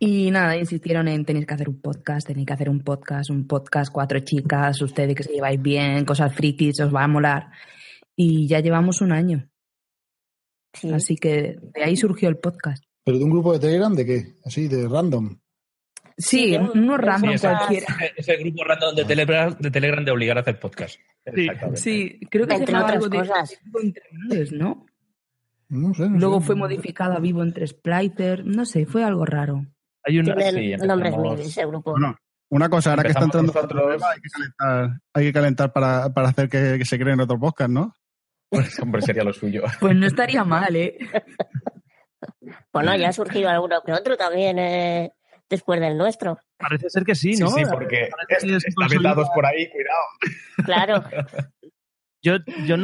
Y 0.00 0.30
nada, 0.30 0.56
insistieron 0.56 1.08
en 1.08 1.24
tenéis 1.24 1.46
que 1.46 1.54
hacer 1.54 1.68
un 1.68 1.80
podcast, 1.80 2.26
tenéis 2.26 2.46
que 2.46 2.52
hacer 2.52 2.68
un 2.68 2.80
podcast, 2.80 3.30
un 3.30 3.46
podcast, 3.46 3.90
cuatro 3.90 4.20
chicas, 4.20 4.80
ustedes 4.82 5.14
que 5.16 5.22
se 5.22 5.32
lleváis 5.32 5.60
bien, 5.60 6.04
cosas 6.04 6.34
frikis, 6.34 6.78
os 6.80 6.94
va 6.94 7.04
a 7.04 7.08
molar. 7.08 7.50
Y 8.14 8.46
ya 8.46 8.60
llevamos 8.60 9.00
un 9.00 9.12
año. 9.12 9.48
Sí. 10.74 10.92
Así 10.92 11.16
que 11.16 11.56
de 11.74 11.82
ahí 11.84 11.96
surgió 11.96 12.28
el 12.28 12.36
podcast. 12.36 12.84
¿Pero 13.04 13.18
de 13.18 13.24
un 13.24 13.30
grupo 13.30 13.54
de 13.54 13.60
Telegram 13.60 13.94
de 13.94 14.04
qué? 14.06 14.34
Así, 14.44 14.68
de 14.68 14.86
random. 14.88 15.38
Sí, 16.16 16.50
Sí, 16.52 16.56
uno 16.56 16.96
random 16.96 17.30
sí, 17.30 17.34
esa- 17.34 17.56
cualquiera. 17.58 17.86
Ese 18.16 18.36
grupo 18.36 18.64
random 18.64 18.94
de 18.96 19.04
Telegram, 19.04 19.56
de 19.58 19.70
Telegram 19.70 20.04
de 20.04 20.10
obligar 20.10 20.38
a 20.38 20.40
hacer 20.42 20.58
podcast. 20.58 20.98
Sí, 21.74 22.20
creo 22.30 22.46
que 22.46 22.54
se 22.56 22.60
Entre 22.60 22.76
otras 22.76 22.92
algo 22.92 23.08
de 23.08 23.18
cosas. 23.18 23.58
vivo 23.64 23.80
entre 23.80 24.02
redes, 24.28 24.52
¿no? 24.52 24.86
No 25.68 25.94
sé. 25.94 26.08
no 26.08 26.18
Luego 26.18 26.40
sé. 26.40 26.46
fue 26.46 26.54
modificado 26.56 27.14
a 27.14 27.18
vivo 27.20 27.42
entre 27.42 27.66
Splicer, 27.66 28.44
no 28.44 28.64
sé, 28.66 28.84
fue 28.86 29.04
algo 29.04 29.24
raro. 29.24 29.64
Hay 30.04 30.14
Tiene 30.20 30.24
sí, 30.50 30.86
nombres 30.86 31.12
empezamos- 31.14 31.38
mil 31.38 31.46
ese 31.46 31.66
grupo. 31.66 31.92
Bueno, 31.92 32.16
una 32.50 32.68
cosa, 32.68 32.90
ahora 32.90 33.04
que 33.04 33.08
está 33.10 33.24
entrando 33.24 33.52
otro 33.52 33.88
tema, 33.92 34.06
hay 34.10 34.20
que 34.20 34.28
calentar, 34.28 35.00
hay 35.14 35.24
que 35.24 35.32
calentar 35.32 35.72
para, 35.72 36.12
para 36.12 36.28
hacer 36.28 36.48
que, 36.48 36.76
que 36.78 36.84
se 36.84 36.98
creen 36.98 37.20
otro 37.20 37.38
podcast, 37.38 37.70
¿no? 37.70 37.94
Pues, 38.50 38.78
hombre, 38.80 39.00
sería 39.00 39.24
lo 39.24 39.32
suyo. 39.32 39.62
Pues 39.80 39.96
no 39.96 40.06
estaría 40.06 40.44
mal, 40.44 40.76
¿eh? 40.76 40.98
Bueno, 42.72 42.94
ya 42.96 43.08
ha 43.08 43.12
surgido 43.12 43.48
alguno 43.48 43.80
que 43.84 43.92
otro 43.92 44.16
también 44.16 44.58
eh, 44.58 45.12
después 45.52 45.78
del 45.80 45.96
nuestro. 45.96 46.38
parece 46.58 46.90
ser 46.90 47.04
que 47.04 47.14
sí, 47.14 47.34
Sí, 47.34 47.42
¿no? 47.42 47.50
sí, 47.50 47.62
porque 47.70 48.08
Parece 48.10 48.46
que 48.46 48.60
se 48.60 48.68
están 48.68 48.74
consolida. 48.88 49.10
vetados 49.10 49.28
por 49.34 49.46
ahí, 49.46 49.68
cuidado. 49.70 50.02
Claro. 50.64 51.04
Yo, 52.24 52.36
yo 52.66 52.76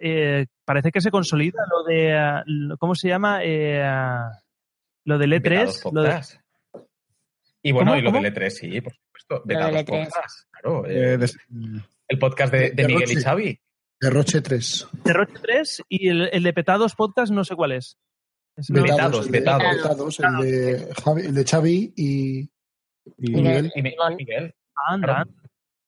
eh, 0.00 0.46
parece 0.64 0.90
que 0.90 1.02
se 1.02 1.10
consolida 1.10 1.60
lo 1.70 1.84
de, 1.84 2.74
¿cómo 2.78 2.94
se 2.94 3.08
llama? 3.08 3.40
Eh, 3.42 3.84
lo 5.04 5.18
del 5.18 5.30
Vetados 5.38 5.84
E3. 5.84 5.92
Lo 5.92 6.02
de. 6.02 6.22
Y 7.62 7.72
bueno, 7.72 7.90
¿Cómo? 7.90 7.98
y 7.98 8.02
lo 8.02 8.10
¿Cómo? 8.12 8.22
del 8.22 8.32
E3, 8.34 8.48
sí, 8.50 8.80
por 8.80 8.94
supuesto. 8.94 9.34
Lo 9.36 9.42
Vetados 9.44 9.74
del 9.74 9.84
E3. 9.84 10.04
podcast, 10.06 10.40
claro. 10.50 10.86
eh, 10.86 11.18
Eh, 11.20 11.80
el 12.08 12.18
podcast 12.18 12.52
de, 12.54 12.58
de 12.70 12.70
de 12.70 12.86
Miguel 12.86 13.10
y. 13.12 13.16
Xavi. 13.22 13.60
De 14.00 14.10
Roche 14.10 14.40
3. 14.40 14.88
de 15.04 15.12
Roche 15.12 15.34
3 15.42 15.82
y 15.90 16.08
el, 16.08 16.28
el 16.32 16.42
de 16.42 16.52
Petados 16.54 16.94
Podcast 16.94 17.30
no 17.32 17.44
sé 17.44 17.54
cuál 17.54 17.72
es. 17.72 17.98
Vetados, 18.68 19.26
el 19.26 19.32
de- 19.32 19.38
vetados. 19.38 19.76
vetados, 19.76 20.20
el 20.20 20.36
de 20.44 20.94
Javi, 21.04 21.22
el 21.22 21.34
de 21.34 21.44
Xavi 21.44 21.92
y, 21.96 22.40
y 22.40 22.50
Miguel. 23.18 23.72
Miguel. 23.74 23.94
Y. 24.12 24.16
Miguel. 24.16 24.54
anda, 24.88 25.20
anda. 25.20 25.34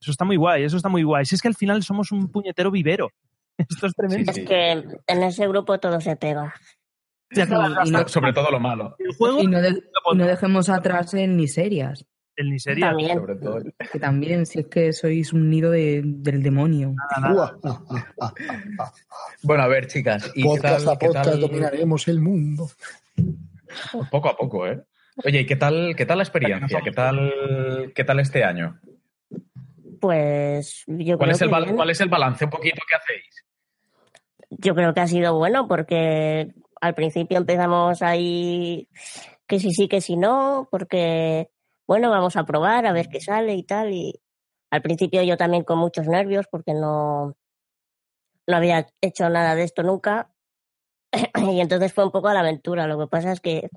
Eso 0.00 0.10
está 0.12 0.24
muy 0.24 0.36
guay, 0.36 0.64
eso 0.64 0.76
está 0.76 0.88
muy 0.88 1.02
guay. 1.02 1.24
Si 1.24 1.34
es 1.34 1.42
que 1.42 1.48
al 1.48 1.54
final 1.56 1.82
somos 1.82 2.12
un 2.12 2.30
puñetero 2.30 2.70
vivero. 2.70 3.10
Esto 3.58 3.86
es 3.86 3.94
tremendo. 3.94 4.32
Sí, 4.32 4.40
Es 4.42 4.46
que 4.48 4.70
en 5.06 5.22
ese 5.22 5.48
grupo 5.48 5.78
todo 5.80 6.00
se 6.00 6.14
pega. 6.16 6.54
Y 7.30 7.40
no- 7.90 8.08
Sobre 8.08 8.32
todo 8.32 8.50
lo 8.50 8.60
malo. 8.60 8.94
el 8.98 9.14
juego, 9.16 9.40
Y 9.42 9.46
no, 9.46 9.60
de- 9.60 9.82
no 10.14 10.26
dejemos 10.26 10.68
atrás 10.68 11.12
el 11.14 11.30
miserias, 11.32 12.06
el 12.38 12.50
ni 12.50 12.58
sería. 12.58 12.88
También. 12.88 13.18
Sobre 13.18 13.36
todo. 13.36 13.62
que 13.92 13.98
también, 13.98 14.46
si 14.46 14.60
es 14.60 14.66
que 14.66 14.92
sois 14.92 15.32
un 15.32 15.50
nido 15.50 15.70
de- 15.70 16.02
del 16.04 16.42
demonio. 16.42 16.90
Ua, 16.90 17.58
ah, 17.64 17.82
ah, 17.90 18.04
ah, 18.20 18.34
ah. 18.80 18.92
Bueno, 19.42 19.62
a 19.64 19.68
ver, 19.68 19.86
chicas. 19.86 20.30
¿y 20.34 20.42
qué 20.42 20.48
Podcast 20.48 20.84
tal, 20.84 20.94
a 20.94 20.98
qué 20.98 21.06
podcast 21.06 21.30
tal- 21.30 21.40
dominaremos 21.40 22.08
el 22.08 22.20
mundo. 22.20 22.68
Poco 24.10 24.28
a 24.30 24.36
poco, 24.36 24.66
¿eh? 24.66 24.82
Oye, 25.24 25.40
¿y 25.40 25.46
qué 25.46 25.56
tal, 25.56 25.94
qué 25.96 26.06
tal 26.06 26.18
la 26.18 26.24
experiencia? 26.24 26.80
¿Qué 26.82 26.92
tal, 26.92 27.92
qué 27.94 28.04
tal 28.04 28.20
este 28.20 28.44
año? 28.44 28.78
Pues 30.00 30.84
yo 30.86 31.16
¿Cuál 31.18 31.30
creo 31.30 31.32
es, 31.32 31.42
el, 31.42 31.50
que. 31.66 31.74
¿Cuál 31.74 31.90
es 31.90 32.00
el 32.00 32.08
balance 32.08 32.44
un 32.44 32.50
poquito 32.50 32.80
que 32.88 32.96
hacéis? 32.96 33.44
Yo 34.50 34.74
creo 34.74 34.94
que 34.94 35.00
ha 35.00 35.06
sido 35.08 35.36
bueno 35.36 35.66
porque 35.66 36.52
al 36.80 36.94
principio 36.94 37.38
empezamos 37.38 38.00
ahí 38.02 38.88
que 39.46 39.58
sí 39.58 39.72
sí, 39.72 39.88
que 39.88 40.00
sí 40.00 40.16
no, 40.16 40.68
porque 40.70 41.48
bueno, 41.88 42.10
vamos 42.10 42.36
a 42.36 42.44
probar 42.44 42.84
a 42.84 42.92
ver 42.92 43.08
qué 43.08 43.18
sale 43.20 43.54
y 43.54 43.62
tal. 43.62 43.92
Y 43.92 44.20
al 44.70 44.82
principio 44.82 45.22
yo 45.22 45.38
también 45.38 45.64
con 45.64 45.78
muchos 45.78 46.06
nervios 46.06 46.46
porque 46.46 46.74
no, 46.74 47.34
no 48.46 48.56
había 48.56 48.86
hecho 49.00 49.28
nada 49.30 49.54
de 49.54 49.64
esto 49.64 49.82
nunca. 49.82 50.30
y 51.50 51.60
entonces 51.60 51.94
fue 51.94 52.04
un 52.04 52.12
poco 52.12 52.28
a 52.28 52.34
la 52.34 52.40
aventura. 52.40 52.86
Lo 52.86 52.98
que 52.98 53.06
pasa 53.06 53.32
es 53.32 53.40
que 53.40 53.70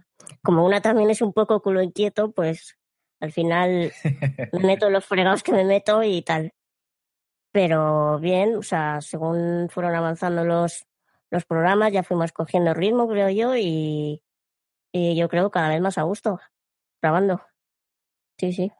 como 0.43 0.65
una 0.65 0.81
también 0.81 1.09
es 1.09 1.21
un 1.21 1.31
poco 1.31 1.61
culo 1.61 1.81
inquieto, 1.81 2.31
pues 2.31 2.77
al 3.21 3.31
final 3.31 3.93
me 4.51 4.59
meto 4.59 4.87
en 4.87 4.93
los 4.93 5.05
fregados 5.05 5.41
que 5.41 5.53
me 5.53 5.63
meto 5.63 6.03
y 6.03 6.21
tal. 6.21 6.53
Pero 7.53 8.19
bien, 8.19 8.57
o 8.57 8.63
sea, 8.63 8.99
según 8.99 9.69
fueron 9.69 9.95
avanzando 9.95 10.43
los, 10.43 10.85
los 11.29 11.45
programas, 11.45 11.93
ya 11.93 12.03
fuimos 12.03 12.33
cogiendo 12.33 12.73
ritmo, 12.73 13.07
creo 13.07 13.29
yo, 13.29 13.55
y, 13.55 14.21
y 14.93 15.15
yo 15.15 15.29
creo 15.29 15.51
cada 15.51 15.69
vez 15.69 15.81
más 15.81 15.97
a 15.97 16.03
gusto, 16.03 16.39
grabando. 17.01 17.41
Sí, 18.41 18.51
sí. 18.53 18.71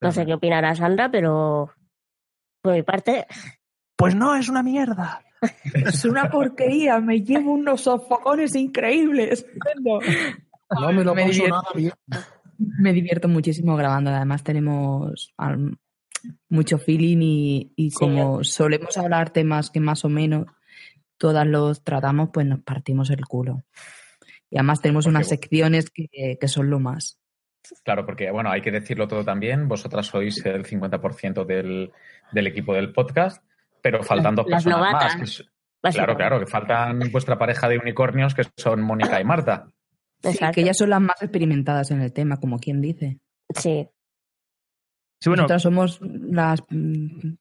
No 0.00 0.10
sé 0.10 0.26
qué 0.26 0.34
opinará 0.34 0.74
Sandra, 0.74 1.08
pero 1.10 1.70
por 2.60 2.72
mi 2.74 2.82
parte, 2.82 3.24
Pues 3.96 4.16
no, 4.16 4.34
es 4.34 4.48
una 4.48 4.62
mierda. 4.64 5.22
Es 5.74 6.04
una 6.04 6.28
porquería, 6.30 6.98
me 6.98 7.22
llevo 7.22 7.52
unos 7.52 7.82
sofocones 7.82 8.56
increíbles. 8.56 9.46
No 9.84 10.92
me 10.92 11.04
lo 11.04 11.14
Me 11.14 11.22
paso 11.22 11.32
divierto. 11.32 11.54
nada 11.54 11.68
bien. 11.76 11.92
Me 12.58 12.92
divierto 12.92 13.28
muchísimo 13.28 13.76
grabando. 13.76 14.10
Además, 14.10 14.42
tenemos 14.42 15.32
al- 15.36 15.78
mucho 16.48 16.78
feeling 16.78 17.18
y, 17.22 17.72
y 17.76 17.92
como 17.92 18.42
solemos 18.42 18.98
hablar 18.98 19.30
temas 19.30 19.70
que 19.70 19.78
más 19.78 20.04
o 20.04 20.08
menos 20.08 20.46
todas 21.18 21.46
los 21.46 21.84
tratamos, 21.84 22.30
pues 22.32 22.44
nos 22.46 22.60
partimos 22.62 23.10
el 23.10 23.24
culo. 23.24 23.62
Y 24.50 24.56
además 24.58 24.80
tenemos 24.80 25.04
Porque 25.04 25.16
unas 25.16 25.28
secciones 25.28 25.90
que, 25.90 26.36
que 26.40 26.48
son 26.48 26.68
lo 26.70 26.80
más. 26.80 27.20
Claro, 27.84 28.04
porque, 28.06 28.30
bueno, 28.30 28.50
hay 28.50 28.60
que 28.62 28.70
decirlo 28.70 29.06
todo 29.08 29.24
también. 29.24 29.68
Vosotras 29.68 30.06
sois 30.06 30.44
el 30.46 30.64
50% 30.64 31.44
del, 31.44 31.90
del 32.32 32.46
equipo 32.46 32.74
del 32.74 32.92
podcast, 32.92 33.44
pero 33.82 34.02
faltan 34.02 34.34
dos 34.34 34.46
las 34.48 34.64
personas 34.64 34.78
novatas, 34.92 35.04
más. 35.04 35.16
que 35.16 35.24
es- 35.24 35.94
claro, 35.94 36.16
claro, 36.16 36.40
que 36.40 36.46
faltan 36.46 37.00
vuestra 37.12 37.38
pareja 37.38 37.68
de 37.68 37.78
unicornios, 37.78 38.34
que 38.34 38.42
son 38.56 38.80
Mónica 38.82 39.20
y 39.20 39.24
Marta. 39.24 39.68
Sí, 40.22 40.38
que 40.52 40.62
ellas 40.62 40.76
son 40.78 40.90
las 40.90 41.00
más 41.00 41.22
experimentadas 41.22 41.90
en 41.90 42.00
el 42.00 42.12
tema, 42.12 42.38
como 42.38 42.58
quien 42.58 42.80
dice. 42.80 43.20
Sí. 43.54 43.88
Sí, 45.20 45.30
bueno, 45.30 45.42
Nosotras 45.44 45.62
somos 45.62 46.00
las, 46.02 46.62
mm, 46.68 47.34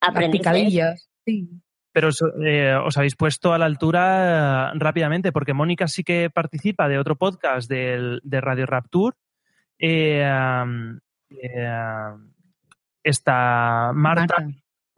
las 0.00 0.30
picadillas. 0.30 1.08
Sí. 1.24 1.48
Pero 1.92 2.08
os, 2.08 2.22
eh, 2.44 2.74
os 2.74 2.96
habéis 2.98 3.16
puesto 3.16 3.54
a 3.54 3.58
la 3.58 3.64
altura 3.64 4.68
eh, 4.74 4.78
rápidamente, 4.78 5.32
porque 5.32 5.54
Mónica 5.54 5.88
sí 5.88 6.04
que 6.04 6.28
participa 6.30 6.88
de 6.88 6.98
otro 6.98 7.16
podcast 7.16 7.68
del- 7.70 8.20
de 8.22 8.40
Radio 8.42 8.66
Rapture. 8.66 9.16
Eh, 9.78 10.24
eh, 11.30 12.10
está 13.02 13.92
Marta. 13.94 14.46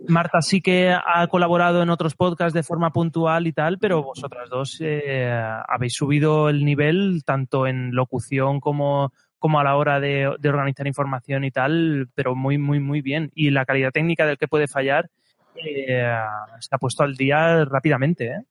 Marta 0.07 0.41
sí 0.43 0.61
que 0.61 0.93
ha 0.93 1.26
colaborado 1.26 1.83
en 1.83 1.91
otros 1.91 2.14
podcasts 2.14 2.55
de 2.55 2.62
forma 2.62 2.93
puntual 2.93 3.49
y 3.49 3.53
tal, 3.53 3.79
pero 3.79 4.05
vosotras 4.05 4.49
dos 4.49 4.79
eh, 4.81 5.29
habéis 5.66 5.95
subido 5.95 6.49
el 6.49 6.64
nivel 6.64 7.22
tanto 7.24 7.66
en 7.66 7.93
locución 7.93 8.61
como, 8.61 9.12
como 9.41 9.59
a 9.59 9.64
la 9.64 9.74
hora 9.76 9.99
de, 9.99 10.37
de 10.39 10.49
organizar 10.49 10.87
información 10.87 11.43
y 11.43 11.51
tal, 11.51 12.09
pero 12.14 12.37
muy, 12.37 12.59
muy, 12.59 12.79
muy 12.79 13.03
bien. 13.03 13.33
Y 13.35 13.51
la 13.51 13.64
calidad 13.64 13.91
técnica 13.91 14.24
del 14.24 14.39
que 14.39 14.47
puede 14.47 14.68
fallar 14.68 15.11
eh, 15.57 16.14
se 16.61 16.68
ha 16.70 16.79
puesto 16.79 17.03
al 17.03 17.16
día 17.16 17.64
rápidamente. 17.64 18.26
¿eh? 18.26 18.43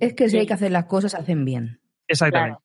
Es 0.00 0.14
que 0.14 0.28
si 0.28 0.38
hay 0.38 0.46
que 0.46 0.54
hacer 0.54 0.72
las 0.72 0.86
cosas, 0.86 1.12
se 1.12 1.18
hacen 1.18 1.44
bien. 1.44 1.80
Exactamente. 2.08 2.58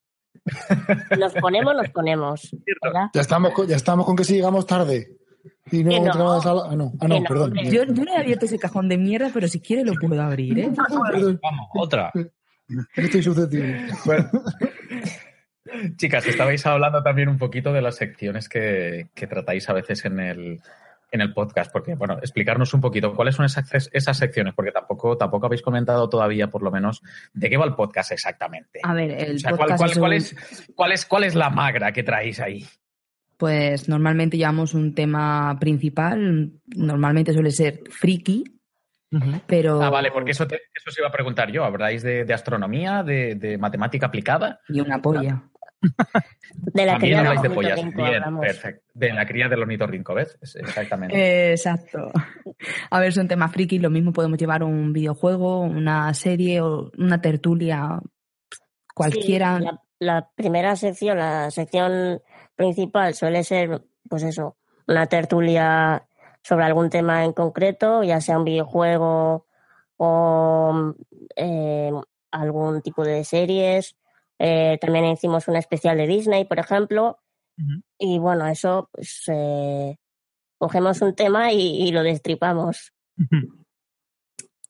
Nos 1.18 1.34
ponemos, 1.34 1.74
nos 1.74 1.88
ponemos. 1.90 2.56
¿verdad? 2.82 3.06
Ya 3.12 3.20
estamos, 3.20 3.52
con, 3.52 3.66
ya 3.66 3.76
estamos 3.76 4.06
con 4.06 4.16
que 4.16 4.24
si 4.24 4.34
llegamos 4.34 4.66
tarde. 4.66 5.16
Y 5.70 5.84
no, 5.84 6.04
no. 6.04 6.32
a 6.32 6.36
la 6.36 6.42
sala. 6.42 6.62
Ah, 6.70 6.76
no, 6.76 6.92
ah, 7.00 7.08
no, 7.08 7.22
perdón. 7.22 7.54
Yo, 7.64 7.84
yo 7.84 8.04
no 8.04 8.12
he 8.12 8.16
abierto 8.16 8.46
ese 8.46 8.58
cajón 8.58 8.88
de 8.88 8.98
mierda, 8.98 9.30
pero 9.32 9.48
si 9.48 9.60
quiere 9.60 9.84
lo 9.84 9.94
puedo 9.94 10.20
abrir, 10.20 10.58
¿eh? 10.58 10.70
Vamos, 10.72 11.68
otra. 11.74 12.12
estoy 12.96 13.22
susceptible. 13.22 13.86
Chicas, 15.96 16.26
estabais 16.26 16.66
hablando 16.66 17.02
también 17.02 17.28
un 17.28 17.38
poquito 17.38 17.72
de 17.72 17.82
las 17.82 17.96
secciones 17.96 18.48
que, 18.48 19.08
que 19.14 19.26
tratáis 19.26 19.68
a 19.68 19.72
veces 19.72 20.04
en 20.04 20.18
el, 20.18 20.60
en 21.10 21.20
el 21.20 21.32
podcast, 21.32 21.72
porque, 21.72 21.94
bueno, 21.94 22.18
explicarnos 22.18 22.72
un 22.74 22.80
poquito 22.80 23.14
cuáles 23.14 23.34
son 23.34 23.46
esas, 23.46 23.90
esas 23.92 24.16
secciones, 24.16 24.54
porque 24.54 24.72
tampoco, 24.72 25.16
tampoco 25.16 25.46
habéis 25.46 25.62
comentado 25.62 26.08
todavía, 26.08 26.48
por 26.48 26.62
lo 26.62 26.70
menos, 26.70 27.02
de 27.32 27.50
qué 27.50 27.56
va 27.56 27.64
el 27.64 27.74
podcast 27.74 28.12
exactamente. 28.12 28.80
A 28.82 28.94
ver, 28.94 29.10
el 29.10 29.36
O 29.36 29.38
sea, 29.38 29.50
¿cuál, 29.56 29.70
podcast 29.70 29.78
cuál- 29.98 30.12
es 30.14 30.32
un- 30.32 30.38
cuál 30.38 30.52
es, 30.62 30.72
cuál, 30.74 30.92
es, 30.92 31.06
¿cuál 31.06 31.24
es 31.24 31.34
la 31.34 31.50
magra 31.50 31.92
que 31.92 32.02
traéis 32.02 32.40
ahí? 32.40 32.64
Pues 33.36 33.88
normalmente 33.88 34.36
llevamos 34.36 34.74
un 34.74 34.94
tema 34.94 35.56
principal, 35.58 36.52
normalmente 36.66 37.32
suele 37.32 37.50
ser 37.50 37.80
friki, 37.90 38.44
pero... 39.46 39.82
Ah, 39.82 39.90
vale, 39.90 40.10
porque 40.12 40.30
eso, 40.32 40.46
te- 40.46 40.60
eso 40.74 40.90
se 40.90 41.00
iba 41.00 41.08
a 41.08 41.12
preguntar 41.12 41.50
yo. 41.50 41.64
¿Habláis 41.64 42.02
de, 42.02 42.24
de 42.24 42.34
astronomía, 42.34 43.02
de, 43.02 43.34
de 43.34 43.58
matemática 43.58 44.06
aplicada? 44.06 44.60
Y 44.68 44.80
una 44.80 45.00
polla. 45.02 45.42
De 45.80 46.84
la 46.84 46.92
También 46.92 46.98
cría 46.98 47.18
habláis 47.20 47.42
de 47.42 47.48
del 47.48 47.54
pollas. 47.54 47.78
ornitorrinco 47.78 48.10
Bien, 48.10 48.40
perfecto. 48.40 48.82
De 48.94 49.12
la 49.12 49.26
cría 49.26 49.48
del 49.48 49.62
ornitorrinco, 49.62 50.14
¿ves? 50.14 50.38
Es- 50.42 50.56
Exactamente. 50.56 51.16
Eh, 51.16 51.52
Exacto. 51.52 52.10
A 52.90 53.00
ver, 53.00 53.12
son 53.12 53.28
temas 53.28 53.52
friki, 53.52 53.78
lo 53.78 53.90
mismo 53.90 54.12
podemos 54.12 54.38
llevar 54.38 54.62
un 54.62 54.92
videojuego, 54.92 55.60
una 55.62 56.12
serie 56.14 56.60
o 56.60 56.90
una 56.98 57.20
tertulia, 57.20 58.00
cualquiera. 58.94 59.58
Sí, 59.58 59.64
la, 59.64 59.80
la 59.98 60.30
primera 60.34 60.76
sección, 60.76 61.18
la 61.18 61.50
sección 61.50 62.20
principal 62.56 63.14
suele 63.14 63.42
ser, 63.44 63.82
pues 64.08 64.22
eso, 64.22 64.56
una 64.86 65.06
tertulia 65.06 66.06
sobre 66.42 66.64
algún 66.64 66.90
tema 66.90 67.24
en 67.24 67.32
concreto, 67.32 68.02
ya 68.02 68.20
sea 68.20 68.38
un 68.38 68.44
videojuego 68.44 69.46
o 69.96 70.94
eh, 71.36 71.92
algún 72.30 72.82
tipo 72.82 73.04
de 73.04 73.24
series. 73.24 73.96
Eh, 74.42 74.78
también 74.80 75.04
hicimos 75.04 75.46
una 75.48 75.58
especial 75.58 75.98
de 75.98 76.06
Disney, 76.06 76.46
por 76.46 76.58
ejemplo. 76.58 77.18
Y 77.98 78.18
bueno, 78.18 78.46
eso, 78.46 78.88
pues 78.90 79.24
eh, 79.28 79.98
cogemos 80.58 81.02
un 81.02 81.14
tema 81.14 81.52
y, 81.52 81.82
y 81.86 81.92
lo 81.92 82.02
destripamos. 82.02 82.94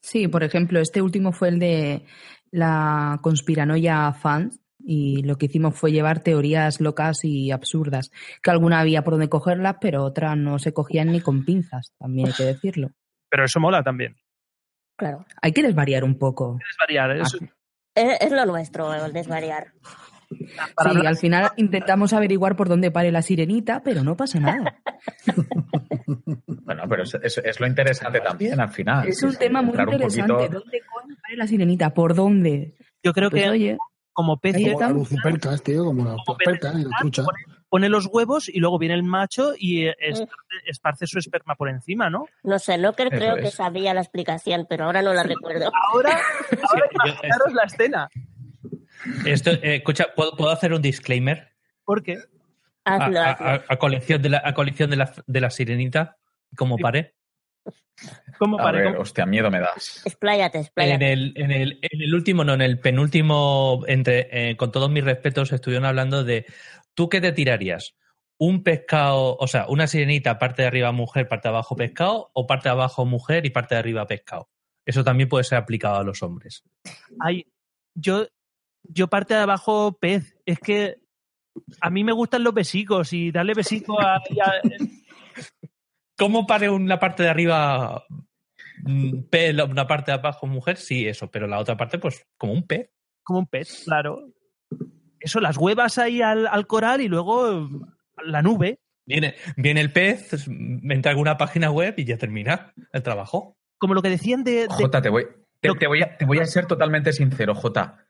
Sí, 0.03 0.27
por 0.27 0.43
ejemplo, 0.43 0.81
este 0.81 1.01
último 1.01 1.31
fue 1.31 1.51
el 1.51 1.59
de 1.61 2.05
la 2.51 3.21
conspiranoia 3.23 4.12
fans 4.12 4.59
y 4.79 5.23
lo 5.23 5.37
que 5.37 5.47
hicimos 5.47 5.77
fue 5.77 5.93
llevar 5.93 6.21
teorías 6.23 6.81
locas 6.81 7.23
y 7.25 7.53
absurdas, 7.53 8.11
que 8.43 8.51
alguna 8.51 8.81
había 8.81 9.05
por 9.05 9.12
donde 9.14 9.29
cogerlas, 9.29 9.77
pero 9.81 10.03
otras 10.03 10.37
no 10.37 10.59
se 10.59 10.73
cogían 10.73 11.12
ni 11.12 11.21
con 11.21 11.45
pinzas, 11.45 11.93
también 11.99 12.29
hay 12.29 12.33
que 12.33 12.45
decirlo. 12.45 12.91
Pero 13.31 13.45
eso 13.45 13.61
mola 13.61 13.85
también. 13.85 14.16
Claro. 14.99 15.25
Hay 15.41 15.53
que 15.53 15.62
desvariar 15.62 16.03
un 16.03 16.18
poco. 16.18 16.59
Es 16.61 16.77
variar. 16.79 17.16
es- 17.18 17.39
Es, 18.01 18.20
es 18.20 18.32
lo 18.32 18.44
nuestro, 18.46 18.92
el 18.94 19.12
desvariar. 19.12 19.72
Sí, 20.30 21.07
al 21.07 21.16
final 21.16 21.51
intentamos 21.57 22.12
averiguar 22.12 22.55
por 22.55 22.68
dónde 22.68 22.90
pare 22.92 23.11
la 23.11 23.20
sirenita, 23.22 23.82
pero 23.82 24.05
no 24.05 24.16
pasa 24.16 24.38
nada. 24.40 24.76
Bueno, 26.46 26.84
pero 26.88 27.03
es, 27.03 27.14
es- 27.22 27.38
es 27.38 27.61
lo 27.61 27.66
interesante 27.66 28.20
también 28.20 28.61
al 28.61 28.68
final. 28.68 29.09
Es 29.09 29.22
un 29.22 29.34
tema 29.36 29.61
muy 29.62 29.74
un 29.76 29.80
interesante. 29.92 30.32
poquito- 30.32 30.61
¿Dónde 30.61 30.80
coño 30.92 31.16
pare 31.22 31.36
la 31.36 31.46
sirenita? 31.46 31.94
¿Por 31.94 32.14
dónde? 32.14 32.76
Yo 33.03 33.12
creo 33.12 33.30
Pues, 33.30 33.42
que 33.42 33.51
oye, 33.51 33.78
como 34.12 34.38
pez 34.38 34.57
Como 34.74 34.88
lucipercas, 34.90 35.62
tío, 35.62 35.84
como 35.84 36.05
las 36.05 36.16
percas 36.44 36.74
y 36.78 36.84
la 36.84 36.90
trucha. 37.01 37.22
Pone 37.71 37.89
los 37.89 38.07
huevos 38.07 38.49
y 38.51 38.59
luego 38.59 38.79
viene 38.79 38.95
el 38.95 39.03
macho 39.05 39.53
y 39.57 39.87
eh, 39.87 39.97
esparce, 40.01 40.35
esparce 40.66 41.07
su 41.07 41.18
esperma 41.18 41.55
por 41.55 41.68
encima, 41.71 42.11
¿no? 42.11 42.27
No 42.43 42.59
sé, 42.59 42.77
no 42.77 42.93
creo, 42.93 43.09
Eso 43.09 43.16
creo 43.16 43.37
que 43.37 43.51
sabía 43.51 43.95
la 43.95 44.01
explicación, 44.03 44.66
pero 44.68 44.85
ahora 44.85 45.01
no 45.01 45.14
la 45.14 45.23
recuerdo. 45.23 45.71
Ahora, 45.93 46.11
ahora 46.68 46.87
imaginaros 46.93 47.53
la 47.55 47.62
escena. 47.62 48.09
Esto, 49.25 49.51
eh, 49.53 49.77
escucha, 49.77 50.09
¿puedo, 50.14 50.37
puedo 50.37 50.51
hacer 50.51 50.75
un 50.75 50.83
disclaimer? 50.83 51.53
¿Por 51.85 52.03
qué? 52.03 52.18
A, 52.85 52.97
Hazlo, 52.97 53.21
a- 53.21 53.31
hazlo. 53.31 53.47
a- 53.47 53.64
a 53.68 53.77
colección 53.77 54.21
de 54.21 54.29
la, 54.31 54.43
a 54.45 54.53
colección 54.53 54.91
de 54.91 54.97
la, 54.97 55.12
de 55.27 55.41
la 55.41 55.51
sirenita, 55.51 56.18
como 56.57 56.77
pare. 56.77 57.14
¿Cómo 58.39 58.59
A 58.59 58.73
ver, 58.73 58.97
hostia, 58.97 59.27
miedo 59.27 59.51
me 59.51 59.61
das. 59.61 60.01
Expláyate, 60.07 60.59
En 60.59 60.64
expláyate. 60.64 61.12
el, 61.12 61.33
en, 61.37 61.51
el, 61.51 61.79
en 61.83 62.01
el 62.03 62.14
último, 62.14 62.43
no, 62.43 62.55
en 62.55 62.62
el 62.62 62.79
penúltimo, 62.81 63.83
entre, 63.87 64.29
eh, 64.51 64.57
con 64.57 64.73
todos 64.73 64.91
mis 64.91 65.05
respetos, 65.05 65.53
estuvieron 65.53 65.85
hablando 65.85 66.25
de 66.25 66.47
¿tú 66.95 67.09
qué 67.09 67.20
te 67.20 67.32
tirarías? 67.32 67.95
¿Un 68.38 68.62
pescado, 68.62 69.36
o 69.38 69.47
sea, 69.47 69.66
una 69.68 69.86
sirenita, 69.86 70.38
parte 70.38 70.62
de 70.62 70.68
arriba 70.68 70.93
mujer, 70.93 71.28
parte 71.28 71.49
de 71.49 71.55
abajo 71.55 71.76
pescado, 71.76 72.30
o 72.32 72.47
parte 72.47 72.68
de 72.68 72.72
abajo 72.72 73.05
mujer 73.05 73.45
y 73.45 73.51
parte 73.51 73.74
de 73.74 73.80
arriba 73.80 74.07
pescado? 74.07 74.49
Eso 74.86 75.05
también 75.05 75.28
puede 75.28 75.45
ser 75.45 75.59
aplicado 75.59 75.97
a 75.97 76.05
los 76.05 76.22
hombres. 76.22 76.64
Ay, 77.20 77.47
yo, 77.95 78.26
yo 78.82 79.09
parte 79.09 79.34
de 79.34 79.41
abajo 79.41 79.99
pez. 80.01 80.36
Es 80.47 80.59
que 80.59 80.97
a 81.80 81.91
mí 81.91 82.03
me 82.03 82.12
gustan 82.12 82.43
los 82.43 82.55
besicos 82.55 83.12
y 83.12 83.30
darle 83.30 83.53
besico 83.55 84.01
a... 84.01 84.16
a- 84.16 84.20
¿Cómo 86.16 86.47
pare 86.47 86.68
una 86.68 86.99
parte 86.99 87.22
de 87.22 87.28
arriba 87.30 88.05
mm, 88.84 89.22
pez, 89.30 89.55
una 89.55 89.86
parte 89.86 90.12
de 90.12 90.18
abajo 90.18 90.47
mujer? 90.47 90.76
Sí, 90.76 91.07
eso, 91.07 91.30
pero 91.30 91.47
la 91.47 91.59
otra 91.59 91.76
parte, 91.76 91.99
pues, 91.99 92.26
como 92.36 92.53
un 92.53 92.66
pez. 92.66 92.91
como 93.22 93.41
un 93.41 93.47
pez, 93.47 93.84
claro. 93.84 94.30
Eso, 95.21 95.41
las 95.41 95.57
huevas 95.57 95.99
ahí 95.99 96.23
al, 96.23 96.47
al 96.47 96.66
coral 96.66 97.01
y 97.01 97.09
luego 97.09 97.68
la 98.25 98.43
nube. 98.43 98.81
Viene, 99.07 99.35
viene 99.57 99.81
el 99.81 99.93
pez, 99.93 100.47
entra 100.49 101.11
a 101.11 101.12
alguna 101.12 101.37
página 101.37 101.71
web 101.71 101.95
y 101.97 102.05
ya 102.05 102.16
termina 102.16 102.73
el 102.93 103.03
trabajo. 103.03 103.57
Como 103.79 103.95
lo 103.95 104.03
que 104.03 104.09
decían 104.11 104.45
de... 104.45 104.53
de- 104.62 104.68
Jota, 104.68 105.01
te 105.03 105.09
voy, 105.09 105.27
te, 105.61 105.71
te 105.75 105.87
voy 105.87 106.03
a, 106.03 106.16
te 106.16 106.25
voy 106.25 106.39
a 106.39 106.47
ser 106.47 106.66
totalmente 106.66 107.12
sincero, 107.12 107.55
Jota. 107.55 108.07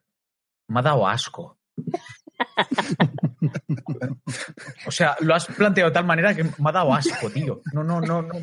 Me 0.68 0.80
ha 0.80 0.82
dado 0.82 1.06
asco. 1.08 1.58
O 4.86 4.90
sea, 4.90 5.16
lo 5.20 5.34
has 5.34 5.46
planteado 5.46 5.90
de 5.90 5.94
tal 5.94 6.04
manera 6.06 6.34
que 6.34 6.44
me 6.44 6.50
ha 6.64 6.72
dado 6.72 6.92
asco, 6.94 7.30
tío. 7.30 7.62
No, 7.72 7.82
no, 7.84 8.00
no, 8.00 8.22
no. 8.22 8.34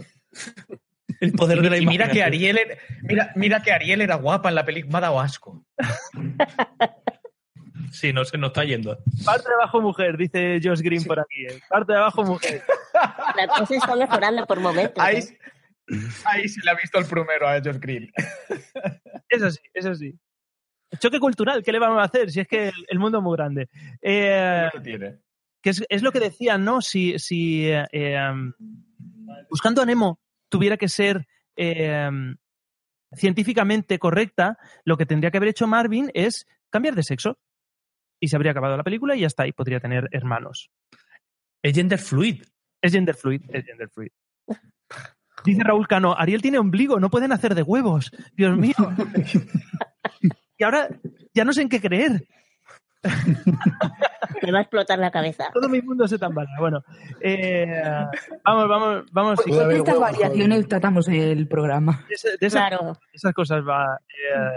El 1.20 1.32
poder 1.34 1.62
de 1.62 1.70
la 1.70 1.78
Y 1.78 1.86
mira 1.86 2.10
que. 2.10 2.24
Ariel 2.24 2.58
era, 2.58 2.76
mira, 3.04 3.32
mira 3.36 3.64
que 3.64 3.72
Ariel 3.72 4.02
era 4.02 4.16
guapa 4.16 4.50
en 4.50 4.56
la 4.56 4.66
película, 4.66 4.92
me 4.92 4.98
ha 4.98 5.02
dado 5.02 5.20
asco. 5.20 5.66
Sí, 7.92 8.14
no 8.14 8.26
se 8.26 8.38
nos 8.38 8.50
está 8.50 8.64
yendo. 8.64 8.98
Parte 9.26 9.50
de 9.50 9.56
abajo 9.56 9.82
mujer, 9.82 10.18
dice 10.18 10.60
Josh 10.64 10.82
Green 10.82 11.04
por 11.04 11.20
aquí. 11.20 11.46
eh. 11.46 11.60
Parte 11.70 11.94
de 11.94 12.00
abajo 12.00 12.24
mujer. 12.24 12.64
La 13.36 13.48
cosa 13.48 13.76
está 13.76 13.96
mejorando 13.96 14.46
por 14.46 14.60
momentos. 14.60 15.04
Ahí, 15.04 15.18
¿eh? 15.18 15.38
ahí 16.26 16.48
se 16.48 16.64
le 16.64 16.72
ha 16.72 16.76
visto 16.76 16.98
el 17.00 17.06
primero 17.06 17.48
a 17.48 17.60
Josh 17.64 17.80
Green. 17.80 18.12
Eso 19.30 19.52
sí, 19.52 19.60
eso 19.74 19.94
sí. 19.96 20.18
Choque 21.00 21.20
cultural, 21.20 21.64
¿qué 21.64 21.72
le 21.72 21.80
vamos 21.80 22.00
a 22.00 22.04
hacer? 22.06 22.32
Si 22.32 22.40
es 22.40 22.48
que 22.48 22.72
el, 22.88 23.00
mundo 23.00 23.18
es 23.18 23.24
muy 23.24 23.36
grande. 23.36 23.68
Eh, 24.02 24.70
¿Qué 24.72 24.80
tiene? 24.80 25.20
que 25.62 25.72
es, 25.72 25.84
es 25.90 26.02
lo 26.02 26.12
que 26.12 26.20
decían, 26.20 26.64
¿no? 26.64 26.82
Si, 26.82 27.18
si 27.20 27.68
eh, 27.68 27.86
eh, 27.92 28.32
buscando 29.50 29.82
a 29.82 29.86
Nemo 29.86 30.20
tuviera 30.50 30.78
que 30.78 30.88
ser 30.88 31.28
eh, 31.56 32.10
científicamente 33.14 34.00
correcta, 34.00 34.58
lo 34.86 34.98
que 34.98 35.06
tendría 35.06 35.32
que 35.32 35.38
haber 35.38 35.50
hecho 35.50 35.68
Marvin 35.68 36.10
es 36.14 36.46
cambiar 36.70 36.96
de 36.96 37.04
sexo. 37.04 37.38
Y 38.20 38.28
se 38.28 38.36
habría 38.36 38.52
acabado 38.52 38.78
la 38.78 38.84
película 38.84 39.16
y 39.16 39.22
ya 39.22 39.28
está, 39.28 39.48
y 39.48 39.52
podría 39.52 39.80
tener 39.80 40.08
hermanos. 40.12 40.70
Es 41.62 41.74
gender 41.74 42.00
fluid. 42.00 42.44
Es 42.82 42.92
gender 42.92 43.16
fluid, 43.16 43.42
es 43.50 43.66
gender 43.66 43.90
fluid. 43.90 44.10
Dice 45.46 45.64
Raúl 45.64 45.88
Cano, 45.88 46.16
Ariel 46.18 46.42
tiene 46.42 46.58
ombligo, 46.58 47.00
no 47.00 47.10
pueden 47.10 47.32
hacer 47.32 47.56
de 47.56 47.64
huevos. 47.64 48.12
Dios 48.34 48.58
mío. 48.58 48.76
y 50.58 50.64
ahora 50.64 50.90
ya 51.34 51.46
no 51.46 51.54
sé 51.54 51.62
en 51.62 51.70
qué 51.70 51.80
creer. 51.80 52.28
Me 54.44 54.52
va 54.52 54.60
a 54.60 54.62
explotar 54.62 55.00
la 55.00 55.12
cabeza. 55.12 55.46
Todo 55.54 55.70
mi 55.70 55.82
mundo 55.82 56.08
se 56.08 56.18
tambalea. 56.20 56.54
Bueno, 56.60 56.84
eh, 57.22 57.82
vamos, 58.44 58.68
vamos, 58.70 59.06
vamos. 59.12 59.40
De 59.46 59.78
estas 59.78 60.00
variaciones 60.00 60.68
tratamos 60.68 61.08
el 61.08 61.48
programa. 61.48 62.06
De, 62.08 62.16
esa- 62.16 62.30
de 62.40 62.48
esas, 62.48 62.68
Claro. 62.68 62.94
esas 63.14 63.34
cosas 63.34 63.62
va, 63.68 63.98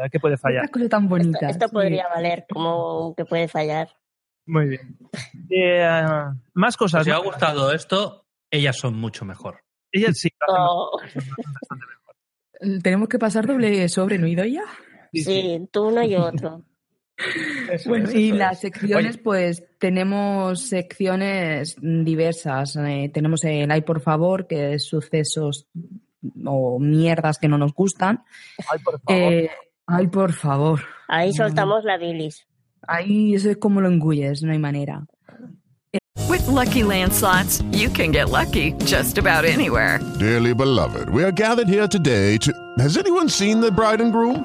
eh, 0.04 0.08
que 0.10 0.20
puede 0.20 0.36
fallar. 0.36 0.64
Estas 0.64 0.72
cosas 0.74 0.88
tan 0.90 1.08
bonitas. 1.08 1.50
Esto 1.50 1.68
podría 1.68 2.08
valer 2.08 2.44
como 2.52 3.14
que 3.14 3.24
puede 3.24 3.48
fallar. 3.48 3.88
Muy 4.46 4.66
bien. 4.68 4.98
Eh, 5.50 5.86
más 6.54 6.76
cosas. 6.76 7.04
Si 7.04 7.10
os 7.10 7.16
ha 7.16 7.20
gustado 7.24 7.72
esto, 7.72 8.26
ellas 8.50 8.76
son 8.76 8.96
mucho 8.96 9.24
mejor. 9.24 9.62
Ellas 9.92 10.18
sí. 10.18 10.28
Oh, 10.48 10.98
Tenemos 12.82 13.08
que 13.08 13.18
pasar 13.18 13.46
doble 13.46 13.88
sobre, 13.88 14.18
¿no, 14.18 14.26
Idoia? 14.26 14.62
sí, 15.12 15.68
tú 15.72 15.88
uno 15.88 16.02
y 16.02 16.14
otro. 16.16 16.62
Bueno, 17.86 18.10
y 18.10 18.32
las 18.32 18.60
secciones, 18.60 19.18
pues 19.18 19.62
tenemos 19.78 20.68
secciones 20.68 21.76
diversas. 21.80 22.76
Eh, 22.76 23.10
tenemos 23.12 23.44
el 23.44 23.70
Ay, 23.70 23.82
por 23.82 24.00
favor, 24.00 24.46
que 24.46 24.74
es 24.74 24.86
sucesos 24.86 25.66
o 26.44 26.78
mierdas 26.78 27.38
que 27.38 27.48
no 27.48 27.58
nos 27.58 27.72
gustan. 27.72 28.24
Ay, 28.70 28.78
por 28.84 29.00
favor. 29.00 29.32
Eh, 29.32 29.50
ay, 29.86 30.06
por 30.08 30.32
favor. 30.32 30.80
Ahí 31.08 31.32
soltamos 31.32 31.84
la 31.84 31.96
bilis. 31.98 32.46
Ahí 32.86 33.34
eso 33.34 33.50
es 33.50 33.56
como 33.58 33.80
lo 33.80 33.88
engulles, 33.88 34.42
no 34.42 34.52
hay 34.52 34.58
manera. 34.58 35.06
With 36.28 36.46
Lucky 36.46 36.84
Land 36.84 37.12
slots, 37.12 37.62
you 37.72 37.90
can 37.90 38.12
get 38.12 38.30
lucky 38.30 38.72
just 38.84 39.18
about 39.18 39.44
anywhere. 39.44 39.98
Dearly 40.18 40.54
beloved, 40.54 41.10
we 41.10 41.24
are 41.24 41.32
gathered 41.32 41.68
here 41.68 41.88
today 41.88 42.38
to. 42.38 42.52
Has 42.78 42.96
anyone 42.96 43.28
seen 43.28 43.60
the 43.60 43.70
bride 43.70 44.00
and 44.00 44.12
groom? 44.12 44.44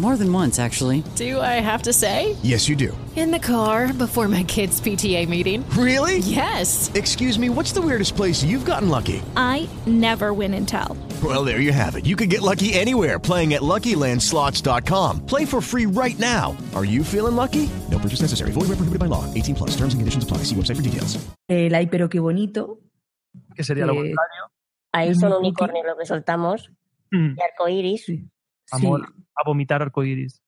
More 0.00 0.16
than 0.16 0.32
once, 0.32 0.58
actually. 0.58 1.04
Do 1.14 1.42
I 1.42 1.60
have 1.60 1.82
to 1.82 1.92
say? 1.92 2.34
Yes, 2.42 2.70
you 2.70 2.74
do. 2.74 2.96
In 3.16 3.30
the 3.30 3.38
car 3.38 3.92
before 3.92 4.28
my 4.28 4.42
kids' 4.44 4.80
PTA 4.80 5.28
meeting. 5.28 5.62
Really? 5.76 6.18
Yes. 6.24 6.90
Excuse 6.94 7.38
me, 7.38 7.50
what's 7.50 7.72
the 7.72 7.82
weirdest 7.82 8.16
place 8.16 8.42
you've 8.42 8.64
gotten 8.64 8.88
lucky? 8.88 9.20
I 9.36 9.68
never 9.86 10.32
win 10.32 10.54
and 10.54 10.66
tell. 10.66 10.96
Well, 11.22 11.44
there 11.44 11.60
you 11.60 11.74
have 11.74 11.96
it. 11.96 12.06
You 12.06 12.16
can 12.16 12.30
get 12.30 12.40
lucky 12.40 12.72
anywhere 12.72 13.18
playing 13.18 13.52
at 13.52 13.60
LuckyLandSlots.com. 13.60 15.26
Play 15.26 15.44
for 15.44 15.60
free 15.60 15.84
right 15.84 16.18
now. 16.18 16.56
Are 16.74 16.86
you 16.86 17.04
feeling 17.04 17.36
lucky? 17.36 17.68
No 17.90 17.98
purchase 17.98 18.22
necessary. 18.22 18.52
Void 18.52 18.70
where 18.70 18.80
prohibited 18.80 19.00
by 19.00 19.06
law. 19.06 19.26
18 19.34 19.54
plus. 19.54 19.70
Terms 19.76 19.92
and 19.92 20.00
conditions 20.00 20.24
apply. 20.24 20.44
See 20.44 20.54
website 20.54 20.76
for 20.76 20.82
details. 20.82 21.18
El 21.46 21.74
Ay, 21.74 21.88
pero 21.88 22.08
qué 22.08 22.20
bonito. 22.20 22.78
Que 23.54 23.64
sería 23.64 23.84
lo 23.84 23.94
contrario. 23.94 24.48
Ahí 24.92 25.14
son 25.14 25.34
unicornios 25.34 25.84
lo 25.84 25.98
que 25.98 26.06
soltamos. 26.06 26.70
Mm. 27.10 27.34
Y 27.36 27.42
arcoiris. 27.42 28.06
Amor 28.70 29.12
a 29.34 29.46
vomitar 29.46 29.82
arcoíris. 29.82 30.42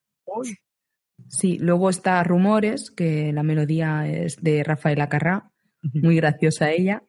Sí, 1.28 1.58
luego 1.58 1.90
está 1.90 2.22
Rumores, 2.24 2.90
que 2.90 3.32
la 3.32 3.42
melodía 3.42 4.06
es 4.06 4.36
de 4.42 4.62
Rafaela 4.64 5.08
Carrá, 5.08 5.50
muy 5.82 6.16
graciosa 6.16 6.70
ella, 6.70 7.02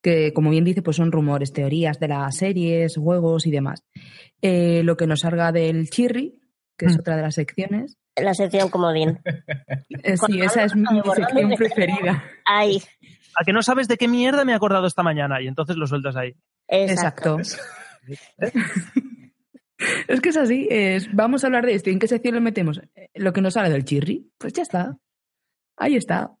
que 0.00 0.32
como 0.32 0.50
bien 0.50 0.64
dice, 0.64 0.82
pues 0.82 0.96
son 0.96 1.12
rumores, 1.12 1.52
teorías 1.52 1.98
de 2.00 2.08
las 2.08 2.36
series, 2.36 2.96
juegos 2.96 3.46
y 3.46 3.50
demás. 3.50 3.84
Eh, 4.40 4.82
lo 4.82 4.96
que 4.96 5.06
nos 5.06 5.20
salga 5.20 5.52
del 5.52 5.88
Chirri, 5.90 6.40
que 6.76 6.86
es 6.86 6.98
otra 6.98 7.16
de 7.16 7.22
las 7.22 7.34
secciones. 7.34 7.98
La 8.16 8.34
sección 8.34 8.68
comodín. 8.68 9.20
Eh, 10.02 10.16
sí, 10.16 10.40
esa 10.40 10.64
es 10.64 10.74
mi 10.74 10.86
sección 11.14 11.50
preferida. 11.56 12.24
Ay, 12.44 12.82
A 13.38 13.44
que 13.44 13.52
no 13.52 13.62
sabes 13.62 13.88
de 13.88 13.96
qué 13.96 14.08
mierda 14.08 14.44
me 14.44 14.52
he 14.52 14.54
acordado 14.54 14.86
esta 14.86 15.02
mañana 15.02 15.40
y 15.40 15.46
entonces 15.46 15.76
lo 15.76 15.86
sueltas 15.86 16.16
ahí. 16.16 16.34
exacto. 16.68 17.38
Es 20.08 20.20
que 20.20 20.28
es 20.30 20.36
así, 20.36 20.68
es, 20.70 21.12
vamos 21.14 21.44
a 21.44 21.46
hablar 21.46 21.66
de 21.66 21.74
esto. 21.74 21.90
¿Y 21.90 21.94
en 21.94 21.98
qué 21.98 22.08
sección 22.08 22.34
lo 22.34 22.40
metemos? 22.40 22.80
Lo 23.14 23.32
que 23.32 23.40
nos 23.40 23.54
sale 23.54 23.70
del 23.70 23.84
Chirri, 23.84 24.30
pues 24.38 24.52
ya 24.52 24.62
está. 24.62 24.96
Ahí 25.76 25.96
está. 25.96 26.32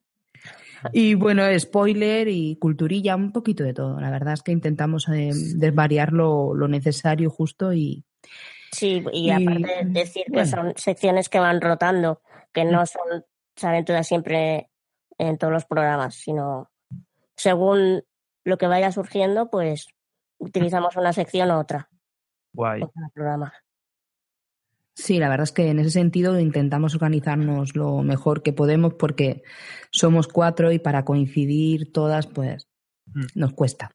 Y 0.92 1.14
bueno, 1.14 1.44
spoiler 1.58 2.28
y 2.28 2.56
culturilla, 2.56 3.14
un 3.14 3.32
poquito 3.32 3.62
de 3.62 3.74
todo. 3.74 4.00
La 4.00 4.10
verdad 4.10 4.34
es 4.34 4.42
que 4.42 4.52
intentamos 4.52 5.08
eh, 5.08 5.30
desvariar 5.54 6.12
lo, 6.12 6.54
lo 6.54 6.66
necesario, 6.66 7.30
justo 7.30 7.72
y, 7.72 8.04
Sí, 8.72 9.04
y, 9.12 9.26
Y, 9.26 9.30
aparte 9.30 9.82
decir 9.84 10.24
que 10.24 10.32
bueno. 10.32 10.48
son 10.50 10.72
secciones 10.76 11.28
que 11.28 11.38
van 11.38 11.60
rotando, 11.60 12.22
que 12.52 12.64
no 12.64 12.86
son, 12.86 13.24
salen 13.54 13.84
todas 13.84 14.06
siempre 14.08 14.70
en 15.18 15.36
todos 15.36 15.52
los 15.52 15.66
programas, 15.66 16.14
sino 16.14 16.70
según 17.36 18.02
lo 18.44 18.58
que 18.58 18.66
vaya 18.66 18.90
surgiendo, 18.90 19.50
pues 19.50 19.88
utilizamos 20.38 20.96
una 20.96 21.12
sección 21.12 21.50
u 21.50 21.58
otra. 21.58 21.90
Guay. 22.52 22.82
programa. 23.14 23.52
Sí, 24.94 25.18
la 25.18 25.28
verdad 25.30 25.44
es 25.44 25.52
que 25.52 25.68
en 25.70 25.78
ese 25.78 25.90
sentido 25.90 26.38
intentamos 26.38 26.94
organizarnos 26.94 27.74
lo 27.74 28.02
mejor 28.02 28.42
que 28.42 28.52
podemos 28.52 28.94
porque 28.94 29.42
somos 29.90 30.28
cuatro 30.28 30.70
y 30.70 30.78
para 30.78 31.04
coincidir 31.04 31.92
todas, 31.92 32.26
pues 32.26 32.68
nos 33.34 33.52
cuesta. 33.54 33.90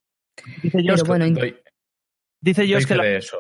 Dice 0.64 0.80
Pero 0.84 0.96
que- 0.96 1.04
bueno, 1.04 1.26
Doy- 1.30 1.56
Dice 2.42 2.72
Jos 2.72 2.86
que 2.86 2.96
la, 2.96 3.08
eso. 3.08 3.38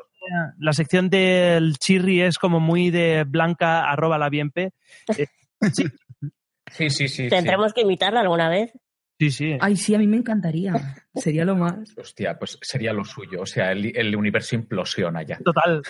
la 0.60 0.74
sección 0.74 1.10
del 1.10 1.78
chirri 1.78 2.22
es 2.22 2.38
como 2.40 2.60
muy 2.60 2.90
de 2.90 3.24
blanca 3.28 3.90
arroba 3.90 4.18
la 4.18 4.30
bienpe. 4.30 4.72
Eh, 5.18 5.28
sí, 5.74 5.84
Sí, 6.72 6.90
sí, 6.90 7.08
sí. 7.08 7.30
Tendremos 7.30 7.74
que 7.74 7.82
imitarla 7.82 8.20
alguna 8.22 8.50
vez. 8.50 8.72
Sí, 9.20 9.32
sí. 9.32 9.58
Ay, 9.60 9.76
sí, 9.76 9.96
a 9.96 10.00
mí 10.00 10.08
me 10.08 10.18
encantaría. 10.18 10.74
Sería 11.16 11.46
lo 11.46 11.56
más. 11.56 11.98
Hostia, 11.98 12.38
pues 12.38 12.58
sería 12.62 12.94
lo 12.94 13.04
suyo. 13.04 13.42
O 13.42 13.46
sea, 13.46 13.72
el, 13.72 13.96
el 13.96 14.16
universo 14.16 14.56
implosiona 14.56 15.24
ya. 15.24 15.38
Total. 15.40 15.82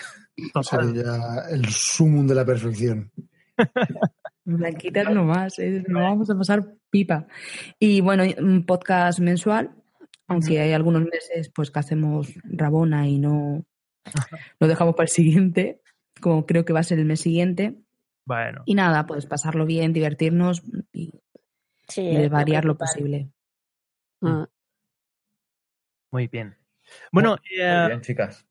Sería 0.61 1.43
el 1.49 1.65
sumum 1.67 2.27
de 2.27 2.35
la 2.35 2.45
perfección. 2.45 3.11
Blanquitas 4.45 5.09
nomás, 5.11 5.59
eh, 5.59 5.83
nos 5.87 6.03
vamos 6.03 6.29
a 6.29 6.37
pasar 6.37 6.73
pipa. 6.89 7.27
Y 7.79 8.01
bueno, 8.01 8.23
un 8.37 8.65
podcast 8.65 9.19
mensual, 9.19 9.71
aunque 10.27 10.61
hay 10.61 10.73
algunos 10.73 11.03
meses 11.03 11.51
pues 11.53 11.69
que 11.69 11.79
hacemos 11.79 12.33
Rabona 12.43 13.07
y 13.07 13.19
no 13.19 13.65
lo 14.59 14.67
dejamos 14.67 14.95
para 14.95 15.05
el 15.05 15.09
siguiente, 15.09 15.81
como 16.21 16.45
creo 16.45 16.63
que 16.63 16.73
va 16.73 16.79
a 16.79 16.83
ser 16.83 16.99
el 16.99 17.05
mes 17.05 17.19
siguiente. 17.19 17.75
Bueno. 18.25 18.63
Y 18.65 18.75
nada, 18.75 19.05
pues 19.05 19.25
pasarlo 19.25 19.65
bien, 19.65 19.93
divertirnos 19.93 20.63
y, 20.93 21.11
Sí, 21.87 22.01
y 22.01 22.23
lo 22.23 22.29
variar 22.29 22.65
lo 22.65 22.77
posible. 22.77 23.29
Mm. 24.21 24.43
Muy 26.11 26.27
bien. 26.27 26.55
Bueno, 27.11 27.37
eh, 27.51 27.77
Muy 27.79 27.87
bien, 27.87 28.01
chicas. 28.01 28.45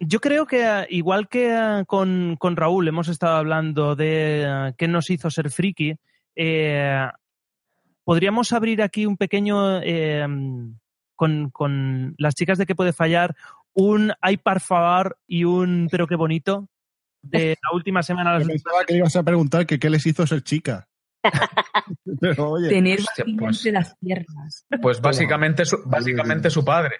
yo 0.00 0.20
creo 0.20 0.46
que 0.46 0.64
eh, 0.64 0.86
igual 0.90 1.28
que 1.28 1.54
eh, 1.54 1.84
con, 1.86 2.36
con 2.38 2.56
Raúl 2.56 2.88
hemos 2.88 3.08
estado 3.08 3.36
hablando 3.36 3.96
de 3.96 4.74
qué 4.76 4.88
nos 4.88 5.10
hizo 5.10 5.30
ser 5.30 5.50
friki, 5.50 5.96
eh, 6.36 7.08
podríamos 8.04 8.52
abrir 8.52 8.82
aquí 8.82 9.06
un 9.06 9.16
pequeño, 9.16 9.80
eh, 9.82 10.26
con, 11.14 11.50
con 11.50 12.14
las 12.18 12.34
chicas 12.34 12.58
de 12.58 12.66
qué 12.66 12.74
puede 12.74 12.92
fallar, 12.92 13.34
un 13.72 14.12
ay 14.20 14.36
par 14.36 14.60
favor 14.60 15.18
y 15.26 15.44
un 15.44 15.88
pero 15.90 16.06
qué 16.06 16.16
bonito 16.16 16.68
de 17.22 17.56
la 17.62 17.74
última 17.74 18.02
semana. 18.02 18.38
Yo 18.38 18.46
pensaba 18.46 18.84
que 18.84 18.96
ibas 18.96 19.16
a 19.16 19.22
preguntar 19.22 19.66
que 19.66 19.78
qué 19.78 19.90
les 19.90 20.06
hizo 20.06 20.26
ser 20.26 20.42
chica. 20.42 20.88
Pero 22.20 22.50
oye, 22.50 22.68
Tener 22.68 23.00
Hostia, 23.00 23.24
pues- 23.38 23.64
las 23.66 23.96
piernas. 23.96 24.66
Pues 24.80 25.00
básicamente 25.00 25.64
su, 25.64 25.78
básicamente 25.86 26.50
su 26.50 26.64
padre. 26.64 26.96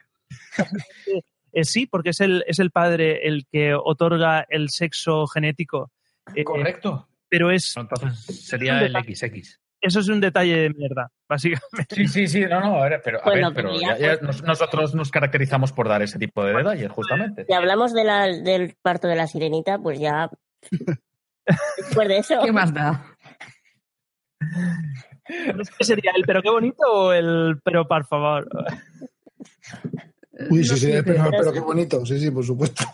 Eh, 1.52 1.64
sí, 1.64 1.86
porque 1.86 2.10
es 2.10 2.20
el, 2.20 2.44
es 2.46 2.58
el 2.58 2.70
padre 2.70 3.26
el 3.28 3.46
que 3.50 3.74
otorga 3.74 4.44
el 4.48 4.70
sexo 4.70 5.26
genético. 5.26 5.92
Eh, 6.34 6.42
Correcto. 6.44 7.08
Pero 7.28 7.50
es, 7.50 7.76
Entonces 7.76 8.46
sería 8.46 8.80
el 8.80 8.92
XX. 8.92 9.58
eso 9.80 10.00
es 10.00 10.08
un 10.08 10.20
detalle 10.20 10.56
de 10.56 10.70
mierda, 10.70 11.10
básicamente. 11.28 11.94
Sí, 11.94 12.06
sí, 12.08 12.28
sí, 12.28 12.40
no, 12.46 12.60
no, 12.60 12.76
a 12.82 12.88
ver, 12.88 13.00
pero, 13.04 13.20
a 13.20 13.24
Bueno, 13.24 13.48
ver, 13.52 13.54
pero 13.56 13.80
ya- 13.80 13.96
ya, 13.98 14.16
nos- 14.20 14.42
nosotros 14.42 14.94
nos 14.94 15.10
caracterizamos 15.10 15.72
por 15.72 15.88
dar 15.88 16.02
ese 16.02 16.18
tipo 16.18 16.44
de 16.44 16.54
detalles, 16.54 16.90
justamente. 16.90 17.44
Si 17.46 17.52
hablamos 17.52 17.92
de 17.92 18.04
la, 18.04 18.26
del 18.26 18.76
parto 18.82 19.08
de 19.08 19.16
la 19.16 19.26
sirenita, 19.26 19.78
pues 19.78 19.98
ya. 20.00 20.30
Después 21.76 22.08
de 22.08 22.18
eso. 22.18 22.40
¿Qué 22.44 22.52
más 22.52 22.72
da? 22.72 23.13
¿Qué 25.26 25.84
sería 25.84 26.12
el 26.16 26.22
pero 26.26 26.42
qué 26.42 26.50
bonito 26.50 26.82
o 26.86 27.12
el 27.12 27.58
pero 27.64 27.86
por 27.86 28.04
favor? 28.06 28.48
Uy, 30.50 30.58
No 30.58 30.64
sí, 30.64 30.76
sí, 30.76 30.92
sé, 30.92 31.02
pero, 31.02 31.30
pero- 31.30 31.52
qué 31.52 31.60
bonito. 31.60 32.04
Sí, 32.04 32.18
sí, 32.18 32.30
por 32.30 32.44
supuesto. 32.44 32.84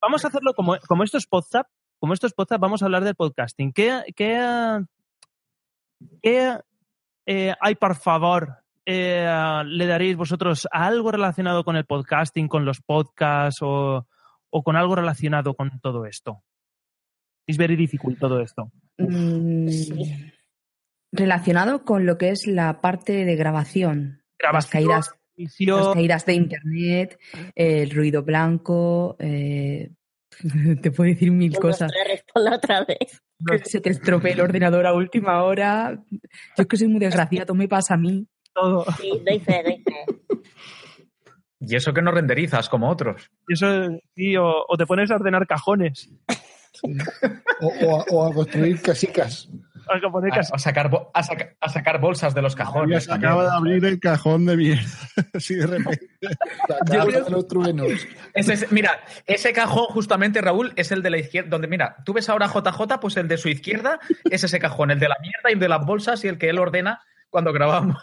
Vamos 0.00 0.24
a 0.24 0.28
hacerlo 0.28 0.54
como, 0.54 0.76
como 0.86 1.04
esto 1.04 1.18
es 1.18 1.26
WhatsApp, 1.30 1.66
como 1.98 2.12
esto 2.12 2.26
es 2.26 2.34
WhatsApp, 2.36 2.60
vamos 2.60 2.82
a 2.82 2.84
hablar 2.86 3.04
del 3.04 3.14
podcasting. 3.14 3.72
¿Qué, 3.72 4.02
qué, 4.14 4.84
¿qué 6.22 6.58
eh, 7.26 7.54
hay, 7.60 7.74
por 7.74 7.96
favor, 7.96 8.58
eh, 8.84 9.62
le 9.66 9.86
daréis 9.86 10.16
vosotros 10.16 10.68
a 10.70 10.86
algo 10.86 11.10
relacionado 11.10 11.64
con 11.64 11.76
el 11.76 11.86
podcasting, 11.86 12.46
con 12.48 12.64
los 12.64 12.80
podcasts 12.82 13.60
o, 13.62 14.06
o 14.50 14.62
con 14.62 14.76
algo 14.76 14.94
relacionado 14.94 15.54
con 15.54 15.80
todo 15.80 16.04
esto? 16.06 16.42
Es 17.48 17.56
very 17.56 17.76
difficult 17.76 18.18
todo 18.18 18.40
esto. 18.40 18.70
Mm, 18.98 19.68
Relacionado 21.12 21.84
con 21.84 22.06
lo 22.06 22.18
que 22.18 22.30
es 22.30 22.46
la 22.46 22.80
parte 22.80 23.24
de 23.24 23.36
grabación. 23.36 24.22
Las 24.52 24.66
caídas, 24.66 25.12
las 25.36 25.88
caídas 25.94 26.26
de 26.26 26.34
internet, 26.34 27.18
el 27.54 27.90
ruido 27.90 28.22
blanco. 28.22 29.16
eh, 29.18 29.90
te 30.82 30.90
puedo 30.90 31.08
decir 31.10 31.30
mil 31.30 31.56
cosas. 31.58 31.90
Responda 32.06 32.56
otra 32.56 32.84
vez. 32.84 33.22
Que 33.46 33.58
se 33.64 33.80
te 33.80 33.90
estropee 33.90 34.32
el 34.32 34.40
ordenador 34.40 34.86
a 34.86 34.92
última 34.94 35.42
hora. 35.44 36.02
Yo 36.10 36.18
es 36.56 36.66
que 36.66 36.76
soy 36.76 36.88
muy 36.88 37.00
desgraciado, 37.00 37.54
me 37.54 37.68
pasa 37.68 37.94
a 37.94 37.98
mí. 37.98 38.26
Todo. 38.54 38.84
Sí, 39.00 39.10
doy 39.24 39.38
fe, 39.40 39.62
doy 39.62 39.82
fe. 39.82 40.40
Y 41.60 41.74
eso 41.74 41.92
que 41.92 42.02
no 42.02 42.12
renderizas 42.12 42.68
como 42.68 42.88
otros. 42.90 43.30
Y 43.48 43.54
Eso, 43.54 43.66
sí, 44.14 44.36
o, 44.36 44.64
o 44.68 44.76
te 44.76 44.86
pones 44.86 45.10
a 45.10 45.16
ordenar 45.16 45.46
cajones. 45.46 46.10
O, 47.62 47.68
o 47.68 48.00
a, 48.00 48.04
o 48.10 48.26
a 48.26 48.34
construir 48.34 48.82
casicas. 48.82 49.48
A 49.88 50.10
poner 50.10 50.32
A, 50.34 50.40
a 50.40 50.58
sacar, 50.58 50.90
a, 51.14 51.22
saca- 51.22 51.56
a 51.60 51.68
sacar 51.68 52.00
bolsas 52.00 52.34
de 52.34 52.42
los 52.42 52.56
cajones. 52.56 53.04
se 53.04 53.12
acaba 53.12 53.44
de 53.44 53.50
abrir 53.56 53.84
el 53.84 54.00
cajón 54.00 54.44
de 54.46 54.56
mierda. 54.56 54.82
Así 55.34 55.54
de 55.54 55.66
repente. 55.66 56.08
De 56.86 57.30
los 57.30 57.46
truenos. 57.46 57.88
Ese 58.34 58.52
es- 58.54 58.72
mira, 58.72 59.00
ese 59.26 59.52
cajón 59.52 59.86
justamente, 59.86 60.40
Raúl, 60.40 60.72
es 60.76 60.90
el 60.92 61.02
de 61.02 61.10
la 61.10 61.18
izquierda. 61.18 61.50
Donde, 61.50 61.68
mira, 61.68 61.96
tú 62.04 62.12
ves 62.12 62.28
ahora 62.28 62.48
JJ, 62.48 62.98
pues 63.00 63.16
el 63.16 63.28
de 63.28 63.38
su 63.38 63.48
izquierda 63.48 64.00
es 64.24 64.42
ese 64.42 64.58
cajón, 64.58 64.90
el 64.90 64.98
de 64.98 65.08
la 65.08 65.16
mierda 65.20 65.50
y 65.50 65.52
el 65.52 65.60
de 65.60 65.68
las 65.68 65.84
bolsas 65.86 66.24
y 66.24 66.28
el 66.28 66.38
que 66.38 66.48
él 66.50 66.58
ordena 66.58 67.00
cuando 67.30 67.52
grabamos. 67.52 68.02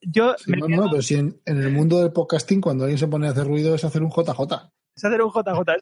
Yo 0.00 0.34
Sí, 0.38 0.52
no, 0.52 0.68
no, 0.68 0.90
pero 0.90 1.02
si 1.02 1.14
en, 1.16 1.40
en 1.46 1.56
el 1.62 1.70
mundo 1.70 2.00
del 2.00 2.12
podcasting, 2.12 2.60
cuando 2.60 2.84
alguien 2.84 2.98
se 2.98 3.08
pone 3.08 3.26
a 3.26 3.30
hacer 3.30 3.46
ruido, 3.46 3.74
es 3.74 3.82
hacer 3.84 4.02
un 4.02 4.10
JJ. 4.10 4.70
Es 4.94 5.04
hacer 5.04 5.20
un 5.22 5.30
JJ. 5.32 5.72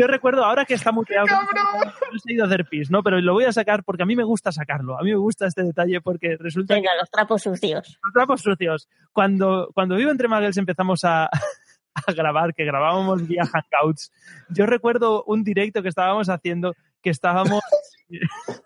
Yo 0.00 0.06
recuerdo 0.06 0.42
ahora 0.46 0.64
que 0.64 0.72
está 0.72 0.92
muteado. 0.92 1.26
No 1.26 1.92
he 2.26 2.32
ido 2.32 2.44
a 2.44 2.46
hacer 2.46 2.64
pis, 2.64 2.90
¿no? 2.90 3.02
Pero 3.02 3.20
lo 3.20 3.34
voy 3.34 3.44
a 3.44 3.52
sacar 3.52 3.84
porque 3.84 4.02
a 4.02 4.06
mí 4.06 4.16
me 4.16 4.24
gusta 4.24 4.50
sacarlo. 4.50 4.98
A 4.98 5.02
mí 5.02 5.10
me 5.10 5.18
gusta 5.18 5.46
este 5.46 5.62
detalle 5.62 6.00
porque 6.00 6.38
resulta 6.38 6.72
Venga, 6.72 6.88
los 6.98 7.10
trapos 7.10 7.42
sucios. 7.42 7.98
los 8.02 8.12
trapos 8.14 8.40
sucios. 8.40 8.88
Cuando, 9.12 9.70
cuando 9.74 9.96
Vivo 9.96 10.10
entre 10.10 10.26
Magels 10.26 10.56
empezamos 10.56 11.04
a, 11.04 11.24
a 11.94 12.12
grabar, 12.14 12.54
que 12.54 12.64
grabábamos 12.64 13.28
vía 13.28 13.44
Hangouts, 13.44 14.10
yo 14.48 14.64
recuerdo 14.64 15.22
un 15.24 15.44
directo 15.44 15.82
que 15.82 15.90
estábamos 15.90 16.30
haciendo, 16.30 16.74
que 17.02 17.10
estábamos. 17.10 17.62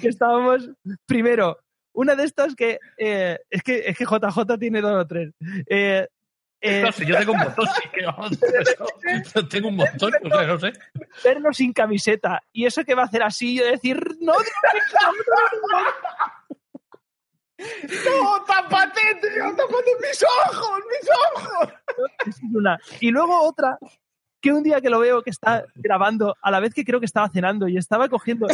que 0.00 0.08
estábamos. 0.08 0.68
Primero, 1.06 1.58
una 1.92 2.16
de 2.16 2.24
estas 2.24 2.56
que. 2.56 2.80
eh, 2.98 3.38
es 3.50 3.62
que 3.62 3.84
es 3.86 3.96
que 3.96 4.04
JJ 4.04 4.58
tiene 4.58 4.80
dos 4.80 5.04
o 5.04 5.06
tres. 5.06 5.32
Eh, 5.68 6.08
eh, 6.64 6.82
No 6.82 6.92
sé, 6.92 7.06
yo 7.06 7.16
tengo 7.18 7.32
un 7.32 7.38
montón, 7.38 7.66
sí 7.66 7.88
que 7.92 8.06
vamos, 8.06 8.30
yo 9.34 9.48
tengo 9.48 9.68
un 9.68 9.76
montón, 9.76 10.12
o 10.24 10.28
sea, 10.28 10.46
no 10.46 10.58
sé. 10.58 10.72
verlo 11.22 11.52
sin 11.52 11.72
camiseta 11.72 12.42
y 12.52 12.66
eso 12.66 12.84
que 12.84 12.94
va 12.94 13.02
a 13.02 13.06
hacer 13.06 13.22
así 13.22 13.56
yo 13.56 13.64
decir 13.64 13.96
no, 14.20 14.32
no, 14.32 14.40
¡No, 17.56 18.44
tápate, 18.44 19.00
tío! 19.22 19.56
¡Tápate 19.56 19.90
mis 20.00 20.24
ojos, 20.24 20.80
mis 20.90 21.10
ojos! 21.10 21.68
Una. 22.54 22.78
y 23.00 23.10
luego 23.10 23.40
otra 23.42 23.78
que 24.40 24.52
un 24.52 24.62
día 24.62 24.80
que 24.80 24.90
lo 24.90 24.98
veo 24.98 25.22
que 25.22 25.30
está 25.30 25.64
grabando 25.74 26.34
a 26.42 26.50
la 26.50 26.60
vez 26.60 26.74
que 26.74 26.84
creo 26.84 27.00
que 27.00 27.06
estaba 27.06 27.28
cenando 27.30 27.68
y 27.68 27.76
estaba 27.76 28.08
cogiendo 28.08 28.46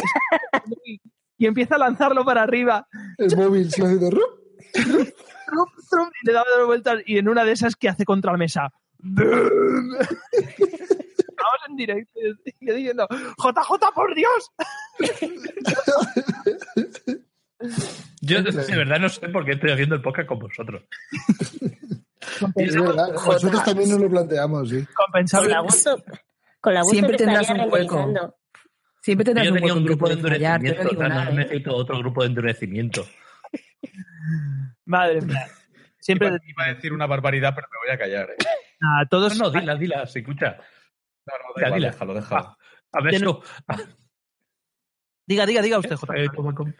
y, 0.85 1.01
empieza 1.39 1.75
a 1.75 1.79
lanzarlo 1.79 2.23
para 2.23 2.43
arriba 2.43 2.87
El 3.17 3.35
móvil 3.35 3.71
se 3.71 3.83
hace 3.83 3.97
de 3.97 4.11
y 4.73 6.25
le 6.25 6.33
daba 6.33 6.45
dos 6.57 6.67
vueltas 6.67 7.01
y 7.05 7.17
en 7.17 7.29
una 7.29 7.43
de 7.43 7.51
esas 7.51 7.75
que 7.75 7.89
hace 7.89 8.05
contra 8.05 8.31
la 8.31 8.37
mesa 8.37 8.71
Estamos 11.41 11.61
en 11.69 11.75
directo 11.75 12.19
y 12.19 12.65
yo 12.65 12.75
diciendo 12.75 13.07
JJ 13.09 13.93
por 13.95 14.15
Dios 14.15 14.51
Yo 18.21 18.43
de 18.43 18.77
verdad 18.77 18.99
no 18.99 19.09
sé 19.09 19.27
por 19.29 19.45
qué 19.45 19.53
estoy 19.53 19.71
haciendo 19.71 19.95
el 19.95 20.01
podcast 20.01 20.27
con 20.27 20.39
vosotros. 20.39 20.83
Es 22.55 22.75
verdad. 22.75 23.13
Nosotros 23.13 23.63
también 23.63 23.89
nos 23.89 23.99
lo 23.99 24.09
planteamos, 24.09 24.69
sí. 24.69 24.85
Con 24.85 25.05
compensable 25.05 25.49
la 25.49 25.59
gusto, 25.61 26.03
con 26.59 26.73
la 26.73 26.81
gusto 26.81 26.93
Siempre 26.93 27.17
que 27.17 27.23
tendrás 27.23 27.49
un 27.49 27.71
hueco. 27.71 28.13
Siempre 29.01 29.25
tendrás 29.25 29.45
Yo 29.45 29.51
un 29.51 29.57
tenía 29.57 29.73
hueco 29.73 29.79
un 29.79 29.85
grupo 29.85 30.07
de 30.07 30.13
endurecimiento, 30.13 30.83
digo 30.83 30.93
o 30.93 30.97
sea, 30.97 31.09
nada. 31.09 31.25
no 31.25 31.31
¿eh? 31.31 31.35
necesito 31.35 31.75
otro 31.75 31.99
grupo 31.99 32.21
de 32.21 32.27
endurecimiento. 32.27 33.05
Madre 34.85 35.21
mía 35.21 35.47
siempre 35.99 36.27
Iba, 36.29 36.37
iba 36.47 36.63
a 36.65 36.73
decir 36.73 36.93
una 36.93 37.05
barbaridad, 37.07 37.53
pero 37.55 37.67
me 37.71 37.77
voy 37.85 37.95
a 37.95 37.97
callar. 37.99 38.29
¿eh? 38.31 38.35
a 38.81 39.05
todos 39.07 39.37
No, 39.37 39.45
no, 39.45 39.51
dila, 39.51 39.75
dila, 39.75 40.05
se 40.07 40.19
escucha. 40.19 40.57
No, 41.27 41.33
no, 41.63 41.75
dila. 41.75 41.91
déjalo, 41.91 42.13
déjalo. 42.15 42.41
Ah, 42.47 42.57
A 42.93 43.01
ver, 43.03 43.13
eso. 43.15 43.41
diga 45.27 45.45
diga 45.45 45.61
diga 45.61 45.79
usted 45.79 45.95
JJ 45.95 46.15
Eh, 46.17 46.27
¿cómo- 46.35 46.53
cómo? 46.55 46.73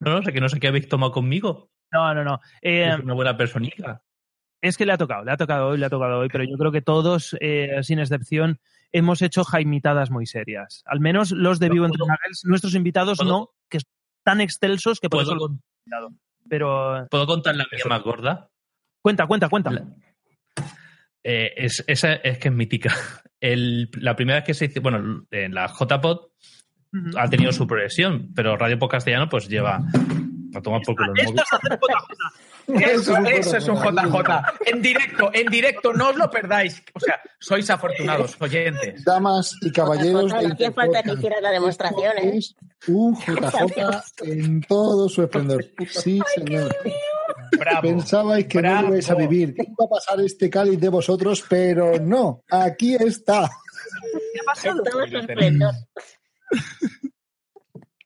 No, 0.00 0.14
no 0.16 0.22
sé 0.22 0.32
que 0.32 0.40
no 0.40 0.48
sé 0.48 0.58
qué 0.58 0.68
habéis 0.68 0.88
tomado 0.88 1.12
conmigo. 1.12 1.70
no 1.92 2.14
no 2.14 2.24
no 2.24 2.40
Eh, 2.60 2.88
Es 2.88 2.98
una 3.00 3.14
buena 3.14 3.36
personita. 3.36 4.02
Es 4.60 4.76
que 4.76 4.86
le 4.86 4.92
ha 4.92 4.98
tocado, 4.98 5.24
le 5.24 5.32
ha 5.32 5.36
tocado 5.36 5.68
hoy, 5.68 5.78
le 5.78 5.86
ha 5.86 5.90
tocado 5.90 6.20
hoy, 6.20 6.28
pero 6.28 6.44
yo 6.44 6.56
creo 6.56 6.70
que 6.70 6.82
todos, 6.82 7.36
eh, 7.40 7.82
sin 7.82 7.98
excepción, 7.98 8.60
hemos 8.92 9.20
hecho 9.22 9.42
jaimitadas 9.44 10.10
muy 10.10 10.24
serias. 10.26 10.82
Al 10.86 11.00
menos 11.00 11.32
los 11.32 11.58
de 11.58 11.68
Vivo 11.68 11.84
entre 11.86 11.98
¿Puedo- 11.98 12.08
Magels, 12.10 12.42
nuestros 12.44 12.74
invitados 12.76 13.18
puedo- 13.18 13.30
no, 13.30 13.50
que 13.68 13.80
son 13.80 13.90
tan 14.24 14.40
excelsos 14.40 15.00
que 15.00 15.08
por 15.08 15.18
¿Puedo, 15.24 15.30
eso 15.30 15.34
lo 15.34 15.40
con- 15.48 15.60
invitado. 15.86 16.10
Pero 16.48 17.06
¿Puedo 17.10 17.26
contar 17.26 17.56
la 17.56 17.64
mía 17.70 17.82
más 17.88 18.02
gorda? 18.02 18.48
cuenta, 19.00 19.26
cuenta, 19.26 19.48
cuenta. 19.48 19.70
La- 19.70 19.84
Eh, 21.24 21.52
es, 21.56 21.84
esa 21.86 22.14
es 22.14 22.38
que 22.38 22.48
es 22.48 22.54
mítica. 22.54 22.92
El- 23.40 23.88
la 23.94 24.16
primera 24.16 24.38
vez 24.38 24.44
que 24.44 24.54
se 24.54 24.64
hizo, 24.66 24.80
bueno, 24.80 25.24
en 25.30 25.54
la 25.54 25.66
JPod 25.68 26.18
Ujú. 26.92 27.18
ha 27.18 27.28
tenido 27.28 27.52
su 27.52 27.66
progresión, 27.66 28.32
pero 28.34 28.56
Radio 28.56 28.78
Pod 28.78 28.90
Castellano 28.90 29.28
pues 29.28 29.48
lleva 29.48 29.80
a 30.54 30.60
tomar 30.60 30.80
por 30.82 30.96
culo 30.96 31.12
el 31.16 31.24
móvil. 31.26 31.40
Eso, 32.66 33.16
Eso 33.18 33.56
es 33.56 33.68
un 33.68 33.76
JJ. 33.76 34.42
En 34.66 34.82
directo, 34.82 35.30
en 35.32 35.46
directo, 35.46 35.92
no 35.92 36.10
os 36.10 36.16
lo 36.16 36.30
perdáis. 36.30 36.82
O 36.94 37.00
sea, 37.00 37.20
sois 37.38 37.68
afortunados, 37.70 38.36
oyentes. 38.40 39.04
Damas 39.04 39.54
y 39.60 39.70
caballeros. 39.72 40.32
JJ, 40.32 40.42
no 40.42 40.54
hacía 40.54 40.72
falta 40.72 41.02
que 41.02 41.12
hicieras 41.12 41.42
la 41.42 41.50
demostración, 41.50 42.18
¿eh? 42.18 42.38
Es 42.38 42.54
un 42.88 43.16
JJ 43.20 44.22
en 44.24 44.60
todo 44.62 45.08
su 45.08 45.22
esplendor. 45.22 45.64
Sí, 45.90 46.20
señor. 46.34 46.74
Bravo. 47.58 47.82
Pensabais 47.82 48.46
que 48.46 48.62
no 48.62 48.68
bravo. 48.68 48.82
lo 48.82 48.88
ibais 48.88 49.10
a 49.10 49.14
vivir. 49.14 49.54
que 49.54 49.62
iba 49.62 49.84
a 49.84 49.88
pasar 49.88 50.20
este 50.20 50.48
cáliz 50.48 50.80
de 50.80 50.88
vosotros, 50.88 51.44
pero 51.48 51.98
no. 52.00 52.42
Aquí 52.50 52.94
está. 52.94 53.50
¿Qué. 54.62 54.72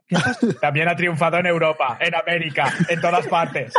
También 0.61 0.89
ha 0.89 0.97
triunfado 0.97 1.39
en 1.39 1.47
Europa, 1.47 1.99
en 2.01 2.15
América, 2.15 2.73
en 2.89 3.01
todas 3.01 3.27
partes. 3.27 3.73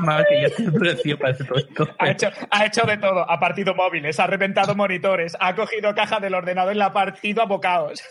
Mal, 0.00 0.24
que 0.28 0.42
ya 0.42 0.46
estoy 0.48 0.66
endurecido 0.66 1.18
para 1.18 1.32
hacer 1.32 1.46
todo 1.46 1.58
esto. 1.58 1.88
Ha 1.98 2.10
hecho, 2.10 2.28
ha 2.50 2.66
hecho 2.66 2.82
de 2.86 2.96
todo. 2.98 3.28
Ha 3.28 3.40
partido 3.40 3.74
móviles, 3.74 4.20
ha 4.20 4.26
reventado 4.26 4.74
monitores, 4.74 5.36
ha 5.40 5.54
cogido 5.54 5.94
caja 5.94 6.20
del 6.20 6.34
ordenador 6.34 6.74
y 6.74 6.78
la 6.78 6.86
ha 6.86 6.92
partido 6.92 7.42
a 7.42 7.46
bocados. 7.46 8.02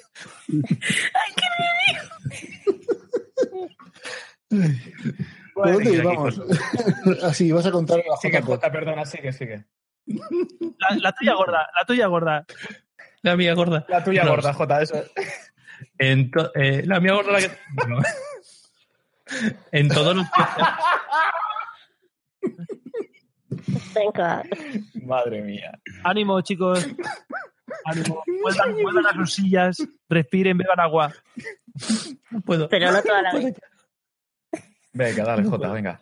¿Por 5.53 5.71
dónde 5.71 5.85
seguir 5.85 6.01
aquí 6.01 6.11
íbamos? 6.11 6.41
Así, 7.23 7.51
vas 7.53 7.65
a 7.65 7.71
contar 7.71 7.99
la 8.07 8.17
Sigue. 8.17 8.41
Jota, 8.41 8.71
perdona, 8.71 9.05
sigue, 9.05 9.31
sigue. 9.31 9.65
La, 10.05 10.95
la 10.97 11.11
tuya 11.13 11.33
gorda, 11.33 11.69
la 11.75 11.85
tuya 11.85 12.07
gorda. 12.07 12.45
La 13.21 13.35
mía 13.35 13.53
gorda. 13.53 13.85
La 13.87 14.03
tuya 14.03 14.23
No, 14.23 14.31
gorda, 14.31 14.53
Jota, 14.53 14.81
eso. 14.81 15.03
En 15.97 16.31
to- 16.31 16.51
eh, 16.55 16.83
la 16.85 16.99
mía 16.99 17.13
gorda 17.13 17.31
la 17.33 17.39
que. 17.39 17.51
en 19.71 19.87
todos 19.89 20.15
los 20.15 20.25
Venga. 23.93 24.43
Madre 25.03 25.41
mía. 25.41 25.79
Ánimo, 26.03 26.41
chicos. 26.41 26.85
Ánimo. 27.85 28.23
Vuelvan, 28.41 28.73
vuelvan 28.81 29.05
a 29.07 29.13
sus 29.13 29.33
sillas, 29.33 29.77
respiren, 30.09 30.57
beban 30.57 30.79
agua. 30.79 31.13
no 32.31 32.41
puedo. 32.41 32.69
Pero 32.69 32.91
no 32.91 33.01
toda 33.01 33.21
la 33.21 33.33
vez. 33.33 33.55
Venga, 34.93 35.23
dale, 35.23 35.43
Jota, 35.43 35.71
venga. 35.71 36.01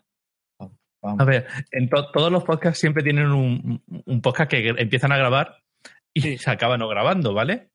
A 1.02 1.26
ver, 1.26 1.48
en 1.72 1.90
to- 1.90 2.12
todos 2.12 2.32
los 2.32 2.44
podcasts 2.44 2.80
siempre 2.80 3.04
tienen 3.04 3.28
un, 3.32 3.84
un 4.06 4.22
podcast 4.22 4.50
que 4.50 4.70
empiezan 4.70 5.12
a 5.12 5.18
grabar 5.18 5.58
y 6.14 6.38
se 6.38 6.50
acaban 6.50 6.80
no 6.80 6.88
grabando, 6.88 7.34
¿vale? 7.34 7.70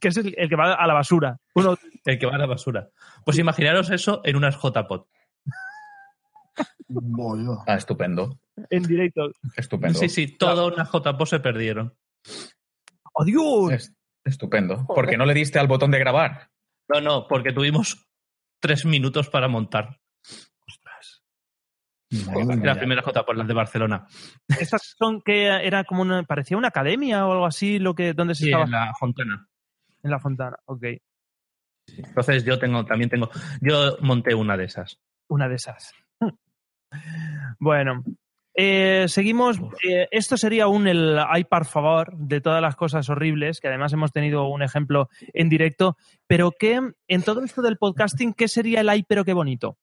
Que 0.00 0.08
es 0.08 0.16
el, 0.16 0.34
el 0.36 0.48
que 0.48 0.56
va 0.56 0.74
a 0.74 0.86
la 0.86 0.94
basura. 0.94 1.38
Uno, 1.54 1.76
El 2.04 2.18
que 2.18 2.26
va 2.26 2.34
a 2.36 2.38
la 2.38 2.46
basura. 2.46 2.88
Pues 3.24 3.38
imaginaros 3.38 3.90
eso 3.90 4.20
en 4.24 4.36
unas 4.36 4.56
JPod. 4.56 5.06
Ah, 7.66 7.74
estupendo. 7.76 8.38
en 8.70 8.82
directo. 8.82 9.30
Estupendo. 9.56 9.98
Sí, 9.98 10.08
sí, 10.08 10.36
todas 10.36 10.72
unas 10.72 10.90
JPod 10.90 11.26
se 11.26 11.40
perdieron. 11.40 11.96
¡Adiós! 13.14 13.72
Es- 13.72 13.94
estupendo. 14.24 14.86
¿Por 14.86 15.08
qué 15.08 15.16
no 15.16 15.24
le 15.26 15.34
diste 15.34 15.58
al 15.58 15.66
botón 15.68 15.90
de 15.90 15.98
grabar? 15.98 16.50
No, 16.88 17.00
no, 17.00 17.26
porque 17.26 17.52
tuvimos 17.52 18.06
tres 18.60 18.84
minutos 18.84 19.28
para 19.28 19.48
montar. 19.48 19.98
La 22.62 22.74
primera 22.74 23.00
J 23.00 23.24
por 23.24 23.38
las 23.38 23.48
de 23.48 23.54
Barcelona. 23.54 24.06
Estas 24.60 24.94
son 24.98 25.22
que 25.22 25.46
era 25.46 25.82
como 25.84 26.02
una, 26.02 26.22
parecía 26.24 26.58
una 26.58 26.68
academia 26.68 27.26
o 27.26 27.32
algo 27.32 27.46
así, 27.46 27.78
lo 27.78 27.94
que, 27.94 28.12
donde 28.12 28.34
se 28.34 28.44
Sí, 28.44 28.48
estaba. 28.50 28.64
en 28.66 28.70
la 28.70 28.92
Fontana. 29.00 29.48
En 30.02 30.10
la 30.10 30.18
Fontana, 30.18 30.56
ok. 30.66 30.84
Entonces 31.96 32.44
yo 32.44 32.58
tengo, 32.58 32.84
también 32.84 33.10
tengo, 33.10 33.30
yo 33.60 33.96
monté 34.00 34.34
una 34.34 34.56
de 34.56 34.64
esas. 34.64 34.98
Una 35.28 35.48
de 35.48 35.56
esas. 35.56 35.92
Bueno, 37.58 38.04
eh, 38.54 39.06
seguimos. 39.08 39.58
Eh, 39.88 40.08
esto 40.10 40.36
sería 40.36 40.68
un 40.68 40.86
el 40.86 41.18
ay 41.18 41.44
por 41.44 41.64
favor 41.64 42.14
de 42.16 42.40
todas 42.40 42.60
las 42.60 42.76
cosas 42.76 43.08
horribles, 43.08 43.60
que 43.60 43.68
además 43.68 43.92
hemos 43.92 44.12
tenido 44.12 44.46
un 44.48 44.62
ejemplo 44.62 45.08
en 45.32 45.48
directo. 45.48 45.96
Pero 46.26 46.52
¿qué, 46.52 46.80
en 47.08 47.22
todo 47.22 47.42
esto 47.42 47.62
del 47.62 47.78
podcasting, 47.78 48.34
qué 48.34 48.48
sería 48.48 48.80
el 48.80 48.88
ay 48.88 49.04
pero 49.08 49.24
qué 49.24 49.32
bonito? 49.32 49.78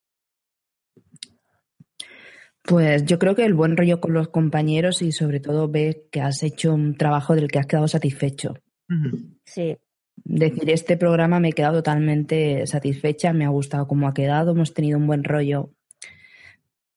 Pues 2.64 3.06
yo 3.06 3.18
creo 3.18 3.36
que 3.36 3.46
el 3.46 3.56
buen 3.56 3.76
rollo 3.76 4.00
con 4.00 4.14
los 4.14 4.28
compañeros 4.28 5.02
y 5.02 5.12
sobre 5.12 5.40
todo 5.40 5.68
ver 5.68 6.04
que 6.12 6.22
has 6.22 6.44
hecho 6.44 6.74
un 6.74 6.96
trabajo 6.96 7.34
del 7.34 7.48
que 7.48 7.58
has 7.58 7.66
quedado 7.66 7.88
satisfecho. 7.88 8.54
Sí. 9.46 9.78
Decir, 10.32 10.70
este 10.70 10.96
programa 10.96 11.40
me 11.40 11.50
he 11.50 11.54
quedado 11.54 11.78
totalmente 11.78 12.68
satisfecha, 12.68 13.34
me 13.34 13.46
ha 13.46 13.50
gustado 13.50 13.88
cómo 13.88 14.08
ha 14.08 14.14
quedado, 14.14 14.52
hemos 14.52 14.76
tenido 14.76 15.00
un 15.00 15.08
buen 15.08 15.24
rollo 15.24 15.72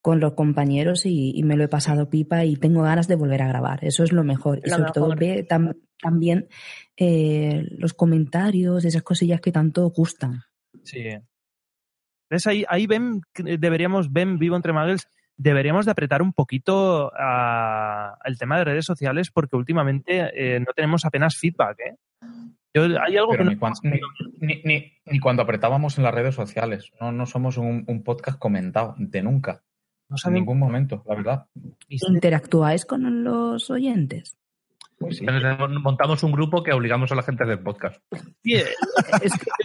con 0.03 0.21
los 0.21 0.35
compañeros 0.35 1.07
y, 1.07 1.33
y 1.35 1.43
me 1.43 1.57
lo 1.57 1.65
he 1.65 1.69
pasado 1.69 2.11
pipa 2.11 2.45
y 2.45 2.57
tengo 2.57 2.83
ganas 2.83 3.09
de 3.09 3.15
volver 3.15 3.41
a 3.41 3.49
grabar. 3.49 3.83
Eso 3.85 4.05
es 4.05 4.13
lo 4.13 4.23
mejor. 4.23 4.61
Y 4.65 4.69
sobre 4.69 4.93
todo 4.93 5.15
ver 5.17 5.47
tam- 5.47 5.79
también 6.01 6.49
eh, 6.99 7.65
los 7.79 7.95
comentarios, 7.95 8.85
esas 8.85 9.03
cosillas 9.03 9.41
que 9.41 9.51
tanto 9.53 9.89
gustan. 9.91 10.43
Sí. 10.83 11.05
¿Ves? 12.29 12.47
Ahí, 12.47 12.65
ahí 12.69 12.87
ven, 12.87 13.23
que 13.33 13.57
deberíamos, 13.57 14.13
ven 14.13 14.39
vivo 14.39 14.57
entre 14.57 14.73
Muggles, 14.75 15.09
deberíamos 15.43 15.85
de 15.87 15.91
apretar 15.93 16.23
un 16.23 16.33
poquito 16.33 17.11
a- 17.17 18.17
el 18.25 18.39
tema 18.39 18.59
de 18.59 18.65
redes 18.65 18.85
sociales 18.85 19.31
porque 19.31 19.57
últimamente 19.57 20.31
eh, 20.35 20.61
no 20.61 20.73
tenemos 20.75 21.05
apenas 21.05 21.37
feedback. 21.37 21.79
¿eh? 21.81 21.97
Yo- 22.75 22.85
hay 22.85 23.17
algo 23.17 23.33
Pero 23.33 23.45
que 23.45 23.49
ni, 23.51 23.55
no- 23.55 23.61
cuan- 23.61 23.73
ni- 23.83 24.01
ni- 24.41 24.63
ni- 24.65 24.93
ni 25.07 25.19
cuando 25.21 25.43
apretábamos 25.43 25.99
en 25.99 26.05
las 26.05 26.15
redes 26.15 26.35
sociales. 26.35 26.91
No, 27.01 27.13
no 27.13 27.27
somos 27.27 27.57
un, 27.59 27.85
un 27.87 28.03
podcast 28.03 28.39
comentado, 28.39 28.95
de 28.99 29.23
nunca. 29.23 29.63
en 30.27 30.33
ningún 30.35 30.59
momento, 30.59 31.03
la 31.09 31.15
verdad. 31.15 31.47
¿Interactuáis 31.89 32.85
con 32.85 33.25
los 33.25 33.71
oyentes? 33.71 34.37
Montamos 35.83 36.23
un 36.23 36.33
grupo 36.33 36.63
que 36.63 36.73
obligamos 36.73 37.11
a 37.11 37.15
la 37.17 37.23
gente 37.23 37.43
a 37.43 37.47
hacer 37.47 37.63
podcast. 37.63 38.01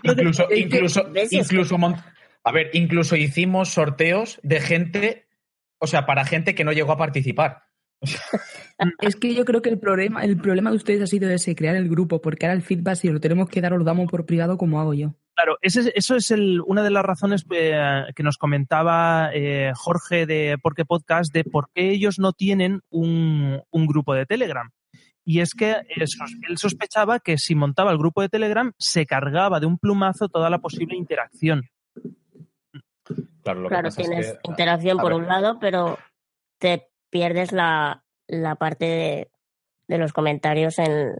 incluso, 0.03 0.43
es 0.43 0.47
que- 0.49 0.59
incluso, 0.59 1.07
incluso 1.32 1.78
mon- 1.78 1.95
a 2.43 2.51
ver, 2.51 2.69
incluso 2.73 3.15
hicimos 3.15 3.69
sorteos 3.69 4.39
de 4.43 4.59
gente, 4.61 5.26
o 5.80 5.88
sea, 5.88 6.05
para 6.05 6.25
gente 6.25 6.55
que 6.55 6.63
no 6.63 6.71
llegó 6.71 6.91
a 6.91 6.97
participar. 6.97 7.63
Es 9.01 9.15
que 9.15 9.34
yo 9.34 9.43
creo 9.43 9.63
que 9.63 9.69
el 9.69 9.80
problema, 9.80 10.23
el 10.23 10.38
problema 10.38 10.69
de 10.69 10.75
ustedes 10.75 11.01
ha 11.01 11.07
sido 11.07 11.30
ese, 11.32 11.55
crear 11.55 11.75
el 11.75 11.89
grupo, 11.89 12.21
porque 12.21 12.45
ahora 12.45 12.55
el 12.55 12.61
feedback, 12.61 12.95
si 12.95 13.09
lo 13.09 13.19
tenemos 13.19 13.49
que 13.49 13.59
dar, 13.59 13.73
os 13.73 13.80
lo 13.80 13.86
damos 13.86 14.09
por 14.09 14.25
privado 14.25 14.55
como 14.57 14.80
hago 14.80 14.93
yo. 14.93 15.15
Claro, 15.36 15.57
ese 15.61 15.91
eso 15.95 16.15
es 16.15 16.30
el- 16.32 16.61
una 16.65 16.84
de 16.84 16.91
las 16.91 17.03
razones 17.03 17.43
eh, 17.51 18.03
que 18.15 18.23
nos 18.23 18.38
comentaba 18.38 19.32
eh, 19.34 19.71
Jorge 19.75 20.25
de 20.28 20.57
Porque 20.61 20.86
Podcast 20.86 21.34
de 21.34 21.43
por 21.43 21.69
qué 21.73 21.89
ellos 21.89 22.19
no 22.19 22.34
tienen 22.34 22.82
un, 22.89 23.61
un 23.71 23.88
grupo 23.88 24.13
de 24.13 24.25
Telegram. 24.28 24.69
Y 25.25 25.41
es 25.41 25.53
que 25.53 25.71
eh, 25.71 26.05
él 26.47 26.57
sospechaba 26.57 27.19
que 27.19 27.38
si 27.38 27.55
montaba 27.55 27.91
el 27.91 27.97
grupo 27.97 28.21
de 28.21 28.30
Telegram 28.30 28.71
se 28.78 29.05
cargaba 29.05 29.59
de 29.59 29.65
un 29.65 29.78
plumazo 29.78 30.30
toda 30.30 30.49
la 30.51 30.59
posible 30.59 30.95
interacción. 30.95 31.67
Claro, 33.54 33.62
lo 33.62 33.70
que 33.70 33.76
pasa 33.76 34.02
es 34.02 34.08
tienes 34.08 34.32
que- 34.34 34.39
interacción 34.50 35.00
a 35.00 35.02
por 35.02 35.12
ver, 35.14 35.22
un 35.22 35.28
lado, 35.28 35.58
pero 35.60 35.98
te 36.60 36.89
pierdes 37.10 37.52
la, 37.52 38.04
la 38.28 38.56
parte 38.56 38.86
de, 38.86 39.32
de 39.88 39.98
los 39.98 40.14
comentarios 40.14 40.80
en 40.80 41.16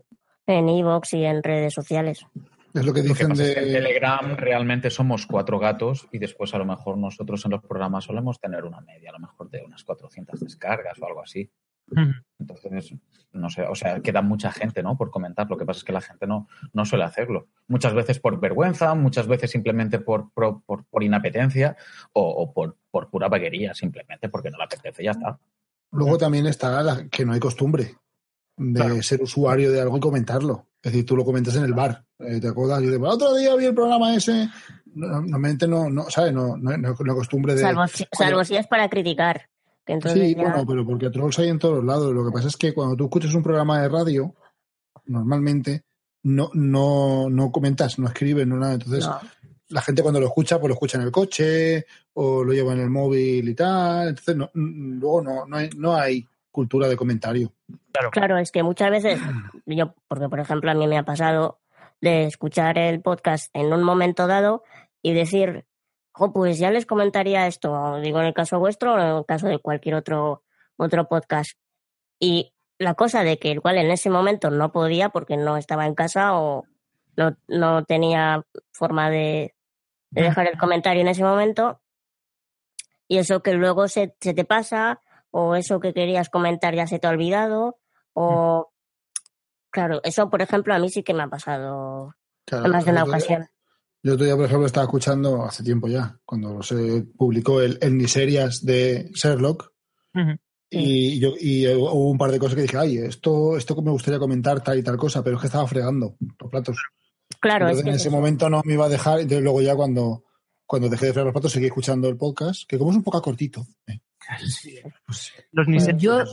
en 0.50 0.70
Evox 0.70 1.14
y 1.14 1.26
en 1.26 1.44
redes 1.44 1.74
sociales. 1.74 2.26
Es 2.74 2.86
lo 2.86 2.94
que 2.94 3.02
Lo 3.02 3.06
que 3.06 3.10
dicen 3.10 3.30
pasa 3.30 3.44
es 3.44 3.50
de... 3.50 3.54
que 3.56 3.60
en 3.68 3.74
Telegram 3.74 4.38
realmente 4.38 4.90
somos 4.90 5.26
cuatro 5.26 5.60
gatos 5.60 6.08
y 6.12 6.20
después 6.20 6.54
a 6.54 6.58
lo 6.58 6.64
mejor 6.66 6.98
nosotros 6.98 7.44
en 7.44 7.52
los 7.52 7.62
programas 7.64 8.06
solemos 8.06 8.40
tener 8.40 8.64
una 8.64 8.80
media, 8.80 9.10
a 9.10 9.14
lo 9.14 9.20
mejor 9.20 9.50
de 9.50 9.62
unas 9.66 9.84
400 9.84 10.40
descargas 10.40 10.98
o 11.02 11.06
algo 11.06 11.22
así. 11.22 11.52
Entonces, 12.40 12.94
no 13.32 13.50
sé, 13.50 13.64
o 13.64 13.76
sea, 13.76 14.00
queda 14.02 14.22
mucha 14.22 14.52
gente, 14.52 14.84
¿no? 14.84 14.98
Por 14.98 15.10
comentar. 15.12 15.50
Lo 15.50 15.58
que 15.58 15.66
pasa 15.66 15.80
es 15.80 15.84
que 15.84 15.94
la 15.94 16.02
gente 16.02 16.28
no, 16.28 16.48
no 16.74 16.86
suele 16.86 17.04
hacerlo. 17.06 17.48
Muchas 17.68 17.94
veces 17.94 18.20
por 18.20 18.40
vergüenza, 18.40 18.94
muchas 18.96 19.28
veces 19.28 19.52
simplemente 19.52 20.00
por, 20.00 20.32
por, 20.34 20.62
por- 20.64 20.86
por 20.86 21.04
inapetencia 21.04 21.76
o, 22.14 22.22
o 22.22 22.54
por, 22.54 22.78
por 22.92 23.10
pura 23.10 23.28
vaguería, 23.28 23.74
simplemente 23.74 24.30
porque 24.30 24.50
no 24.52 24.58
le 24.58 24.64
apetece, 24.66 25.04
ya 25.04 25.12
está. 25.12 25.40
Luego 25.92 26.18
también 26.18 26.46
está 26.48 26.82
la, 26.84 27.08
que 27.10 27.26
no 27.26 27.34
hay 27.34 27.40
costumbre 27.40 27.96
de 28.58 29.04
ser 29.04 29.22
usuario 29.22 29.72
de 29.72 29.82
algo 29.82 29.98
y 29.98 30.02
comentarlo. 30.02 30.68
Es 30.82 30.92
decir, 30.92 31.06
tú 31.06 31.16
lo 31.16 31.24
comentas 31.26 31.56
en 31.56 31.64
el 31.64 31.74
bar. 31.74 32.04
eh, 32.20 32.40
¿Te 32.40 32.48
acuerdas? 32.50 32.82
Yo 32.82 32.92
digo, 32.92 33.08
otro 33.08 33.36
día 33.36 33.56
vi 33.56 33.66
el 33.66 33.76
programa 33.76 34.16
ese. 34.16 34.50
No- 34.94 35.08
Normalmente 35.22 35.68
no, 35.68 35.90
no 35.90 36.10
¿sabes? 36.10 36.34
No, 36.34 36.58
no, 36.58 36.76
no, 36.78 36.96
no 37.00 37.16
costumbre 37.16 37.54
de... 37.56 37.62
Salvo, 37.62 37.88
si- 37.88 38.06
salvo 38.12 38.44
si 38.44 38.56
es 38.58 38.68
para 38.68 38.90
criticar. 38.90 39.50
Entonces 39.88 40.22
Sí, 40.22 40.36
ya- 40.36 40.42
bueno, 40.42 40.66
pero 40.68 40.86
porque 40.86 41.10
trolls 41.10 41.40
hay 41.40 41.50
en 41.50 41.60
todos 41.60 41.84
lados. 41.84 42.14
Lo 42.14 42.26
que 42.26 42.32
pasa 42.32 42.48
es 42.48 42.58
que 42.58 42.74
cuando 42.74 42.96
tú 42.96 43.06
escuchas 43.06 43.34
un 43.34 43.44
programa 43.44 43.82
de 43.82 43.90
radio, 43.90 44.34
normalmente 45.06 45.84
no, 46.24 46.50
no, 46.54 47.30
no 47.30 47.52
comentas, 47.52 47.98
no 48.00 48.08
escribes, 48.08 48.46
no 48.48 48.58
nada. 48.58 48.74
Entonces, 48.74 49.06
No. 49.08 49.20
la 49.70 49.82
gente 49.82 50.02
cuando 50.02 50.20
lo 50.20 50.28
escucha, 50.28 50.60
pues 50.60 50.70
lo 50.70 50.74
escucha 50.74 50.98
en 50.98 51.04
el 51.06 51.12
coche 51.12 51.86
o 52.14 52.44
lo 52.44 52.54
lleva 52.54 52.74
en 52.74 52.82
el 52.82 52.90
móvil 52.90 53.48
y 53.48 53.56
tal. 53.56 54.10
Entonces, 54.10 54.36
no, 54.36 54.50
luego 54.54 55.22
no, 55.22 55.46
no, 55.46 55.58
hay, 55.58 55.70
no 55.78 55.96
hay 55.96 56.28
cultura 56.52 56.88
de 56.88 56.98
comentario. 56.98 57.54
Claro, 58.12 58.38
es 58.38 58.52
que 58.52 58.64
muchas 58.64 58.92
veces, 58.92 59.20
yo, 59.66 59.94
porque 60.08 60.28
por 60.30 60.40
ejemplo 60.40 60.70
a 60.72 60.74
mí 60.74 60.88
me 60.88 60.98
ha 60.98 61.04
pasado 61.04 61.60
de 62.02 62.26
escuchar 62.26 62.78
el 62.78 63.02
podcast 63.02 63.50
en 63.54 63.72
un 63.74 63.84
momento 63.84 64.28
dado 64.28 64.64
y 65.02 65.14
decir, 65.14 65.66
"Jo, 66.18 66.34
pues 66.34 66.58
ya 66.58 66.72
les 66.72 66.86
comentaría 66.88 67.46
esto, 67.46 68.00
digo 68.02 68.20
en 68.20 68.26
el 68.26 68.34
caso 68.34 68.58
vuestro 68.60 68.96
o 68.96 69.00
en 69.00 69.18
el 69.18 69.26
caso 69.26 69.48
de 69.48 69.60
cualquier 69.60 69.96
otro, 69.96 70.44
otro 70.76 71.08
podcast. 71.08 71.52
Y 72.20 72.54
la 72.80 72.96
cosa 72.96 73.24
de 73.24 73.38
que 73.38 73.52
igual 73.52 73.78
en 73.78 73.92
ese 73.92 74.10
momento 74.10 74.50
no 74.50 74.72
podía 74.72 75.10
porque 75.10 75.38
no 75.38 75.58
estaba 75.58 75.86
en 75.86 75.94
casa 75.94 76.36
o 76.38 76.66
no, 77.16 77.36
no 77.48 77.86
tenía 77.86 78.44
forma 78.72 79.12
de, 79.12 79.54
de 80.10 80.24
dejar 80.24 80.48
el 80.48 80.58
comentario 80.58 81.02
en 81.02 81.08
ese 81.08 81.24
momento, 81.24 81.82
y 83.08 83.20
eso 83.20 83.42
que 83.42 83.54
luego 83.54 83.88
se, 83.88 84.16
se 84.20 84.34
te 84.34 84.44
pasa, 84.44 85.02
o 85.30 85.56
eso 85.56 85.80
que 85.80 85.94
querías 85.94 86.30
comentar 86.30 86.74
ya 86.74 86.88
se 86.88 86.98
te 86.98 87.06
ha 87.06 87.12
olvidado, 87.12 87.78
o 88.14 88.72
claro, 89.70 90.02
eso 90.04 90.30
por 90.32 90.42
ejemplo 90.42 90.74
a 90.74 90.80
mí 90.80 90.90
sí 90.90 91.04
que 91.04 91.14
me 91.14 91.24
ha 91.24 91.28
pasado 91.28 92.16
Claro, 92.46 92.66
en 92.66 92.72
más 92.72 92.86
de 92.86 92.92
una 92.92 93.02
el 93.02 93.10
ocasión. 93.10 93.50
Yo 94.04 94.14
otro 94.14 94.26
día, 94.26 94.36
por 94.36 94.46
ejemplo, 94.46 94.66
estaba 94.68 94.86
escuchando 94.86 95.44
hace 95.44 95.64
tiempo 95.64 95.88
ya, 95.88 96.18
cuando 96.26 96.62
se 96.62 97.04
publicó 97.18 97.62
el, 97.62 97.78
el 97.82 97.92
Miserias 97.94 98.64
de 98.66 99.10
Sherlock, 99.14 99.72
y, 100.70 101.20
yo, 101.20 101.34
y 101.40 101.68
hubo 101.68 102.10
un 102.10 102.18
par 102.18 102.32
de 102.32 102.40
cosas 102.40 102.56
que 102.56 102.64
dije, 102.64 102.78
ay, 102.78 102.98
esto, 102.98 103.56
esto 103.58 103.76
que 103.76 103.82
me 103.82 103.92
gustaría 103.92 104.20
comentar 104.20 104.62
tal 104.64 104.78
y 104.80 104.84
tal 104.84 104.98
cosa, 104.98 105.24
pero 105.24 105.36
es 105.38 105.42
que 105.42 105.48
estaba 105.48 105.68
fregando 105.68 106.16
los 106.40 106.50
platos. 106.52 106.78
Claro, 107.40 107.66
Entonces, 107.70 107.80
es 107.80 107.84
que 107.84 107.90
en 107.90 107.96
es 107.96 108.02
ese 108.02 108.10
eso. 108.10 108.18
momento 108.18 108.50
no 108.50 108.62
me 108.66 108.74
iba 108.74 108.86
a 108.86 108.90
dejar, 108.90 109.20
entonces 109.20 109.44
luego 109.44 109.62
ya 109.62 109.76
cuando, 109.76 110.24
cuando 110.66 110.90
dejé 110.90 111.08
de 111.08 111.14
fregar 111.14 111.26
los 111.28 111.34
platos 111.34 111.52
seguí 111.52 111.68
escuchando 111.68 112.10
el 112.10 112.18
podcast, 112.18 112.64
que 112.68 112.78
como 112.78 112.92
es 112.92 112.98
un 112.98 113.04
poco 113.04 113.22
cortito. 113.22 113.66
eh, 113.88 114.00
Los 115.52 115.68
Pues 115.68 115.88
yo, 115.98 116.24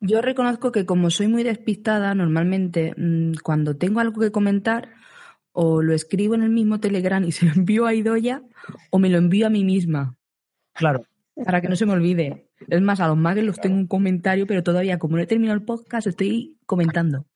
yo 0.00 0.20
reconozco 0.22 0.70
que 0.72 0.86
como 0.86 1.10
soy 1.10 1.26
muy 1.28 1.42
despistada, 1.42 2.14
normalmente 2.14 2.94
mm, 2.96 3.34
cuando 3.42 3.76
tengo 3.76 4.00
algo 4.00 4.20
que 4.20 4.30
comentar, 4.30 4.90
o 5.52 5.82
lo 5.82 5.92
escribo 5.94 6.34
en 6.34 6.42
el 6.42 6.50
mismo 6.50 6.80
Telegram 6.80 7.22
y 7.24 7.32
se 7.32 7.46
lo 7.46 7.52
envío 7.52 7.86
a 7.86 7.94
Idoya, 7.94 8.42
o 8.90 8.98
me 8.98 9.08
lo 9.08 9.18
envío 9.18 9.46
a 9.46 9.50
mí 9.50 9.64
misma. 9.64 10.16
Claro. 10.74 11.04
Para 11.44 11.60
que 11.60 11.68
no 11.68 11.76
se 11.76 11.86
me 11.86 11.92
olvide. 11.92 12.48
Es 12.68 12.80
más, 12.82 13.00
a 13.00 13.08
los 13.08 13.16
magues 13.16 13.44
los 13.44 13.60
tengo 13.60 13.76
un 13.76 13.86
comentario, 13.86 14.46
pero 14.46 14.62
todavía, 14.62 14.98
como 14.98 15.16
no 15.16 15.22
he 15.22 15.26
terminado 15.26 15.56
el 15.58 15.64
podcast, 15.64 16.06
estoy 16.06 16.58
comentando. 16.66 17.26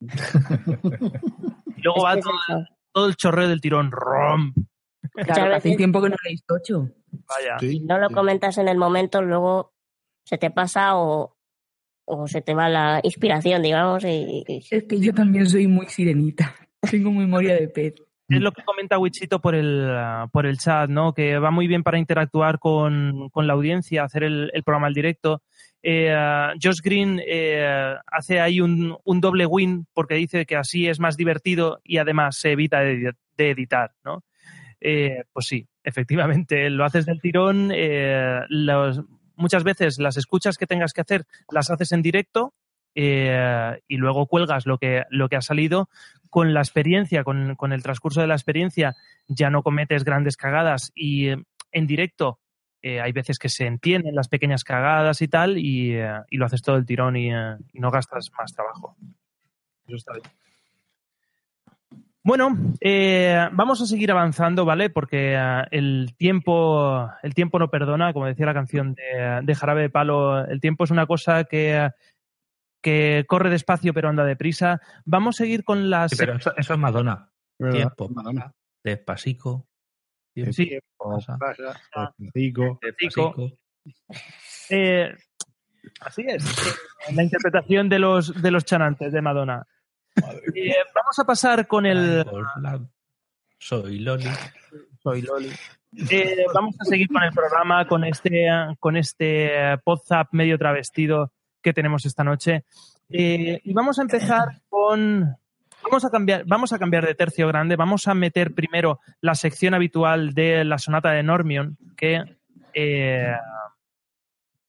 Y 0.00 1.82
luego 1.82 2.02
va 2.02 2.16
todo, 2.18 2.66
todo 2.92 3.06
el 3.08 3.16
chorreo 3.16 3.48
del 3.48 3.60
tirón. 3.60 3.90
¡Rom! 3.90 4.52
Claro, 5.14 5.54
hace 5.54 5.76
tiempo 5.76 6.02
que 6.02 6.10
no 6.10 6.16
leéis 6.24 6.44
tocho. 6.44 6.90
Vaya. 7.10 7.58
Si 7.58 7.80
no 7.80 7.98
lo 7.98 8.10
comentas 8.10 8.58
en 8.58 8.68
el 8.68 8.76
momento, 8.76 9.22
luego 9.22 9.72
se 10.24 10.36
te 10.38 10.50
pasa 10.50 10.96
o, 10.96 11.36
o 12.04 12.26
se 12.28 12.42
te 12.42 12.54
va 12.54 12.68
la 12.68 13.00
inspiración, 13.02 13.62
digamos, 13.62 14.04
y, 14.04 14.44
y- 14.46 14.64
Es 14.70 14.84
que 14.84 15.00
yo 15.00 15.14
también 15.14 15.48
soy 15.48 15.66
muy 15.66 15.86
sirenita. 15.86 16.54
Tengo 16.90 17.10
memoria 17.10 17.54
de 17.54 17.68
pez. 17.68 17.94
Es 18.28 18.40
lo 18.40 18.50
que 18.50 18.64
comenta 18.64 18.98
Wichito 18.98 19.40
por 19.40 19.54
el, 19.54 19.88
ah, 19.88 20.28
por 20.32 20.46
el 20.46 20.58
chat, 20.58 20.90
¿no? 20.90 21.14
Que 21.14 21.38
va 21.38 21.52
muy 21.52 21.68
bien 21.68 21.84
para 21.84 21.98
interactuar 21.98 22.58
con, 22.58 23.28
con 23.30 23.46
la 23.46 23.52
audiencia, 23.52 24.02
hacer 24.02 24.24
el, 24.24 24.50
programa 24.64 24.88
al 24.88 24.94
directo. 24.94 25.42
eh, 25.82 26.12
Josh 26.60 26.80
Green 26.82 27.20
eh, 27.24 27.94
hace 28.06 28.40
ahí 28.40 28.60
un, 28.60 28.96
un 29.04 29.20
doble 29.20 29.46
win 29.46 29.86
porque 29.94 30.16
dice 30.16 30.44
que 30.44 30.56
así 30.56 30.88
es 30.88 30.98
más 30.98 31.16
divertido 31.16 31.80
y 31.84 31.98
además 31.98 32.36
se 32.36 32.50
evita 32.50 32.80
de, 32.80 33.14
editar, 33.38 33.92
¿no? 34.04 34.24
Eh, 34.80 35.22
pues 35.32 35.46
sí, 35.46 35.68
efectivamente, 35.84 36.68
lo 36.68 36.84
haces 36.84 37.06
del 37.06 37.20
tirón. 37.20 37.70
eh, 37.72 38.40
muchas 39.36 39.62
veces 39.62 39.98
las 40.00 40.16
escuchas 40.16 40.56
que 40.58 40.66
tengas 40.66 40.92
que 40.92 41.02
hacer 41.02 41.26
las 41.52 41.70
haces 41.70 41.92
en 41.92 42.02
directo 42.02 42.54
eh, 42.98 43.78
y 43.86 43.98
luego 43.98 44.26
cuelgas 44.26 44.66
lo 44.66 44.78
que, 44.78 45.04
lo 45.10 45.28
que 45.28 45.36
ha 45.36 45.42
salido. 45.42 45.90
Con 46.30 46.54
la 46.54 46.60
experiencia, 46.60 47.24
con, 47.24 47.54
con 47.54 47.72
el 47.72 47.82
transcurso 47.82 48.22
de 48.22 48.26
la 48.26 48.34
experiencia, 48.34 48.96
ya 49.28 49.50
no 49.50 49.62
cometes 49.62 50.02
grandes 50.02 50.36
cagadas 50.36 50.92
y 50.94 51.28
eh, 51.28 51.44
en 51.72 51.86
directo 51.86 52.40
eh, 52.80 53.00
hay 53.00 53.12
veces 53.12 53.38
que 53.38 53.50
se 53.50 53.66
entienden 53.66 54.14
las 54.14 54.28
pequeñas 54.28 54.64
cagadas 54.64 55.20
y 55.20 55.28
tal 55.28 55.58
y, 55.58 55.94
y 56.30 56.36
lo 56.36 56.46
haces 56.46 56.62
todo 56.62 56.76
el 56.76 56.86
tirón 56.86 57.16
y, 57.16 57.30
no 57.30 57.90
gastas 57.90 58.30
más 58.38 58.54
trabajo. 58.54 58.96
Eso 59.86 59.96
está 59.96 60.12
bien. 60.14 60.24
Bueno, 62.22 62.56
vamos 63.52 63.80
a 63.80 63.86
seguir 63.86 64.10
avanzando, 64.10 64.64
¿vale? 64.64 64.90
Porque 64.90 65.38
el 65.70 66.14
tiempo, 66.16 67.08
el 67.22 67.34
tiempo 67.34 67.58
no 67.58 67.70
perdona, 67.70 68.12
como 68.12 68.26
decía 68.26 68.46
la 68.46 68.54
canción 68.54 68.94
de 68.94 69.54
Jarabe 69.54 69.82
de 69.82 69.90
Palo, 69.90 70.44
el 70.44 70.60
tiempo 70.60 70.84
es 70.84 70.90
una 70.90 71.06
cosa 71.06 71.44
que, 71.44 71.88
que 72.86 73.24
corre 73.26 73.50
despacio 73.50 73.92
pero 73.92 74.08
anda 74.08 74.24
deprisa. 74.24 74.80
Vamos 75.04 75.34
a 75.34 75.38
seguir 75.42 75.64
con 75.64 75.90
las... 75.90 76.12
Sí, 76.12 76.16
pero 76.18 76.36
eso, 76.36 76.52
eso 76.56 76.72
es 76.74 76.78
Madonna. 76.78 77.28
¿Verdad? 77.58 77.74
Tiempo 77.96 78.14
pasa, 78.14 78.54
despacito. 78.84 79.66
Tiempo 80.32 80.52
Sí. 80.52 80.78
pasa. 80.96 81.36
Cico. 82.32 82.78
Eh, 84.70 85.12
así 86.00 86.22
es. 86.28 86.44
eh, 87.08 87.14
La 87.16 87.24
interpretación 87.24 87.88
de 87.88 87.98
los, 87.98 88.40
de 88.40 88.50
los 88.52 88.64
chanantes 88.64 89.12
de 89.12 89.20
Madonna. 89.20 89.66
Eh, 90.54 90.74
vamos 90.94 91.18
a 91.18 91.24
pasar 91.24 91.66
con 91.66 91.86
el... 91.86 92.24
Soy 93.58 93.98
Loli. 93.98 94.26
Soy 95.02 95.22
Loli. 95.22 95.50
Eh, 96.08 96.44
vamos 96.54 96.76
a 96.78 96.84
seguir 96.84 97.08
con 97.08 97.24
el 97.24 97.32
programa, 97.32 97.88
con 97.88 98.04
este, 98.04 98.46
con 98.78 98.96
este 98.96 99.76
WhatsApp 99.84 100.28
medio 100.30 100.56
travestido 100.56 101.32
que 101.66 101.72
tenemos 101.72 102.06
esta 102.06 102.22
noche. 102.22 102.64
Eh, 103.10 103.60
y 103.64 103.72
vamos 103.72 103.98
a 103.98 104.02
empezar 104.02 104.62
con. 104.68 105.36
Vamos 105.82 106.04
a, 106.04 106.10
cambiar, 106.10 106.44
vamos 106.46 106.72
a 106.72 106.78
cambiar 106.78 107.04
de 107.04 107.16
tercio 107.16 107.48
grande. 107.48 107.74
Vamos 107.74 108.06
a 108.06 108.14
meter 108.14 108.54
primero 108.54 109.00
la 109.20 109.34
sección 109.34 109.74
habitual 109.74 110.32
de 110.32 110.64
la 110.64 110.78
sonata 110.78 111.10
de 111.10 111.24
Normion, 111.24 111.76
que 111.96 112.22
eh, 112.72 113.34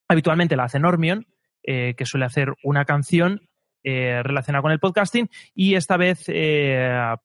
habitualmente 0.08 0.56
la 0.56 0.64
hace 0.64 0.80
Normion, 0.80 1.28
eh, 1.62 1.93
que 1.95 2.06
suele 2.08 2.26
hacer 2.26 2.56
una 2.64 2.84
canción 2.86 3.41
relacionada 3.84 4.64
con 4.64 4.72
el 4.72 4.80
podcasting. 4.80 5.30
Y 5.56 5.76
esta 5.76 5.95
vez, 5.95 6.26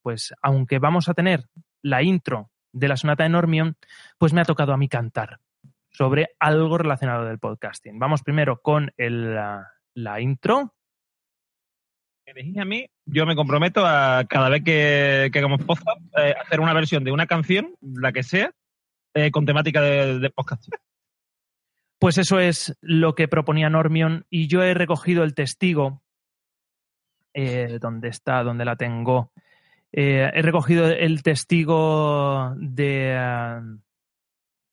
pues, 0.02 0.32
aunque 0.42 0.78
vamos 0.78 1.08
a 1.08 1.14
tener 1.14 1.46
la 1.80 2.04
intro 2.04 2.50
de 2.70 2.86
la 2.86 2.96
sonata 2.96 3.24
de 3.24 3.30
Normion, 3.30 3.76
pues 4.16 4.32
me 4.32 4.42
ha 4.42 4.44
tocado 4.44 4.72
a 4.72 4.76
mí 4.76 4.88
cantar 4.88 5.40
sobre 5.92 6.30
algo 6.38 6.78
relacionado 6.78 7.26
del 7.26 7.38
podcasting. 7.38 7.98
Vamos 7.98 8.22
primero 8.22 8.60
con 8.60 8.92
el, 8.96 9.34
la, 9.34 9.68
la 9.94 10.20
intro. 10.20 10.74
elegís 12.24 12.58
a 12.58 12.64
mí, 12.64 12.88
yo 13.04 13.26
me 13.26 13.36
comprometo 13.36 13.84
a 13.86 14.24
cada 14.28 14.48
vez 14.48 14.64
que, 14.64 15.30
que 15.32 15.38
hagamos 15.38 15.62
podcast 15.64 16.00
eh, 16.18 16.34
hacer 16.40 16.60
una 16.60 16.72
versión 16.72 17.04
de 17.04 17.12
una 17.12 17.26
canción, 17.26 17.74
la 17.80 18.12
que 18.12 18.22
sea, 18.22 18.52
eh, 19.14 19.30
con 19.30 19.44
temática 19.44 19.80
de, 19.80 20.18
de 20.18 20.30
podcast. 20.30 20.68
Pues 21.98 22.18
eso 22.18 22.40
es 22.40 22.76
lo 22.80 23.14
que 23.14 23.28
proponía 23.28 23.70
Normion 23.70 24.26
y 24.28 24.48
yo 24.48 24.62
he 24.62 24.74
recogido 24.74 25.22
el 25.22 25.34
testigo. 25.34 26.02
Eh, 27.34 27.78
¿Dónde 27.80 28.08
está? 28.08 28.42
¿Dónde 28.42 28.64
la 28.64 28.76
tengo? 28.76 29.30
Eh, 29.92 30.30
he 30.34 30.42
recogido 30.42 30.86
el 30.88 31.22
testigo 31.22 32.54
de, 32.56 33.14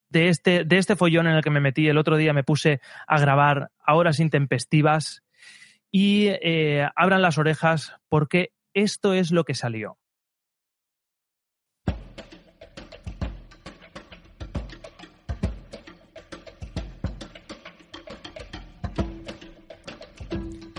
de, 0.09 0.29
este, 0.29 0.63
de 0.63 0.77
este 0.77 0.95
follón 0.95 1.27
en 1.27 1.35
el 1.35 1.43
que 1.43 1.49
me 1.49 1.59
metí. 1.59 1.87
El 1.87 1.97
otro 1.97 2.17
día 2.17 2.33
me 2.33 2.43
puse 2.43 2.81
a 3.07 3.19
grabar 3.19 3.71
a 3.79 3.95
horas 3.95 4.19
intempestivas 4.19 5.23
y 5.91 6.27
eh, 6.27 6.87
abran 6.95 7.21
las 7.21 7.37
orejas 7.37 7.93
porque 8.09 8.51
esto 8.73 9.13
es 9.13 9.31
lo 9.31 9.43
que 9.43 9.55
salió. 9.55 9.97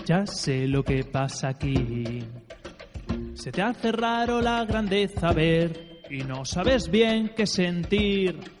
Ya 0.05 0.25
sé 0.25 0.67
lo 0.67 0.83
que 0.83 1.05
pasa 1.05 1.49
aquí. 1.49 2.19
Se 3.33 3.51
te 3.51 3.61
hace 3.61 3.91
raro 3.91 4.41
la 4.41 4.65
grandeza 4.65 5.31
ver 5.31 6.01
y 6.09 6.23
no 6.23 6.43
sabes 6.43 6.91
bien 6.91 7.31
qué 7.35 7.47
sentir. 7.47 8.60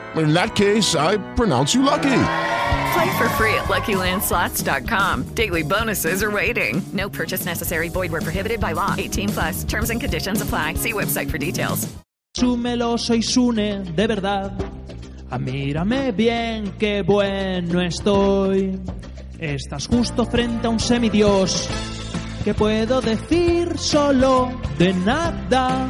In 0.15 0.33
that 0.33 0.55
case, 0.55 0.95
I 0.95 1.17
pronounce 1.35 1.73
you 1.73 1.83
lucky. 1.83 2.23
Play 2.93 3.17
for 3.17 3.29
free 3.37 3.53
at 3.53 3.69
LuckyLandSlots.com. 3.69 5.33
Daily 5.33 5.63
bonuses 5.63 6.21
are 6.23 6.31
waiting. 6.31 6.81
No 6.91 7.09
purchase 7.09 7.45
necessary. 7.45 7.89
Void 7.89 8.11
where 8.11 8.21
prohibited 8.21 8.59
by 8.59 8.73
law. 8.73 8.95
18 8.97 9.29
plus. 9.29 9.63
Terms 9.63 9.89
and 9.89 10.01
conditions 10.01 10.41
apply. 10.41 10.75
See 10.75 10.93
website 10.93 11.29
for 11.31 11.37
details. 11.37 11.87
Súmelo, 12.35 12.97
soy 12.97 13.21
Sune, 13.21 13.83
de 13.83 14.07
verdad. 14.07 14.51
Ah, 15.29 15.37
mírame 15.37 16.11
bien, 16.11 16.73
qué 16.77 17.03
bueno 17.03 17.81
estoy. 17.81 18.79
Estás 19.37 19.87
justo 19.87 20.25
frente 20.25 20.67
a 20.67 20.69
un 20.69 20.79
semidios. 20.79 21.67
¿Qué 22.43 22.53
puedo 22.53 23.01
decir 23.01 23.77
solo 23.77 24.51
de 24.77 24.93
nada? 24.93 25.87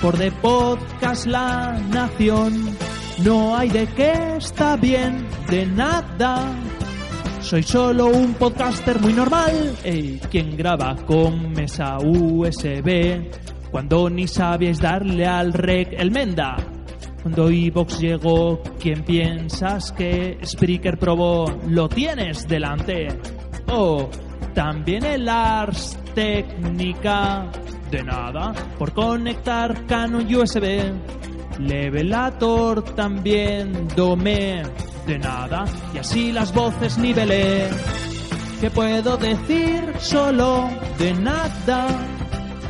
Por 0.00 0.16
de 0.16 0.30
podcast 0.30 1.26
la 1.26 1.72
nación. 1.90 2.76
No 3.24 3.56
hay 3.56 3.68
de 3.68 3.86
qué 3.88 4.36
está 4.36 4.76
bien, 4.76 5.26
de 5.50 5.66
nada. 5.66 6.54
Soy 7.40 7.64
solo 7.64 8.06
un 8.06 8.34
podcaster 8.34 9.00
muy 9.00 9.12
normal, 9.12 9.74
ey, 9.82 10.20
quien 10.30 10.56
graba 10.56 10.94
con 11.04 11.50
mesa 11.52 11.98
USB. 11.98 13.28
Cuando 13.72 14.08
ni 14.08 14.28
sabíais 14.28 14.78
darle 14.78 15.26
al 15.26 15.52
rec 15.52 15.92
el 15.98 16.12
menda. 16.12 16.56
Cuando 17.22 17.50
Evox 17.50 17.98
llegó, 17.98 18.62
¿quién 18.78 19.02
piensas 19.02 19.92
que 19.92 20.38
Spreaker 20.44 20.98
probó? 20.98 21.46
Lo 21.66 21.88
tienes 21.88 22.46
delante. 22.46 23.08
Oh, 23.68 24.08
también 24.54 25.04
el 25.04 25.28
Ars 25.28 25.98
Técnica. 26.14 27.50
De 27.90 28.02
nada, 28.02 28.52
por 28.78 28.92
conectar 28.92 29.86
Canon 29.86 30.26
USB. 30.32 30.92
Levelator 31.58 32.82
también 32.94 33.88
domé. 33.96 34.62
De 35.06 35.18
nada, 35.18 35.64
y 35.94 35.98
así 35.98 36.32
las 36.32 36.52
voces 36.52 36.98
nivelé. 36.98 37.68
¿Qué 38.60 38.70
puedo 38.70 39.16
decir? 39.16 39.94
Solo 39.98 40.68
de 40.98 41.14
nada 41.14 41.86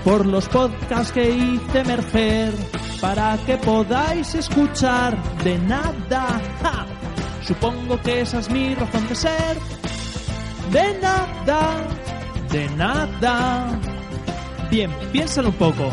por 0.05 0.25
los 0.25 0.49
podcasts 0.49 1.13
que 1.13 1.31
hice 1.31 1.81
emerger 1.81 2.53
para 3.01 3.37
que 3.47 3.57
podáis 3.57 4.35
escuchar 4.35 5.17
de 5.43 5.59
nada. 5.59 6.41
Supongo 7.47 8.01
que 8.03 8.21
esa 8.21 8.39
es 8.39 8.51
mi 8.51 8.75
razón 8.75 9.09
de 9.09 9.15
ser. 9.15 9.57
De 10.73 10.99
nada, 11.01 11.87
de 12.51 12.69
nada. 12.77 13.79
Bien, 14.71 14.91
piénsalo 15.13 15.49
un 15.49 15.55
poco. 15.55 15.91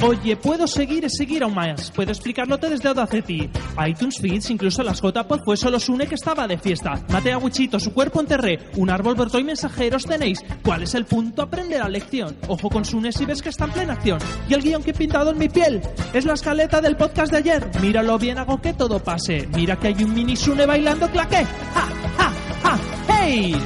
Oye, 0.00 0.36
puedo 0.36 0.68
seguir 0.68 1.02
y 1.02 1.10
seguir 1.10 1.42
aún 1.42 1.54
más. 1.54 1.90
Puedo 1.90 2.12
explicarlote 2.12 2.70
desde 2.70 2.88
Audacity. 2.88 3.50
iTunes 3.84 4.18
Feeds, 4.20 4.50
incluso 4.50 4.84
las 4.84 5.02
JPod 5.02 5.40
fue 5.44 5.56
solo 5.56 5.80
Sune 5.80 6.06
que 6.06 6.14
estaba 6.14 6.46
de 6.46 6.56
fiesta. 6.56 7.04
Maté 7.08 7.32
a 7.32 7.38
Wichito, 7.38 7.80
su 7.80 7.92
cuerpo 7.92 8.20
enterré. 8.20 8.60
Un 8.76 8.90
árbol 8.90 9.16
brotó 9.16 9.40
y 9.40 9.44
mensajeros 9.44 10.04
tenéis. 10.04 10.38
¿Cuál 10.64 10.84
es 10.84 10.94
el 10.94 11.04
punto? 11.04 11.42
Aprender 11.42 11.80
la 11.80 11.88
lección. 11.88 12.36
Ojo 12.46 12.70
con 12.70 12.84
Sune 12.84 13.10
si 13.10 13.24
ves 13.24 13.42
que 13.42 13.48
está 13.48 13.64
en 13.64 13.72
plena 13.72 13.92
acción. 13.94 14.18
Y 14.48 14.54
el 14.54 14.62
guion 14.62 14.84
que 14.84 14.92
he 14.92 14.94
pintado 14.94 15.32
en 15.32 15.38
mi 15.38 15.48
piel 15.48 15.82
es 16.12 16.24
la 16.24 16.34
escaleta 16.34 16.80
del 16.80 16.96
podcast 16.96 17.32
de 17.32 17.38
ayer. 17.38 17.68
Míralo 17.82 18.18
bien, 18.18 18.38
hago 18.38 18.60
que 18.60 18.74
todo 18.74 19.02
pase. 19.02 19.48
Mira 19.52 19.76
que 19.76 19.88
hay 19.88 20.04
un 20.04 20.14
mini 20.14 20.36
Sune 20.36 20.64
bailando 20.64 21.10
claqué. 21.10 21.44
¡Ja, 21.74 21.88
ja, 22.18 22.32
ja! 22.62 22.78
¡Hey! 23.08 23.56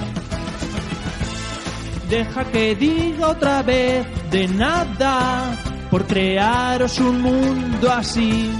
Deja 2.08 2.44
que 2.44 2.74
diga 2.74 3.28
otra 3.28 3.62
vez 3.62 4.06
de 4.30 4.48
nada 4.48 5.71
por 5.92 6.06
crearos 6.06 6.98
un 7.00 7.20
mundo 7.20 7.92
así. 7.92 8.50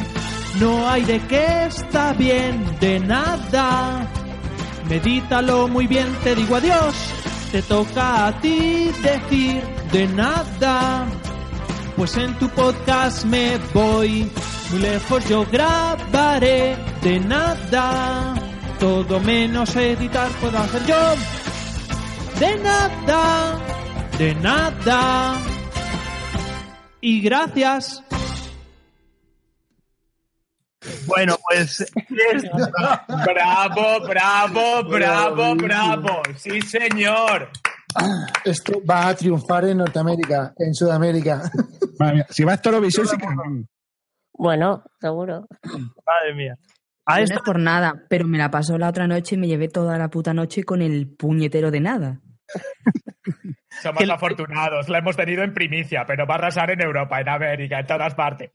No 0.61 0.87
hay 0.87 1.03
de 1.03 1.19
qué 1.29 1.65
está 1.65 2.13
bien, 2.13 2.63
de 2.79 3.01
nada. 3.01 4.07
Medítalo 4.87 5.67
muy 5.67 5.87
bien, 5.87 6.15
te 6.23 6.35
digo 6.35 6.57
adiós. 6.57 6.95
Te 7.51 7.63
toca 7.63 8.27
a 8.27 8.39
ti 8.41 8.91
decir 9.03 9.63
de 9.93 10.09
nada. 10.09 11.07
Pues 11.97 12.19
en 12.19 12.39
tu 12.39 12.51
podcast 12.51 13.25
me 13.25 13.57
voy. 13.73 14.31
Muy 14.71 14.81
lejos 14.81 15.27
yo 15.27 15.47
grabaré 15.51 16.77
de 17.01 17.19
nada. 17.19 18.35
Todo 18.79 19.21
menos 19.21 19.75
editar 19.75 20.29
puedo 20.33 20.59
hacer 20.59 20.85
yo. 20.85 21.15
De 22.39 22.59
nada, 22.59 23.59
de 24.19 24.35
nada. 24.35 25.62
Y 27.05 27.21
gracias. 27.21 28.03
Bueno, 31.07 31.37
pues. 31.49 31.93
Bravo, 33.27 34.07
bravo, 34.07 34.89
bravo, 34.89 35.55
bravo. 35.57 36.23
Sí, 36.37 36.61
señor. 36.63 37.51
Esto 38.45 38.81
va 38.89 39.09
a 39.09 39.15
triunfar 39.15 39.65
en 39.65 39.79
Norteamérica, 39.79 40.55
en 40.57 40.73
Sudamérica. 40.75 41.51
Madre 41.99 42.15
mía, 42.15 42.27
si 42.31 42.45
va 42.45 42.53
a 42.53 42.61
Eurovisión, 42.65 43.07
sí 43.07 43.17
que... 43.17 43.27
Bueno, 44.33 44.85
seguro. 45.01 45.47
Madre 46.07 46.35
mía. 46.35 46.57
No 47.07 47.17
es 47.17 47.33
por 47.45 47.59
nada, 47.59 48.05
pero 48.09 48.27
me 48.27 48.39
la 48.39 48.51
pasó 48.51 48.79
la 48.79 48.89
otra 48.89 49.09
noche 49.09 49.35
y 49.35 49.39
me 49.39 49.49
llevé 49.49 49.69
toda 49.69 49.99
la 49.99 50.09
puta 50.09 50.33
noche 50.33 50.63
con 50.63 50.81
el 50.83 51.09
puñetero 51.09 51.73
de 51.73 51.81
nada. 51.81 52.21
Somos 53.83 54.09
afortunados, 54.09 54.89
la 54.89 54.99
hemos 54.99 55.17
tenido 55.17 55.43
en 55.43 55.53
primicia, 55.53 56.05
pero 56.07 56.27
va 56.27 56.35
a 56.35 56.39
arrasar 56.39 56.71
en 56.71 56.81
Europa, 56.81 57.21
en 57.21 57.29
América, 57.29 57.81
en 57.81 57.87
todas 57.87 58.15
partes. 58.15 58.51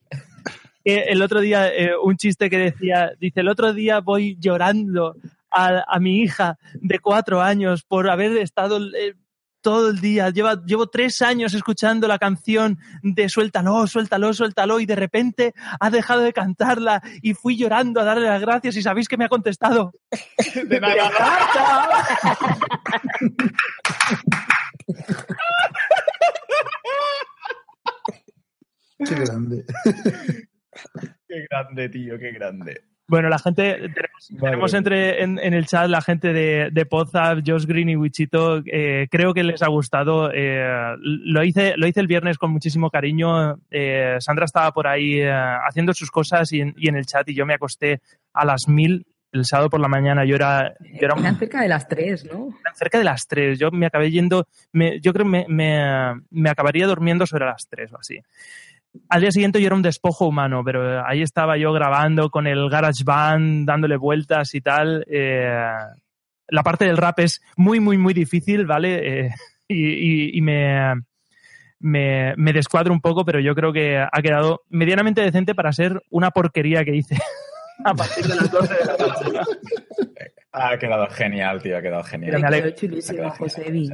El 0.84 1.22
otro 1.22 1.41
día, 1.41 1.68
eh, 1.68 1.91
un 2.02 2.16
chiste 2.16 2.49
que 2.49 2.58
decía, 2.58 3.12
dice, 3.20 3.41
el 3.41 3.49
otro 3.49 3.74
día 3.74 3.99
voy 3.99 4.38
llorando 4.40 5.18
a, 5.52 5.84
a 5.86 5.99
mi 5.99 6.22
hija 6.22 6.58
de 6.76 6.99
cuatro 6.99 7.41
años 7.41 7.84
por 7.84 8.10
haber 8.10 8.38
estado 8.38 8.80
eh, 8.95 9.16
todo 9.62 9.90
el 9.90 9.99
día, 9.99 10.30
lleva, 10.30 10.64
llevo 10.66 10.88
tres 10.88 11.22
años 11.22 11.54
escuchando 11.54 12.08
la 12.08 12.18
canción 12.18 12.78
de 13.02 13.28
suéltalo, 13.28 13.86
suéltalo, 13.86 14.34
suéltalo 14.34 14.80
y 14.80 14.86
de 14.86 14.95
repente 14.95 15.54
ha 15.82 15.90
dejado 15.90 16.22
de 16.22 16.32
cantarla 16.32 17.02
y 17.22 17.34
fui 17.34 17.58
llorando 17.58 17.99
a 17.99 18.06
darle 18.06 18.30
las 18.30 18.40
gracias 18.40 18.78
y 18.78 18.82
sabéis 18.82 19.08
que 19.10 19.18
me 19.18 19.26
ha 19.26 19.30
contestado. 19.30 19.91
De 20.64 20.80
nada. 20.80 21.12
Qué 29.00 29.16
grande. 29.16 29.64
Qué 31.28 31.46
grande, 31.50 31.90
tío, 31.90 32.18
qué 32.18 32.32
grande. 32.32 32.82
Bueno, 33.10 33.30
la 33.30 33.40
gente, 33.40 33.76
tenemos, 33.76 34.28
tenemos 34.42 34.74
entre, 34.74 35.24
en, 35.24 35.40
en 35.40 35.54
el 35.54 35.66
chat 35.66 35.88
la 35.88 36.02
gente 36.02 36.34
de, 36.34 36.70
de 36.74 36.86
Podzap, 36.86 37.40
Josh 37.46 37.66
Green 37.66 37.88
y 37.88 37.96
Wichito, 37.96 38.62
eh, 38.66 39.08
creo 39.10 39.34
que 39.34 39.46
les 39.46 39.62
ha 39.62 39.68
gustado. 39.70 40.30
eh, 40.34 40.94
lo, 41.00 41.42
hice, 41.44 41.78
lo 41.78 41.88
hice 41.88 42.02
el 42.02 42.08
viernes 42.08 42.38
con 42.38 42.52
muchísimo 42.52 42.90
cariño. 42.90 43.60
eh, 43.72 44.18
Sandra 44.20 44.44
estaba 44.44 44.74
por 44.74 44.88
ahí 44.88 45.22
eh, 45.22 45.32
haciendo 45.32 45.94
sus 45.94 46.12
cosas 46.12 46.52
y 46.52 46.60
en, 46.60 46.74
y 46.76 46.90
en 46.90 46.98
el 46.98 47.06
chat 47.06 47.30
y 47.30 47.34
yo 47.36 47.46
me 47.46 47.54
acosté 47.54 48.02
a 48.34 48.44
las 48.44 48.68
mil 48.68 49.06
el 49.32 49.45
sábado 49.45 49.70
por 49.70 49.80
la 49.80 49.88
mañana. 49.88 50.26
Yo 50.26 50.36
era, 50.36 50.74
yo 50.80 51.06
era 51.06 51.16
Eran 51.20 51.38
cerca 51.38 51.62
de 51.62 51.68
las 51.68 51.88
tres, 51.88 52.26
¿no? 52.26 52.49
cerca 52.76 52.98
de 52.98 53.04
las 53.04 53.28
tres. 53.28 53.58
Yo 53.60 53.72
me 53.72 53.86
acabé 53.88 54.12
yendo, 54.12 54.48
me- 54.72 54.99
yo 54.99 55.14
creo 55.14 55.26
que 55.26 55.32
me, 55.32 55.45
me, 55.48 56.22
me 56.30 56.49
acabaría 56.49 56.86
durmiendo 56.88 57.26
sobre 57.26 57.45
las 57.45 57.68
tres 57.68 57.91
o 57.94 57.98
así. 57.99 58.20
Al 59.10 59.22
día 59.22 59.32
siguiente 59.32 59.60
yo 59.62 59.68
era 59.68 59.76
un 59.76 59.82
despojo 59.82 60.28
humano, 60.28 60.64
pero 60.66 61.06
ahí 61.06 61.22
estaba 61.22 61.58
yo 61.58 61.72
grabando 61.74 62.30
con 62.30 62.48
el 62.48 62.70
GarageBand, 62.70 63.68
dándole 63.68 63.95
vueltas 63.98 64.54
y 64.56 64.62
tal. 64.62 65.06
Eh, 65.10 65.72
la 66.49 66.64
parte 66.64 66.86
del 66.86 66.98
rap 66.98 67.20
es 67.20 67.41
muy, 67.58 67.80
muy, 67.80 67.98
muy 67.98 68.14
difícil, 68.14 68.66
¿vale? 68.66 69.26
Eh, 69.26 69.30
y 69.68 69.86
y- 69.88 70.38
y 70.38 70.41
me, 70.41 70.94
me, 71.80 72.34
me 72.38 72.54
descuadro 72.54 72.91
un 72.94 73.02
poco, 73.02 73.24
pero 73.26 73.40
yo 73.40 73.54
creo 73.54 73.72
que 73.74 73.98
ha 73.99 74.22
quedado 74.22 74.62
medianamente 74.70 75.22
decente 75.22 75.54
para 75.54 75.72
ser 75.74 76.02
una 76.10 76.32
porquería 76.32 76.84
que 76.86 76.95
hice 76.95 77.16
a 77.84 77.94
partir 77.94 78.26
de 78.26 78.36
las 78.36 78.52
12 78.52 78.74
de 78.74 78.86
la 78.86 78.98
noche. 78.98 79.26
Ha 80.60 80.78
quedado 80.80 81.08
genial, 81.12 81.62
tío, 81.62 81.78
ha 81.78 81.82
quedado 81.82 82.04
genial. 82.04 82.41
Me 82.41 82.48
alegro. 82.48 82.70
Quedó 82.70 82.80
chulísimo, 82.80 83.30
Josebi. 83.30 83.90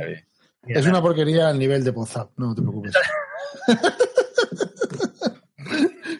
Es 0.65 0.87
una 0.87 1.01
porquería 1.01 1.49
al 1.49 1.59
nivel 1.59 1.83
de 1.83 1.91
Pozap, 1.91 2.29
no 2.37 2.55
te 2.55 2.61
preocupes. 2.61 2.93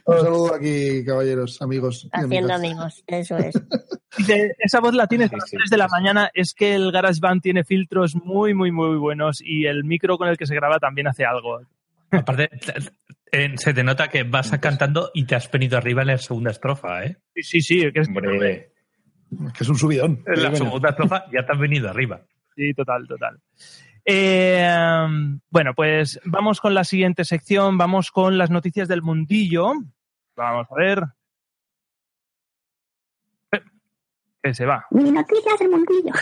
Un 0.05 0.19
saludo 0.19 0.53
aquí, 0.55 1.05
caballeros, 1.05 1.61
amigos. 1.61 2.09
Haciendo 2.11 2.53
amigos, 2.53 3.03
eso 3.07 3.37
es. 3.37 3.53
Dice, 4.17 4.53
esa 4.59 4.81
voz 4.81 4.93
la 4.93 5.07
tienes 5.07 5.31
a 5.31 5.37
las 5.37 5.49
3 5.49 5.69
de 5.69 5.77
la 5.77 5.87
mañana, 5.87 6.29
es 6.33 6.53
que 6.53 6.75
el 6.75 6.91
GarageBand 6.91 7.41
tiene 7.41 7.63
filtros 7.63 8.15
muy, 8.15 8.53
muy, 8.53 8.71
muy 8.71 8.97
buenos 8.97 9.41
y 9.41 9.65
el 9.65 9.85
micro 9.85 10.17
con 10.17 10.27
el 10.27 10.37
que 10.37 10.45
se 10.45 10.55
graba 10.55 10.77
también 10.77 11.07
hace 11.07 11.25
algo. 11.25 11.61
Aparte, 12.11 12.49
eh, 13.33 13.53
se 13.57 13.73
te 13.73 13.83
nota 13.83 14.07
que 14.07 14.23
vas 14.23 14.51
cantando 14.59 15.11
y 15.13 15.25
te 15.25 15.35
has 15.35 15.49
venido 15.51 15.77
arriba 15.77 16.01
en 16.03 16.07
la 16.07 16.17
segunda 16.17 16.51
estrofa, 16.51 17.03
¿eh? 17.03 17.17
Sí, 17.35 17.43
sí, 17.43 17.61
sí, 17.61 17.91
que 17.91 17.99
es, 18.01 18.07
Hombre, 18.07 18.71
Que 19.57 19.63
es 19.63 19.69
un 19.69 19.77
subidón. 19.77 20.23
En 20.27 20.43
la 20.43 20.55
segunda 20.55 20.89
estrofa 20.89 21.25
ya 21.33 21.45
te 21.45 21.51
has 21.51 21.59
venido 21.59 21.89
arriba. 21.89 22.21
sí, 22.55 22.73
total, 22.73 23.07
total. 23.07 23.39
Eh, 24.05 24.67
bueno, 25.49 25.73
pues 25.75 26.19
vamos 26.25 26.59
con 26.61 26.73
la 26.73 26.83
siguiente 26.83 27.23
sección, 27.25 27.77
vamos 27.77 28.11
con 28.11 28.37
las 28.37 28.49
noticias 28.51 28.87
del 28.87 29.01
mundillo. 29.01 29.71
Vamos 30.35 30.67
a 30.69 30.75
ver. 30.75 31.03
Eh, 33.51 33.61
Que 34.41 34.53
se 34.53 34.65
va. 34.65 34.85
Mi 34.91 35.09
noticias 35.11 35.57
del 35.59 35.69
mundillo. 35.69 36.13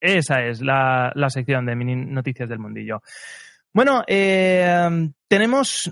Esa 0.00 0.44
es 0.44 0.62
la, 0.62 1.10
la 1.16 1.28
sección 1.28 1.66
de 1.66 1.74
mini 1.74 1.96
noticias 1.96 2.48
del 2.48 2.60
mundillo. 2.60 3.02
Bueno, 3.78 4.02
eh, 4.08 5.08
tenemos. 5.28 5.88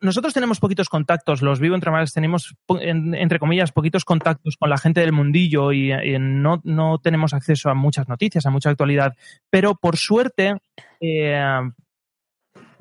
Nosotros 0.00 0.32
tenemos 0.32 0.58
poquitos 0.58 0.88
contactos, 0.88 1.42
los 1.42 1.60
Vivo 1.60 1.74
Entre 1.74 1.90
Males 1.90 2.14
tenemos, 2.14 2.54
entre 2.80 3.38
comillas, 3.38 3.72
poquitos 3.72 4.06
contactos 4.06 4.56
con 4.56 4.70
la 4.70 4.78
gente 4.78 5.02
del 5.02 5.12
mundillo 5.12 5.70
y, 5.70 5.92
no, 6.18 6.62
no 6.64 6.98
tenemos 6.98 7.34
acceso 7.34 7.68
a 7.68 7.74
muchas 7.74 8.08
noticias, 8.08 8.46
a 8.46 8.50
mucha 8.50 8.70
actualidad. 8.70 9.12
Pero 9.50 9.74
por 9.74 9.98
suerte, 9.98 10.54
eh, 10.98 11.60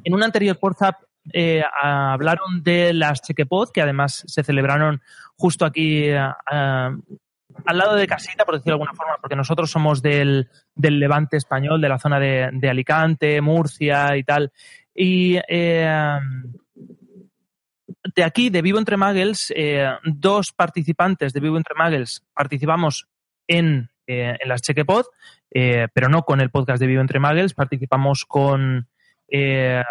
en 0.05 0.13
un 0.13 0.23
anterior 0.23 0.57
WhatsApp 0.61 1.01
eh, 1.33 1.61
hablaron 1.81 2.63
de 2.63 2.93
las 2.93 3.21
Chequepod, 3.23 3.71
que 3.73 3.81
además 3.81 4.23
se 4.25 4.41
celebraron 4.41 5.01
justo 5.35 5.65
aquí 5.65 6.05
eh, 6.05 6.29
al 7.65 7.77
lado 7.77 7.95
de 7.95 8.07
casita, 8.07 8.45
por 8.45 8.55
decirlo 8.55 8.71
de 8.71 8.83
alguna 8.83 8.93
forma, 8.93 9.17
porque 9.21 9.35
nosotros 9.35 9.71
somos 9.71 10.01
del, 10.01 10.49
del 10.73 10.99
levante 10.99 11.37
español, 11.37 11.81
de 11.81 11.89
la 11.89 11.99
zona 11.99 12.19
de, 12.19 12.69
Alicante, 12.69 13.41
Murcia 13.41 14.17
y 14.17 14.23
tal. 14.23 14.51
Y 14.93 15.37
eh, 15.47 16.19
de 18.15 18.23
aquí, 18.23 18.49
de 18.49 18.61
Vivo 18.61 18.79
Entre 18.79 18.97
Muggles, 18.97 19.53
eh, 19.55 19.89
dos 20.03 20.51
participantes 20.55 21.33
de 21.33 21.39
Vivo 21.39 21.57
Entre 21.57 21.75
Muggles 21.75 22.23
participamos 22.33 23.07
en, 23.47 23.89
eh, 24.07 24.35
en 24.39 24.49
las 24.49 24.61
Chequepod, 24.61 25.05
eh, 25.51 25.87
pero 25.93 26.09
no 26.09 26.23
con 26.23 26.41
el 26.41 26.51
podcast 26.51 26.79
de 26.79 26.87
Vivo 26.87 27.01
Entre 27.01 27.19
Muggles, 27.19 27.53
participamos 27.53 28.25
con 28.27 28.87
eh, 29.27 29.83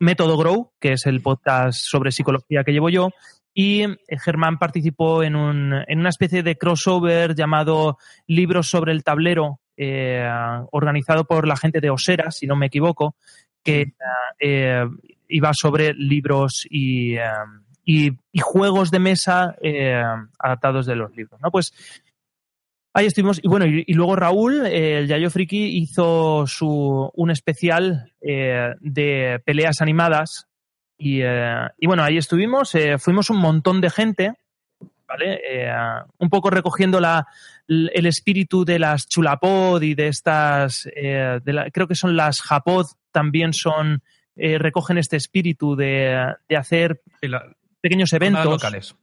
Método 0.00 0.36
Grow, 0.36 0.72
que 0.80 0.94
es 0.94 1.06
el 1.06 1.20
podcast 1.20 1.78
sobre 1.82 2.10
psicología 2.10 2.64
que 2.64 2.72
llevo 2.72 2.88
yo, 2.88 3.10
y 3.52 3.82
eh, 3.82 3.96
Germán 4.24 4.58
participó 4.58 5.22
en, 5.22 5.36
un, 5.36 5.74
en 5.86 5.98
una 6.00 6.08
especie 6.08 6.42
de 6.42 6.56
crossover 6.56 7.34
llamado 7.34 7.98
Libros 8.26 8.68
sobre 8.68 8.92
el 8.92 9.04
tablero, 9.04 9.60
eh, 9.76 10.28
organizado 10.72 11.24
por 11.24 11.46
la 11.46 11.56
gente 11.56 11.80
de 11.80 11.90
Osera, 11.90 12.30
si 12.30 12.46
no 12.46 12.56
me 12.56 12.66
equivoco, 12.66 13.14
que 13.62 13.92
eh, 14.38 14.84
iba 15.28 15.50
sobre 15.52 15.92
libros 15.94 16.66
y, 16.68 17.16
eh, 17.16 17.22
y, 17.84 18.10
y 18.32 18.40
juegos 18.40 18.90
de 18.90 18.98
mesa 18.98 19.54
adaptados 20.38 20.86
de 20.86 20.96
los 20.96 21.14
libros. 21.14 21.40
¿no? 21.42 21.50
Pues 21.50 21.72
Ahí 22.92 23.06
estuvimos. 23.06 23.38
Y 23.42 23.48
bueno, 23.48 23.66
y, 23.66 23.84
y 23.86 23.94
luego 23.94 24.16
Raúl, 24.16 24.66
eh, 24.66 24.98
el 24.98 25.06
Yayo 25.06 25.30
Friki, 25.30 25.78
hizo 25.78 26.46
su, 26.46 27.10
un 27.14 27.30
especial 27.30 28.12
eh, 28.20 28.74
de 28.80 29.40
peleas 29.44 29.80
animadas. 29.80 30.46
Y, 30.98 31.20
eh, 31.22 31.68
y 31.78 31.86
bueno, 31.86 32.02
ahí 32.02 32.16
estuvimos. 32.18 32.74
eh, 32.74 32.98
fuimos 32.98 33.30
un 33.30 33.38
montón 33.38 33.80
de 33.80 33.90
gente, 33.90 34.34
¿vale? 35.06 35.40
Eh, 35.48 35.72
un 36.18 36.28
poco 36.28 36.50
recogiendo 36.50 36.98
la, 37.00 37.26
el 37.68 38.06
espíritu 38.06 38.64
de 38.64 38.78
las 38.80 39.08
chulapod 39.08 39.80
y 39.82 39.94
de 39.94 40.08
estas. 40.08 40.88
eh, 40.94 41.38
de 41.44 41.52
la- 41.52 41.70
creo 41.70 41.86
que 41.86 41.94
son 41.94 42.16
las 42.16 42.42
japod, 42.42 42.86
también 43.12 43.52
son. 43.52 44.02
eh, 44.36 44.58
recogen 44.58 44.96
este 44.98 45.16
espíritu 45.16 45.76
de, 45.76 46.34
de 46.48 46.56
hacer 46.56 47.02
pequeños 47.80 48.10
Jornadas 48.10 48.12
eventos. 48.44 48.44
locales. 48.62 48.96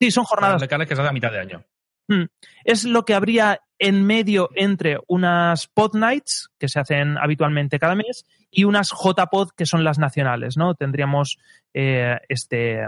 Sí, 0.00 0.10
son 0.10 0.24
jornadas 0.24 0.60
locales 0.60 0.86
que 0.88 0.94
se 0.94 1.00
hacen 1.00 1.10
a 1.10 1.12
mitad 1.12 1.32
de 1.32 1.40
año. 1.40 1.64
Mm. 2.08 2.24
Es 2.64 2.84
lo 2.84 3.04
que 3.04 3.14
habría 3.14 3.60
en 3.78 4.04
medio 4.04 4.50
entre 4.54 4.98
unas 5.06 5.68
pod 5.68 5.94
nights, 5.94 6.50
que 6.58 6.68
se 6.68 6.80
hacen 6.80 7.16
habitualmente 7.18 7.78
cada 7.78 7.94
mes, 7.94 8.24
y 8.50 8.64
unas 8.64 8.90
JPod, 8.90 9.50
que 9.56 9.66
son 9.66 9.84
las 9.84 9.98
nacionales, 9.98 10.56
¿no? 10.56 10.74
Tendríamos 10.74 11.38
eh, 11.74 12.16
este, 12.28 12.86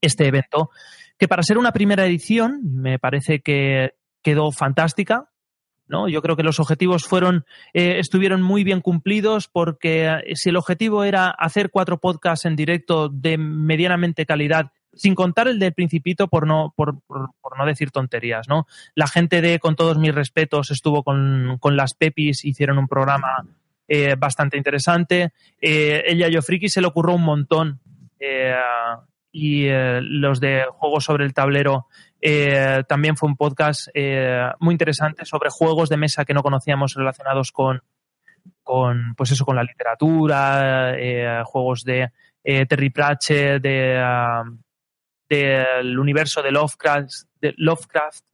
este 0.00 0.26
evento, 0.26 0.70
que 1.18 1.28
para 1.28 1.42
ser 1.42 1.58
una 1.58 1.72
primera 1.72 2.06
edición 2.06 2.60
me 2.62 2.98
parece 2.98 3.40
que 3.40 3.94
quedó 4.22 4.52
fantástica. 4.52 5.30
¿no? 5.88 6.06
Yo 6.06 6.20
creo 6.20 6.36
que 6.36 6.42
los 6.42 6.60
objetivos 6.60 7.06
fueron, 7.06 7.46
eh, 7.72 7.98
estuvieron 7.98 8.42
muy 8.42 8.62
bien 8.62 8.82
cumplidos 8.82 9.48
porque 9.48 10.06
eh, 10.06 10.36
si 10.36 10.50
el 10.50 10.56
objetivo 10.56 11.02
era 11.02 11.30
hacer 11.30 11.70
cuatro 11.70 11.98
podcasts 11.98 12.44
en 12.44 12.56
directo 12.56 13.08
de 13.08 13.38
medianamente 13.38 14.26
calidad, 14.26 14.70
sin 14.98 15.14
contar 15.14 15.48
el 15.48 15.58
del 15.58 15.72
Principito 15.72 16.28
por 16.28 16.46
no, 16.46 16.74
por, 16.76 17.00
por- 17.06 17.30
no 17.56 17.64
decir 17.66 17.90
tonterías, 17.90 18.46
¿no? 18.48 18.66
La 18.94 19.06
gente 19.08 19.40
de, 19.40 19.58
con 19.58 19.74
todos 19.74 19.96
mis 19.98 20.14
respetos, 20.14 20.70
estuvo 20.70 21.02
con, 21.02 21.56
con 21.58 21.76
las 21.76 21.94
Pepis, 21.94 22.44
hicieron 22.44 22.78
un 22.78 22.86
programa 22.86 23.44
eh, 23.88 24.14
bastante 24.16 24.56
interesante. 24.58 25.32
Eh, 25.60 26.04
el 26.06 26.18
Yayo 26.18 26.42
Friki 26.42 26.68
se 26.68 26.80
le 26.80 26.86
ocurrió 26.88 27.14
un 27.16 27.24
montón. 27.24 27.80
eh, 28.20 28.54
y 29.32 29.66
eh, 29.66 30.00
los 30.02 30.40
de 30.40 30.64
Juegos 30.70 31.04
sobre 31.04 31.24
el 31.24 31.34
Tablero 31.34 31.86
eh, 32.20 32.82
también 32.88 33.16
fue 33.16 33.28
un 33.28 33.36
podcast 33.36 33.88
muy 34.60 34.74
interesante 34.74 35.24
sobre 35.26 35.50
juegos 35.50 35.88
de 35.88 35.96
mesa 35.98 36.24
que 36.24 36.32
no 36.34 36.42
conocíamos 36.42 36.94
relacionados 36.94 37.52
con, 37.52 37.82
con 38.62 39.14
pues 39.16 39.30
eso, 39.32 39.44
con 39.44 39.56
la 39.56 39.62
literatura, 39.64 40.94
juegos 41.44 41.84
de 41.84 42.10
Terry 42.42 42.90
Pratchett, 42.90 43.62
de, 43.62 43.98
ah, 44.02 44.44
del 45.28 45.98
universo 45.98 46.42
de 46.42 46.52
Lovecraft, 46.52 47.10
de 47.40 47.54
Lovecraft. 47.56 48.24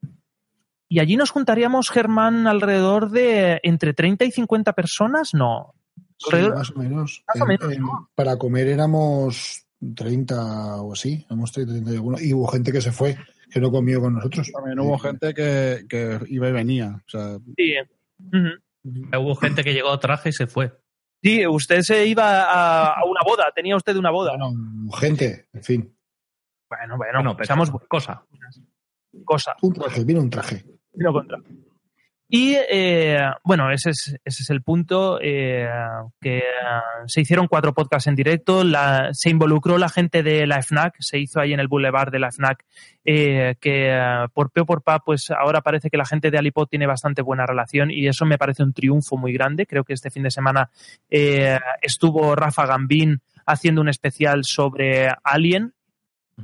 Y 0.89 1.01
allí 1.01 1.17
nos 1.17 1.31
juntaríamos, 1.31 1.91
Germán, 1.91 2.47
alrededor 2.47 3.11
de 3.11 3.61
entre 3.63 3.95
30 3.95 4.27
y 4.27 4.31
50 4.31 4.73
personas, 4.75 5.35
no. 5.35 5.75
Sí, 6.19 6.37
más 6.55 6.71
o 6.71 6.79
menos. 6.79 7.25
Más 7.27 7.61
o 7.61 8.09
para 8.15 8.37
comer 8.37 8.69
éramos 8.69 9.67
30 9.95 10.83
o 10.83 10.93
así, 10.93 11.25
éramos 11.27 11.53
30, 11.53 11.73
30 11.73 11.91
y 11.91 11.95
alguno. 11.95 12.17
Y 12.21 12.33
hubo 12.33 12.47
gente 12.47 12.73
que 12.73 12.81
se 12.81 12.93
fue, 12.93 13.17
que 13.51 13.61
no 13.61 13.71
comió 13.71 14.01
con 14.01 14.15
nosotros. 14.15 14.51
También 14.53 14.79
hubo 14.79 14.99
gente 14.99 15.35
que, 15.35 15.85
que 15.89 16.21
iba 16.29 16.49
y 16.49 16.53
venía. 16.53 17.03
O 17.07 17.11
sea, 17.11 17.39
Sí. 17.57 17.75
Hubo 19.17 19.35
gente 19.37 19.65
que 19.65 19.73
llegó 19.73 19.99
traje 19.99 20.29
y 20.29 20.33
se 20.33 20.47
fue. 20.47 20.73
Sí, 21.23 21.47
usted 21.47 21.81
se 21.81 22.07
iba 22.07 22.43
a, 22.43 22.93
a 22.93 23.05
una 23.07 23.21
boda, 23.25 23.51
tenía 23.55 23.77
usted 23.77 23.97
una 23.97 24.11
boda. 24.11 24.33
Gente, 24.99 25.49
en 25.55 25.63
fin. 25.63 25.94
Bueno, 26.79 26.97
bueno, 26.97 27.13
Bueno, 27.19 27.37
pero 27.37 27.47
seamos 27.47 27.71
cosa. 27.89 28.23
cosa. 29.25 29.55
Un 29.63 29.73
traje, 29.75 30.05
vino 30.05 30.21
un 30.21 30.31
traje. 30.31 30.65
Vino 30.93 31.13
contra. 31.13 31.39
Y 32.27 32.55
eh, 32.69 33.19
bueno, 33.45 33.71
ese 33.71 33.91
es, 33.91 34.17
ese 34.25 34.43
es 34.43 34.51
el 34.51 34.63
punto, 34.63 35.19
eh, 35.21 35.69
que 36.21 36.39
eh, 36.39 36.43
se 37.07 37.21
hicieron 37.21 37.47
cuatro 37.47 37.75
podcasts 37.75 38.09
en 38.09 38.17
directo, 38.17 38.65
la- 38.65 39.11
se 39.13 39.29
involucró 39.31 39.77
la 39.79 39.89
gente 39.91 40.23
de 40.23 40.47
la 40.47 40.61
FNAC, 40.63 40.95
se 41.01 41.19
hizo 41.19 41.39
ahí 41.39 41.53
en 41.53 41.61
el 41.61 41.69
boulevard 41.69 42.11
de 42.11 42.19
la 42.19 42.33
FNAC, 42.33 42.65
eh, 43.05 43.55
que 43.61 43.91
eh, 43.93 44.27
por 44.33 44.51
P 44.51 44.63
o 44.63 44.67
por 44.67 44.83
Pa, 44.83 45.01
pues 45.01 45.31
ahora 45.31 45.61
parece 45.61 45.91
que 45.91 45.99
la 45.99 46.07
gente 46.07 46.31
de 46.31 46.39
Alipod 46.39 46.67
tiene 46.67 46.87
bastante 46.87 47.21
buena 47.23 47.47
relación 47.47 47.91
y 47.91 48.09
eso 48.09 48.25
me 48.25 48.39
parece 48.39 48.63
un 48.65 48.73
triunfo 48.73 49.17
muy 49.17 49.33
grande. 49.33 49.67
Creo 49.67 49.85
que 49.85 49.93
este 49.93 50.11
fin 50.11 50.23
de 50.25 50.31
semana 50.31 50.71
eh, 51.11 51.59
estuvo 51.83 52.35
Rafa 52.35 52.67
Gambín 52.67 53.21
haciendo 53.47 53.83
un 53.83 53.91
especial 53.91 54.45
sobre 54.45 55.09
Alien, 55.23 55.75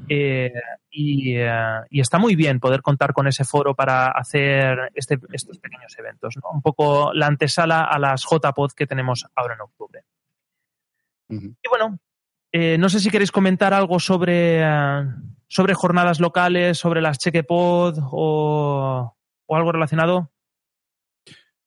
eh, 0.08 0.52
y, 0.90 1.34
eh, 1.36 1.80
y 1.90 2.00
está 2.00 2.18
muy 2.18 2.36
bien 2.36 2.60
poder 2.60 2.82
contar 2.82 3.12
con 3.12 3.26
ese 3.26 3.44
foro 3.44 3.74
para 3.74 4.08
hacer 4.08 4.90
este- 4.94 5.18
estos 5.32 5.58
pequeños 5.58 5.96
eventos. 5.98 6.36
¿no? 6.36 6.50
Un 6.52 6.62
poco 6.62 7.12
la 7.12 7.26
antesala 7.26 7.84
a 7.84 7.98
las 7.98 8.22
JPod 8.24 8.72
que 8.72 8.86
tenemos 8.86 9.26
ahora 9.34 9.54
en 9.54 9.60
octubre. 9.62 10.04
Y 11.28 11.68
bueno, 11.68 11.98
eh, 12.52 12.76
no 12.78 12.88
sé 12.88 12.98
si 12.98 13.08
queréis 13.10 13.30
comentar 13.30 13.72
algo 13.72 14.00
sobre, 14.00 14.60
eh, 14.62 15.04
sobre 15.46 15.74
jornadas 15.74 16.18
locales, 16.18 16.76
sobre 16.78 17.00
las 17.00 17.18
Chequepod 17.18 17.98
o, 18.10 19.16
o 19.46 19.56
algo 19.56 19.72
relacionado. 19.72 20.32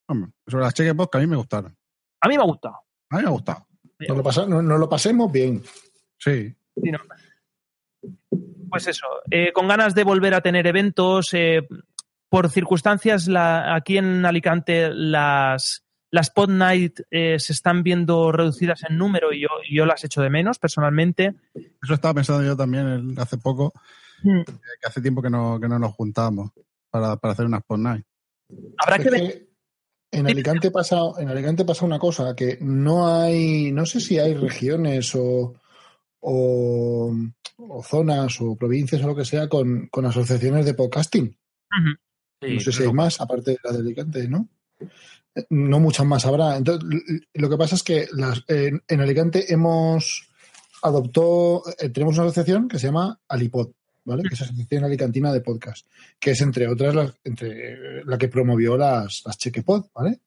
hombre, 0.07 0.31
sobre 0.47 0.65
las 0.65 0.73
cheque 0.73 0.93
que 1.11 1.17
a 1.17 1.21
mí 1.21 1.27
me 1.27 1.37
gustaron. 1.37 1.75
A 2.19 2.27
mí 2.27 2.35
me 2.35 2.43
ha 2.43 2.45
gustado. 2.45 2.75
A 3.09 3.15
mí 3.17 3.21
me 3.23 3.27
ha 3.29 3.31
gustado. 3.31 3.65
Nos 3.99 4.17
lo, 4.17 4.23
pasa- 4.23 4.45
no- 4.45 4.61
nos 4.61 4.79
lo 4.79 4.89
pasemos 4.89 5.31
bien. 5.31 5.61
Sí. 6.17 6.53
Sí, 6.81 6.91
¿no? 6.91 6.99
Pues 8.69 8.87
eso, 8.87 9.05
eh, 9.29 9.51
con 9.53 9.67
ganas 9.67 9.93
de 9.95 10.03
volver 10.03 10.33
a 10.33 10.41
tener 10.41 10.67
eventos. 10.67 11.29
eh, 11.33 11.67
por 12.29 12.49
circunstancias, 12.49 13.27
la- 13.27 13.75
aquí 13.75 13.99
en 13.99 14.25
Alicante 14.25 14.89
las, 14.91 15.83
las 16.09 16.31
Pod 16.31 16.49
Night 16.49 17.01
eh, 17.11 17.37
se 17.39 17.53
están 17.53 17.83
viendo 17.83 18.31
reducidas 18.31 18.81
en 18.89 18.97
número 18.97 19.31
y 19.31 19.41
yo, 19.41 19.49
yo 19.71 19.85
las 19.85 20.03
echo 20.03 20.21
de 20.23 20.31
menos 20.31 20.57
personalmente. 20.57 21.35
Eso 21.53 21.93
estaba 21.93 22.15
pensando 22.15 22.43
yo 22.43 22.57
también 22.57 22.87
el- 22.87 23.19
hace 23.19 23.37
poco, 23.37 23.71
Mm. 24.23 24.39
eh, 24.39 24.45
que 24.81 24.87
hace 24.87 24.99
tiempo 25.01 25.21
que 25.21 25.29
no, 25.29 25.59
que 25.59 25.67
no 25.67 25.77
nos 25.77 25.93
juntamos 25.93 26.49
para, 26.89 27.17
para 27.17 27.33
hacer 27.33 27.45
unas 27.45 27.61
pod 27.63 27.77
night. 27.77 28.03
Habrá 28.79 28.95
Es 28.95 29.03
que 29.11 29.47
en 30.11 30.25
Alicante 30.27 30.71
pasa, 30.71 30.97
en 31.19 31.29
Alicante 31.29 31.65
pasa 31.65 31.85
una 31.85 31.99
cosa, 31.99 32.35
que 32.35 32.57
no 32.61 33.07
hay, 33.15 33.71
no 33.71 33.85
sé 33.85 33.99
si 33.99 34.17
hay 34.17 34.33
regiones 34.33 35.13
o, 35.15 35.53
o, 36.23 37.13
o 37.57 37.83
zonas 37.83 38.39
o 38.41 38.55
provincias 38.55 39.03
o 39.03 39.07
lo 39.07 39.15
que 39.15 39.25
sea 39.25 39.47
con, 39.47 39.87
con 39.87 40.05
asociaciones 40.05 40.65
de 40.65 40.73
podcasting. 40.73 41.37
no 42.41 42.59
sé 42.59 42.71
si 42.71 42.83
hay 42.83 42.93
más, 42.93 43.19
aparte 43.21 43.51
de 43.51 43.57
la 43.63 43.71
de 43.71 43.79
Alicante, 43.79 44.27
¿no? 44.27 44.47
Eh, 45.35 45.45
No 45.49 45.79
muchas 45.79 46.05
más 46.05 46.25
habrá. 46.25 46.57
Entonces, 46.57 46.89
lo 47.33 47.49
que 47.49 47.57
pasa 47.57 47.75
es 47.75 47.83
que 47.83 48.07
las, 48.13 48.43
en, 48.47 48.81
en 48.87 49.01
Alicante 49.01 49.51
hemos 49.53 50.29
adoptó, 50.81 51.63
eh, 51.79 51.89
tenemos 51.89 52.15
una 52.17 52.25
asociación 52.25 52.67
que 52.67 52.79
se 52.79 52.87
llama 52.87 53.19
Alipod, 53.27 53.71
¿vale? 54.05 54.23
Que 54.23 54.33
es 54.33 54.39
la 54.41 54.47
Asociación 54.47 54.83
Alicantina 54.83 55.31
de 55.31 55.41
Podcast, 55.41 55.87
que 56.19 56.31
es 56.31 56.41
entre 56.41 56.67
otras 56.67 56.93
la, 56.93 57.13
entre, 57.23 58.03
la 58.05 58.17
que 58.17 58.27
promovió 58.27 58.77
las, 58.77 59.23
las 59.25 59.37
Chequepod, 59.37 59.87
¿vale? 59.93 60.19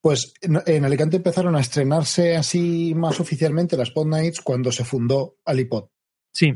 Pues 0.00 0.32
en, 0.40 0.60
en 0.66 0.84
Alicante 0.84 1.16
empezaron 1.16 1.56
a 1.56 1.60
estrenarse 1.60 2.36
así 2.36 2.94
más 2.94 3.20
oficialmente 3.20 3.76
las 3.76 3.90
Pod 3.90 4.06
Nights 4.06 4.40
cuando 4.40 4.70
se 4.70 4.84
fundó 4.84 5.36
Alipod. 5.44 5.88
Sí. 6.32 6.52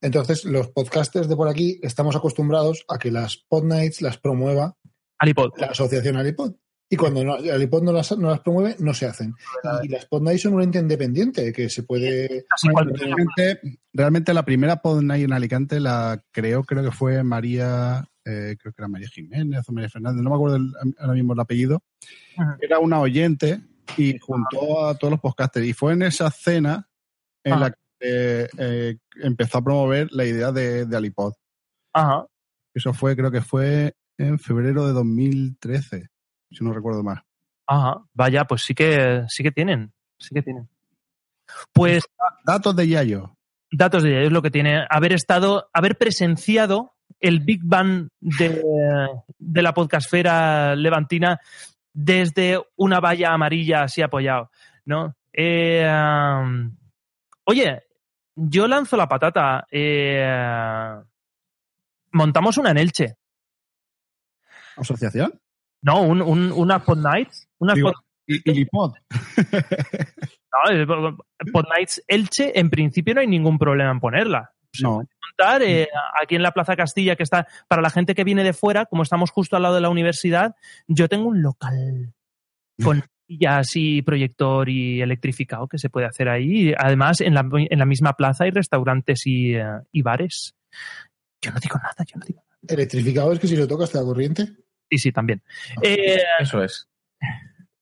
Entonces, 0.00 0.44
los 0.44 0.68
podcasters 0.68 1.28
de 1.28 1.36
por 1.36 1.48
aquí 1.48 1.80
estamos 1.82 2.16
acostumbrados 2.16 2.84
a 2.88 2.98
que 2.98 3.10
las 3.10 3.36
Pod 3.36 3.64
Nights 3.64 4.02
las 4.02 4.18
promueva 4.18 4.76
Alipod. 5.18 5.50
la 5.58 5.68
asociación 5.68 6.16
Alipod. 6.16 6.54
Y 6.88 6.96
cuando 6.96 7.24
no, 7.24 7.34
Alipod 7.34 7.82
no 7.82 7.92
las, 7.92 8.16
no 8.16 8.30
las 8.30 8.40
promueve, 8.40 8.76
no 8.78 8.94
se 8.94 9.06
hacen. 9.06 9.34
Y 9.82 9.88
las 9.88 10.06
Pod 10.06 10.22
Nights 10.22 10.42
son 10.42 10.54
un 10.54 10.62
ente 10.62 10.78
independiente 10.78 11.52
que 11.52 11.68
se 11.68 11.82
puede. 11.82 12.46
Realmente, 12.62 13.60
realmente 13.92 14.32
la 14.32 14.44
primera 14.44 14.76
pod 14.80 15.02
night 15.02 15.24
en 15.24 15.32
Alicante 15.32 15.80
la 15.80 16.22
creó, 16.30 16.62
creo 16.62 16.84
que 16.84 16.92
fue 16.92 17.24
María, 17.24 18.08
eh, 18.26 18.56
creo 18.60 18.72
que 18.72 18.82
era 18.82 18.88
María 18.88 19.08
Jiménez 19.08 19.66
o 19.68 19.72
María 19.72 19.88
Fernández, 19.88 20.20
no 20.22 20.30
me 20.30 20.36
acuerdo 20.36 20.56
el- 20.56 20.74
ahora 20.98 21.14
mismo 21.14 21.32
el 21.32 21.40
apellido. 21.40 21.82
Era 22.60 22.78
una 22.80 23.00
oyente 23.00 23.60
y 23.96 24.18
juntó 24.18 24.86
a 24.86 24.94
todos 24.96 25.12
los 25.12 25.20
podcasters. 25.20 25.66
Y 25.66 25.72
fue 25.72 25.92
en 25.92 26.02
esa 26.02 26.30
cena 26.30 26.88
en 27.44 27.52
Ajá. 27.54 27.60
la 27.60 27.70
que 27.70 28.48
eh, 28.58 28.98
empezó 29.22 29.58
a 29.58 29.62
promover 29.64 30.08
la 30.12 30.24
idea 30.24 30.50
de, 30.52 30.84
de 30.86 30.96
Alipod. 30.96 31.32
Ajá. 31.94 32.26
Eso 32.74 32.92
fue, 32.92 33.16
creo 33.16 33.30
que 33.30 33.40
fue 33.40 33.94
en 34.18 34.38
febrero 34.38 34.86
de 34.86 34.92
2013, 34.92 36.08
si 36.50 36.64
no 36.64 36.72
recuerdo 36.72 37.02
mal. 37.02 37.22
Ajá. 37.68 38.02
Vaya, 38.12 38.44
pues 38.44 38.62
sí 38.62 38.74
que, 38.74 39.24
sí 39.28 39.42
que 39.42 39.52
tienen. 39.52 39.92
Sí 40.18 40.34
que 40.34 40.42
tienen. 40.42 40.68
Pues. 41.72 42.04
Datos 42.44 42.74
de 42.76 42.88
Yayo. 42.88 43.36
Datos 43.70 44.02
de 44.02 44.10
ello 44.10 44.26
es 44.26 44.32
lo 44.32 44.42
que 44.42 44.50
tiene. 44.50 44.84
Haber 44.90 45.12
estado, 45.12 45.68
haber 45.72 45.96
presenciado 45.96 46.95
el 47.20 47.40
Big 47.40 47.60
Bang 47.64 48.08
de, 48.20 48.62
de 49.38 49.62
la 49.62 49.72
podcastfera 49.72 50.74
levantina 50.76 51.40
desde 51.92 52.60
una 52.76 53.00
valla 53.00 53.32
amarilla 53.32 53.84
así 53.84 54.02
apoyado, 54.02 54.50
¿no? 54.84 55.16
Eh, 55.32 55.86
um, 55.88 56.76
oye, 57.44 57.82
yo 58.34 58.66
lanzo 58.68 58.96
la 58.96 59.08
patata. 59.08 59.66
eh, 59.70 60.94
montamos 62.12 62.58
una 62.58 62.70
en 62.70 62.78
Elche. 62.78 63.16
¿Asociación? 64.76 65.40
No, 65.82 66.02
un, 66.02 66.20
un, 66.22 66.52
unas 66.52 66.82
Pod 66.82 66.98
Nights. 66.98 67.48
Unas 67.58 67.76
Digo, 67.76 67.92
Pod- 67.92 68.02
y, 68.26 68.60
y 68.60 68.66
no, 68.72 70.70
eh, 70.70 70.86
Pod 71.52 71.64
Nights 71.74 72.02
Elche, 72.06 72.58
en 72.58 72.70
principio 72.70 73.14
no 73.14 73.20
hay 73.20 73.26
ningún 73.26 73.58
problema 73.58 73.90
en 73.90 74.00
ponerla. 74.00 74.52
No. 74.82 75.02
montar 75.28 75.62
eh, 75.62 75.88
aquí 76.22 76.34
en 76.36 76.42
la 76.42 76.52
Plaza 76.52 76.76
Castilla, 76.76 77.16
que 77.16 77.22
está 77.22 77.46
para 77.68 77.82
la 77.82 77.90
gente 77.90 78.14
que 78.14 78.24
viene 78.24 78.44
de 78.44 78.52
fuera, 78.52 78.86
como 78.86 79.02
estamos 79.02 79.30
justo 79.30 79.56
al 79.56 79.62
lado 79.62 79.74
de 79.74 79.80
la 79.80 79.90
universidad, 79.90 80.54
yo 80.86 81.08
tengo 81.08 81.28
un 81.28 81.42
local 81.42 82.14
con 82.82 83.04
sillas 83.26 83.68
y 83.74 84.02
proyector 84.02 84.68
y 84.68 85.02
electrificado 85.02 85.66
que 85.68 85.78
se 85.78 85.90
puede 85.90 86.06
hacer 86.06 86.28
ahí. 86.28 86.72
Además, 86.78 87.20
en 87.20 87.34
la, 87.34 87.48
en 87.52 87.78
la 87.78 87.86
misma 87.86 88.12
plaza 88.14 88.44
hay 88.44 88.50
restaurantes 88.50 89.26
y, 89.26 89.54
eh, 89.54 89.64
y 89.92 90.02
bares. 90.02 90.54
Yo 91.42 91.50
no 91.52 91.58
digo 91.60 91.76
nada, 91.78 92.04
yo 92.06 92.18
no 92.18 92.26
digo 92.26 92.40
nada. 92.40 92.74
Electrificado 92.74 93.32
es 93.32 93.38
que 93.38 93.46
si 93.46 93.56
lo 93.56 93.66
tocas 93.66 93.90
te 93.90 93.98
da 93.98 94.04
corriente. 94.04 94.46
Sí, 94.90 94.98
sí, 94.98 95.12
también. 95.12 95.42
Eh, 95.82 96.22
Eso 96.38 96.62
es. 96.62 96.88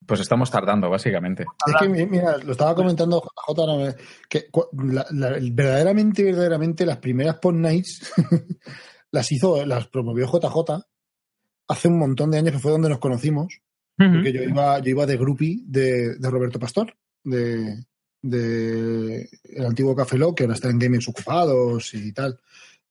Pues 0.06 0.20
estamos 0.20 0.51
tardando, 0.51 0.90
básicamente. 0.90 1.44
Es 1.66 1.74
que, 1.81 1.89
mi- 1.89 2.06
mira, 2.06 2.36
lo 2.39 2.52
estaba 2.52 2.74
comentando 2.74 3.22
J. 3.35 3.76
me- 3.76 3.94
que 4.28 4.51
cu- 4.51 4.68
la- 4.72 5.06
la- 5.12 5.39
verdaderamente, 5.52 6.22
verdaderamente, 6.24 6.85
las 6.85 6.98
primeras 6.98 7.36
Pod 7.39 7.55
Nights 7.55 8.12
las 9.10 9.32
hizo, 9.32 9.64
las 9.64 9.86
promovió 9.89 10.26
JJ 10.26 10.85
hace 11.68 11.89
un 11.89 11.98
montón 11.98 12.31
de 12.31 12.39
años 12.39 12.52
que 12.52 12.59
fue 12.59 12.72
donde 12.72 12.89
nos 12.90 12.98
conocimos. 12.98 13.60
Porque 13.97 14.32
yo 14.32 14.43
iba, 14.43 14.78
yo 14.81 14.90
iba 14.90 15.06
de 15.06 15.16
groupie 15.16 15.62
de, 15.66 16.16
de 16.16 16.31
Roberto 16.31 16.59
Pastor, 16.59 16.93
de, 17.22 17.85
de 18.20 19.28
el 19.44 19.64
antiguo 19.66 19.94
Café 19.94 20.18
Lock, 20.18 20.36
que 20.39 20.43
ahora 20.44 20.55
está 20.55 20.68
en 20.68 20.78
Gamers 20.81 21.09
Ocupados 21.09 21.94
y 21.94 22.12
tal. 22.12 22.39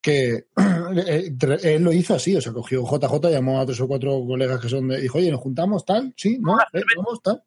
Que 0.04 0.46
eh, 1.08 1.34
él 1.64 1.82
lo 1.84 1.94
hizo 1.94 2.14
así, 2.14 2.36
o 2.36 2.42
sea, 2.42 2.52
cogió 2.52 2.84
JJ, 2.84 3.32
llamó 3.32 3.60
a 3.62 3.66
tres 3.66 3.80
o 3.80 3.88
cuatro 3.88 4.24
colegas 4.28 4.60
que 4.60 4.68
son 4.68 4.90
de. 4.90 5.00
Dijo, 5.02 5.18
oye, 5.18 5.32
nos 5.32 5.40
juntamos, 5.40 5.86
tal, 5.86 6.14
sí, 6.18 6.38
no, 6.40 6.60
eh, 6.74 6.82
vamos, 6.98 7.22
tal. 7.24 7.42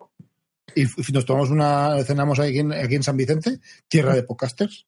Y 0.74 0.84
nos 1.12 1.24
tomamos 1.26 1.50
una, 1.50 2.02
cenamos 2.04 2.40
aquí 2.40 2.58
en, 2.60 2.72
aquí 2.72 2.94
en 2.96 3.02
San 3.02 3.16
Vicente, 3.16 3.60
tierra 3.88 4.14
de 4.14 4.22
podcasters. 4.22 4.86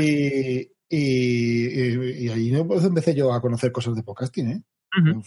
Y, 0.00 0.60
y, 0.88 0.98
y- 0.98 2.24
y 2.26 2.28
ahí 2.28 2.64
pues 2.64 2.84
empecé 2.84 3.14
yo 3.14 3.32
a 3.32 3.40
conocer 3.40 3.70
cosas 3.72 3.94
de 3.94 4.02
podcasting, 4.02 4.50
¿eh? 4.50 4.62
O 5.16 5.22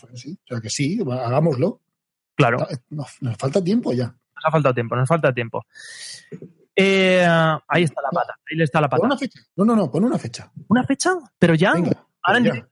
sea 0.45 0.61
que 0.61 0.69
sí, 0.69 0.99
hagámoslo. 1.09 1.79
Claro. 2.35 2.67
Nos, 2.89 3.07
nos 3.21 3.37
falta 3.37 3.63
tiempo 3.63 3.91
ya. 3.93 4.05
Nos 4.05 4.45
ha 4.45 4.51
faltado 4.51 4.75
tiempo, 4.75 4.95
nos 4.95 5.09
falta 5.09 5.33
tiempo. 5.33 5.65
Eh, 6.79 7.25
ahí 7.67 7.83
está 7.83 8.01
la 8.03 8.09
pata, 8.11 8.35
ahí 8.51 8.61
está 8.61 8.79
la 8.79 8.87
pata. 8.87 8.99
Pon 9.01 9.07
una 9.07 9.17
fecha. 9.17 9.39
No, 9.55 9.65
no, 9.65 9.75
no, 9.75 9.89
pon 9.91 10.03
una 10.03 10.19
fecha. 10.19 10.51
¿Una 10.67 10.83
fecha? 10.83 11.15
¿Pero 11.39 11.55
ya? 11.55 11.71
Ahora 11.71 12.37
en 12.37 12.43
ya. 12.45 12.51
directo. 12.51 12.71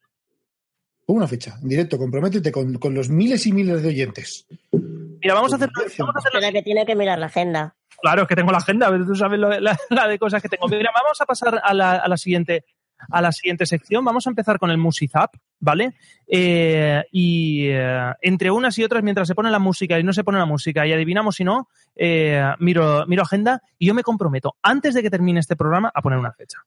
Pon 1.08 1.18
una 1.18 1.28
fecha, 1.28 1.58
en 1.62 1.70
directo, 1.70 1.98
comprométete 1.98 2.52
con, 2.52 2.76
con 2.76 2.94
los 2.94 3.10
miles 3.10 3.46
y 3.48 3.52
miles 3.52 3.82
de 3.82 3.90
oyentes. 3.90 4.48
Mira, 4.72 5.34
vamos 5.34 5.54
a 5.54 5.56
hacer, 5.56 5.70
vamos 5.98 6.16
a 6.16 6.20
hacer 6.20 6.32
Espera 6.36 6.52
que 6.52 6.62
tiene 6.62 6.86
que 6.86 6.96
mirar 6.96 7.18
la 7.20 7.26
agenda. 7.28 7.76
Claro, 8.02 8.24
es 8.24 8.28
que 8.28 8.36
tengo 8.36 8.52
la 8.52 8.58
agenda, 8.60 8.90
tú 9.06 9.16
sabes 9.16 9.40
lo- 9.40 9.60
la, 9.60 9.78
la 9.90 10.08
de 10.08 10.20
cosas 10.20 10.42
que 10.42 10.50
tengo. 10.50 10.68
Mira, 10.68 10.92
vamos 10.94 11.20
a 11.22 11.26
pasar 11.26 11.60
a 11.64 11.74
la, 11.74 11.94
a 11.94 12.08
la 12.08 12.18
siguiente 12.18 12.66
a 13.10 13.22
la 13.22 13.32
siguiente 13.32 13.66
sección. 13.66 14.04
Vamos 14.04 14.28
a 14.28 14.30
empezar 14.30 14.60
con 14.60 14.72
el 14.72 14.78
Musizap, 14.78 15.36
¿vale? 15.60 15.96
Eh, 16.28 17.04
y 17.12 17.68
eh, 17.68 18.14
entre 18.22 18.52
unas 18.52 18.78
y 18.78 18.84
otras, 18.84 19.04
mientras 19.04 19.28
se 19.28 19.36
pone 19.36 19.52
la 19.52 19.60
música 19.60 20.00
y 20.00 20.04
no 20.04 20.14
se 20.14 20.24
pone 20.24 20.40
la 20.40 20.46
música 20.46 20.86
y 20.86 20.94
adivinamos 20.94 21.36
si 21.36 21.44
no, 21.44 21.70
eh, 21.96 22.42
miro, 22.60 23.06
miro 23.08 23.24
agenda 23.24 23.62
y 23.78 23.88
yo 23.88 23.94
me 23.94 24.04
comprometo, 24.04 24.56
antes 24.62 24.94
de 24.94 25.02
que 25.02 25.10
termine 25.10 25.40
este 25.40 25.56
programa, 25.56 25.92
a 25.94 26.02
poner 26.02 26.20
una 26.20 26.34
fecha. 26.34 26.60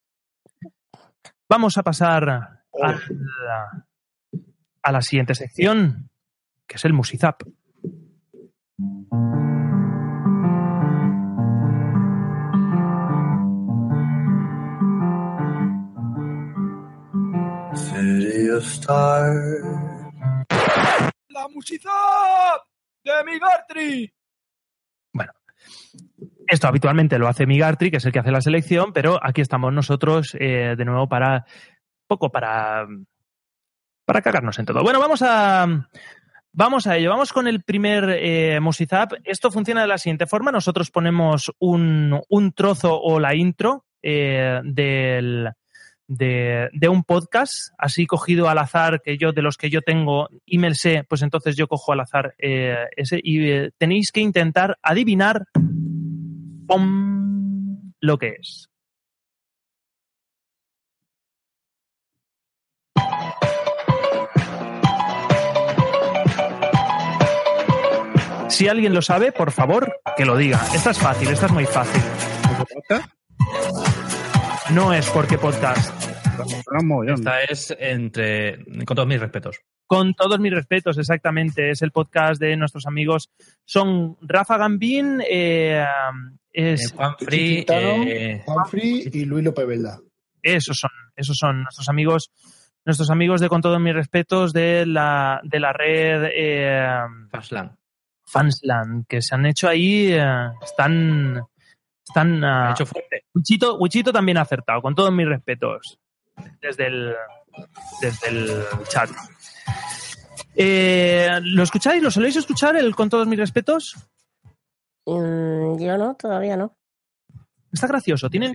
Vamos 1.49 1.79
a 1.79 1.83
pasar 1.83 2.29
a 2.29 2.63
la, 2.79 3.87
a 4.83 4.93
la 4.93 5.03
siguiente 5.03 5.35
sección, 5.35 6.11
que 6.67 6.77
es 6.77 6.85
el 6.85 6.93
Musizap. 6.93 7.43
La 21.29 21.49
música 21.55 21.91
de 23.05 23.13
Migartri. 23.25 24.13
Bueno, 25.13 25.33
esto 26.49 26.67
habitualmente 26.67 27.19
lo 27.19 27.29
hace 27.29 27.47
Migartri, 27.47 27.91
que 27.91 27.99
es 27.99 28.05
el 28.05 28.11
que 28.13 28.19
hace 28.19 28.33
la 28.33 28.41
selección, 28.41 28.93
pero 28.93 29.21
aquí 29.23 29.43
estamos 29.43 29.73
nosotros 29.73 30.37
eh, 30.41 30.75
de 30.77 30.85
nuevo 30.85 31.09
para 31.09 31.47
poco 32.09 32.31
para 32.31 32.87
para 34.05 34.23
cagarnos 34.23 34.59
en 34.59 34.65
todo. 34.67 34.83
Bueno, 34.83 34.99
vamos 34.99 35.23
a 35.23 35.89
vamos 36.53 36.87
a 36.89 36.97
ello. 36.97 37.11
Vamos 37.11 37.33
con 37.33 37.47
el 37.47 37.63
primer 37.63 38.11
eh, 38.11 38.59
Musizap. 38.61 39.13
Esto 39.23 39.53
funciona 39.53 39.83
de 39.83 39.89
la 39.89 39.99
siguiente 39.99 40.27
forma: 40.27 40.51
nosotros 40.51 40.91
ponemos 40.91 41.53
un, 41.61 42.21
un 42.29 42.53
trozo 42.53 43.01
o 43.01 43.21
la 43.21 43.37
intro 43.37 43.85
eh, 44.03 44.61
del 44.65 45.53
de, 46.09 46.71
de 46.73 46.89
un 46.89 47.05
podcast, 47.05 47.73
así 47.79 48.07
cogido 48.07 48.49
al 48.49 48.59
azar, 48.59 49.03
que 49.03 49.19
yo, 49.19 49.33
de 49.33 49.43
los 49.43 49.57
que 49.57 49.71
yo 49.71 49.83
tengo 49.83 50.29
y 50.45 50.59
me 50.59 50.75
sé, 50.75 51.05
pues 51.09 51.23
entonces 51.23 51.57
yo 51.57 51.69
cojo 51.69 51.93
al 51.93 52.01
azar 52.01 52.35
eh, 52.39 52.87
ese 52.97 53.21
y 53.23 53.51
eh, 53.51 53.71
tenéis 53.79 54.11
que 54.11 54.21
intentar 54.21 54.79
adivinar 54.83 55.45
lo 58.01 58.19
que 58.19 58.37
es. 58.41 58.69
Si 68.49 68.67
alguien 68.67 68.93
lo 68.93 69.03
sabe, 69.03 69.31
por 69.31 69.53
favor, 69.53 70.01
que 70.17 70.25
lo 70.25 70.37
diga. 70.37 70.61
Esta 70.75 70.91
es 70.91 70.99
fácil, 70.99 71.29
esta 71.29 71.47
es 71.47 71.53
muy 71.53 71.65
fácil. 71.65 72.03
No 74.75 74.93
es 74.93 75.09
porque 75.11 75.39
podcast. 75.39 75.95
Esta 77.07 77.43
es 77.43 77.75
entre. 77.79 78.65
Con 78.85 78.97
todos 78.97 79.09
mis 79.09 79.21
respetos. 79.21 79.61
Con 79.87 80.15
todos 80.15 80.39
mis 80.39 80.53
respetos, 80.53 80.99
exactamente. 80.99 81.71
Es 81.71 81.83
el 81.83 81.91
podcast 81.91 82.41
de 82.41 82.57
nuestros 82.57 82.87
amigos. 82.87 83.31
Son 83.65 84.17
Rafa 84.21 84.59
Gambín, 84.59 85.23
eh, 85.29 85.85
es 86.53 86.93
Eh, 86.93 86.95
Juan 86.95 87.15
Free, 87.19 87.67
eh, 87.69 88.43
Juan 88.45 88.67
Free 88.67 89.11
y 89.13 89.25
Luis 89.25 89.45
López 89.45 89.67
Velda. 89.67 90.01
Esos 90.43 90.79
son, 90.79 90.91
esos 91.17 91.37
son 91.37 91.63
nuestros 91.63 91.89
amigos, 91.89 92.31
nuestros 92.85 93.11
amigos 93.11 93.41
de 93.41 93.49
con 93.49 93.63
todos 93.63 93.81
mis 93.81 93.95
respetos 93.95 94.53
de 94.53 94.85
la, 94.87 95.41
de 95.45 95.61
la 95.61 95.73
red 95.73 96.31
eh, 96.33 97.01
Fansland. 97.31 97.73
Fansland, 98.27 99.07
que 99.07 99.23
se 99.23 99.35
han 99.35 99.47
hecho 99.47 99.69
ahí, 99.69 100.13
eh, 100.13 100.49
están, 100.63 101.43
están. 102.09 102.43
ah, 102.45 102.71
hecho 102.73 102.87
fuerte. 102.87 103.25
Wichito, 103.35 103.77
Wichito 103.79 104.13
también 104.13 104.39
ha 104.39 104.43
acertado, 104.43 104.83
con 104.83 104.95
todos 104.95 105.13
mis 105.13 105.27
respetos, 105.27 105.99
desde 106.61 106.87
el, 106.87 107.15
desde 108.01 108.29
el 108.29 108.63
chat. 108.89 109.11
Eh, 110.55 111.39
¿Lo 111.43 111.63
escucháis? 111.63 112.03
¿Lo 112.03 112.11
soléis 112.11 112.37
escuchar 112.37 112.77
el 112.77 112.95
con 112.95 113.09
todos 113.09 113.27
mis 113.27 113.39
respetos? 113.39 113.95
Mm, 115.07 115.79
yo 115.79 115.99
no, 115.99 116.15
todavía 116.17 116.57
no. 116.57 116.77
Está 117.73 117.87
gracioso. 117.87 118.31
Tienen, 118.31 118.55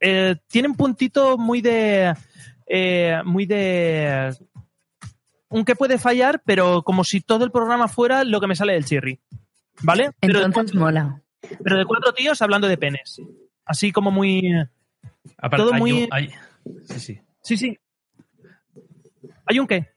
eh, 0.00 0.36
tienen 0.46 0.74
puntito 0.74 1.38
muy 1.38 1.60
de. 1.60 2.14
eh, 2.66 3.20
muy 3.24 3.46
de. 3.46 4.36
Un 5.48 5.64
que 5.64 5.74
puede 5.74 5.98
fallar, 5.98 6.42
pero 6.44 6.82
como 6.82 7.04
si 7.04 7.22
todo 7.22 7.42
el 7.42 7.50
programa 7.50 7.88
fuera 7.88 8.22
lo 8.22 8.38
que 8.38 8.46
me 8.46 8.54
sale 8.54 8.74
del 8.74 8.84
chirri. 8.84 9.18
¿Vale? 9.80 10.10
Pero 10.20 10.42
Entonces 10.44 10.76
mola. 10.76 11.22
Pero 11.62 11.78
de 11.78 11.84
cuatro 11.84 12.12
tíos 12.12 12.40
hablando 12.42 12.68
de 12.68 12.76
penes. 12.78 13.20
Así 13.64 13.92
como 13.92 14.10
muy. 14.10 14.52
Aparte, 15.36 15.56
todo 15.64 15.74
hay 15.74 15.80
muy. 15.80 15.92
un- 15.92 16.08
hay- 16.10 16.30
Sí, 16.86 17.00
sí. 17.00 17.20
Sí, 17.42 17.56
sí. 17.56 17.78
¿Hay 19.46 19.58
un 19.58 19.66
qué? 19.66 19.88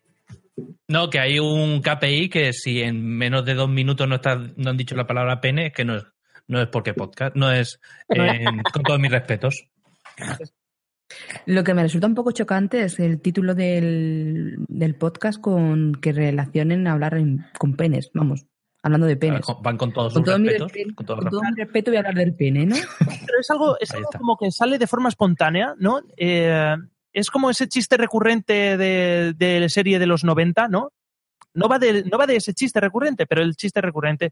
No, 0.87 1.09
que 1.09 1.19
hay 1.19 1.39
un 1.39 1.81
KPI 1.81 2.29
que 2.29 2.53
si 2.53 2.81
en 2.81 3.03
menos 3.05 3.45
de 3.45 3.53
dos 3.55 3.69
minutos 3.69 4.07
no, 4.07 4.15
está, 4.15 4.35
no 4.55 4.69
han 4.69 4.77
dicho 4.77 4.95
la 4.95 5.07
palabra 5.07 5.41
pene, 5.41 5.67
es 5.67 5.73
que 5.73 5.83
no 5.85 5.95
es, 5.97 6.03
no 6.47 6.61
es 6.61 6.67
porque 6.67 6.93
podcast, 6.93 7.35
no 7.35 7.51
es 7.51 7.79
eh, 8.09 8.45
con 8.73 8.83
todos 8.83 8.99
mis 8.99 9.11
respetos. 9.11 9.65
Lo 11.45 11.63
que 11.63 11.73
me 11.73 11.81
resulta 11.83 12.07
un 12.07 12.15
poco 12.15 12.31
chocante 12.31 12.83
es 12.83 12.99
el 12.99 13.19
título 13.21 13.53
del, 13.55 14.57
del 14.67 14.95
podcast 14.95 15.41
con 15.41 15.93
que 15.95 16.13
relacionen 16.13 16.87
hablar 16.87 17.15
en- 17.15 17.45
con 17.57 17.75
penes, 17.75 18.11
vamos, 18.13 18.45
hablando 18.83 19.07
de 19.07 19.15
penes. 19.17 19.45
Van 19.61 19.77
con 19.77 19.91
todos 19.93 20.13
Con 20.13 20.23
todo, 20.23 20.39
mi 20.39 20.45
respetos. 20.49 20.71
respeto, 20.71 20.95
con 20.95 21.05
todo 21.05 21.17
con 21.17 21.25
el 21.27 21.31
todo 21.31 21.41
mi 21.41 21.55
respeto 21.63 21.91
voy 21.91 21.95
a 21.97 21.99
hablar 21.99 22.15
del 22.15 22.33
pene, 22.35 22.65
¿no? 22.65 22.75
Pero 22.99 23.39
es 23.39 23.49
algo, 23.51 23.77
es 23.79 23.91
algo 23.91 24.09
como 24.17 24.37
que 24.37 24.51
sale 24.51 24.77
de 24.77 24.87
forma 24.87 25.09
espontánea, 25.09 25.75
¿no? 25.77 26.01
Eh, 26.17 26.75
es 27.13 27.29
como 27.29 27.49
ese 27.49 27.67
chiste 27.67 27.97
recurrente 27.97 28.77
de, 28.77 29.33
de 29.35 29.59
la 29.59 29.69
serie 29.69 29.99
de 29.99 30.05
los 30.07 30.23
90, 30.23 30.67
¿no? 30.69 30.91
No 31.53 31.67
va, 31.67 31.77
de, 31.79 32.03
no 32.05 32.17
va 32.17 32.25
de 32.27 32.37
ese 32.37 32.53
chiste 32.53 32.79
recurrente, 32.79 33.27
pero 33.27 33.41
el 33.41 33.55
chiste 33.55 33.81
recurrente 33.81 34.31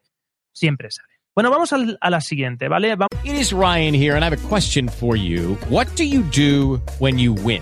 siempre 0.54 0.90
sale. 0.90 1.10
Bueno, 1.36 1.52
vamos 1.52 1.72
al- 1.74 1.98
a 2.02 2.10
la 2.10 2.22
siguiente, 2.22 2.68
¿vale? 2.68 2.96
Vamos. 2.96 3.10
It 3.24 3.34
is 3.34 3.52
Ryan 3.52 3.94
here, 3.94 4.16
and 4.16 4.24
I 4.24 4.28
have 4.28 4.34
a 4.34 4.48
question 4.50 4.88
for 4.90 5.16
you. 5.18 5.58
What 5.70 5.88
do 5.98 6.04
you 6.04 6.24
do 6.34 6.82
when 7.00 7.18
you 7.20 7.34
win? 7.34 7.62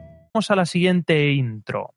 Vamos 0.33 0.49
a 0.49 0.55
la 0.55 0.65
siguiente 0.65 1.31
intro. 1.31 1.95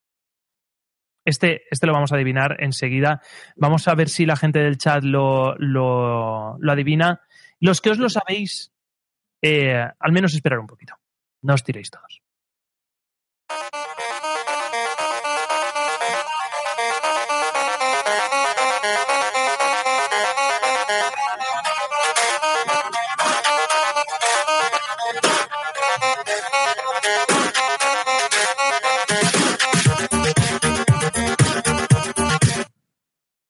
Este, 1.25 1.63
este 1.71 1.87
lo 1.87 1.93
vamos 1.93 2.13
a 2.13 2.17
adivinar 2.17 2.57
enseguida. 2.59 3.23
Vamos 3.57 3.87
a 3.87 3.95
ver 3.95 4.09
si 4.09 4.27
la 4.27 4.37
gente 4.37 4.59
del 4.59 4.77
chat 4.77 5.05
lo, 5.05 5.55
lo, 5.57 6.57
lo 6.59 6.73
adivina. 6.73 7.23
Los 7.61 7.81
que 7.81 7.91
os 7.91 7.99
lo 7.99 8.11
sabéis, 8.11 8.73
eh, 9.41 9.87
al 9.99 10.13
menos 10.13 10.35
esperar 10.35 10.59
un 10.59 10.67
poquito. 10.67 10.95
No 11.43 11.55
os 11.55 11.63
tiréis 11.63 11.91
todos. 11.91 12.24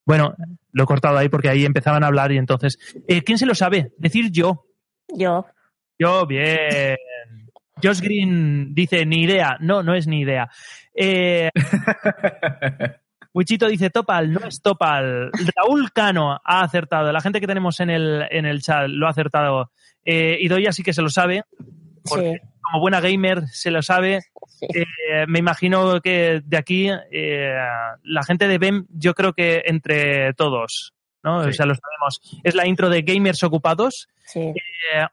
Bueno, 0.06 0.34
lo 0.72 0.84
he 0.84 0.86
cortado 0.86 1.16
ahí 1.16 1.28
porque 1.28 1.48
ahí 1.48 1.64
empezaban 1.64 2.04
a 2.04 2.08
hablar 2.08 2.32
y 2.32 2.38
entonces. 2.38 2.78
eh, 3.08 3.22
¿Quién 3.22 3.38
se 3.38 3.46
lo 3.46 3.54
sabe? 3.54 3.92
Decir 3.98 4.30
yo. 4.30 4.66
Yo. 5.08 5.46
Yo, 5.98 6.26
bien. 6.26 6.96
Josh 7.82 8.00
Green 8.00 8.74
dice 8.74 9.04
ni 9.06 9.22
idea. 9.22 9.56
No, 9.60 9.82
no 9.82 9.94
es 9.94 10.06
ni 10.06 10.20
idea. 10.20 10.48
Eh, 10.94 11.50
Wichito 13.34 13.66
dice 13.66 13.90
Topal, 13.90 14.32
no 14.32 14.46
es 14.46 14.62
Topal. 14.62 15.30
Raúl 15.56 15.92
Cano 15.92 16.40
ha 16.44 16.62
acertado. 16.62 17.10
La 17.12 17.20
gente 17.20 17.40
que 17.40 17.46
tenemos 17.48 17.80
en 17.80 17.90
el, 17.90 18.26
en 18.30 18.46
el 18.46 18.62
chat 18.62 18.86
lo 18.88 19.06
ha 19.06 19.10
acertado. 19.10 19.72
Eh, 20.04 20.38
Idoia 20.40 20.72
sí 20.72 20.82
que 20.82 20.92
se 20.92 21.02
lo 21.02 21.08
sabe. 21.08 21.42
Porque 22.04 22.40
como 22.60 22.80
buena 22.80 23.00
gamer 23.00 23.46
se 23.48 23.70
lo 23.70 23.82
sabe. 23.82 24.20
Eh, 24.60 25.26
me 25.26 25.38
imagino 25.38 26.00
que 26.00 26.42
de 26.44 26.56
aquí 26.56 26.88
eh, 27.10 27.54
la 28.02 28.22
gente 28.22 28.48
de 28.48 28.58
BEM, 28.58 28.86
yo 28.90 29.14
creo 29.14 29.32
que 29.32 29.62
entre 29.66 30.32
todos, 30.34 30.94
¿no? 31.22 31.38
O 31.38 31.52
sea, 31.52 31.66
lo 31.66 31.74
sabemos. 31.74 32.40
Es 32.42 32.54
la 32.54 32.66
intro 32.66 32.88
de 32.88 33.02
Gamers 33.02 33.42
Ocupados. 33.42 34.08
Eh, 34.34 34.52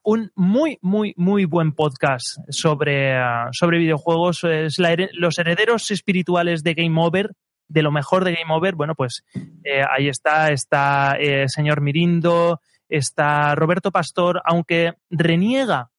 un 0.04 0.32
muy, 0.36 0.78
muy, 0.82 1.14
muy 1.18 1.46
buen 1.46 1.74
podcast 1.74 2.38
sobre, 2.50 3.16
sobre 3.52 3.80
videojuegos. 3.80 4.44
Es 4.44 4.80
la 4.80 4.96
los 5.14 5.38
herederos 5.38 5.92
espirituales 5.92 6.64
de 6.64 6.74
Game 6.74 7.00
Over, 7.02 7.32
de 7.68 7.82
lo 7.82 7.92
mejor 7.92 8.26
de 8.26 8.34
Game 8.34 8.54
Over. 8.54 8.76
Bueno, 8.76 8.96
pues 8.96 9.24
eh, 9.64 9.84
ahí 9.90 10.08
está, 10.08 10.50
está 10.52 11.16
eh, 11.20 11.48
señor 11.48 11.82
Mirindo, 11.82 12.62
está 12.90 13.56
Roberto 13.56 13.92
Pastor, 13.92 14.42
aunque 14.46 14.94
reniega 15.10 15.92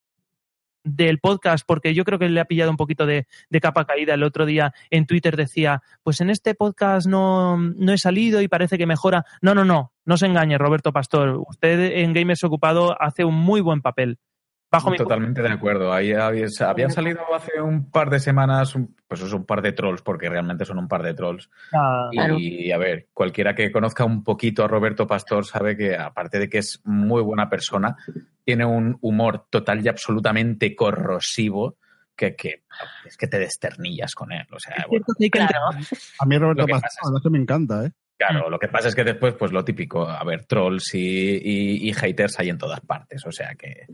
del 0.85 1.19
podcast, 1.19 1.65
porque 1.67 1.95
yo 1.95 2.05
creo 2.05 2.19
que 2.19 2.29
le 2.29 2.41
ha 2.41 2.45
pillado 2.45 2.71
un 2.71 2.77
poquito 2.77 3.07
de, 3.07 3.27
capa 3.61 3.85
caída. 3.85 4.15
El 4.15 4.23
otro 4.23 4.47
día 4.47 4.75
en 4.91 5.07
Twitter 5.07 5.37
decía, 5.37 5.83
pues 6.03 6.21
en 6.21 6.31
este 6.31 6.55
podcast 6.55 7.07
no, 7.07 7.57
no 7.57 7.93
he 7.93 7.99
salido 7.99 8.41
y 8.41 8.49
parece 8.49 8.79
que 8.79 8.87
mejora. 8.87 9.25
No, 9.41 9.55
no, 9.55 9.65
no, 9.65 9.93
no 10.05 10.17
se 10.17 10.27
engañe, 10.27 10.59
Roberto 10.59 10.93
Pastor. 10.93 11.43
Usted 11.49 11.99
en 11.99 12.13
Gamers 12.13 12.45
Ocupado 12.45 13.01
hace 13.01 13.25
un 13.25 13.35
muy 13.35 13.61
buen 13.61 13.83
papel. 13.83 14.19
Bajo 14.73 14.91
mi 14.91 14.97
Totalmente 14.97 15.43
de 15.43 15.51
acuerdo. 15.51 15.93
Ahí 15.93 16.13
había- 16.15 16.47
habían 16.67 16.91
salido 16.91 17.21
hace 17.35 17.61
un 17.61 17.91
par 17.91 18.09
de 18.09 18.19
semanas, 18.19 18.75
un- 18.75 18.97
pues 19.07 19.21
es 19.21 19.33
un 19.35 19.45
par 19.45 19.61
de 19.61 19.73
trolls, 19.73 20.01
porque 20.01 20.31
realmente 20.31 20.65
son 20.65 20.79
un 20.79 20.89
par 20.89 21.03
de 21.03 21.13
trolls. 21.13 21.51
Ah, 21.75 22.09
Y 22.39 22.73
a 22.73 22.79
ver, 22.79 23.09
cualquiera 23.13 23.55
que 23.55 23.71
conozca 23.71 24.05
un 24.07 24.25
poquito 24.25 24.65
a 24.65 24.69
Roberto 24.69 25.07
Pastor 25.07 25.45
sabe 25.45 25.77
que, 25.77 25.95
aparte 25.95 26.39
de 26.39 26.49
que 26.49 26.59
es 26.59 26.81
muy 26.85 27.21
buena 27.23 27.51
persona, 27.51 27.97
tiene 28.45 28.65
un 28.65 28.97
humor 29.03 29.45
total 29.51 29.85
y 29.85 29.89
absolutamente 29.89 30.75
corrosivo 30.75 31.77
que, 32.17 32.35
que 32.35 32.63
es 33.05 33.17
que 33.19 33.27
te 33.27 33.39
desternillas 33.39 34.15
con 34.15 34.33
él. 34.33 34.47
O 34.53 34.59
sea, 34.59 34.87
bueno, 34.89 35.05
A 36.19 36.25
mí 36.27 36.39
Roberto 36.39 36.67
Pastor, 36.67 36.91
pasa 37.03 37.19
es 37.23 37.31
me 37.31 37.39
encanta, 37.39 37.85
¿eh? 37.87 37.93
Claro, 38.17 38.49
lo 38.49 38.59
que 38.59 38.69
pasa 38.69 38.89
es 38.89 38.95
que 38.95 39.03
después, 39.05 39.35
pues 39.35 39.51
lo 39.53 39.65
típico, 39.65 40.09
a 40.09 40.23
ver, 40.25 40.45
trolls 40.45 40.95
y, 40.95 41.01
y- 41.01 41.89
y 41.89 41.93
haters 41.93 42.39
hay 42.39 42.51
en 42.51 42.59
todas 42.59 42.81
partes, 42.81 43.27
o 43.27 43.33
sea 43.33 43.55
que... 43.57 43.87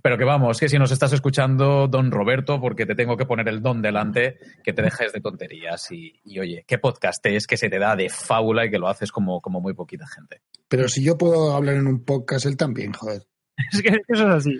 Pero 0.00 0.16
que 0.16 0.24
vamos, 0.24 0.58
que 0.58 0.68
si 0.68 0.78
nos 0.78 0.90
estás 0.90 1.12
escuchando, 1.12 1.88
don 1.88 2.10
Roberto, 2.10 2.60
porque 2.60 2.86
te 2.86 2.94
tengo 2.94 3.16
que 3.16 3.26
poner 3.26 3.48
el 3.48 3.60
don 3.60 3.82
delante, 3.82 4.38
que 4.62 4.72
te 4.72 4.82
dejes 4.82 5.12
de 5.12 5.20
tonterías 5.20 5.90
y, 5.90 6.20
y, 6.24 6.38
oye, 6.38 6.64
qué 6.66 6.78
podcast 6.78 7.24
es 7.26 7.46
que 7.46 7.56
se 7.56 7.68
te 7.68 7.78
da 7.78 7.96
de 7.96 8.08
fábula 8.08 8.64
y 8.64 8.70
que 8.70 8.78
lo 8.78 8.88
haces 8.88 9.12
como, 9.12 9.40
como 9.40 9.60
muy 9.60 9.74
poquita 9.74 10.06
gente. 10.06 10.42
Pero 10.68 10.88
si 10.88 11.04
yo 11.04 11.18
puedo 11.18 11.54
hablar 11.54 11.76
en 11.76 11.86
un 11.86 12.04
podcast, 12.04 12.46
él 12.46 12.56
también, 12.56 12.92
joder. 12.92 13.22
Es 13.72 13.82
que 13.82 14.00
eso 14.08 14.28
es 14.28 14.34
así. 14.34 14.58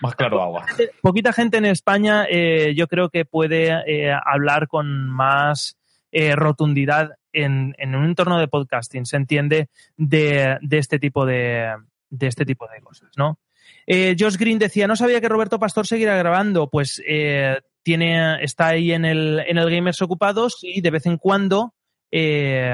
Más 0.00 0.14
claro 0.14 0.42
agua. 0.42 0.66
Poquita 1.00 1.32
gente 1.32 1.56
en 1.56 1.64
España 1.64 2.26
eh, 2.28 2.74
yo 2.76 2.86
creo 2.86 3.08
que 3.08 3.24
puede 3.24 3.70
eh, 3.86 4.12
hablar 4.12 4.68
con 4.68 5.08
más 5.08 5.76
eh, 6.12 6.36
rotundidad 6.36 7.12
en, 7.32 7.74
en 7.78 7.94
un 7.94 8.04
entorno 8.04 8.38
de 8.38 8.48
podcasting, 8.48 9.06
se 9.06 9.16
entiende, 9.16 9.70
de, 9.96 10.58
de 10.60 10.78
este 10.78 10.98
tipo 10.98 11.24
de, 11.24 11.74
de 12.10 12.26
este 12.26 12.44
tipo 12.44 12.68
de 12.68 12.80
cosas, 12.82 13.10
¿no? 13.16 13.38
Eh, 13.86 14.14
Josh 14.18 14.36
Green 14.36 14.58
decía, 14.58 14.86
no 14.86 14.96
sabía 14.96 15.20
que 15.20 15.28
Roberto 15.28 15.58
Pastor 15.58 15.86
seguirá 15.86 16.16
grabando, 16.16 16.68
pues 16.70 17.02
eh, 17.06 17.58
tiene, 17.82 18.42
está 18.42 18.68
ahí 18.68 18.92
en 18.92 19.04
el, 19.04 19.40
en 19.46 19.58
el 19.58 19.70
Gamers 19.70 20.00
Ocupados 20.02 20.58
y 20.62 20.80
de 20.80 20.90
vez 20.90 21.06
en 21.06 21.18
cuando 21.18 21.74
eh, 22.10 22.72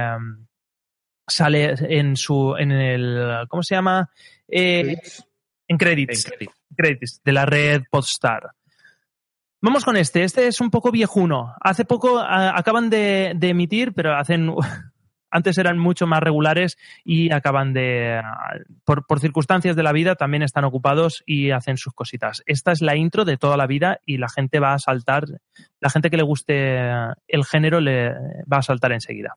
sale 1.27 1.75
en 1.89 2.17
su, 2.17 2.55
en 2.59 2.73
el, 2.73 3.47
¿cómo 3.49 3.63
se 3.63 3.75
llama? 3.75 4.11
Eh, 4.49 4.97
en 5.67 5.77
credits, 5.79 6.31
credits 6.77 7.21
de 7.25 7.33
la 7.33 7.45
red 7.47 7.83
Podstar. 7.91 8.51
Vamos 9.61 9.85
con 9.85 9.97
este. 9.97 10.23
Este 10.23 10.47
es 10.47 10.61
un 10.61 10.71
poco 10.71 10.91
viejuno. 10.93 11.53
Hace 11.61 11.85
poco 11.85 12.19
a- 12.19 12.57
acaban 12.57 12.89
de, 12.91 13.33
de 13.35 13.49
emitir, 13.49 13.93
pero 13.93 14.15
hacen 14.17 14.49
antes 15.31 15.59
eran 15.59 15.79
mucho 15.79 16.07
más 16.07 16.21
regulares 16.21 16.79
y 17.05 17.33
acaban 17.33 17.73
de 17.73 18.21
por, 18.85 19.05
circunstancias 19.21 19.77
de 19.77 19.83
la 19.83 19.93
vida 19.93 20.15
también 20.15 20.43
están 20.43 20.65
ocupados 20.65 21.23
y 21.27 21.51
hacen 21.51 21.77
sus 21.77 21.93
cositas. 21.93 22.43
Esta 22.47 22.73
es 22.73 22.81
la 22.81 22.97
intro 22.97 23.25
de 23.25 23.37
toda 23.37 23.57
la 23.57 23.67
vida 23.67 24.01
y 24.05 24.19
la 24.19 24.29
gente 24.29 24.61
va 24.61 24.75
a 24.75 24.79
saltar. 24.79 25.25
La 25.81 25.91
gente 25.91 26.11
que 26.11 26.17
le 26.17 26.23
guste 26.23 26.79
el 27.29 27.45
género 27.45 27.81
le 27.81 28.13
va 28.51 28.59
a 28.59 28.63
saltar 28.63 28.93
enseguida. 28.93 29.37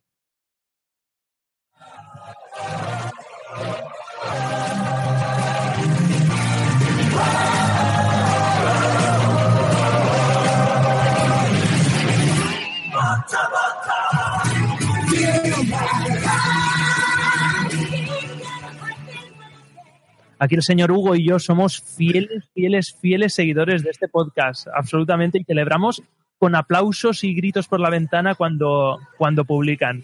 Aquí 20.43 20.55
el 20.55 20.63
señor 20.63 20.91
Hugo 20.91 21.13
y 21.15 21.23
yo 21.27 21.37
somos 21.37 21.79
fieles, 21.81 22.49
fieles, 22.55 22.95
fieles 22.99 23.33
seguidores 23.35 23.83
de 23.83 23.91
este 23.91 24.07
podcast, 24.07 24.67
absolutamente, 24.73 25.37
y 25.37 25.43
celebramos 25.43 26.01
con 26.39 26.55
aplausos 26.55 27.23
y 27.23 27.35
gritos 27.35 27.67
por 27.67 27.79
la 27.79 27.91
ventana 27.91 28.33
cuando, 28.33 28.97
cuando 29.19 29.45
publican. 29.45 30.03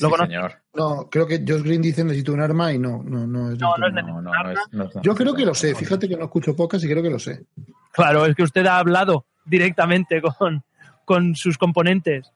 ¿Lo 0.00 0.10
conoces? 0.10 0.36
No, 0.74 1.08
creo 1.10 1.26
que 1.26 1.38
Josh 1.46 1.62
Green 1.62 1.80
dice 1.80 2.04
necesito 2.04 2.34
un 2.34 2.40
arma 2.40 2.70
y 2.72 2.78
no, 2.78 3.02
no, 3.02 3.26
no 3.26 3.52
es. 3.52 3.58
No, 3.58 3.76
no 3.78 3.86
es 3.86 3.94
No, 3.94 4.02
no, 4.20 4.20
no 4.20 4.50
es- 4.50 4.58
no 4.72 4.84
es- 4.84 4.90
Yo 5.02 5.14
creo 5.14 5.32
que 5.34 5.46
lo 5.46 5.54
sé, 5.54 5.74
fíjate 5.74 6.06
que 6.08 6.16
no 6.16 6.24
escucho 6.24 6.54
pocas 6.54 6.84
y 6.84 6.88
creo 6.88 7.02
que 7.02 7.08
lo 7.10 7.18
sé. 7.18 7.46
Claro, 7.92 8.26
es 8.26 8.34
que 8.36 8.42
usted 8.42 8.66
ha 8.66 8.78
hablado 8.78 9.24
directamente 9.46 10.20
con, 10.20 10.62
con 11.06 11.34
sus 11.34 11.56
componentes. 11.56 12.30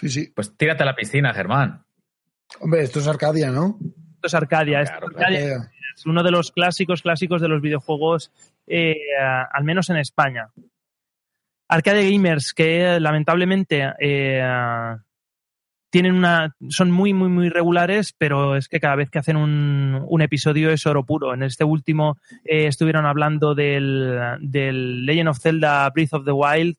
Sí, 0.00 0.08
sí. 0.08 0.32
Pues 0.34 0.56
tírate 0.56 0.84
a 0.84 0.86
la 0.86 0.94
piscina, 0.96 1.34
Germán. 1.34 1.84
Hombre, 2.60 2.82
esto 2.82 3.00
es 3.00 3.06
Arcadia, 3.08 3.50
¿no? 3.50 3.78
Esto 4.22 4.36
es 4.36 4.40
Arcadia. 4.40 4.82
esto 4.82 4.98
es 4.98 5.02
Arcadia. 5.02 5.70
Es 5.96 6.06
uno 6.06 6.22
de 6.22 6.30
los 6.30 6.52
clásicos, 6.52 7.02
clásicos 7.02 7.42
de 7.42 7.48
los 7.48 7.60
videojuegos, 7.60 8.30
eh, 8.68 8.96
al 9.18 9.64
menos 9.64 9.90
en 9.90 9.96
España. 9.96 10.48
Arcade 11.66 12.08
Gamers, 12.08 12.54
que 12.54 13.00
lamentablemente 13.00 13.92
eh, 13.98 14.96
tienen 15.90 16.14
una. 16.14 16.54
son 16.68 16.92
muy, 16.92 17.12
muy, 17.12 17.30
muy 17.30 17.48
regulares, 17.48 18.14
pero 18.16 18.54
es 18.54 18.68
que 18.68 18.78
cada 18.78 18.94
vez 18.94 19.10
que 19.10 19.18
hacen 19.18 19.36
un, 19.36 20.06
un 20.06 20.22
episodio 20.22 20.70
es 20.70 20.86
oro 20.86 21.04
puro. 21.04 21.34
En 21.34 21.42
este 21.42 21.64
último 21.64 22.18
eh, 22.44 22.68
estuvieron 22.68 23.06
hablando 23.06 23.56
del, 23.56 24.38
del 24.40 25.04
Legend 25.04 25.30
of 25.30 25.40
Zelda 25.40 25.90
Breath 25.90 26.14
of 26.14 26.24
the 26.24 26.30
Wild. 26.30 26.76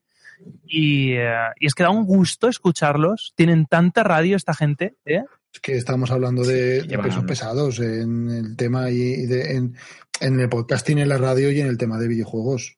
Y, 0.66 1.12
eh, 1.12 1.50
y 1.60 1.68
es 1.68 1.74
que 1.74 1.84
da 1.84 1.90
un 1.90 2.06
gusto 2.06 2.48
escucharlos. 2.48 3.34
Tienen 3.36 3.66
tanta 3.66 4.02
radio 4.04 4.38
esta 4.38 4.54
gente, 4.54 4.96
¿eh? 5.04 5.26
Es 5.54 5.60
que 5.62 5.74
estamos 5.78 6.10
hablando 6.12 6.44
de, 6.44 6.84
pesos 7.04 7.24
pesados 7.26 7.80
en 7.80 8.30
el 8.30 8.56
tema 8.58 8.90
y, 8.90 9.26
de, 9.28 9.56
en, 9.56 9.76
en 10.20 10.40
el 10.40 10.50
podcasting, 10.50 10.98
en 10.98 11.10
la 11.10 11.18
radio 11.18 11.52
y 11.52 11.62
en 11.62 11.68
el 11.68 11.78
tema 11.78 12.00
de 12.00 12.08
videojuegos. 12.08 12.78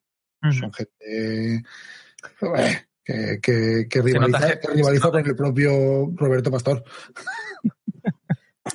Son 0.52 0.72
gente 0.72 1.54
eh, 1.56 1.62
que, 3.02 3.40
que, 3.40 3.86
que 3.88 4.02
rivaliza, 4.02 4.38
nota- 4.40 4.60
que 4.60 4.68
rivaliza 4.74 5.10
con 5.10 5.26
el 5.26 5.34
propio 5.36 6.10
Roberto 6.14 6.50
Pastor. 6.50 6.84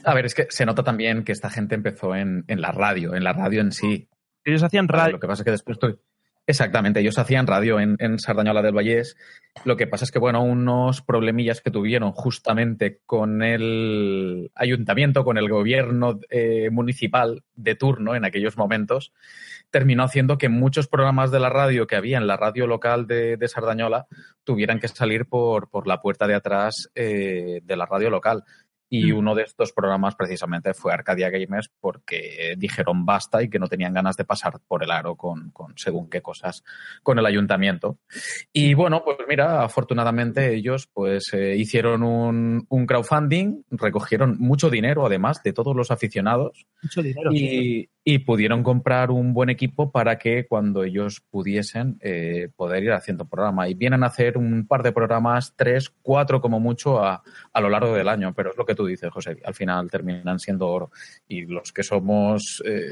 A 0.03 0.13
ver, 0.13 0.25
es 0.25 0.33
que 0.33 0.47
se 0.49 0.65
nota 0.65 0.83
también 0.83 1.23
que 1.23 1.31
esta 1.31 1.49
gente 1.49 1.75
empezó 1.75 2.15
en, 2.15 2.43
en 2.47 2.61
la 2.61 2.71
radio, 2.71 3.13
en 3.13 3.23
la 3.23 3.33
radio 3.33 3.61
en 3.61 3.71
sí. 3.71 4.09
Ellos 4.43 4.63
hacían 4.63 4.87
radio. 4.87 5.13
Lo 5.13 5.19
que 5.19 5.27
pasa 5.27 5.41
es 5.43 5.45
que 5.45 5.51
después 5.51 5.77
tú- 5.77 5.99
Exactamente, 6.51 6.99
ellos 6.99 7.17
hacían 7.17 7.47
radio 7.47 7.79
en, 7.79 7.95
en 7.99 8.19
Sardañola 8.19 8.61
del 8.61 8.75
Vallés. 8.75 9.15
Lo 9.63 9.77
que 9.77 9.87
pasa 9.87 10.03
es 10.03 10.11
que, 10.11 10.19
bueno, 10.19 10.43
unos 10.43 11.01
problemillas 11.01 11.61
que 11.61 11.71
tuvieron 11.71 12.11
justamente 12.11 12.99
con 13.05 13.41
el 13.41 14.51
ayuntamiento, 14.53 15.23
con 15.23 15.37
el 15.37 15.47
gobierno 15.47 16.19
eh, 16.29 16.69
municipal 16.69 17.45
de 17.55 17.75
turno 17.75 18.15
en 18.15 18.25
aquellos 18.25 18.57
momentos, 18.57 19.13
terminó 19.69 20.03
haciendo 20.03 20.37
que 20.37 20.49
muchos 20.49 20.89
programas 20.89 21.31
de 21.31 21.39
la 21.39 21.49
radio 21.49 21.87
que 21.87 21.95
había 21.95 22.17
en 22.17 22.27
la 22.27 22.35
radio 22.35 22.67
local 22.67 23.07
de, 23.07 23.37
de 23.37 23.47
Sardañola 23.47 24.07
tuvieran 24.43 24.81
que 24.81 24.89
salir 24.89 25.27
por, 25.27 25.69
por 25.69 25.87
la 25.87 26.01
puerta 26.01 26.27
de 26.27 26.35
atrás 26.35 26.89
eh, 26.95 27.61
de 27.63 27.77
la 27.77 27.85
radio 27.85 28.09
local. 28.09 28.43
Y 28.93 29.13
Mm. 29.13 29.17
uno 29.19 29.35
de 29.35 29.43
estos 29.43 29.71
programas 29.71 30.15
precisamente 30.15 30.73
fue 30.73 30.91
Arcadia 30.93 31.29
Gamers 31.29 31.71
porque 31.79 32.55
dijeron 32.57 33.05
basta 33.05 33.41
y 33.41 33.49
que 33.49 33.57
no 33.57 33.67
tenían 33.67 33.93
ganas 33.93 34.17
de 34.17 34.25
pasar 34.25 34.59
por 34.67 34.83
el 34.83 34.91
aro 34.91 35.15
con, 35.15 35.49
con 35.51 35.73
según 35.77 36.09
qué 36.09 36.21
cosas 36.21 36.63
con 37.01 37.17
el 37.17 37.25
ayuntamiento. 37.25 37.97
Y 38.51 38.73
bueno, 38.73 39.01
pues 39.05 39.17
mira, 39.29 39.63
afortunadamente 39.63 40.53
ellos 40.53 40.89
pues 40.93 41.33
eh, 41.33 41.55
hicieron 41.55 42.03
un, 42.03 42.65
un 42.67 42.85
crowdfunding, 42.85 43.63
recogieron 43.71 44.35
mucho 44.39 44.69
dinero 44.69 45.05
además 45.05 45.41
de 45.41 45.53
todos 45.53 45.73
los 45.73 45.89
aficionados 45.89 46.65
Mucho 46.83 47.01
dinero. 47.01 47.31
sí. 47.31 47.89
Y, 48.03 48.19
pudieron 48.19 48.63
comprar 48.63 49.11
un 49.11 49.33
buen 49.33 49.49
equipo 49.49 49.91
para 49.91 50.17
que 50.17 50.45
cuando 50.47 50.83
ellos 50.83 51.21
pudiesen 51.29 51.97
eh, 52.01 52.49
poder 52.55 52.83
ir 52.83 52.91
haciendo 52.93 53.25
programa. 53.27 53.67
Y 53.69 53.73
vienen 53.73 54.03
a 54.03 54.07
hacer 54.07 54.37
un 54.37 54.65
par 54.67 54.83
de 54.83 54.91
programas, 54.91 55.53
tres, 55.55 55.89
cuatro 56.01 56.41
como 56.41 56.59
mucho 56.59 57.03
a, 57.03 57.21
a 57.53 57.61
lo 57.61 57.69
largo 57.69 57.93
del 57.95 58.09
año. 58.09 58.33
Pero 58.33 58.51
es 58.51 58.57
lo 58.57 58.65
que 58.65 58.75
tú 58.75 58.85
dices, 58.85 59.09
José, 59.11 59.37
al 59.45 59.53
final 59.53 59.89
terminan 59.91 60.39
siendo 60.39 60.67
oro. 60.67 60.91
Y 61.27 61.45
los 61.45 61.71
que 61.71 61.83
somos 61.83 62.61
eh, 62.65 62.91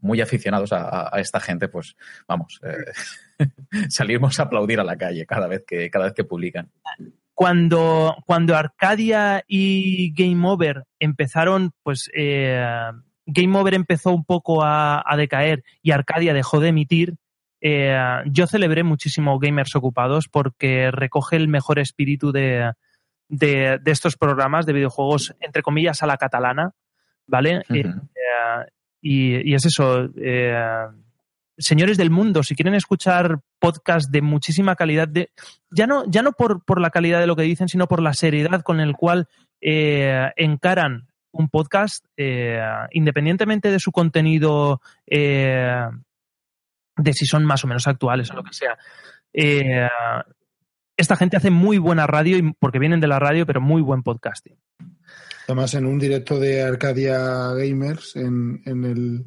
muy 0.00 0.20
aficionados 0.20 0.72
a, 0.72 0.88
a- 0.88 1.10
a 1.16 1.20
esta 1.20 1.38
gente, 1.40 1.68
pues 1.68 1.96
vamos, 2.26 2.60
eh, 2.64 2.92
salimos 3.88 4.40
a 4.40 4.44
aplaudir 4.44 4.80
a 4.80 4.84
la 4.84 4.96
calle 4.96 5.26
cada 5.26 5.46
vez 5.46 5.64
que, 5.66 5.90
cada 5.90 6.06
vez 6.06 6.14
que 6.14 6.24
publican. 6.24 6.70
cuando, 7.34 8.16
cuando 8.26 8.56
Arcadia 8.56 9.44
y 9.46 10.12
Game 10.12 10.46
Over 10.48 10.84
empezaron, 10.98 11.72
pues 11.82 12.10
eh, 12.14 12.64
Game 13.26 13.56
Over 13.58 13.74
empezó 13.74 14.12
un 14.12 14.24
poco 14.24 14.62
a, 14.62 15.02
a 15.06 15.16
decaer 15.16 15.62
y 15.82 15.92
Arcadia 15.92 16.34
dejó 16.34 16.60
de 16.60 16.68
emitir, 16.68 17.16
eh, 17.60 17.96
yo 18.26 18.46
celebré 18.48 18.82
muchísimo 18.82 19.38
Gamers 19.38 19.76
Ocupados 19.76 20.28
porque 20.28 20.90
recoge 20.90 21.36
el 21.36 21.46
mejor 21.46 21.78
espíritu 21.78 22.32
de, 22.32 22.72
de, 23.28 23.78
de 23.80 23.90
estos 23.92 24.16
programas 24.16 24.66
de 24.66 24.72
videojuegos, 24.72 25.34
entre 25.40 25.62
comillas, 25.62 26.02
a 26.02 26.06
la 26.06 26.16
catalana, 26.16 26.72
¿vale? 27.26 27.62
Eh, 27.68 27.84
eh, 27.84 28.66
y, 29.00 29.50
y 29.50 29.54
es 29.54 29.64
eso. 29.64 30.08
eh, 30.16 30.88
señores 31.56 31.96
del 31.96 32.10
mundo, 32.10 32.42
si 32.42 32.56
quieren 32.56 32.74
escuchar 32.74 33.38
podcast 33.60 34.10
de 34.10 34.22
muchísima 34.22 34.74
calidad, 34.74 35.06
de, 35.06 35.30
ya 35.70 35.86
no, 35.86 36.04
ya 36.08 36.22
no 36.22 36.32
por, 36.32 36.64
por 36.64 36.80
la 36.80 36.90
calidad 36.90 37.20
de 37.20 37.28
lo 37.28 37.36
que 37.36 37.42
dicen, 37.42 37.68
sino 37.68 37.86
por 37.86 38.02
la 38.02 38.14
seriedad 38.14 38.62
con 38.62 38.80
el 38.80 38.94
cual 38.94 39.28
encaran 39.60 41.11
un 41.32 41.48
podcast, 41.48 42.04
eh, 42.16 42.60
independientemente 42.92 43.70
de 43.70 43.78
su 43.80 43.90
contenido, 43.92 44.80
eh, 45.06 45.86
de 46.96 47.12
si 47.12 47.26
son 47.26 47.44
más 47.44 47.64
o 47.64 47.66
menos 47.68 47.86
actuales 47.86 48.30
o 48.30 48.34
lo 48.34 48.44
que 48.44 48.52
sea. 48.52 48.78
eh, 49.34 49.88
esta 50.96 51.16
gente 51.16 51.36
hace 51.38 51.50
muy 51.50 51.78
buena 51.78 52.06
radio, 52.06 52.36
y- 52.36 52.52
porque 52.58 52.78
vienen 52.78 53.00
de 53.00 53.06
la 53.08 53.18
radio, 53.18 53.46
pero 53.46 53.60
muy 53.62 53.80
buen 53.82 54.02
podcasting. 54.02 54.56
Además, 55.48 55.74
en 55.74 55.86
un 55.86 55.98
directo 55.98 56.38
de 56.38 56.62
Arcadia 56.62 57.18
Gamers, 57.54 58.14
en, 58.14 58.62
en 58.66 58.84
el, 58.84 59.24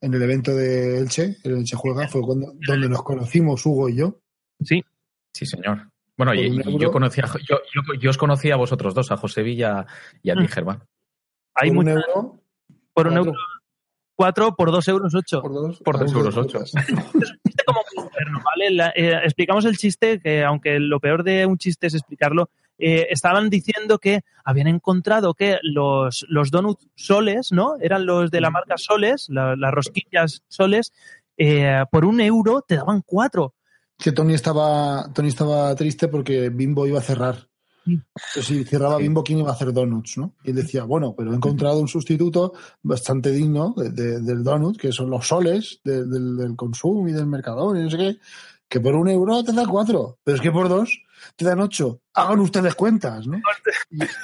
en 0.00 0.14
el 0.14 0.22
evento 0.22 0.54
de 0.54 0.98
Elche, 0.98 1.36
el 1.44 1.58
Elche 1.58 1.76
Juega, 1.76 2.08
fue 2.08 2.20
cuando, 2.22 2.52
donde 2.66 2.88
nos 2.88 3.02
conocimos 3.04 3.64
Hugo 3.64 3.88
y 3.88 3.96
yo. 3.96 4.20
Sí. 4.62 4.84
Sí, 5.32 5.46
señor. 5.46 5.88
Bueno, 6.18 6.34
y, 6.34 6.46
y 6.46 6.78
yo, 6.78 6.90
conocía, 6.90 7.24
a 7.24 7.38
yo, 7.38 7.58
yo, 7.72 7.94
yo 8.00 8.10
os 8.10 8.18
conocía 8.18 8.54
a 8.54 8.58
vosotros 8.58 8.94
dos, 8.94 9.10
a 9.12 9.16
José 9.16 9.42
Villa 9.42 9.86
y 10.22 10.30
a 10.30 10.34
ti, 10.34 10.42
Mm. 10.44 10.48
Germán. 10.48 10.82
Hay 11.56 11.70
Por 11.70 11.78
un 11.78 11.88
euro, 11.88 12.40
por 12.92 13.06
un 13.08 13.12
cuatro. 13.14 13.30
euro, 13.30 13.40
cuatro, 14.14 14.54
por 14.56 14.70
dos 14.70 14.88
euros 14.88 15.14
ocho. 15.14 15.40
por 15.42 15.52
dos, 15.52 15.80
Por 15.80 15.98
dos 15.98 16.12
euros 16.12 16.36
ocho. 16.36 16.58
putas. 16.58 16.70
chiste 16.72 17.62
como 17.66 17.80
muy 17.96 18.04
interno, 18.04 18.40
¿vale? 18.44 18.70
La- 18.70 18.92
eh, 18.94 19.20
explicamos 19.24 19.64
el 19.64 19.76
chiste, 19.76 20.20
que 20.20 20.44
aunque 20.44 20.78
lo 20.78 21.00
peor 21.00 21.22
de 21.24 21.46
un 21.46 21.58
chiste 21.58 21.86
es 21.86 21.94
explicarlo, 21.94 22.50
eh, 22.78 23.06
estaban 23.10 23.48
diciendo 23.48 23.98
que 23.98 24.20
habían 24.44 24.66
encontrado 24.66 25.32
que 25.34 25.58
los, 25.62 26.26
los 26.28 26.50
donuts 26.50 26.86
soles, 26.94 27.50
¿no? 27.52 27.76
Eran 27.80 28.04
los 28.04 28.30
de 28.30 28.40
la 28.42 28.50
marca 28.50 28.76
soles, 28.76 29.26
la- 29.30 29.56
las 29.56 29.72
rosquillas 29.72 30.42
soles, 30.48 30.92
eh, 31.38 31.84
por 31.90 32.04
un 32.04 32.20
euro 32.20 32.62
te 32.66 32.76
daban 32.76 33.02
cuatro. 33.04 33.54
Que 33.98 34.12
Tony 34.12 34.34
estaba, 34.34 35.10
Tony 35.14 35.28
estaba 35.28 35.74
triste 35.74 36.08
porque 36.08 36.50
Bimbo 36.50 36.86
iba 36.86 36.98
a 36.98 37.02
cerrar. 37.02 37.48
Si 38.16 38.64
cerraba 38.64 38.98
Bimbo, 38.98 39.22
¿quién 39.22 39.38
iba 39.38 39.50
a 39.50 39.52
hacer 39.54 39.72
donuts? 39.72 40.18
¿no? 40.18 40.34
Y 40.44 40.50
él 40.50 40.56
decía, 40.56 40.84
bueno, 40.84 41.14
pero 41.16 41.32
he 41.32 41.36
encontrado 41.36 41.78
un 41.78 41.88
sustituto 41.88 42.52
bastante 42.82 43.30
digno 43.30 43.74
de- 43.76 43.90
de- 43.90 44.20
del 44.20 44.42
donut, 44.42 44.76
que 44.76 44.90
son 44.92 45.08
los 45.10 45.26
soles 45.28 45.80
de- 45.84 46.04
del, 46.04 46.36
del 46.36 46.56
consumo 46.56 47.08
y 47.08 47.12
del 47.12 47.26
mercador 47.26 47.76
y 47.76 47.82
no 47.82 47.90
sé 47.90 47.96
qué, 47.96 48.16
que 48.68 48.80
por 48.80 48.96
un 48.96 49.08
euro 49.08 49.44
te 49.44 49.52
da 49.52 49.64
cuatro, 49.66 50.18
pero 50.24 50.34
es 50.36 50.40
que 50.42 50.50
por 50.50 50.68
dos 50.68 51.00
te 51.36 51.44
dan 51.44 51.60
ocho. 51.60 52.00
Hagan 52.14 52.40
ustedes 52.40 52.74
cuentas, 52.74 53.26
¿no? 53.26 53.40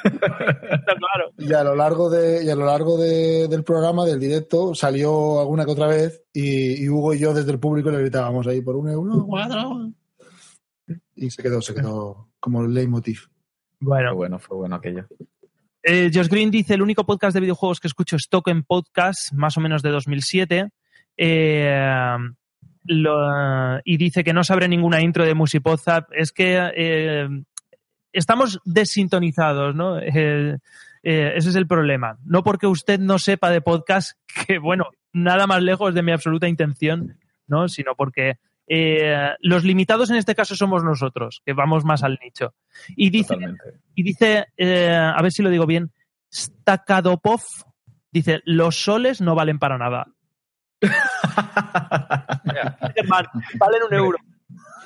Claro. 0.03 1.31
Y 1.39 1.53
a 1.53 1.63
lo 1.65 1.75
largo 1.77 2.11
de, 2.11 2.45
y 2.45 2.51
a 2.51 2.57
lo 2.57 2.65
largo 2.67 2.97
de- 2.99 3.47
del 3.49 3.63
programa, 3.65 4.05
del 4.05 4.19
directo, 4.19 4.75
salió 4.75 5.41
alguna 5.41 5.65
que 5.65 5.71
otra 5.73 5.87
vez 5.87 6.23
y, 6.33 6.83
y 6.85 6.89
Hugo 6.89 7.15
y 7.15 7.19
yo 7.21 7.33
desde 7.33 7.53
el 7.53 7.59
público 7.61 7.91
le 7.91 7.99
gritábamos 7.99 8.47
ahí 8.47 8.61
por 8.61 8.77
un 8.77 8.89
euro, 8.89 9.25
cuatro. 9.27 9.91
Y 11.15 11.31
se 11.31 11.43
quedó, 11.43 11.63
se 11.63 11.75
quedó 11.75 12.29
como 12.41 12.63
el 12.65 12.75
leitmotiv. 12.75 13.29
Bueno, 13.85 14.11
Fue 14.11 14.17
bueno, 14.17 14.39
fue 14.39 14.57
bueno 14.57 14.77
aquello. 14.77 15.07
Eh, 15.83 16.11
Josh 16.15 16.29
Green 16.29 16.51
dice, 16.53 16.75
el 16.75 16.83
único 16.83 17.05
podcast 17.05 17.35
de 17.35 17.41
videojuegos 17.41 17.81
que 17.81 17.89
escucho 17.89 18.15
es 18.15 18.29
Token 18.31 18.63
Podcast, 18.63 19.33
más 19.33 19.57
o 19.57 19.61
menos 19.61 19.83
de 19.83 19.91
2007. 19.91 20.69
Eh, 21.17 22.17
lo- 22.85 23.81
y 23.85 23.97
dice 23.97 24.23
que 24.23 24.33
no 24.33 24.45
sabré 24.45 24.69
ninguna 24.69 25.03
intro 25.03 25.25
de 25.25 25.35
Musipozap. 25.35 26.09
Es 26.13 26.31
que 26.31 26.71
eh, 26.77 27.29
estamos 28.13 28.61
desintonizados, 28.65 29.75
¿no? 29.75 29.99
Eh, 29.99 30.59
eh, 31.03 31.33
ese 31.35 31.49
es 31.49 31.57
el 31.57 31.67
problema. 31.67 32.19
No 32.25 32.45
porque 32.45 32.69
usted 32.69 33.01
no 33.01 33.19
sepa 33.19 33.51
de 33.51 33.61
podcast, 33.63 34.13
que 34.47 34.59
bueno, 34.59 34.91
nada 35.13 35.49
más 35.49 35.61
lejos 35.61 35.93
de 35.93 36.03
mi 36.03 36.13
absoluta 36.13 36.47
intención, 36.47 37.19
¿no? 37.49 37.67
Sino 37.69 37.97
porque 37.97 38.37
eh, 38.75 39.35
los 39.41 39.65
limitados 39.65 40.09
en 40.11 40.17
este 40.17 40.35
caso 40.35 40.57
somos 40.57 40.83
nosotros, 40.83 41.43
que 41.45 41.53
vamos 41.53 41.85
más 41.85 42.03
al 42.03 42.19
nicho. 42.23 42.55
Y 42.97 43.11
dice, 43.11 43.35
Totalmente. 43.35 43.65
y 43.95 44.03
dice, 44.03 44.47
eh, 44.57 44.95
a 44.95 45.21
ver 45.21 45.31
si 45.33 45.43
lo 45.43 45.51
digo 45.51 45.67
bien, 45.67 45.93
Stakadopov 46.33 47.43
dice, 48.11 48.41
los 48.45 48.83
soles 48.83 49.21
no 49.21 49.35
valen 49.35 49.59
para 49.59 49.77
nada. 49.77 50.07
Germán, 52.95 53.27
valen 53.59 53.83
un 53.89 53.95
euro. 53.95 54.19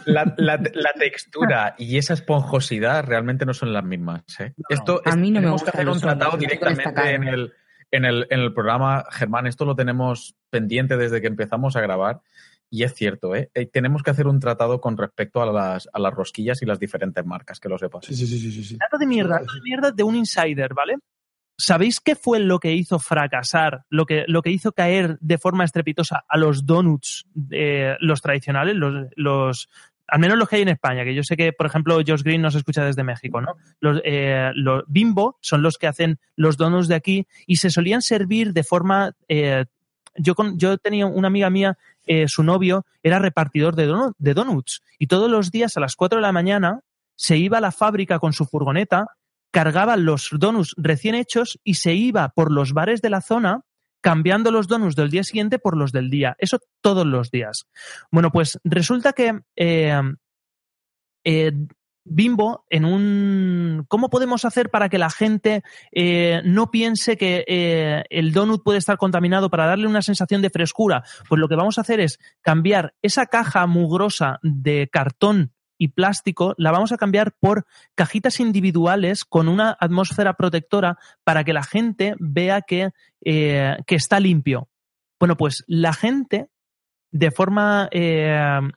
La, 0.04 0.32
la- 0.36 0.60
la 0.74 0.92
textura 0.92 1.74
y 1.78 1.98
esa 1.98 2.14
esponjosidad 2.14 3.04
realmente 3.04 3.44
no 3.44 3.54
son 3.54 3.72
las 3.72 3.82
mismas. 3.84 4.22
¿eh? 4.38 4.52
Esto 4.68 5.00
A 5.04 5.10
es- 5.10 5.16
mí 5.16 5.30
no 5.30 5.40
me 5.40 5.46
que 5.46 5.52
gustan 5.52 5.74
hacer 5.74 5.88
un 5.88 6.00
tratado 6.00 6.36
directamente 6.36 7.14
en 7.14 7.24
el, 7.24 7.52
en, 7.90 8.04
el, 8.04 8.26
en 8.30 8.40
el 8.40 8.54
programa. 8.54 9.04
Germán, 9.10 9.46
esto 9.48 9.64
lo 9.64 9.74
tenemos 9.74 10.36
pendiente 10.50 10.96
desde 10.96 11.20
que 11.20 11.26
empezamos 11.26 11.74
a 11.74 11.80
grabar. 11.80 12.20
Y 12.68 12.82
es 12.82 12.94
cierto, 12.94 13.34
¿eh? 13.36 13.50
Eh, 13.54 13.66
Tenemos 13.66 14.02
que 14.02 14.10
hacer 14.10 14.26
un 14.26 14.40
tratado 14.40 14.80
con 14.80 14.96
respecto 14.96 15.40
a 15.40 15.46
las, 15.52 15.88
a 15.92 16.00
las 16.00 16.12
rosquillas 16.12 16.60
y 16.62 16.66
las 16.66 16.80
diferentes 16.80 17.24
marcas, 17.24 17.60
que 17.60 17.68
lo 17.68 17.78
sepas. 17.78 18.04
Sí, 18.06 18.14
sí, 18.14 18.26
sí, 18.26 18.38
sí, 18.38 18.50
sí, 18.50 18.64
sí. 18.64 18.76
Dato 18.76 18.98
de 18.98 19.06
mierda, 19.06 19.38
dato 19.38 19.54
de 19.54 19.60
mierda 19.62 19.90
de 19.92 20.02
un 20.02 20.16
insider, 20.16 20.74
¿vale? 20.74 20.96
¿Sabéis 21.56 22.00
qué 22.00 22.16
fue 22.16 22.40
lo 22.40 22.58
que 22.58 22.72
hizo 22.72 22.98
fracasar, 22.98 23.84
lo 23.88 24.04
que, 24.04 24.24
lo 24.26 24.42
que 24.42 24.50
hizo 24.50 24.72
caer 24.72 25.16
de 25.20 25.38
forma 25.38 25.64
estrepitosa 25.64 26.24
a 26.28 26.36
los 26.36 26.66
donuts, 26.66 27.26
eh, 27.50 27.96
los 28.00 28.20
tradicionales, 28.20 28.74
los, 28.74 29.06
los, 29.14 29.68
al 30.08 30.20
menos 30.20 30.36
los 30.36 30.48
que 30.48 30.56
hay 30.56 30.62
en 30.62 30.68
España, 30.68 31.04
que 31.04 31.14
yo 31.14 31.22
sé 31.22 31.36
que, 31.36 31.52
por 31.52 31.66
ejemplo, 31.66 31.98
Josh 32.06 32.22
Green 32.22 32.42
nos 32.42 32.56
escucha 32.56 32.84
desde 32.84 33.04
México, 33.04 33.40
¿no? 33.40 33.54
Los, 33.80 34.02
eh, 34.04 34.50
los 34.54 34.82
Bimbo 34.88 35.38
son 35.40 35.62
los 35.62 35.78
que 35.78 35.86
hacen 35.86 36.18
los 36.34 36.56
donuts 36.56 36.88
de 36.88 36.96
aquí 36.96 37.26
y 37.46 37.56
se 37.56 37.70
solían 37.70 38.02
servir 38.02 38.52
de 38.52 38.64
forma... 38.64 39.12
eh, 39.28 39.64
yo, 40.18 40.34
yo 40.54 40.78
tenía 40.78 41.06
una 41.06 41.28
amiga 41.28 41.50
mía, 41.50 41.78
eh, 42.06 42.28
su 42.28 42.42
novio 42.42 42.84
era 43.02 43.18
repartidor 43.18 43.74
de, 43.74 43.92
de 44.18 44.34
donuts 44.34 44.82
y 44.98 45.06
todos 45.06 45.30
los 45.30 45.50
días 45.50 45.76
a 45.76 45.80
las 45.80 45.96
4 45.96 46.18
de 46.18 46.22
la 46.22 46.32
mañana 46.32 46.80
se 47.16 47.36
iba 47.36 47.58
a 47.58 47.60
la 47.60 47.72
fábrica 47.72 48.18
con 48.18 48.32
su 48.32 48.44
furgoneta, 48.44 49.06
cargaba 49.50 49.96
los 49.96 50.28
donuts 50.32 50.74
recién 50.76 51.14
hechos 51.14 51.58
y 51.64 51.74
se 51.74 51.94
iba 51.94 52.28
por 52.28 52.52
los 52.52 52.72
bares 52.72 53.00
de 53.00 53.10
la 53.10 53.20
zona 53.20 53.62
cambiando 54.00 54.52
los 54.52 54.68
donuts 54.68 54.94
del 54.94 55.10
día 55.10 55.24
siguiente 55.24 55.58
por 55.58 55.76
los 55.76 55.90
del 55.90 56.10
día. 56.10 56.36
Eso 56.38 56.60
todos 56.80 57.06
los 57.06 57.30
días. 57.30 57.66
Bueno, 58.12 58.30
pues 58.30 58.58
resulta 58.62 59.12
que 59.12 59.40
eh, 59.56 60.00
eh, 61.24 61.52
Bimbo 62.08 62.64
en 62.70 62.84
un... 62.84 63.84
¿Cómo 63.88 64.08
podemos 64.08 64.44
hacer 64.44 64.70
para 64.70 64.88
que 64.88 64.98
la 64.98 65.10
gente 65.10 65.62
eh, 65.92 66.40
no 66.44 66.70
piense 66.70 67.16
que 67.16 67.44
eh, 67.46 68.04
el 68.10 68.32
donut 68.32 68.62
puede 68.62 68.78
estar 68.78 68.96
contaminado 68.96 69.50
para 69.50 69.66
darle 69.66 69.86
una 69.86 70.02
sensación 70.02 70.40
de 70.42 70.50
frescura? 70.50 71.02
Pues 71.28 71.40
lo 71.40 71.48
que 71.48 71.56
vamos 71.56 71.78
a 71.78 71.80
hacer 71.80 72.00
es 72.00 72.18
cambiar 72.42 72.94
esa 73.02 73.26
caja 73.26 73.66
mugrosa 73.66 74.38
de 74.42 74.88
cartón 74.90 75.52
y 75.78 75.88
plástico, 75.88 76.54
la 76.56 76.70
vamos 76.70 76.92
a 76.92 76.96
cambiar 76.96 77.34
por 77.38 77.66
cajitas 77.94 78.40
individuales 78.40 79.24
con 79.24 79.48
una 79.48 79.76
atmósfera 79.78 80.34
protectora 80.34 80.96
para 81.22 81.44
que 81.44 81.52
la 81.52 81.64
gente 81.64 82.14
vea 82.18 82.62
que, 82.62 82.90
eh, 83.22 83.76
que 83.86 83.94
está 83.94 84.20
limpio. 84.20 84.68
Bueno, 85.18 85.36
pues 85.36 85.64
la 85.66 85.92
gente 85.92 86.48
de 87.10 87.30
forma 87.30 87.88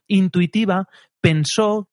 intuitiva 0.06 0.88
pensó 1.20 1.89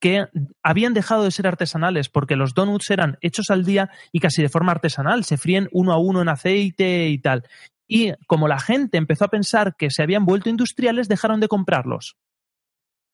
que 0.00 0.26
habían 0.62 0.94
dejado 0.94 1.24
de 1.24 1.30
ser 1.30 1.46
artesanales 1.46 2.08
porque 2.08 2.36
los 2.36 2.54
donuts 2.54 2.90
eran 2.90 3.18
hechos 3.20 3.50
al 3.50 3.64
día 3.64 3.90
y 4.12 4.20
casi 4.20 4.42
de 4.42 4.48
forma 4.48 4.72
artesanal, 4.72 5.24
se 5.24 5.36
fríen 5.36 5.68
uno 5.72 5.92
a 5.92 5.98
uno 5.98 6.22
en 6.22 6.28
aceite 6.28 7.08
y 7.08 7.18
tal. 7.18 7.44
Y 7.86 8.12
como 8.26 8.48
la 8.48 8.58
gente 8.58 8.98
empezó 8.98 9.24
a 9.26 9.28
pensar 9.28 9.74
que 9.76 9.90
se 9.90 10.02
habían 10.02 10.24
vuelto 10.24 10.48
industriales, 10.48 11.08
dejaron 11.08 11.40
de 11.40 11.48
comprarlos. 11.48 12.16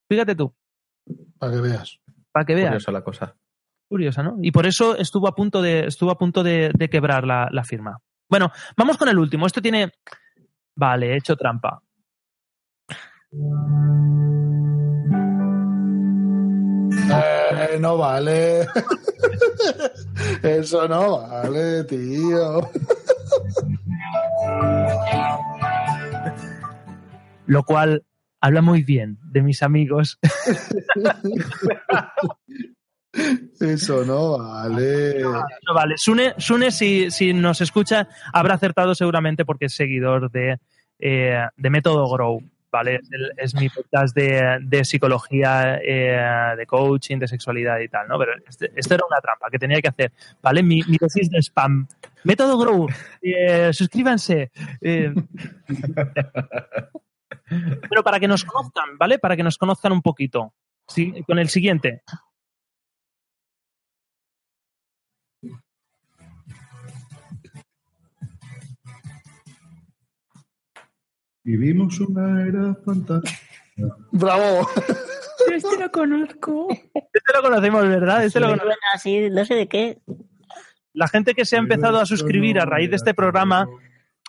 Fíjate 0.09 0.35
tú, 0.37 0.55
Para 1.39 1.53
que 1.53 1.61
veas. 1.61 1.99
para 2.33 2.45
que 2.47 2.55
veas. 2.55 2.69
Curiosa 2.69 2.93
la 2.93 3.03
cosa. 3.03 3.37
Curiosa, 3.89 4.23
¿no? 4.23 4.37
Y 4.43 4.51
por 4.53 4.67
eso 4.67 4.97
estuvo 4.97 5.29
a 5.29 5.35
punto 5.35 5.63
de, 5.63 5.87
estuvo 5.87 6.11
a 6.11 6.19
punto 6.19 6.43
de, 6.43 6.71
de 6.77 6.89
quebrar 6.89 7.25
la, 7.27 7.49
la 7.51 7.65
firma. 7.65 7.99
Bueno, 8.29 8.51
vamos 8.77 8.97
con 8.97 9.09
el 9.09 9.19
último. 9.19 9.47
Esto 9.47 9.63
tiene. 9.63 9.93
Vale, 10.77 11.13
he 11.13 11.17
hecho 11.17 11.37
trampa. 11.37 11.81
Eh, 17.09 17.78
no 17.81 17.97
vale. 17.99 18.66
Eso 20.43 20.89
no 20.89 21.20
vale, 21.20 21.85
tío. 21.85 22.70
Lo 27.47 27.62
cual 27.62 28.05
habla 28.41 28.62
muy 28.62 28.83
bien 28.83 29.19
de 29.23 29.43
mis 29.43 29.62
amigos. 29.62 30.19
Eso 33.61 34.05
no 34.05 34.39
vale. 34.39 35.23
No, 35.23 35.74
vale, 35.74 35.95
Sune, 35.97 36.35
Sune 36.39 36.70
si, 36.70 37.11
si 37.11 37.33
nos 37.33 37.61
escucha, 37.61 38.09
habrá 38.33 38.55
acertado 38.55 38.95
seguramente 38.95 39.45
porque 39.45 39.66
es 39.66 39.74
seguidor 39.74 40.31
de, 40.31 40.59
eh, 40.99 41.47
de 41.57 41.70
Método 41.70 42.09
Grow. 42.09 42.43
¿Vale? 42.77 42.97
Es, 42.97 43.11
el- 43.11 43.32
es 43.39 43.55
mi 43.55 43.69
podcast 43.70 44.15
de, 44.15 44.59
de 44.61 44.85
psicología, 44.85 45.81
eh, 45.82 46.55
de 46.57 46.66
coaching, 46.66 47.19
de 47.19 47.27
sexualidad 47.27 47.78
y 47.81 47.89
tal, 47.89 48.07
¿no? 48.07 48.19
Pero 48.19 48.32
este- 48.47 48.70
esto 48.77 48.94
era 48.94 49.05
una 49.09 49.19
trampa 49.20 49.48
que 49.51 49.59
tenía 49.59 49.81
que 49.81 49.89
hacer, 49.89 50.12
¿vale? 50.43 50.62
Mi, 50.62 50.82
mi 50.86 50.98
dosis 50.98 51.31
de 51.31 51.39
spam. 51.40 51.86
Método 52.24 52.59
Grow, 52.59 52.86
eh, 53.23 53.70
suscríbanse. 53.73 54.51
eh. 54.82 55.15
Pero 57.89 58.03
para 58.03 58.19
que 58.20 58.28
nos 58.28 58.44
conozcan, 58.44 58.98
¿vale? 58.98 59.19
Para 59.19 59.36
que 59.36 59.43
nos 59.43 59.57
conozcan 59.59 59.93
un 59.93 60.03
poquito. 60.03 60.53
Sí, 60.89 61.23
con 61.27 61.39
el 61.39 61.48
siguiente. 61.48 62.03
Vivimos 71.47 72.01
una 72.01 72.44
era 72.44 72.74
fantástica. 72.85 73.39
¡Bravo! 74.10 74.68
Este 75.48 75.78
lo 75.78 75.93
conozco. 75.93 76.66
Este 76.93 77.32
lo 77.32 77.40
conocemos, 77.40 77.89
¿verdad? 77.89 78.24
Este 78.24 78.40
lo 78.40 78.48
conocemos. 78.48 78.74
así, 78.93 79.31
no 79.31 79.44
sé 79.44 79.55
de 79.55 79.68
qué. 79.68 80.01
La 80.93 81.06
gente 81.06 81.35
que 81.35 81.44
se 81.44 81.55
ha 81.55 81.60
empezado 81.60 82.01
a 82.01 82.06
suscribir 82.06 82.59
a 82.59 82.64
raíz 82.64 82.90
de 82.90 82.97
este 82.97 83.14
programa 83.14 83.68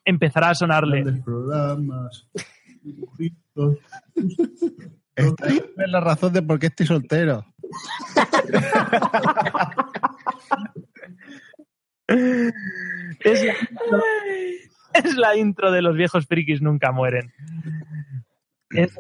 empezará 0.06 0.52
a 0.52 0.56
sonarle. 0.56 1.24
Programas. 1.26 2.28
dibujitos. 2.84 3.78
Esta 5.16 5.48
es 5.48 5.64
la 5.88 6.00
razón 6.00 6.34
de 6.34 6.44
por 6.44 6.60
qué 6.60 6.68
estoy 6.68 6.86
soltero. 6.86 7.48
Es 12.10 13.44
la, 13.44 13.54
es 15.04 15.16
la 15.16 15.36
intro 15.36 15.72
de 15.72 15.82
los 15.82 15.96
viejos 15.96 16.26
frikis 16.28 16.62
nunca 16.62 16.92
mueren. 16.92 17.32
Es, 18.70 18.98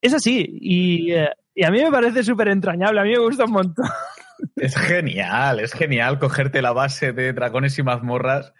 es 0.00 0.14
así. 0.14 0.46
Y, 0.60 1.12
eh, 1.12 1.28
y 1.54 1.64
a 1.64 1.70
mí 1.70 1.82
me 1.82 1.90
parece 1.90 2.22
súper 2.22 2.48
entrañable. 2.48 3.00
A 3.00 3.04
mí 3.04 3.10
me 3.10 3.18
gusta 3.18 3.44
un 3.44 3.52
montón. 3.52 3.86
Es 4.56 4.76
genial, 4.76 5.60
es 5.60 5.72
genial 5.72 6.18
cogerte 6.18 6.62
la 6.62 6.72
base 6.72 7.12
de 7.12 7.32
dragones 7.32 7.78
y 7.78 7.82
mazmorras. 7.82 8.52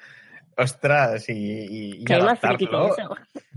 Ostras, 0.56 1.28
y, 1.28 1.32
y, 1.32 2.04
y 2.06 2.12
adaptarlo. 2.12 2.92
eso. 2.96 3.16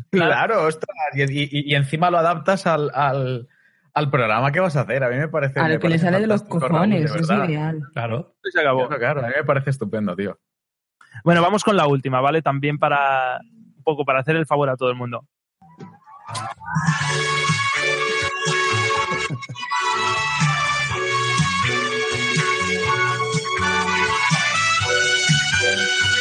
Claro, 0.10 0.64
ostras. 0.66 0.96
Y, 1.14 1.22
y- 1.24 1.72
y 1.72 1.76
encima 1.76 2.10
lo 2.10 2.18
adaptas 2.18 2.66
al, 2.68 2.90
al, 2.94 3.50
al 3.94 4.10
programa 4.10 4.52
que 4.54 4.62
vas 4.62 4.78
a 4.78 4.82
hacer. 4.82 5.04
A 5.04 5.10
mí 5.10 5.18
me 5.18 5.28
parece. 5.28 5.60
A 5.60 5.68
lo 5.68 5.78
que 5.80 5.90
le 5.90 6.00
sale 6.00 6.20
de 6.22 6.28
los 6.28 6.44
cojones, 6.44 7.14
es 7.14 7.30
ideal. 7.30 7.82
Claro. 7.94 8.36
Se 8.44 8.60
acabó. 8.62 8.88
Claro, 8.88 9.00
claro, 9.00 9.26
a 9.26 9.28
mí 9.28 9.34
me 9.38 9.44
parece 9.44 9.70
estupendo, 9.72 10.16
tío. 10.16 10.40
Bueno, 11.24 11.42
vamos 11.42 11.64
con 11.64 11.76
la 11.76 11.88
última, 11.88 12.22
¿vale? 12.22 12.42
También 12.42 12.78
para 12.78 13.40
un 13.78 13.84
poco 13.84 14.06
para 14.06 14.20
hacer 14.20 14.36
el 14.36 14.46
favor 14.46 14.70
a 14.70 14.76
todo 14.78 14.90
el 14.90 14.96
mundo. 14.96 15.26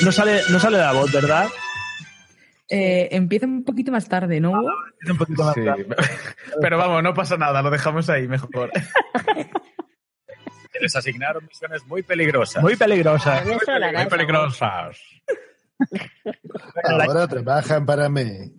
No 0.03 0.13
sale, 0.13 0.43
no 0.51 0.59
sale 0.59 0.79
la 0.79 0.93
voz, 0.93 1.11
¿verdad? 1.13 1.47
Eh, 2.69 3.09
empieza 3.13 3.47
un 3.47 3.65
poquito 3.65 3.93
más 3.93 4.09
tarde, 4.09 4.41
¿no? 4.41 4.53
Es 5.03 5.11
un 5.11 5.17
poquito 5.19 5.45
más 5.45 5.55
Sí. 5.55 5.65
tarde. 5.65 5.87
Pero 6.61 6.79
vamos, 6.79 7.03
no 7.03 7.15
pasa 7.15 7.37
nada, 7.37 7.63
lo 7.63 7.71
dejamos 7.71 8.09
ahí 8.11 8.27
mejor. 8.29 8.71
Se 10.75 10.81
les 10.81 10.97
asignaron 10.97 11.45
misiones 11.47 11.85
muy 11.87 12.03
peligrosas. 12.03 12.61
Muy 12.63 12.75
peligrosa. 12.75 13.39
A 13.39 13.45
mí 13.45 13.53
eso 13.53 13.79
la 13.79 13.93
Muy 13.93 14.07
peligrosas. 14.07 14.99
Ahora 16.83 17.29
trabajan 17.29 17.87
para 17.87 18.09
mí. 18.09 18.53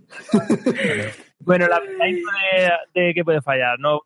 Bueno, 1.40 1.68
la, 1.68 1.82
la 1.98 2.08
intro 2.08 2.32
de, 2.94 3.02
de 3.02 3.14
qué 3.14 3.24
puede 3.26 3.42
fallar, 3.42 3.78
¿no? 3.80 4.02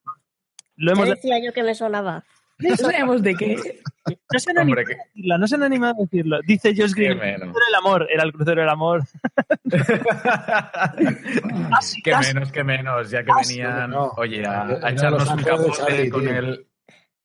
Lo 0.76 0.94
hemos 0.94 1.08
decía 1.10 1.38
yo 1.44 1.54
que 1.54 1.62
me 1.64 1.76
sonaba. 1.76 2.24
No 2.58 2.76
sabemos 2.76 3.22
de 3.22 3.36
qué. 3.36 3.56
no 4.34 4.40
se 4.40 4.50
han 4.52 4.58
animado 4.58 4.82
Hombre, 4.82 4.82
a 4.82 4.86
que- 4.86 4.98
decirlo, 5.14 5.38
no 5.38 5.48
se 5.48 5.56
han 5.56 5.64
animado 5.64 5.94
a 5.94 6.02
decirlo. 6.04 6.40
Dice 6.46 6.74
Josh 6.76 6.94
Green, 6.94 7.12
el 7.14 7.18
menos. 7.20 7.40
crucero 7.42 7.66
del 7.68 7.76
amor, 7.76 8.08
era 8.12 8.24
el 8.24 8.34
crucero 8.34 8.62
del 8.62 8.70
amor. 8.70 9.04
Casi, 11.70 12.02
que 12.02 12.16
menos, 12.16 12.52
que 12.52 12.64
menos, 12.64 13.10
ya 13.10 13.24
que 13.24 13.32
Ah, 13.32 13.42
venían, 13.48 13.92
no. 13.92 14.08
oye, 14.18 14.46
a, 14.46 14.64
a 14.64 14.90
echarnos 14.92 15.30
un 15.30 15.44
capote 15.44 16.10
con 16.10 16.22
tío. 16.22 16.32
el, 16.32 16.68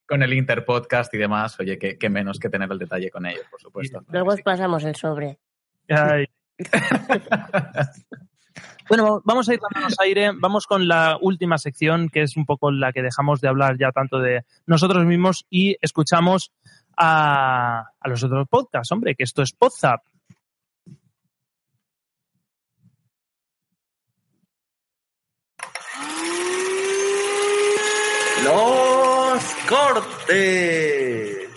con 0.06 0.22
el 0.22 0.32
Interpodcast 0.32 1.12
y 1.14 1.18
demás, 1.18 1.58
oye, 1.60 1.78
que, 1.78 1.98
que 1.98 2.08
menos 2.08 2.38
que 2.38 2.48
tener 2.48 2.70
el 2.70 2.78
detalle 2.78 3.10
con 3.10 3.26
ellos, 3.26 3.44
por 3.50 3.60
supuesto. 3.60 4.04
Luego 4.08 4.32
os 4.32 4.42
pasamos 4.42 4.84
el 4.84 4.94
sobre. 4.94 5.38
Ay. 5.88 6.26
Bueno, 8.88 9.22
vamos 9.24 9.48
a 9.48 9.54
ir 9.54 9.60
dándonos 9.60 9.98
aire. 9.98 10.30
Vamos 10.34 10.66
con 10.66 10.86
la 10.86 11.16
última 11.20 11.56
sección, 11.56 12.10
que 12.10 12.22
es 12.22 12.36
un 12.36 12.44
poco 12.44 12.70
la 12.70 12.92
que 12.92 13.02
dejamos 13.02 13.40
de 13.40 13.48
hablar 13.48 13.78
ya 13.78 13.92
tanto 13.92 14.18
de 14.18 14.44
nosotros 14.66 15.06
mismos 15.06 15.46
y 15.48 15.76
escuchamos 15.80 16.52
a, 16.96 17.84
a 17.98 18.08
los 18.08 18.22
otros 18.22 18.46
podcasts. 18.48 18.92
Hombre, 18.92 19.14
que 19.14 19.24
esto 19.24 19.42
es 19.42 19.52
Podzap. 19.52 20.02
Cortes. 29.68 31.50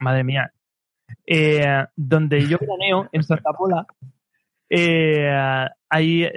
Madre 0.00 0.24
mía. 0.24 0.52
Eh, 1.26 1.84
donde 1.96 2.46
yo 2.48 2.58
planeo, 2.58 3.08
en 3.12 3.22
Santa 3.22 3.52
Pola, 3.52 3.86
eh, 4.68 5.30
hay, 5.88 6.28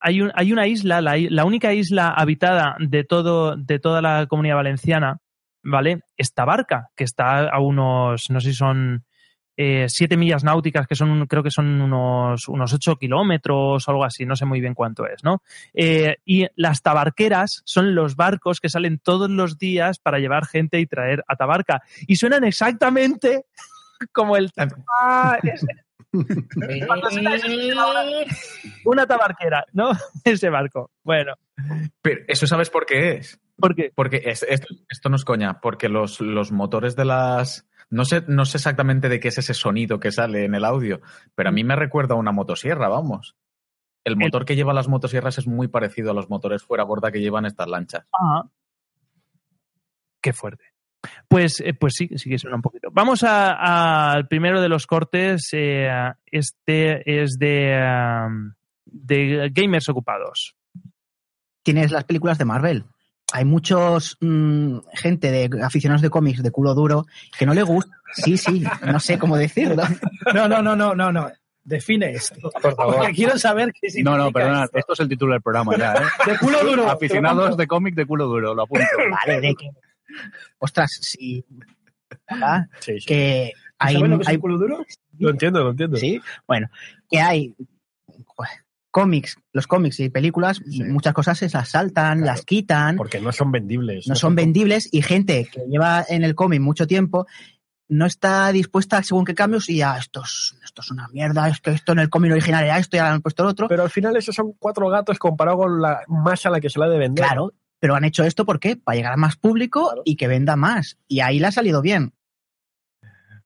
hay, 0.00 0.20
un- 0.22 0.32
hay 0.34 0.52
una 0.52 0.66
isla, 0.66 1.00
la, 1.00 1.16
la 1.16 1.44
única 1.44 1.72
isla 1.74 2.08
habitada 2.10 2.76
de, 2.78 3.04
todo, 3.04 3.56
de 3.56 3.78
toda 3.78 4.00
la 4.00 4.26
comunidad 4.26 4.56
valenciana, 4.56 5.18
¿vale? 5.62 6.00
Es 6.16 6.32
Tabarca, 6.32 6.88
que 6.96 7.04
está 7.04 7.48
a 7.48 7.60
unos, 7.60 8.30
no 8.30 8.40
sé 8.40 8.50
si 8.50 8.54
son 8.56 9.04
eh, 9.56 9.86
siete 9.88 10.16
millas 10.16 10.42
náuticas, 10.44 10.86
que 10.86 10.94
son, 10.94 11.26
creo 11.26 11.42
que 11.42 11.50
son 11.50 11.80
unos, 11.80 12.48
unos 12.48 12.72
ocho 12.72 12.96
kilómetros 12.96 13.86
o 13.86 13.90
algo 13.90 14.04
así, 14.04 14.24
no 14.24 14.36
sé 14.36 14.44
muy 14.46 14.60
bien 14.60 14.74
cuánto 14.74 15.06
es, 15.06 15.22
¿no? 15.24 15.42
Eh, 15.74 16.16
y 16.24 16.46
las 16.56 16.82
tabarqueras 16.82 17.62
son 17.64 17.94
los 17.94 18.16
barcos 18.16 18.60
que 18.60 18.68
salen 18.68 18.98
todos 18.98 19.28
los 19.30 19.58
días 19.58 19.98
para 19.98 20.18
llevar 20.18 20.46
gente 20.46 20.80
y 20.80 20.86
traer 20.86 21.22
a 21.28 21.36
Tabarca. 21.36 21.82
Y 22.06 22.16
suenan 22.16 22.44
exactamente 22.44 23.44
como 24.12 24.36
el... 24.36 24.50
Ah, 25.00 25.38
ese- 25.42 25.66
una 28.84 29.06
tabarquera, 29.06 29.64
¿no? 29.72 29.90
Ese 30.24 30.48
barco. 30.50 30.90
Bueno, 31.04 31.34
Pero 32.02 32.20
eso 32.28 32.46
sabes 32.46 32.70
por 32.70 32.86
qué 32.86 33.12
es. 33.14 33.40
¿por 33.56 33.74
qué? 33.74 33.92
Porque 33.94 34.22
es- 34.24 34.44
esto, 34.48 34.68
esto 34.88 35.08
no 35.08 35.16
es 35.16 35.24
coña, 35.24 35.60
porque 35.60 35.88
los, 35.88 36.20
los 36.20 36.50
motores 36.50 36.96
de 36.96 37.04
las... 37.04 37.66
No 37.90 38.04
sé, 38.04 38.22
no 38.28 38.44
sé 38.44 38.58
exactamente 38.58 39.08
de 39.08 39.18
qué 39.18 39.28
es 39.28 39.38
ese 39.38 39.52
sonido 39.52 39.98
que 39.98 40.12
sale 40.12 40.44
en 40.44 40.54
el 40.54 40.64
audio, 40.64 41.00
pero 41.34 41.48
a 41.48 41.52
mí 41.52 41.64
me 41.64 41.74
recuerda 41.74 42.14
a 42.14 42.18
una 42.18 42.30
motosierra, 42.32 42.88
vamos. 42.88 43.36
El 44.04 44.16
motor 44.16 44.44
que 44.44 44.56
lleva 44.56 44.72
las 44.72 44.88
motosierras 44.88 45.38
es 45.38 45.46
muy 45.46 45.68
parecido 45.68 46.10
a 46.10 46.14
los 46.14 46.30
motores 46.30 46.62
fuera 46.62 46.84
borda 46.84 47.12
que 47.12 47.20
llevan 47.20 47.44
estas 47.46 47.68
lanchas. 47.68 48.06
Ah. 48.12 48.44
Qué 50.22 50.32
fuerte. 50.32 50.64
Pues, 51.28 51.60
eh, 51.60 51.74
pues 51.74 51.94
sí, 51.96 52.08
sí 52.16 52.30
que 52.30 52.38
suena 52.38 52.56
un 52.56 52.62
poquito. 52.62 52.88
Vamos 52.92 53.22
al 53.24 54.26
primero 54.28 54.60
de 54.60 54.68
los 54.68 54.86
cortes. 54.86 55.48
eh, 55.52 55.88
este 56.26 57.22
es 57.22 57.36
de, 57.38 57.78
de 58.84 59.50
gamers 59.52 59.88
ocupados. 59.88 60.56
tienes 61.62 61.90
las 61.90 62.04
películas 62.04 62.38
de 62.38 62.44
Marvel. 62.44 62.84
Hay 63.32 63.44
muchos 63.44 64.16
mm, 64.20 64.78
gente 64.94 65.30
de 65.30 65.62
aficionados 65.62 66.02
de 66.02 66.10
cómics 66.10 66.42
de 66.42 66.50
culo 66.50 66.74
duro 66.74 67.06
que 67.38 67.46
no 67.46 67.54
le 67.54 67.62
gusta. 67.62 67.92
Sí, 68.14 68.36
sí, 68.36 68.64
no 68.84 68.98
sé 68.98 69.18
cómo 69.18 69.36
decirlo. 69.36 69.82
No, 70.34 70.48
no, 70.48 70.60
no, 70.62 70.74
no, 70.74 70.94
no, 70.94 71.12
no. 71.12 71.30
Define 71.62 72.10
esto. 72.10 72.50
Porque 72.60 73.12
quiero 73.14 73.38
saber 73.38 73.72
qué 73.72 73.90
significa 73.90 74.10
No, 74.16 74.24
no, 74.24 74.32
perdona, 74.32 74.64
esto. 74.64 74.78
esto 74.78 74.92
es 74.94 75.00
el 75.00 75.08
título 75.08 75.32
del 75.34 75.42
programa 75.42 75.76
ya, 75.76 75.92
¿eh? 75.94 76.30
De 76.30 76.38
culo 76.38 76.58
duro. 76.64 76.90
Aficionados 76.90 77.56
de 77.56 77.66
cómic 77.66 77.94
de 77.94 78.06
culo 78.06 78.26
duro, 78.26 78.54
lo 78.54 78.62
apunto. 78.62 78.84
Vale, 79.10 79.40
de 79.40 79.54
que. 79.54 79.70
Ostras, 80.58 80.90
sí. 81.00 81.44
hay. 82.26 82.40
¿Sabes 82.40 84.10
lo 84.10 84.16
que 84.16 84.22
es 84.22 84.28
hay- 84.28 84.34
un 84.36 84.40
culo 84.40 84.58
duro? 84.58 84.84
Lo 85.18 85.30
entiendo, 85.30 85.62
lo 85.62 85.70
entiendo. 85.70 85.96
Sí, 85.98 86.20
bueno, 86.48 86.68
que 87.08 87.20
hay 87.20 87.54
cómics, 88.90 89.38
los 89.52 89.66
cómics 89.66 90.00
y 90.00 90.08
películas, 90.08 90.60
muchas 90.66 91.14
cosas 91.14 91.38
se 91.38 91.48
las 91.48 91.68
saltan, 91.68 92.24
las 92.24 92.44
quitan. 92.44 92.96
Porque 92.96 93.20
no 93.20 93.32
son 93.32 93.52
vendibles. 93.52 94.08
no 94.08 94.14
son 94.14 94.34
vendibles 94.34 94.88
y 94.92 95.02
gente 95.02 95.48
que 95.50 95.60
lleva 95.68 96.04
en 96.08 96.24
el 96.24 96.34
cómic 96.34 96.60
mucho 96.60 96.86
tiempo 96.86 97.26
no 97.90 98.06
está 98.06 98.52
dispuesta 98.52 99.02
según 99.02 99.24
qué 99.24 99.34
cambios 99.34 99.68
y 99.68 99.78
ya 99.78 99.98
esto 99.98 100.22
es, 100.24 100.54
esto 100.64 100.80
es 100.80 100.90
una 100.92 101.08
mierda, 101.08 101.48
es 101.48 101.60
que 101.60 101.72
esto 101.72 101.92
en 101.92 101.98
el 101.98 102.08
cómic 102.08 102.30
original 102.30 102.64
era 102.64 102.78
esto 102.78 102.96
y 102.96 103.00
ahora 103.00 103.14
han 103.14 103.20
puesto 103.20 103.42
el 103.42 103.48
otro. 103.48 103.66
Pero 103.66 103.82
al 103.82 103.90
final 103.90 104.16
esos 104.16 104.34
son 104.34 104.52
cuatro 104.58 104.88
gatos 104.88 105.18
comparado 105.18 105.58
con 105.58 105.82
la 105.82 106.02
masa 106.06 106.48
a 106.48 106.52
la 106.52 106.60
que 106.60 106.70
se 106.70 106.78
la 106.78 106.86
ha 106.86 106.88
de 106.88 106.98
vender. 106.98 107.24
Claro, 107.24 107.52
pero 107.80 107.96
han 107.96 108.04
hecho 108.04 108.22
esto 108.22 108.46
¿por 108.46 108.60
qué? 108.60 108.76
Para 108.76 108.96
llegar 108.96 109.12
a 109.12 109.16
más 109.16 109.36
público 109.36 110.02
y 110.04 110.14
que 110.14 110.28
venda 110.28 110.54
más. 110.54 110.98
Y 111.08 111.20
ahí 111.20 111.40
le 111.40 111.48
ha 111.48 111.52
salido 111.52 111.82
bien. 111.82 112.12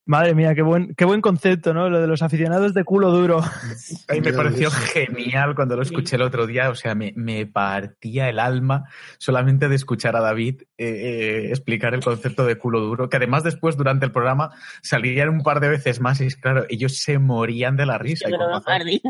Madre 0.06 0.35
mía, 0.35 0.55
qué 0.55 0.60
buen, 0.60 0.94
qué 0.94 1.06
buen 1.06 1.22
concepto, 1.22 1.72
¿no? 1.72 1.89
Lo 1.89 1.98
de 1.98 2.06
los 2.06 2.20
aficionados 2.20 2.74
de 2.74 2.85
culo 2.85 3.10
duro. 3.10 3.40
A 4.09 4.12
mí 4.12 4.20
me 4.20 4.35
pareció 4.35 4.70
genial 4.70 5.55
cuando 5.55 5.76
lo 5.76 5.82
escuché 5.82 6.16
el 6.16 6.22
otro 6.22 6.47
día, 6.47 6.68
o 6.68 6.74
sea, 6.74 6.94
me, 6.94 7.14
me 7.16 7.47
partía 7.47 8.28
el 8.28 8.39
alma 8.39 8.85
solamente 9.16 9.68
de 9.68 9.76
escuchar 9.76 10.14
a 10.14 10.20
David 10.20 10.62
eh, 10.76 10.86
eh, 10.86 11.48
explicar 11.48 11.94
el 11.94 12.05
concepto 12.05 12.44
de 12.44 12.59
culo 12.59 12.81
duro, 12.81 13.09
que 13.09 13.16
además 13.16 13.44
después 13.44 13.78
durante 13.78 14.05
el 14.05 14.12
programa 14.12 14.51
salían 14.82 15.31
un 15.31 15.43
par 15.43 15.60
de 15.60 15.70
veces 15.70 16.01
más 16.01 16.20
y 16.20 16.28
claro, 16.28 16.66
ellos 16.68 16.98
se 16.98 17.18
morían 17.18 17.76
de 17.76 17.86
la 17.86 17.97
risa. 17.97 18.28
y. 18.28 19.01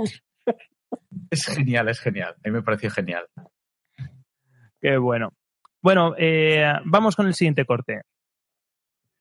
Es 1.31 1.47
genial, 1.47 1.89
es 1.89 1.99
genial. 1.99 2.37
A 2.37 2.49
mí 2.49 2.53
me 2.53 2.63
pareció 2.63 2.91
genial. 2.91 3.27
Qué 4.81 4.97
bueno. 4.97 5.33
Bueno, 5.83 6.15
eh, 6.17 6.73
vamos 6.85 7.17
con 7.17 7.27
el 7.27 7.35
siguiente 7.35 7.65
corte. 7.65 8.03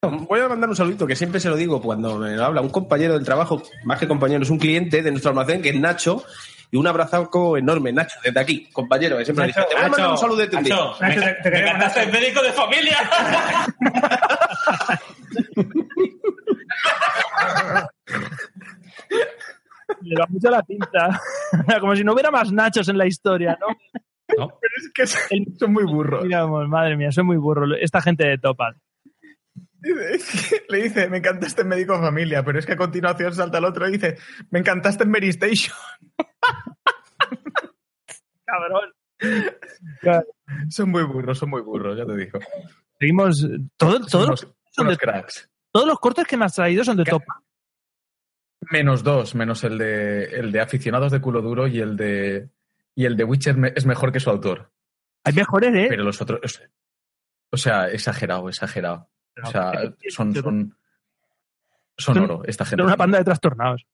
Voy 0.10 0.40
a 0.40 0.48
mandar 0.50 0.70
un 0.70 0.76
saludito 0.76 1.06
que 1.08 1.16
siempre 1.16 1.40
se 1.40 1.50
lo 1.50 1.56
digo 1.56 1.82
cuando 1.82 2.18
me 2.18 2.36
lo 2.36 2.44
habla 2.46 2.62
un 2.62 2.70
compañero 2.70 3.14
del 3.14 3.24
trabajo, 3.26 3.62
más 3.84 4.00
que 4.00 4.08
compañero, 4.08 4.44
es 4.44 4.50
un 4.50 4.60
cliente 4.60 5.02
de 5.02 5.12
nuestro 5.12 5.30
almacén 5.30 5.62
que 5.62 5.70
es 5.70 5.76
Nacho. 5.80 6.24
Y 6.72 6.78
un 6.78 6.88
abrazo 6.88 7.30
enorme, 7.56 7.94
Nacho, 7.94 8.18
desde 8.24 8.40
aquí, 8.40 8.68
compañero, 8.74 9.16
que 9.18 9.26
siempre 9.26 9.46
Nacho, 9.48 9.60
dice, 9.60 9.70
te 9.70 9.76
voy 9.76 9.86
a 9.86 9.90
mandar 9.90 10.10
Nacho, 10.10 10.26
un 10.26 10.32
un 10.32 10.38
día. 10.64 10.76
Nacho, 10.76 10.96
Nacho, 11.02 11.20
te- 11.22 11.34
te 11.44 11.52
queremos, 11.52 11.78
Nacho. 11.80 12.12
médico 12.12 12.42
de 12.42 12.52
familia. 12.52 12.98
Le 20.02 20.16
va 20.20 20.26
mucho 20.30 20.50
la 20.50 20.64
pinta. 20.64 21.20
Como 21.80 21.96
si 21.96 22.04
no 22.04 22.14
hubiera 22.14 22.32
más 22.32 22.52
nachos 22.52 22.90
en 22.90 22.98
la 22.98 23.06
historia, 23.06 23.58
¿no? 23.60 23.68
Pero 24.28 24.50
es 24.78 24.92
que 24.94 25.06
son 25.58 25.74
muy 25.74 25.84
burros. 25.84 26.24
Digamos, 26.24 26.68
madre 26.68 26.98
mía, 26.98 27.12
son 27.12 27.26
muy 27.28 27.38
burros. 27.38 27.70
Esta 27.80 28.02
gente 28.02 28.26
de 28.26 28.38
Topal. 28.38 28.76
Le 30.70 30.84
dice, 30.84 31.10
me 31.10 31.18
encantaste 31.18 31.62
en 31.64 31.68
médico 31.68 32.00
familia, 32.00 32.44
pero 32.44 32.58
es 32.60 32.66
que 32.66 32.72
a 32.74 32.78
continuación 32.78 33.34
salta 33.34 33.58
el 33.58 33.66
otro 33.66 33.88
y 33.88 33.92
dice, 33.94 34.18
me 34.50 34.60
encantaste 34.60 35.04
en 35.04 35.12
Mary 35.12 35.30
Station. 35.30 35.76
Cabrón. 38.46 38.92
Son 40.70 40.90
muy 40.90 41.04
burros, 41.04 41.38
son 41.38 41.50
muy 41.50 41.62
burros, 41.62 41.98
ya 41.98 42.06
te 42.06 42.16
digo. 42.16 42.40
Seguimos. 43.00 43.48
Todo, 43.78 44.00
todos, 44.06 44.28
unos- 44.28 44.40
son 44.72 44.86
unos 44.88 44.94
de- 44.94 44.98
cracks. 44.98 45.50
todos 45.72 45.88
los 45.88 46.00
cortes 46.00 46.28
que 46.28 46.38
me 46.38 46.46
has 46.46 46.56
traído 46.56 46.84
son 46.84 46.98
de 46.98 47.06
Topal. 47.06 47.38
Menos 48.72 49.04
dos, 49.04 49.36
menos 49.36 49.64
el 49.66 49.78
de, 49.78 50.24
el 50.26 50.52
de 50.52 50.62
aficionados 50.62 51.12
de 51.12 51.20
culo 51.22 51.42
duro 51.42 51.68
y 51.68 51.80
el 51.80 51.98
de, 51.98 52.50
y 52.96 53.06
el 53.06 53.18
de 53.18 53.24
Witcher 53.26 53.58
me- 53.58 53.74
es 53.76 53.86
mejor 53.86 54.12
que 54.12 54.20
su 54.22 54.30
autor. 54.30 54.72
Hay 55.26 55.34
mejores, 55.34 55.74
¿eh? 55.76 55.88
Pero 55.90 56.04
los 56.04 56.22
otros, 56.22 56.62
o 57.52 57.58
sea, 57.58 57.90
exagerado, 57.90 58.48
exagerado. 58.50 59.10
O 59.42 59.50
sea, 59.50 59.72
son, 60.10 60.36
son, 60.36 60.78
son 61.98 62.18
oro, 62.20 62.42
esta 62.46 62.66
gente. 62.66 62.82
Son 62.82 62.88
una 62.88 62.98
panda 62.98 63.18
de 63.18 63.24
trastornados. 63.24 63.86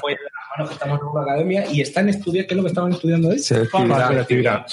Pues 0.00 0.16
que 0.56 0.74
estamos 0.74 1.00
en 1.00 1.06
una 1.06 1.22
academia 1.22 1.66
y 1.70 1.80
están 1.80 2.08
estudiando, 2.08 2.48
¿qué 2.48 2.54
es 2.54 2.56
lo 2.56 2.62
que 2.62 2.68
estaban 2.68 2.92
estudiando 2.92 3.28
hoy? 3.28 3.38
Selectividad. 3.38 4.08
Selectividad. 4.08 4.66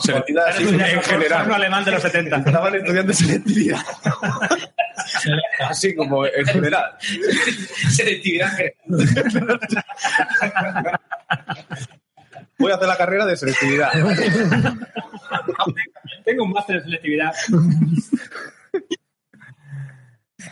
Selectividad, 0.00 0.56
sí, 0.56 0.64
en 0.68 1.02
general. 1.02 1.46
Un 1.46 1.52
alemán 1.52 1.84
de 1.84 1.90
los 1.92 2.02
70. 2.02 2.36
Estaban 2.36 2.74
estudiando 2.74 3.12
selectividad. 3.12 3.80
Así 5.68 5.94
como 5.94 6.26
en 6.26 6.46
general. 6.46 6.96
selectividad 7.90 8.60
en 8.60 8.72
general. 9.06 9.60
Voy 12.58 12.72
a 12.72 12.74
hacer 12.74 12.88
la 12.88 12.96
carrera 12.96 13.26
de 13.26 13.36
selectividad. 13.36 13.92
Tengo 16.24 16.44
un 16.44 16.52
máster 16.52 16.76
en 16.76 16.82
selectividad. 16.84 17.32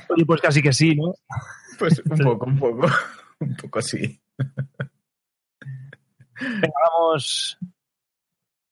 Oye, 0.08 0.24
pues 0.26 0.40
casi 0.40 0.62
que 0.62 0.72
sí, 0.72 0.94
¿no? 0.94 1.14
Pues 1.78 2.00
un 2.10 2.18
poco, 2.18 2.46
un 2.46 2.58
poco. 2.58 2.88
Un 3.40 3.56
poco 3.56 3.80
sí. 3.82 4.20
Venga, 6.40 6.74
vamos. 6.84 7.58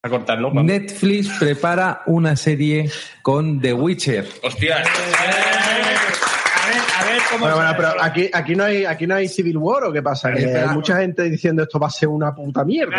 A 0.03 0.09
cortarlo. 0.09 0.53
Netflix 0.53 1.29
prepara 1.39 2.03
una 2.07 2.37
serie 2.37 2.91
con 3.23 3.61
The 3.61 3.73
Witcher. 3.73 4.29
Hostias. 4.43 4.89
A 4.89 6.26
ver 7.19 7.23
cómo 7.31 7.41
Bueno, 7.41 7.57
bueno, 7.57 7.73
pero 7.77 8.03
aquí, 8.03 8.31
aquí, 8.33 8.55
no 8.55 8.65
hay, 8.65 8.85
aquí 8.85 9.07
no 9.07 9.15
hay 9.15 9.29
Civil 9.29 9.57
War 9.59 9.85
o 9.85 9.93
qué 9.93 10.03
pasa? 10.03 10.33
Que 10.33 10.45
hay 10.57 10.69
mucha 10.69 10.99
gente 10.99 11.23
diciendo 11.25 11.63
esto 11.63 11.79
va 11.79 11.87
a 11.89 11.91
ser 11.91 12.09
una 12.09 12.35
puta 12.35 12.65
mierda. 12.65 12.97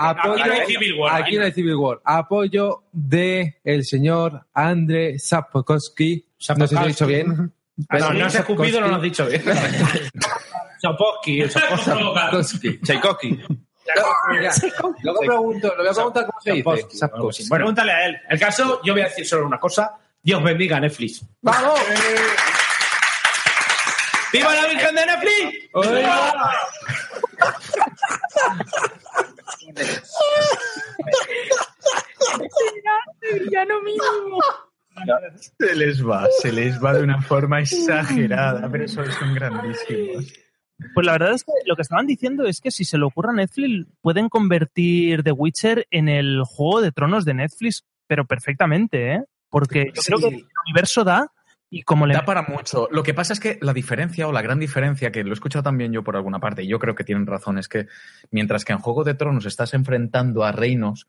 Apoyo- 0.00 0.42
Aquí 0.42 0.48
no 0.48 0.52
hay 0.54 0.66
Civil 0.66 0.94
War. 0.98 1.22
Aquí 1.22 1.36
no 1.36 1.44
hay 1.44 1.52
Civil 1.52 1.74
War. 1.76 2.00
Apoyo 2.04 2.84
de 2.92 3.58
el 3.64 3.84
señor 3.84 4.46
André 4.54 5.18
Sapkowski. 5.18 6.26
No 6.56 6.66
sé 6.66 6.68
si 6.68 6.74
lo 6.74 6.84
he 6.84 6.88
dicho 6.88 7.06
bien. 7.06 7.52
Ah, 7.90 7.98
no, 7.98 8.12
no 8.14 8.24
has 8.26 8.34
escupido, 8.34 8.80
no 8.80 8.88
lo 8.88 8.96
has 8.96 9.02
dicho 9.02 9.26
bien. 9.26 9.42
Sapkowski, 10.80 11.48
Sapkowski. 11.48 12.78
Tchaikovsky. 12.80 13.40
Luego 15.02 15.20
pregunto, 15.20 15.68
le 15.76 15.76
voy 15.82 15.88
a 15.88 15.92
preguntar 15.92 16.26
cómo 16.26 16.40
se 16.40 16.52
dice. 16.52 16.86
Sapkowski. 16.96 17.48
Bueno, 17.48 17.64
pregúntale 17.64 17.92
a 17.92 18.06
él. 18.06 18.16
El 18.28 18.38
caso, 18.38 18.80
yo 18.82 18.92
voy 18.92 19.02
a 19.02 19.04
decir 19.04 19.26
solo 19.26 19.46
una 19.46 19.58
cosa. 19.58 19.92
Dios 20.22 20.42
bendiga 20.42 20.78
a 20.78 20.80
Netflix. 20.80 21.24
¡Vamos! 21.40 21.78
¡Viva 24.32 24.54
la 24.54 24.66
Virgen 24.68 24.94
de 24.94 25.06
Netflix! 25.06 26.66
villano 33.44 33.82
mínimo. 33.82 34.38
Se 35.58 35.74
les 35.74 36.06
va, 36.06 36.26
se 36.40 36.52
les 36.52 36.82
va 36.82 36.94
de 36.94 37.02
una 37.02 37.20
forma 37.20 37.60
exagerada, 37.60 38.70
pero 38.70 38.84
esos 38.84 39.12
son 39.14 39.34
grandísimos. 39.34 40.32
Pues 40.94 41.06
la 41.06 41.12
verdad 41.12 41.32
es 41.32 41.44
que 41.44 41.52
lo 41.66 41.74
que 41.76 41.82
estaban 41.82 42.06
diciendo 42.06 42.44
es 42.46 42.60
que 42.60 42.70
si 42.70 42.84
se 42.84 42.98
le 42.98 43.04
ocurre 43.04 43.30
a 43.30 43.34
Netflix, 43.34 43.86
pueden 44.00 44.28
convertir 44.28 45.22
The 45.22 45.32
Witcher 45.32 45.86
en 45.90 46.08
el 46.08 46.42
juego 46.44 46.80
de 46.82 46.92
tronos 46.92 47.24
de 47.24 47.34
Netflix, 47.34 47.84
pero 48.06 48.26
perfectamente, 48.26 49.14
¿eh? 49.14 49.22
Porque 49.50 49.86
yo 49.94 50.02
Sí. 50.02 50.12
creo 50.12 50.18
que 50.30 50.36
el 50.36 50.46
universo 50.66 51.04
da 51.04 51.30
y 51.70 51.82
como 51.82 52.06
le... 52.06 52.14
Da 52.14 52.24
para 52.24 52.42
mucho. 52.42 52.88
Lo 52.90 53.02
que 53.02 53.14
pasa 53.14 53.32
es 53.32 53.40
que 53.40 53.58
la 53.60 53.72
diferencia 53.72 54.28
o 54.28 54.32
la 54.32 54.42
gran 54.42 54.58
diferencia, 54.58 55.10
que 55.10 55.24
lo 55.24 55.30
he 55.30 55.32
escuchado 55.34 55.62
también 55.64 55.92
yo 55.92 56.02
por 56.04 56.16
alguna 56.16 56.38
parte, 56.38 56.62
y 56.62 56.68
yo 56.68 56.78
creo 56.78 56.94
que 56.94 57.04
tienen 57.04 57.26
razón, 57.26 57.58
es 57.58 57.68
que 57.68 57.86
mientras 58.30 58.64
que 58.64 58.72
en 58.72 58.78
Juego 58.78 59.04
de 59.04 59.14
Tronos 59.14 59.46
estás 59.46 59.74
enfrentando 59.74 60.44
a 60.44 60.52
reinos, 60.52 61.08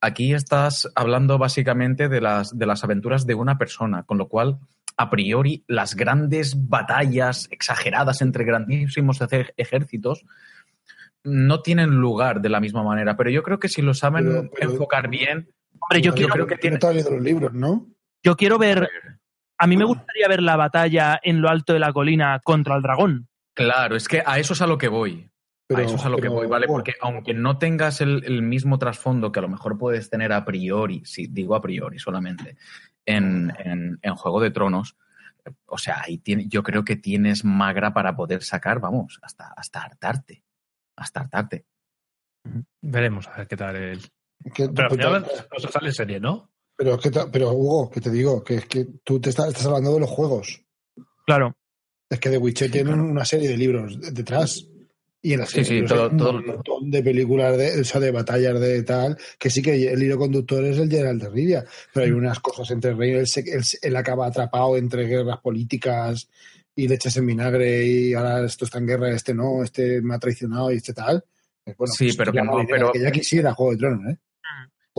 aquí 0.00 0.32
estás 0.32 0.88
hablando 0.94 1.38
básicamente 1.38 2.08
de 2.08 2.20
las, 2.20 2.56
de 2.56 2.66
las 2.66 2.84
aventuras 2.84 3.26
de 3.26 3.34
una 3.34 3.58
persona, 3.58 4.04
con 4.04 4.16
lo 4.18 4.28
cual, 4.28 4.58
a 4.96 5.10
priori, 5.10 5.64
las 5.66 5.94
grandes 5.94 6.68
batallas 6.68 7.48
exageradas 7.50 8.22
entre 8.22 8.44
grandísimos 8.44 9.18
ejércitos 9.56 10.24
no 11.24 11.60
tienen 11.62 11.90
lugar 11.90 12.40
de 12.40 12.48
la 12.48 12.60
misma 12.60 12.82
manera, 12.82 13.16
pero 13.16 13.28
yo 13.30 13.42
creo 13.42 13.58
que 13.58 13.68
si 13.68 13.82
lo 13.82 13.92
saben 13.92 14.24
Pero- 14.24 14.50
pero- 14.50 14.70
enfocar 14.72 15.08
bien, 15.10 15.50
Hombre, 15.80 16.00
yo 16.00 16.14
quiero, 16.14 16.32
creo 16.32 16.46
que 16.46 16.56
tiene... 16.56 16.78
Los 16.80 17.20
libros, 17.20 17.52
¿no? 17.52 17.86
yo 18.22 18.36
quiero 18.36 18.58
ver... 18.58 18.88
A 19.58 19.66
mí 19.66 19.76
me 19.76 19.84
gustaría 19.84 20.28
ver 20.28 20.42
la 20.42 20.56
batalla 20.56 21.18
en 21.22 21.40
lo 21.40 21.48
alto 21.48 21.72
de 21.72 21.78
la 21.80 21.92
colina 21.92 22.40
contra 22.44 22.76
el 22.76 22.82
dragón. 22.82 23.28
Claro, 23.54 23.96
es 23.96 24.06
que 24.08 24.22
a 24.24 24.38
eso 24.38 24.52
es 24.52 24.62
a 24.62 24.66
lo 24.66 24.78
que 24.78 24.88
voy. 24.88 25.30
Pero- 25.66 25.80
a 25.80 25.84
eso 25.84 25.96
es 25.96 26.04
a 26.04 26.08
lo 26.08 26.16
que 26.18 26.28
voy, 26.28 26.46
¿vale? 26.46 26.66
bueno. 26.66 26.78
Porque 26.78 26.94
aunque 27.00 27.34
no 27.34 27.58
tengas 27.58 28.00
el, 28.00 28.24
el 28.24 28.40
mismo 28.42 28.78
trasfondo 28.78 29.32
que 29.32 29.40
a 29.40 29.42
lo 29.42 29.48
mejor 29.48 29.76
puedes 29.76 30.08
tener 30.08 30.32
a 30.32 30.44
priori, 30.44 31.02
si 31.04 31.26
digo 31.26 31.54
a 31.54 31.60
priori 31.60 31.98
solamente, 31.98 32.56
en, 33.04 33.52
en- 33.58 33.98
en 34.00 34.14
Juego 34.14 34.40
de 34.40 34.50
Tronos, 34.50 34.96
o 35.66 35.76
sea, 35.78 36.02
ahí 36.06 36.18
tiene, 36.18 36.46
yo 36.48 36.62
creo 36.62 36.84
que 36.84 36.96
tienes 36.96 37.44
magra 37.44 37.92
para 37.92 38.14
poder 38.16 38.42
sacar, 38.42 38.80
vamos, 38.80 39.18
hasta, 39.22 39.48
hasta 39.56 39.82
hartarte. 39.82 40.42
Hasta 40.96 41.20
hartarte. 41.20 41.64
Veremos 42.80 43.28
a 43.28 43.36
ver 43.38 43.48
qué 43.48 43.56
tal 43.56 43.76
el. 43.76 44.00
Pero 44.56 44.84
al 44.84 44.90
final 44.90 45.26
no 45.52 45.58
se 45.58 45.68
sale 45.68 45.88
en 45.88 45.94
serie, 45.94 46.20
¿no? 46.20 46.50
Pero, 46.78 46.94
es 46.94 47.00
que 47.00 47.10
te- 47.10 47.26
pero 47.32 47.50
Hugo, 47.52 47.90
que 47.90 48.00
te 48.00 48.08
digo, 48.10 48.42
que 48.44 48.54
es 48.54 48.66
que 48.66 48.86
tú 49.02 49.18
te 49.20 49.30
estás, 49.30 49.48
estás 49.48 49.66
hablando 49.66 49.92
de 49.94 50.00
los 50.00 50.08
juegos. 50.10 50.62
Claro. 51.26 51.56
Es 52.08 52.20
que 52.20 52.30
The 52.30 52.38
Witcher 52.38 52.70
tiene 52.70 52.94
una 52.94 53.24
serie 53.24 53.48
de 53.48 53.56
libros 53.56 54.00
de- 54.00 54.12
detrás. 54.12 54.64
Y 55.20 55.32
en 55.32 55.40
la 55.40 55.46
Sí, 55.46 55.64
serie 55.64 55.64
de 55.64 55.68
sí, 55.68 55.74
libros 55.74 55.90
todo- 55.90 56.04
hay 56.06 56.12
un 56.12 56.18
todo- 56.18 56.54
montón 56.54 56.90
de 56.92 57.02
películas, 57.02 57.58
de, 57.58 57.80
o 57.80 57.84
sea, 57.84 58.00
de 58.00 58.12
batallas 58.12 58.60
de 58.60 58.82
tal, 58.84 59.18
que 59.40 59.50
sí 59.50 59.60
que 59.60 59.90
el 59.92 60.00
hilo 60.00 60.16
conductor 60.16 60.64
es 60.64 60.78
el 60.78 60.88
Geralt 60.88 61.20
de 61.20 61.28
Rivia, 61.28 61.64
pero 61.92 62.06
hay 62.06 62.12
unas 62.12 62.38
cosas 62.38 62.70
entre 62.70 62.92
él, 62.92 63.26
se- 63.26 63.40
él, 63.40 63.64
se- 63.64 63.78
él 63.82 63.96
acaba 63.96 64.28
atrapado 64.28 64.76
entre 64.76 65.04
guerras 65.08 65.40
políticas 65.40 66.28
y 66.76 66.86
le 66.86 66.94
echas 66.94 67.16
en 67.16 67.26
vinagre 67.26 67.84
y 67.84 68.14
ahora 68.14 68.44
esto 68.46 68.64
está 68.64 68.78
en 68.78 68.86
guerra, 68.86 69.10
este 69.10 69.34
no, 69.34 69.64
este 69.64 70.00
me 70.00 70.14
ha 70.14 70.18
traicionado 70.20 70.70
y 70.70 70.76
este 70.76 70.94
tal. 70.94 71.24
Bueno, 71.76 71.92
Sí, 71.92 72.04
pues 72.06 72.16
pero 72.16 72.32
que 72.32 72.40
no, 72.42 72.52
vale, 72.54 72.68
pero- 72.70 72.92
que 72.92 73.00
ya 73.00 73.10
quisiera 73.10 73.52
Juego 73.52 73.72
de 73.72 73.78
Tronos, 73.78 74.12
¿eh? 74.12 74.18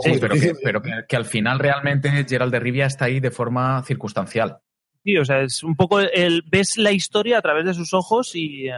Sí, 0.04 0.14
pero, 0.20 0.36
que, 0.36 0.54
pero 0.64 0.82
que, 0.82 0.92
que 1.08 1.16
al 1.16 1.26
final 1.26 1.60
realmente 1.60 2.26
Gerald 2.28 2.52
de 2.52 2.60
Rivia 2.60 2.86
está 2.86 3.06
ahí 3.06 3.20
de 3.20 3.32
forma 3.32 3.84
circunstancial. 3.84 4.60
Sí, 5.04 5.18
o 5.18 5.26
sea, 5.26 5.42
es 5.42 5.64
un 5.64 5.76
poco 5.76 6.00
el 6.00 6.44
ves 6.50 6.78
la 6.78 6.92
historia 6.92 7.38
a 7.38 7.42
través 7.42 7.66
de 7.66 7.74
sus 7.74 7.94
ojos 7.94 8.36
y 8.36 8.68
eh, 8.68 8.74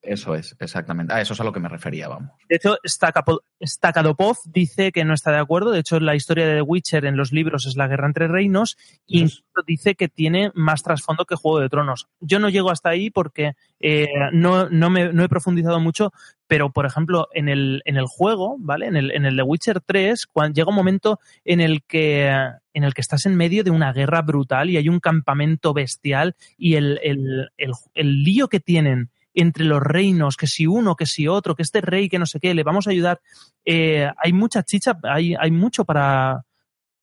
Eso 0.00 0.34
es, 0.34 0.56
exactamente. 0.60 1.12
A 1.12 1.20
eso 1.20 1.32
es 1.32 1.40
a 1.40 1.44
lo 1.44 1.52
que 1.52 1.58
me 1.58 1.68
refería, 1.68 2.08
vamos. 2.08 2.30
de 2.48 2.56
hecho 2.56 2.78
Stakadopov 2.86 4.36
dice 4.46 4.92
que 4.92 5.04
no 5.04 5.12
está 5.12 5.32
de 5.32 5.38
acuerdo. 5.38 5.72
De 5.72 5.80
hecho, 5.80 5.98
la 5.98 6.14
historia 6.14 6.46
de 6.46 6.54
The 6.56 6.62
Witcher 6.62 7.04
en 7.04 7.16
los 7.16 7.32
libros 7.32 7.66
es 7.66 7.76
la 7.76 7.88
guerra 7.88 8.06
entre 8.06 8.28
reinos 8.28 8.76
y 9.06 9.26
dice 9.66 9.96
que 9.96 10.08
tiene 10.08 10.52
más 10.54 10.82
trasfondo 10.82 11.24
que 11.24 11.34
Juego 11.34 11.58
de 11.58 11.68
Tronos. 11.68 12.08
Yo 12.20 12.38
no 12.38 12.48
llego 12.48 12.70
hasta 12.70 12.90
ahí 12.90 13.10
porque 13.10 13.54
eh, 13.80 14.06
no, 14.32 14.68
no, 14.70 14.88
me, 14.88 15.12
no 15.12 15.24
he 15.24 15.28
profundizado 15.28 15.80
mucho, 15.80 16.12
pero 16.46 16.70
por 16.70 16.86
ejemplo, 16.86 17.28
en 17.32 17.48
el, 17.48 17.82
en 17.84 17.96
el 17.96 18.06
juego, 18.06 18.56
¿vale? 18.60 18.86
En 18.86 18.96
el, 18.96 19.10
en 19.10 19.26
el 19.26 19.36
The 19.36 19.42
Witcher 19.42 19.80
3, 19.80 20.26
cuando 20.26 20.54
llega 20.54 20.70
un 20.70 20.76
momento 20.76 21.18
en 21.44 21.60
el 21.60 21.82
que 21.82 22.28
en 22.74 22.84
el 22.84 22.94
que 22.94 23.00
estás 23.00 23.26
en 23.26 23.34
medio 23.34 23.64
de 23.64 23.72
una 23.72 23.92
guerra 23.92 24.22
brutal 24.22 24.70
y 24.70 24.76
hay 24.76 24.88
un 24.88 25.00
campamento 25.00 25.74
bestial 25.74 26.36
y 26.56 26.76
el, 26.76 27.00
el, 27.02 27.50
el, 27.56 27.72
el 27.94 28.22
lío 28.22 28.46
que 28.46 28.60
tienen 28.60 29.10
entre 29.40 29.64
los 29.64 29.82
reinos, 29.82 30.36
que 30.36 30.46
si 30.46 30.66
uno, 30.66 30.96
que 30.96 31.06
si 31.06 31.28
otro, 31.28 31.54
que 31.54 31.62
este 31.62 31.80
rey, 31.80 32.08
que 32.08 32.18
no 32.18 32.26
sé 32.26 32.40
qué, 32.40 32.54
le 32.54 32.62
vamos 32.62 32.86
a 32.86 32.90
ayudar. 32.90 33.20
Eh, 33.64 34.08
hay 34.16 34.32
mucha 34.32 34.62
chicha, 34.62 34.98
hay, 35.02 35.34
hay 35.38 35.50
mucho 35.50 35.84
para, 35.84 36.44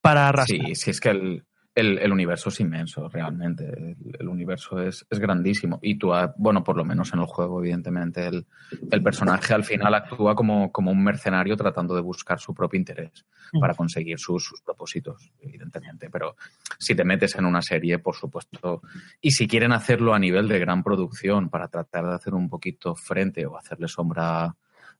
para 0.01 0.31
rascar. 0.31 0.67
Sí, 0.67 0.75
sí, 0.75 0.91
es 0.91 0.99
que 0.99 1.09
el, 1.09 1.43
el- 1.75 1.99
el 1.99 2.11
universo 2.11 2.49
es 2.49 2.59
inmenso, 2.61 3.07
realmente. 3.09 3.65
El, 3.69 3.95
el 4.17 4.27
universo 4.29 4.81
es, 4.81 5.05
es 5.09 5.19
grandísimo. 5.19 5.77
Y 5.81 5.97
tú, 5.99 6.13
ah, 6.13 6.33
bueno, 6.37 6.63
por 6.63 6.77
lo 6.77 6.85
menos 6.85 7.13
en 7.13 7.19
el 7.19 7.25
juego, 7.25 7.59
evidentemente, 7.61 8.25
el, 8.27 8.45
el 8.91 9.03
personaje 9.03 9.53
al 9.53 9.63
final 9.65 9.93
actúa 9.93 10.33
como, 10.35 10.71
como 10.71 10.89
un 10.91 11.03
mercenario 11.03 11.55
tratando 11.57 11.93
de 11.93 12.01
buscar 12.01 12.39
su 12.39 12.53
propio 12.53 12.79
interés 12.79 13.25
Mm. 13.53 13.59
para 13.59 13.75
conseguir 13.75 14.17
sus, 14.17 14.43
sus 14.43 14.61
propósitos, 14.61 15.31
evidentemente. 15.39 16.09
Pero 16.09 16.35
si 16.79 16.95
te 16.95 17.03
metes 17.03 17.35
en 17.35 17.45
una 17.45 17.61
serie, 17.61 17.99
por 17.99 18.15
supuesto, 18.15 18.81
y 19.21 19.31
si 19.31 19.47
quieren 19.47 19.71
hacerlo 19.71 20.15
a 20.15 20.19
nivel 20.19 20.47
de 20.47 20.57
gran 20.57 20.81
producción 20.81 21.49
para 21.49 21.67
tratar 21.67 22.05
de 22.07 22.15
hacer 22.15 22.33
un 22.33 22.49
poquito 22.49 22.95
frente 22.95 23.45
o 23.45 23.55
hacerle 23.55 23.87
sombra 23.87 24.55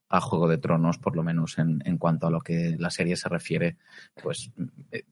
a 0.10 0.22
Juego 0.22 0.48
de 0.48 0.60
Tronos, 0.60 1.00
por 1.00 1.16
lo 1.16 1.24
menos 1.24 1.58
en, 1.58 1.82
en 1.86 1.98
cuanto 1.98 2.28
a 2.28 2.30
lo 2.30 2.40
que 2.40 2.76
la 2.78 2.92
serie 2.92 3.16
se 3.16 3.30
refiere, 3.30 3.78
pues 4.22 4.52
eh, 4.92 5.04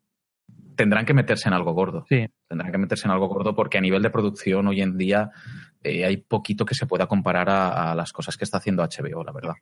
tendrán 0.75 1.05
que 1.05 1.13
meterse 1.13 1.47
en 1.47 1.53
algo 1.53 1.73
gordo. 1.73 2.05
Sí. 2.09 2.25
Tendrán 2.47 2.71
que 2.71 2.77
meterse 2.77 3.07
en 3.07 3.11
algo 3.11 3.27
gordo 3.27 3.55
porque 3.55 3.77
a 3.77 3.81
nivel 3.81 4.01
de 4.01 4.09
producción 4.09 4.67
hoy 4.67 4.81
en 4.81 4.97
día 4.97 5.31
eh, 5.83 6.05
hay 6.05 6.17
poquito 6.17 6.65
que 6.65 6.75
se 6.75 6.85
pueda 6.85 7.07
comparar 7.07 7.49
a, 7.49 7.91
a 7.91 7.95
las 7.95 8.11
cosas 8.11 8.37
que 8.37 8.43
está 8.43 8.57
haciendo 8.57 8.83
HBO, 8.83 9.23
la 9.23 9.31
verdad. 9.31 9.53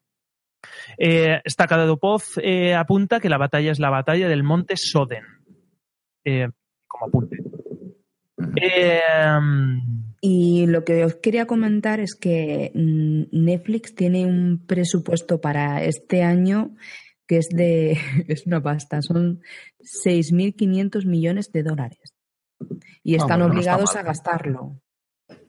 Eh, 0.97 1.41
Stakadopov 1.47 2.21
eh, 2.41 2.75
apunta 2.75 3.19
que 3.19 3.29
la 3.29 3.37
batalla 3.37 3.71
es 3.71 3.79
la 3.79 3.89
batalla 3.89 4.27
del 4.27 4.43
monte 4.43 4.75
Soden. 4.77 5.23
Eh, 6.23 6.47
como 6.87 7.07
apunte. 7.07 7.37
Eh, 8.61 8.99
Y 10.23 10.67
lo 10.67 10.83
que 10.85 11.03
os 11.03 11.15
quería 11.15 11.47
comentar 11.47 11.99
es 11.99 12.13
que 12.13 12.71
mm, 12.75 13.23
Netflix 13.31 13.95
tiene 13.95 14.27
un 14.27 14.63
presupuesto 14.67 15.41
para 15.41 15.83
este 15.83 16.21
año 16.21 16.75
que 17.31 17.37
es 17.37 17.47
de 17.47 17.91
es 18.27 18.45
una 18.45 18.61
pasta, 18.61 19.01
son 19.01 19.39
6.500 19.79 21.05
millones 21.05 21.49
de 21.53 21.63
dólares. 21.63 22.13
Y 23.03 23.13
Ah, 23.13 23.19
están 23.19 23.39
bueno, 23.39 23.53
no 23.53 23.59
está 23.61 23.75
obligados 23.77 23.95
a 23.95 24.03
gastarlo. 24.03 24.81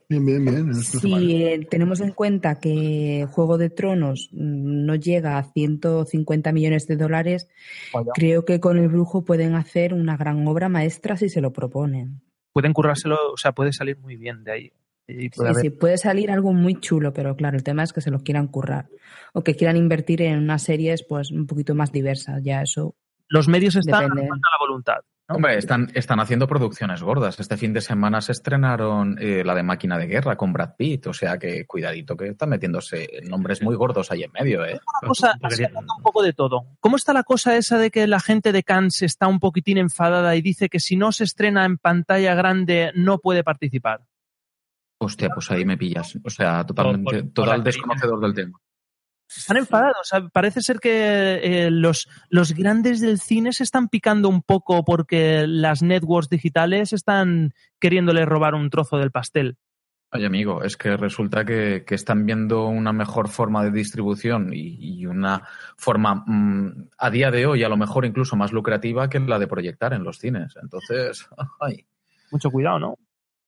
Bien, 0.08 0.24
bien, 0.24 0.44
bien. 0.44 0.74
Si 0.76 1.42
eh, 1.42 1.66
tenemos 1.68 2.00
en 2.00 2.12
cuenta 2.12 2.60
que 2.60 3.26
Juego 3.32 3.58
de 3.58 3.68
Tronos 3.68 4.28
no 4.30 4.94
llega 4.94 5.38
a 5.38 5.42
150 5.42 6.52
millones 6.52 6.86
de 6.86 6.96
dólares, 6.96 7.48
creo 8.14 8.44
que 8.44 8.60
con 8.60 8.78
el 8.78 8.86
brujo 8.86 9.24
pueden 9.24 9.56
hacer 9.56 9.92
una 9.92 10.16
gran 10.16 10.46
obra 10.46 10.68
maestra 10.68 11.16
si 11.16 11.30
se 11.30 11.40
lo 11.40 11.52
proponen. 11.52 12.22
pueden 12.52 12.74
currárselo, 12.74 13.16
o 13.32 13.36
sea, 13.36 13.50
puede 13.50 13.72
salir 13.72 13.98
muy 13.98 14.14
bien 14.14 14.44
de 14.44 14.52
ahí. 14.52 14.72
Y 15.18 15.28
puede 15.30 15.50
Sí, 15.50 15.52
haber- 15.58 15.62
sí, 15.62 15.70
puede 15.70 15.98
salir 15.98 16.30
algo 16.30 16.52
muy 16.52 16.80
chulo, 16.80 17.12
pero 17.12 17.36
claro, 17.36 17.56
el 17.56 17.62
tema 17.62 17.82
es 17.82 17.92
que 17.92 18.00
se 18.00 18.10
lo 18.10 18.20
quieran 18.22 18.48
currar. 18.48 18.86
O 19.32 19.42
que 19.44 19.54
quieran 19.56 19.76
invertir 19.76 20.22
en 20.22 20.38
unas 20.38 20.62
series 20.62 21.04
pues 21.08 21.30
un 21.30 21.46
poquito 21.46 21.74
más 21.74 21.92
diversas. 21.92 22.42
Ya 22.42 22.62
eso. 22.62 22.94
Los 23.28 23.48
medios 23.48 23.76
están, 23.76 24.08
Depende. 24.10 24.28
la 24.28 24.58
voluntad. 24.60 24.96
¿no? 25.28 25.36
Hombre, 25.36 25.56
están, 25.56 25.88
están 25.94 26.18
haciendo 26.20 26.46
producciones 26.48 27.00
gordas. 27.02 27.38
Este 27.40 27.56
fin 27.56 27.72
de 27.72 27.80
semana 27.80 28.20
se 28.20 28.32
estrenaron 28.32 29.16
eh, 29.20 29.42
la 29.44 29.54
de 29.54 29.62
Máquina 29.62 29.96
de 29.96 30.06
Guerra 30.08 30.36
con 30.36 30.52
Brad 30.52 30.74
Pitt, 30.76 31.06
o 31.06 31.14
sea 31.14 31.38
que 31.38 31.64
cuidadito 31.64 32.16
que 32.16 32.26
están 32.28 32.50
metiéndose 32.50 33.08
nombres 33.28 33.62
muy 33.62 33.76
gordos 33.76 34.10
ahí 34.10 34.24
en 34.24 34.32
medio, 34.32 34.64
¿eh? 34.66 34.80
Una 35.00 35.08
cosa, 35.08 35.34
un 35.40 36.02
poco 36.02 36.22
de 36.22 36.32
todo. 36.34 36.66
¿Cómo 36.80 36.96
está 36.96 37.12
la 37.14 37.22
cosa 37.22 37.56
esa 37.56 37.78
de 37.78 37.90
que 37.90 38.06
la 38.08 38.20
gente 38.20 38.52
de 38.52 38.64
Cannes 38.64 39.00
está 39.02 39.28
un 39.28 39.38
poquitín 39.40 39.78
enfadada 39.78 40.34
y 40.36 40.42
dice 40.42 40.68
que 40.68 40.80
si 40.80 40.96
no 40.96 41.12
se 41.12 41.24
estrena 41.24 41.64
en 41.64 41.78
pantalla 41.78 42.34
grande 42.34 42.90
no 42.94 43.18
puede 43.18 43.44
participar? 43.44 44.00
Hostia, 45.04 45.30
pues 45.30 45.50
ahí 45.50 45.64
me 45.64 45.76
pillas. 45.76 46.16
O 46.24 46.30
sea, 46.30 46.64
totalmente, 46.64 47.04
Por- 47.04 47.14
por- 47.14 47.24
por 47.24 47.32
total 47.44 47.64
desconocedor 47.64 48.20
del 48.20 48.34
tema. 48.34 48.58
Están 49.34 49.56
enfadados. 49.56 49.96
o 50.00 50.04
sea, 50.04 50.28
parece 50.28 50.60
ser 50.60 50.78
que 50.78 51.40
eh, 51.42 51.70
los, 51.70 52.06
los 52.28 52.52
grandes 52.52 53.00
del 53.00 53.18
cine 53.18 53.52
se 53.54 53.62
están 53.64 53.88
picando 53.88 54.28
un 54.28 54.42
poco 54.42 54.84
porque 54.84 55.46
las 55.46 55.82
networks 55.82 56.28
digitales 56.28 56.92
están 56.92 57.54
queriéndole 57.80 58.26
robar 58.26 58.54
un 58.54 58.68
trozo 58.68 58.98
del 58.98 59.10
pastel. 59.10 59.56
Oye, 60.14 60.26
amigo, 60.26 60.62
es 60.62 60.76
que 60.76 60.94
resulta 60.98 61.46
que, 61.46 61.84
que 61.86 61.94
están 61.94 62.26
viendo 62.26 62.66
una 62.66 62.92
mejor 62.92 63.28
forma 63.30 63.64
de 63.64 63.70
distribución 63.70 64.52
y, 64.52 64.76
y 65.00 65.06
una 65.06 65.42
forma 65.78 66.16
mm, 66.26 66.88
a 66.98 67.10
día 67.10 67.30
de 67.30 67.46
hoy 67.46 67.64
a 67.64 67.70
lo 67.70 67.78
mejor 67.78 68.04
incluso 68.04 68.36
más 68.36 68.52
lucrativa 68.52 69.08
que 69.08 69.18
la 69.20 69.38
de 69.38 69.46
proyectar 69.46 69.94
en 69.94 70.04
los 70.04 70.18
cines. 70.18 70.54
Entonces, 70.62 71.26
ay, 71.60 71.86
Mucho 72.30 72.50
cuidado, 72.50 72.78
¿no? 72.78 72.98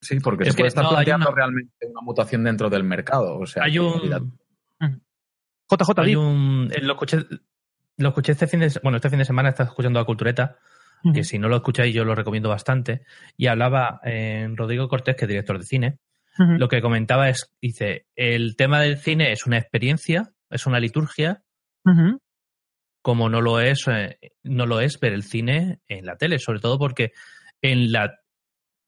Sí, 0.04 0.20
porque 0.20 0.44
Es 0.44 0.50
se 0.50 0.54
puede 0.54 0.64
que 0.64 0.68
estar 0.68 0.84
no, 0.84 0.90
hay 0.90 0.94
planteando 0.96 1.26
una- 1.28 1.34
realmente 1.36 1.72
una 1.90 2.00
mutación 2.02 2.44
dentro 2.44 2.70
del 2.70 2.84
mercado. 2.84 3.38
O 3.38 3.46
sea, 3.46 3.64
Hay 3.64 3.78
un. 3.78 4.00
JJ, 5.70 5.98
Hay 6.00 6.06
di. 6.06 6.14
un. 6.16 6.70
En 6.74 6.86
los 6.86 6.96
coches. 6.96 7.26
lo 7.96 8.08
escuché 8.08 8.32
este 8.32 8.46
fin 8.46 8.60
de 8.60 8.70
bueno, 8.82 8.96
este 8.96 9.08
fin 9.10 9.18
de 9.18 9.24
semana 9.24 9.48
estaba 9.48 9.68
escuchando 9.68 9.98
a 10.00 10.04
Cultureta, 10.04 10.56
que 11.12 11.22
si 11.24 11.38
no 11.38 11.48
lo 11.48 11.56
escucháis 11.56 11.94
yo 11.94 12.04
lo 12.04 12.14
recomiendo 12.14 12.48
bastante, 12.48 13.02
y 13.36 13.46
hablaba 13.46 14.00
en 14.04 14.56
Rodrigo 14.56 14.88
Cortés, 14.88 15.16
que 15.16 15.24
es 15.26 15.28
director 15.28 15.58
de 15.58 15.64
cine, 15.64 15.98
lo 16.38 16.66
que 16.68 16.80
comentaba 16.82 17.28
es, 17.28 17.54
dice, 17.62 18.06
el 18.16 18.56
tema 18.56 18.80
del 18.80 18.96
cine 18.98 19.30
es 19.32 19.46
una 19.46 19.58
experiencia, 19.58 20.32
es 20.50 20.66
una 20.66 20.80
liturgia, 20.80 21.42
como 23.02 23.28
no 23.28 23.40
lo 23.40 23.60
es, 23.60 23.86
eh, 23.88 24.18
no 24.42 24.66
lo 24.66 24.80
es 24.80 24.98
ver 24.98 25.12
el 25.12 25.22
cine 25.22 25.80
en 25.88 26.06
la 26.06 26.16
tele, 26.16 26.38
sobre 26.38 26.60
todo 26.60 26.78
porque 26.78 27.12
en 27.62 27.92
la 27.92 28.18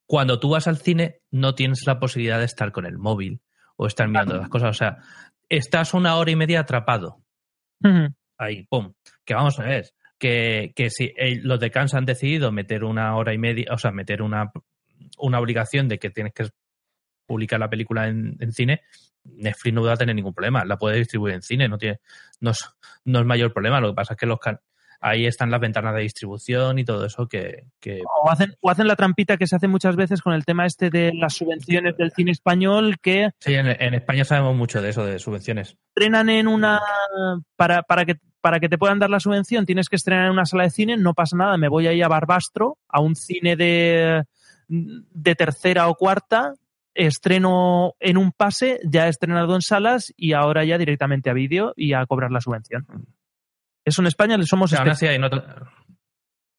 cuando 0.07 0.39
tú 0.39 0.51
vas 0.51 0.67
al 0.69 0.79
cine 0.79 1.21
no 1.31 1.55
tienes 1.55 1.87
la 1.87 1.99
posibilidad 1.99 2.39
de 2.39 2.45
estar 2.45 2.73
con 2.73 2.87
el 2.87 2.99
móvil 2.99 3.41
o 3.77 3.87
estar 3.87 4.09
mirando 4.09 4.37
las 4.37 4.49
cosas, 4.49 4.71
o 4.71 4.75
sea, 4.75 4.99
estás 5.49 5.95
una 5.95 6.17
hora 6.17 6.31
y 6.31 6.37
media 6.37 6.61
atrapado. 6.61 7.23
Ahí, 8.39 8.65
pum. 8.65 8.93
Que 9.25 9.35
vamos 9.35 9.59
a 9.59 9.65
ver, 9.65 9.91
que, 10.19 10.73
que 10.75 10.91
si 10.91 11.13
eh, 11.17 11.41
los 11.43 11.61
de 11.61 11.71
Cannes 11.71 11.95
han 11.95 12.05
decidido 12.07 12.53
meter 12.53 12.85
una 12.85 13.17
hora 13.17 13.35
y 13.35 13.39
media, 13.39 13.67
o 13.73 13.79
sea, 13.79 13.91
meter 13.91 14.23
una, 14.23 14.51
una 15.19 15.41
obligación 15.41 15.89
de 15.89 15.99
que 15.99 16.11
tienes 16.11 16.33
que 16.33 16.49
publicar 17.27 17.59
la 17.61 17.69
película 17.69 18.09
en, 18.09 18.37
en 18.41 18.53
cine, 18.53 18.83
Netflix 19.25 19.75
no 19.75 19.83
va 19.83 19.95
a 19.95 19.97
tener 19.97 20.15
ningún 20.15 20.33
problema, 20.35 20.65
la 20.65 20.77
puede 20.79 20.99
distribuir 20.99 21.35
en 21.35 21.43
cine, 21.43 21.69
no 21.69 21.77
tiene, 21.79 21.99
no 22.41 22.53
es, 22.53 22.65
no 23.05 23.19
es 23.19 23.27
mayor 23.27 23.53
problema, 23.53 23.81
lo 23.81 23.89
que 23.89 23.95
pasa 23.97 24.15
es 24.15 24.19
que 24.21 24.27
los 24.27 24.39
can- 24.39 24.61
ahí 25.01 25.27
están 25.27 25.51
las 25.51 25.61
ventanas 25.61 25.95
de 25.95 26.03
distribución 26.03 26.79
y 26.79 26.85
todo 26.85 27.07
eso 27.07 27.29
que, 27.29 27.65
que 27.81 28.03
O 28.23 28.31
hacen, 28.31 28.55
o 28.61 28.71
hacen 28.71 28.87
la 28.87 28.97
trampita 28.97 29.37
que 29.37 29.47
se 29.47 29.57
hace 29.57 29.69
muchas 29.69 29.97
veces 29.97 30.23
con 30.23 30.33
el 30.33 30.45
tema 30.45 30.67
este 30.67 30.91
de 30.91 31.13
las 31.15 31.35
subvenciones 31.35 31.97
del 31.97 32.13
cine 32.13 32.33
español 32.33 32.97
que 33.01 33.31
sí, 33.41 33.55
en, 33.55 33.67
en 33.67 33.95
España 33.95 34.25
sabemos 34.25 34.57
mucho 34.57 34.83
de 34.83 34.91
eso, 34.91 35.05
de 35.05 35.19
subvenciones. 35.19 35.77
estrenan 35.95 36.29
en 36.29 36.49
una 36.49 36.81
para, 37.57 37.83
para 37.83 38.05
que 38.05 38.17
para 38.41 38.61
que 38.61 38.69
te 38.69 38.79
puedan 38.79 39.01
dar 39.01 39.11
la 39.11 39.19
subvención 39.19 39.67
tienes 39.67 39.89
que 39.89 39.97
estrenar 39.97 40.27
en 40.27 40.33
una 40.33 40.47
sala 40.47 40.65
de 40.65 40.71
cine, 40.71 40.97
no 40.97 41.15
pasa 41.15 41.37
nada, 41.37 41.57
me 41.57 41.69
voy 41.69 41.89
ahí 41.89 42.01
a 42.01 42.07
Barbastro, 42.09 42.79
a 42.89 43.01
un 43.01 43.17
cine 43.17 43.57
de, 43.57 44.23
de 44.69 45.35
tercera 45.35 45.89
o 45.89 45.97
cuarta, 45.97 46.55
estreno 46.95 47.95
en 48.01 48.17
un 48.17 48.33
pase, 48.33 48.81
ya 48.85 49.07
he 49.07 49.11
estrenado 49.11 49.55
en 49.55 49.63
salas 49.63 50.13
y 50.17 50.33
ahora 50.33 50.65
ya 50.65 50.79
directamente 50.79 51.31
a 51.31 51.35
vídeo 51.35 51.73
y 51.77 51.93
a 51.93 52.07
cobrar 52.07 52.31
la 52.31 52.41
subvención. 52.41 52.87
Eso 53.87 54.03
en 54.03 54.09
España 54.09 54.37
le 54.37 54.45
somos 54.45 54.71
O 54.73 54.77
sea, 54.77 54.81
aún 54.81 54.91
así 54.91 55.07
espe- 55.07 55.11
hay 55.11 55.19
nota- 55.19 55.71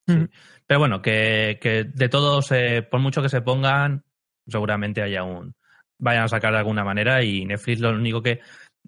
Sí. 0.07 0.25
Pero 0.65 0.79
bueno, 0.79 1.01
que, 1.01 1.59
que 1.61 1.83
de 1.83 2.07
todos, 2.09 2.51
eh, 2.53 2.81
por 2.89 3.01
mucho 3.01 3.21
que 3.21 3.27
se 3.29 3.41
pongan, 3.41 4.03
seguramente 4.47 5.01
haya 5.01 5.23
un. 5.23 5.53
vayan 5.99 6.23
a 6.23 6.27
sacar 6.29 6.53
de 6.53 6.59
alguna 6.59 6.83
manera 6.85 7.21
y 7.23 7.45
Netflix 7.45 7.81
lo 7.81 7.89
único 7.91 8.21
que. 8.23 8.39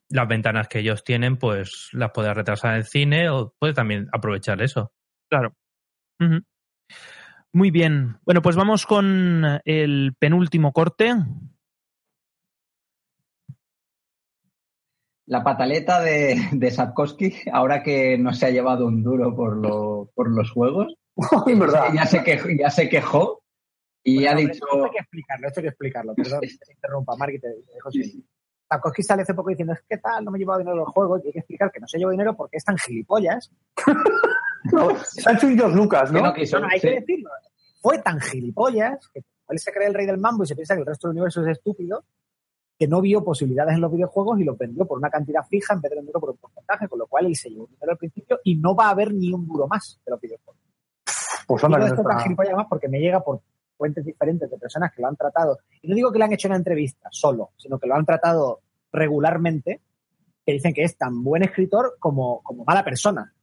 las 0.09 0.27
ventanas 0.29 0.67
que 0.69 0.79
ellos 0.79 1.03
tienen, 1.03 1.35
pues 1.37 1.89
las 1.91 2.11
puede 2.11 2.33
retrasar 2.33 2.71
en 2.71 2.77
el 2.77 2.85
cine 2.85 3.29
o 3.29 3.53
puede 3.59 3.73
también 3.73 4.07
aprovechar 4.13 4.61
eso. 4.61 4.93
Claro. 5.29 5.53
Muy 7.53 7.71
bien. 7.71 8.17
Bueno, 8.25 8.41
pues 8.41 8.55
vamos 8.55 8.85
con 8.85 9.43
el 9.65 10.13
penúltimo 10.19 10.71
corte. 10.71 11.13
La 15.29 15.43
pataleta 15.43 16.01
de, 16.01 16.35
de 16.51 16.71
Sapkowski, 16.71 17.33
ahora 17.53 17.83
que 17.83 18.17
no 18.17 18.33
se 18.33 18.47
ha 18.47 18.49
llevado 18.49 18.87
un 18.87 19.03
duro 19.03 19.35
por, 19.35 19.57
lo- 19.57 20.09
por 20.15 20.29
los 20.29 20.51
juegos, 20.51 20.95
verdad. 21.45 21.93
ya, 21.93 22.05
se 22.05 22.23
quejó, 22.23 22.49
ya 22.49 22.69
se 22.71 22.89
quejó 22.89 23.41
y 24.03 24.25
ha 24.25 24.33
dicho... 24.33 24.53
Esto 24.65 24.85
hay 24.85 24.91
que 24.91 24.97
explicarlo, 24.99 25.47
esto 25.47 25.59
hay 25.59 25.63
que 25.65 25.69
explicarlo. 25.69 26.15
Perdón, 26.15 26.39
que 26.41 26.47
te 26.47 26.73
interrumpa, 26.73 27.15
Mark, 27.15 27.33
te 27.39 27.47
dejo 27.73 27.91
seguir. 27.91 28.23
Tarkovsky 28.67 29.03
sale 29.03 29.21
hace 29.23 29.33
poco 29.33 29.49
diciendo, 29.49 29.73
es 29.73 29.81
que 29.87 29.97
tal, 29.97 30.23
no 30.25 30.31
me 30.31 30.37
he 30.37 30.39
llevado 30.39 30.59
dinero 30.59 30.77
los 30.77 30.89
juegos, 30.89 31.21
y 31.23 31.27
hay 31.27 31.33
que 31.33 31.39
explicar 31.39 31.71
que 31.71 31.79
no 31.79 31.87
se 31.87 31.97
llevó 31.99 32.11
dinero 32.11 32.35
porque 32.35 32.57
es 32.57 32.63
tan 32.65 32.77
gilipollas. 32.77 33.51
Se 35.05 35.29
ha 35.29 35.33
hecho 35.33 35.47
un 35.47 35.55
Lucas, 35.75 36.11
¿no? 36.11 36.19
Que 36.19 36.23
no 36.23 36.33
quiso, 36.33 36.59
No, 36.59 36.67
hay 36.67 36.79
sí. 36.79 36.87
que 36.87 36.95
decirlo. 37.01 37.29
Fue 37.81 37.99
tan 37.99 38.19
gilipollas 38.19 39.07
que 39.13 39.21
él 39.49 39.59
se 39.59 39.71
cree 39.71 39.87
el 39.87 39.93
rey 39.93 40.05
del 40.05 40.17
mambo 40.17 40.43
y 40.43 40.47
se 40.47 40.55
piensa 40.55 40.75
que 40.75 40.81
el 40.81 40.85
resto 40.87 41.07
del 41.07 41.13
universo 41.17 41.41
es 41.43 41.57
estúpido, 41.57 42.03
que 42.79 42.87
no 42.87 43.01
vio 43.01 43.21
posibilidades 43.21 43.75
en 43.75 43.81
los 43.81 43.91
videojuegos 43.91 44.39
y 44.39 44.45
los 44.45 44.57
vendió 44.57 44.85
por 44.85 44.97
una 44.97 45.09
cantidad 45.09 45.45
fija 45.45 45.73
en 45.73 45.81
vez 45.81 45.89
de 45.89 45.97
venderlo 45.97 46.21
por 46.21 46.29
un 46.29 46.37
porcentaje, 46.37 46.87
con 46.87 46.99
lo 46.99 47.07
cual 47.07 47.25
él 47.25 47.35
se 47.35 47.49
llevó 47.49 47.67
dinero 47.67 47.91
al 47.91 47.97
principio 47.97 48.39
y 48.45 48.55
no 48.55 48.73
va 48.73 48.85
a 48.85 48.91
haber 48.91 49.13
ni 49.13 49.33
un 49.33 49.45
duro 49.45 49.67
más 49.67 49.99
de 50.05 50.11
los 50.11 50.21
videojuegos. 50.21 50.61
Pues 51.45 51.61
anda, 51.65 51.77
que 51.77 51.81
no 51.81 51.87
esto 51.87 52.03
tan 52.03 52.55
más 52.55 52.67
porque 52.69 52.87
me 52.87 52.99
llega 52.99 53.21
por 53.21 53.41
fuentes 53.77 54.05
diferentes 54.05 54.49
de 54.49 54.57
personas 54.57 54.93
que 54.95 55.01
lo 55.01 55.09
han 55.09 55.17
tratado. 55.17 55.59
Y 55.81 55.89
no 55.89 55.95
digo 55.95 56.09
que 56.09 56.19
le 56.19 56.25
han 56.25 56.31
hecho 56.31 56.47
una 56.47 56.55
entrevista 56.55 57.09
solo, 57.11 57.51
sino 57.57 57.77
que 57.77 57.87
lo 57.87 57.95
han 57.95 58.05
tratado 58.05 58.61
regularmente, 58.93 59.81
que 60.45 60.53
dicen 60.53 60.73
que 60.73 60.83
es 60.83 60.97
tan 60.97 61.21
buen 61.21 61.43
escritor 61.43 61.97
como, 61.99 62.41
como 62.43 62.63
mala 62.63 62.85
persona. 62.85 63.33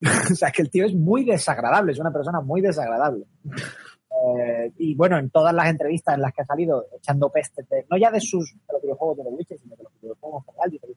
o 0.32 0.34
sea, 0.34 0.50
que 0.50 0.62
el 0.62 0.70
tío 0.70 0.84
es 0.84 0.94
muy 0.94 1.24
desagradable, 1.24 1.92
es 1.92 1.98
una 2.00 2.12
persona 2.12 2.40
muy 2.40 2.60
desagradable. 2.60 3.26
Eh, 4.22 4.72
y 4.78 4.94
bueno, 4.94 5.16
en 5.18 5.30
todas 5.30 5.54
las 5.54 5.66
entrevistas 5.68 6.14
en 6.14 6.20
las 6.22 6.32
que 6.34 6.42
ha 6.42 6.44
salido 6.44 6.86
echando 6.96 7.30
peste, 7.30 7.62
de- 7.70 7.86
no 7.88 7.96
ya 7.96 8.10
de 8.10 8.20
sus 8.20 8.52
de 8.66 8.72
los 8.74 8.82
videojuegos 8.82 9.16
de 9.18 9.24
The 9.24 9.30
Witcher, 9.30 9.58
sino 9.58 9.76
de 9.76 9.82
los 9.84 9.92
videojuegos 10.00 10.42
en 10.42 10.46
general, 10.52 10.70
dice 10.70 10.86
que 10.88 10.94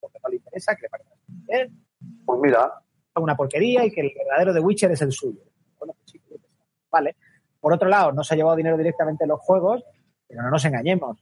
porque 0.00 0.18
no 0.22 0.28
le 0.30 0.36
interesa, 0.36 0.74
que 0.76 0.82
le 0.82 0.88
parece 0.88 1.10
bien, 1.28 1.84
Pues 2.26 2.40
mira, 2.42 2.72
una 3.16 3.36
porquería 3.36 3.84
y 3.84 3.90
que 3.92 4.00
el 4.00 4.12
verdadero 4.16 4.52
The 4.52 4.60
Witcher 4.60 4.90
es 4.90 5.02
el 5.02 5.12
suyo. 5.12 5.40
Bueno, 5.78 5.94
pues 5.94 6.10
sí, 6.10 6.18
sé. 6.28 6.34
vale. 6.90 7.16
Por 7.60 7.72
otro 7.72 7.88
lado, 7.88 8.12
no 8.12 8.24
se 8.24 8.34
ha 8.34 8.36
llevado 8.36 8.56
dinero 8.56 8.76
directamente 8.76 9.24
en 9.24 9.28
los 9.30 9.40
juegos, 9.40 9.84
pero 10.26 10.42
no 10.42 10.50
nos 10.50 10.64
engañemos. 10.64 11.18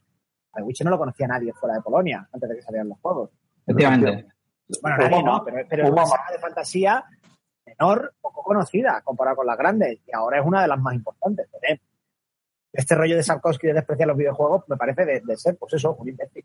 A 0.55 0.57
The 0.59 0.63
Witcher 0.63 0.85
no 0.87 0.91
lo 0.93 0.99
conocía 0.99 1.27
nadie 1.29 1.53
fuera 1.53 1.77
de 1.77 1.83
Polonia 1.83 2.27
antes 2.33 2.49
de 2.49 2.57
que 2.57 2.63
salieran 2.63 2.89
los 2.89 2.99
juegos. 2.99 3.31
Efectivamente. 3.67 4.27
Bueno, 4.81 4.97
nadie 4.97 5.23
no, 5.23 5.43
pero, 5.45 5.67
pero 5.69 5.85
es 5.85 5.91
una 5.91 6.07
saga 6.07 6.33
de 6.33 6.39
fantasía 6.39 7.05
menor, 7.67 8.15
poco 8.21 8.43
conocida 8.43 9.01
comparada 9.03 9.37
con 9.37 9.47
las 9.47 9.59
grandes, 9.59 10.01
y 10.07 10.15
ahora 10.15 10.41
es 10.41 10.47
una 10.47 10.63
de 10.63 10.69
las 10.69 10.79
más 10.79 10.95
importantes. 10.95 11.49
Este 12.73 12.95
rollo 12.95 13.17
de 13.17 13.23
Sarkovsky 13.23 13.67
de 13.67 13.75
despreciar 13.75 14.09
los 14.09 14.17
videojuegos 14.17 14.65
me 14.69 14.77
parece 14.77 15.05
de, 15.05 15.21
de 15.21 15.37
ser, 15.37 15.57
pues 15.57 15.75
eso, 15.75 15.95
un 15.95 16.09
imbécil. 16.09 16.45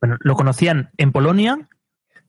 Bueno, 0.00 0.16
lo 0.20 0.34
conocían 0.34 0.90
en 0.96 1.12
Polonia, 1.12 1.68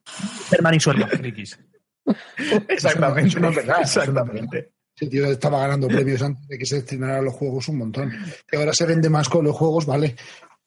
Superman 0.06 0.76
y 0.76 0.80
Sueldo. 0.80 1.08
Exactamente. 2.68 3.40
No 3.40 3.50
es 3.50 3.56
verdad, 3.56 3.82
exactamente. 3.82 4.74
Ese 4.96 5.08
tío 5.10 5.26
estaba 5.26 5.60
ganando 5.62 5.88
premios 5.88 6.22
antes 6.22 6.48
de 6.48 6.58
que 6.58 6.66
se 6.66 6.78
estrenaran 6.78 7.24
los 7.24 7.34
juegos 7.34 7.68
un 7.70 7.78
montón. 7.78 8.12
Y 8.52 8.56
ahora 8.56 8.74
se 8.74 8.86
vende 8.86 9.10
más 9.10 9.30
con 9.30 9.46
los 9.46 9.56
juegos, 9.56 9.86
vale. 9.86 10.16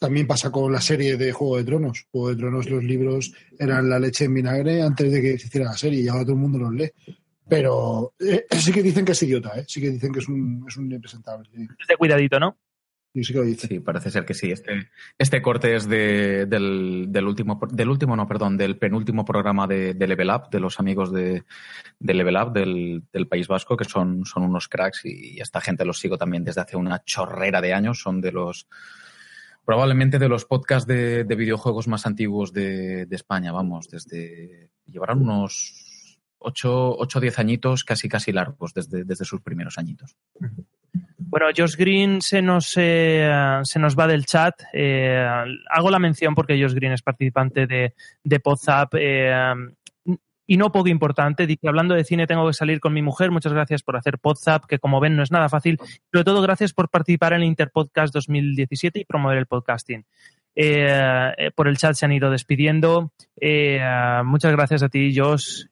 También 0.04 0.26
pasa 0.26 0.52
con 0.52 0.70
la 0.70 0.82
serie 0.82 1.16
de 1.16 1.32
Juego 1.32 1.56
de 1.56 1.64
Tronos. 1.64 2.06
Juego 2.12 2.28
de 2.28 2.36
Tronos, 2.36 2.68
los 2.68 2.84
libros 2.84 3.32
eran 3.58 3.88
la 3.88 3.98
leche 3.98 4.26
en 4.26 4.34
vinagre 4.34 4.82
antes 4.82 5.10
de 5.10 5.22
que 5.22 5.38
se 5.38 5.46
hiciera 5.46 5.70
la 5.70 5.78
serie 5.78 6.02
y 6.02 6.08
ahora 6.08 6.24
todo 6.24 6.34
el 6.34 6.40
mundo 6.40 6.58
los 6.58 6.74
lee. 6.74 6.90
Pero 7.48 8.12
eh, 8.20 8.44
sí 8.50 8.70
que 8.70 8.82
dicen 8.82 9.06
que 9.06 9.12
es 9.12 9.22
idiota, 9.22 9.58
¿eh? 9.58 9.64
Sí 9.66 9.80
que 9.80 9.88
dicen 9.88 10.12
que 10.12 10.18
es 10.18 10.28
un, 10.28 10.62
es 10.68 10.76
un 10.76 10.92
impresentable. 10.92 11.48
sí. 11.50 11.66
De 11.88 11.96
cuidadito, 11.96 12.38
¿no? 12.38 12.58
Sí, 13.14 13.24
sí 13.24 13.32
que 13.32 13.38
lo 13.38 13.46
dice. 13.46 13.66
Sí, 13.66 13.80
parece 13.80 14.10
ser 14.10 14.26
que 14.26 14.34
sí. 14.34 14.50
Este, 14.50 14.90
este 15.16 15.40
corte 15.40 15.74
es 15.74 15.88
de, 15.88 16.44
del, 16.44 17.06
del 17.08 17.26
último, 17.26 17.58
del 17.72 17.88
último, 17.88 18.14
no, 18.14 18.28
perdón, 18.28 18.58
del 18.58 18.76
penúltimo 18.76 19.24
programa 19.24 19.66
de, 19.66 19.94
de 19.94 20.06
Level 20.06 20.28
Up, 20.28 20.50
de 20.50 20.60
los 20.60 20.78
amigos 20.80 21.12
de, 21.12 21.44
de 21.98 22.14
Level 22.14 22.36
Up 22.36 22.52
del, 22.52 23.04
del 23.10 23.26
País 23.26 23.48
Vasco, 23.48 23.74
que 23.74 23.86
son, 23.86 24.26
son 24.26 24.42
unos 24.42 24.68
cracks 24.68 25.06
y, 25.06 25.40
esta 25.40 25.62
gente 25.62 25.86
los 25.86 25.98
sigo 25.98 26.18
también 26.18 26.44
desde 26.44 26.60
hace 26.60 26.76
una 26.76 27.02
chorrera 27.04 27.62
de 27.62 27.72
años. 27.72 28.00
Son 28.02 28.20
de 28.20 28.32
los, 28.32 28.68
probablemente 29.64 30.18
de 30.18 30.28
los 30.28 30.44
podcasts 30.44 30.86
de, 30.86 31.24
de 31.24 31.34
videojuegos 31.34 31.88
más 31.88 32.06
antiguos 32.06 32.52
de, 32.52 33.06
de 33.06 33.16
España, 33.16 33.52
vamos, 33.52 33.88
desde, 33.88 34.70
llevarán 34.86 35.22
unos 35.22 36.20
8 36.38 36.96
o 36.98 37.20
10 37.20 37.38
añitos 37.38 37.84
casi 37.84 38.08
casi 38.08 38.32
largos 38.32 38.74
desde, 38.74 39.04
desde 39.04 39.24
sus 39.24 39.40
primeros 39.40 39.78
añitos. 39.78 40.16
Bueno, 41.18 41.46
Josh 41.56 41.76
Green 41.76 42.20
se 42.20 42.42
nos, 42.42 42.74
eh, 42.76 43.60
se 43.62 43.78
nos 43.78 43.98
va 43.98 44.06
del 44.06 44.26
chat. 44.26 44.62
Eh, 44.72 45.26
hago 45.70 45.90
la 45.90 45.98
mención 45.98 46.34
porque 46.34 46.60
Josh 46.60 46.74
Green 46.74 46.92
es 46.92 47.02
participante 47.02 47.66
de, 47.66 47.94
de 48.22 48.40
Podzap. 48.40 48.94
eh, 48.94 49.54
y 50.46 50.56
no 50.56 50.72
poco 50.72 50.88
importante, 50.88 51.46
dice, 51.46 51.68
hablando 51.68 51.94
de 51.94 52.04
cine 52.04 52.26
tengo 52.26 52.46
que 52.46 52.52
salir 52.52 52.80
con 52.80 52.92
mi 52.92 53.02
mujer, 53.02 53.30
muchas 53.30 53.52
gracias 53.52 53.82
por 53.82 53.96
hacer 53.96 54.18
Podzap, 54.18 54.66
que 54.66 54.78
como 54.78 55.00
ven 55.00 55.16
no 55.16 55.22
es 55.22 55.30
nada 55.30 55.48
fácil, 55.48 55.78
sobre 56.12 56.24
todo 56.24 56.42
gracias 56.42 56.72
por 56.72 56.88
participar 56.88 57.32
en 57.32 57.40
el 57.40 57.48
Interpodcast 57.48 58.12
2017 58.14 59.00
y 59.00 59.04
promover 59.04 59.38
el 59.38 59.46
podcasting. 59.46 60.04
Eh, 60.56 61.32
eh, 61.36 61.50
por 61.50 61.66
el 61.66 61.76
chat 61.76 61.94
se 61.94 62.04
han 62.04 62.12
ido 62.12 62.30
despidiendo. 62.30 63.12
Eh, 63.40 63.80
muchas 64.24 64.52
gracias 64.52 64.84
a 64.84 64.88
ti, 64.88 65.12
Josh. 65.16 65.64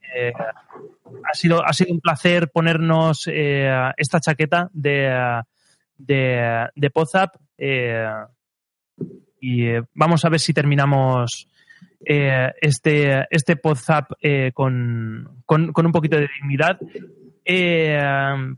Ha, 1.24 1.34
sido, 1.34 1.64
ha 1.64 1.72
sido 1.72 1.92
un 1.92 2.00
placer 2.00 2.50
ponernos 2.50 3.28
esta 3.28 4.20
chaqueta 4.20 4.68
de, 4.72 5.42
de, 5.96 6.68
de 6.74 6.90
eh, 7.58 8.08
y 9.40 9.66
vamos 9.94 10.24
a 10.24 10.28
ver 10.28 10.40
si 10.40 10.52
terminamos 10.52 11.48
eh, 12.04 12.52
este, 12.60 13.26
este 13.30 13.56
Podzap 13.56 14.12
eh, 14.20 14.52
con, 14.54 15.42
con, 15.46 15.72
con 15.72 15.86
un 15.86 15.92
poquito 15.92 16.16
de 16.16 16.28
dignidad. 16.40 16.78
Eh, 17.44 17.98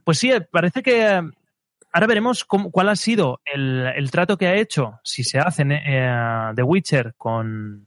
pues 0.05 0.19
sí, 0.19 0.31
parece 0.51 0.83
que 0.83 1.05
ahora 1.93 2.07
veremos 2.07 2.45
cómo- 2.45 2.71
cuál 2.71 2.89
ha 2.91 2.97
sido 2.97 3.41
el, 3.45 3.87
el 3.97 4.11
trato 4.11 4.37
que 4.37 4.47
ha 4.47 4.55
hecho, 4.57 5.01
si 5.05 5.25
se 5.25 5.39
hace 5.39 5.65
eh, 5.69 6.51
The 6.55 6.63
Witcher 6.63 7.15
con 7.17 7.87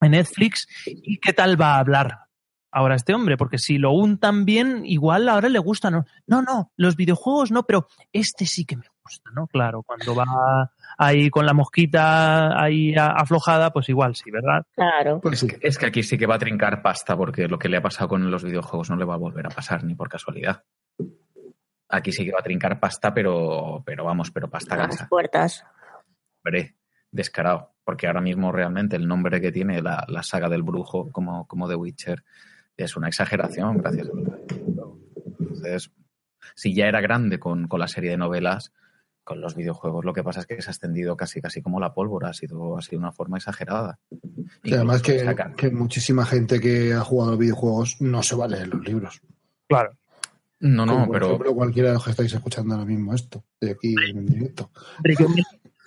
Netflix 0.00 0.66
y 0.86 1.18
qué 1.18 1.32
tal 1.32 1.60
va 1.60 1.74
a 1.74 1.78
hablar 1.80 2.18
ahora 2.70 2.94
este 2.94 3.14
hombre, 3.14 3.36
porque 3.36 3.58
si 3.58 3.78
lo 3.78 3.92
untan 3.92 4.44
bien, 4.44 4.84
igual 4.84 5.28
ahora 5.28 5.48
le 5.48 5.58
gusta, 5.58 5.90
¿no? 5.90 6.04
No, 6.26 6.42
no, 6.42 6.70
los 6.76 6.96
videojuegos 6.96 7.50
no, 7.50 7.64
pero 7.64 7.88
este 8.12 8.46
sí 8.46 8.64
que 8.64 8.76
me 8.76 8.82
gusta, 8.82 8.97
¿no? 9.32 9.46
Claro, 9.46 9.82
cuando 9.82 10.14
va 10.14 10.72
ahí 10.96 11.30
con 11.30 11.46
la 11.46 11.52
mosquita 11.52 12.60
ahí 12.60 12.94
aflojada, 12.96 13.72
pues 13.72 13.88
igual 13.88 14.14
sí, 14.14 14.30
¿verdad? 14.30 14.66
Claro. 14.74 15.20
Es, 15.30 15.44
que, 15.44 15.58
es 15.60 15.78
que 15.78 15.86
aquí 15.86 16.02
sí 16.02 16.18
que 16.18 16.26
va 16.26 16.36
a 16.36 16.38
trincar 16.38 16.82
pasta 16.82 17.16
porque 17.16 17.48
lo 17.48 17.58
que 17.58 17.68
le 17.68 17.76
ha 17.76 17.82
pasado 17.82 18.08
con 18.08 18.30
los 18.30 18.44
videojuegos 18.44 18.90
no 18.90 18.96
le 18.96 19.04
va 19.04 19.14
a 19.14 19.18
volver 19.18 19.46
a 19.46 19.50
pasar 19.50 19.84
ni 19.84 19.94
por 19.94 20.08
casualidad. 20.08 20.64
Aquí 21.88 22.12
sí 22.12 22.24
que 22.24 22.32
va 22.32 22.40
a 22.40 22.44
trincar 22.44 22.78
pasta, 22.78 23.14
pero, 23.14 23.82
pero 23.84 24.04
vamos, 24.04 24.30
pero 24.30 24.48
pasta 24.48 24.76
Las 24.76 25.08
puertas. 25.08 25.64
Hombre, 26.44 26.76
descarado. 27.10 27.72
Porque 27.84 28.06
ahora 28.06 28.20
mismo 28.20 28.52
realmente 28.52 28.96
el 28.96 29.08
nombre 29.08 29.40
que 29.40 29.50
tiene 29.50 29.80
la, 29.80 30.04
la 30.08 30.22
saga 30.22 30.50
del 30.50 30.62
brujo 30.62 31.10
como, 31.10 31.46
como 31.46 31.66
The 31.66 31.74
Witcher 31.74 32.22
es 32.76 32.96
una 32.96 33.08
exageración, 33.08 33.78
gracias 33.78 34.08
a 34.08 34.10
Entonces, 35.40 35.90
si 36.54 36.74
ya 36.74 36.86
era 36.86 37.00
grande 37.00 37.38
con, 37.38 37.66
con 37.66 37.80
la 37.80 37.88
serie 37.88 38.10
de 38.10 38.16
novelas, 38.16 38.72
con 39.28 39.42
los 39.42 39.54
videojuegos 39.54 40.06
lo 40.06 40.14
que 40.14 40.24
pasa 40.24 40.40
es 40.40 40.46
que 40.46 40.62
se 40.62 40.70
ha 40.70 40.72
extendido 40.72 41.14
casi 41.14 41.42
casi 41.42 41.60
como 41.60 41.78
la 41.80 41.92
pólvora, 41.92 42.30
ha 42.30 42.32
sido, 42.32 42.78
ha 42.78 42.80
sido 42.80 42.98
una 42.98 43.12
forma 43.12 43.36
exagerada. 43.36 43.98
Y 44.64 44.72
además 44.72 45.02
que, 45.02 45.70
muchísima 45.70 46.24
gente 46.24 46.58
que 46.58 46.94
ha 46.94 47.02
jugado 47.02 47.36
videojuegos 47.36 48.00
no 48.00 48.22
se 48.22 48.36
va 48.36 48.46
a 48.46 48.48
leer 48.48 48.68
los 48.68 48.82
libros. 48.86 49.20
Claro. 49.68 49.90
No, 50.60 50.86
no, 50.86 50.94
Como, 50.94 51.06
por 51.08 51.12
pero 51.12 51.26
ejemplo, 51.26 51.54
cualquiera 51.54 51.88
de 51.90 51.94
los 51.96 52.04
que 52.04 52.10
estáis 52.12 52.32
escuchando 52.32 52.72
ahora 52.74 52.86
mismo 52.86 53.14
esto, 53.14 53.44
de 53.60 53.72
aquí 53.72 53.94
en 54.08 54.24
directo. 54.24 54.70
Yo, 55.04 55.28
me, 55.28 55.42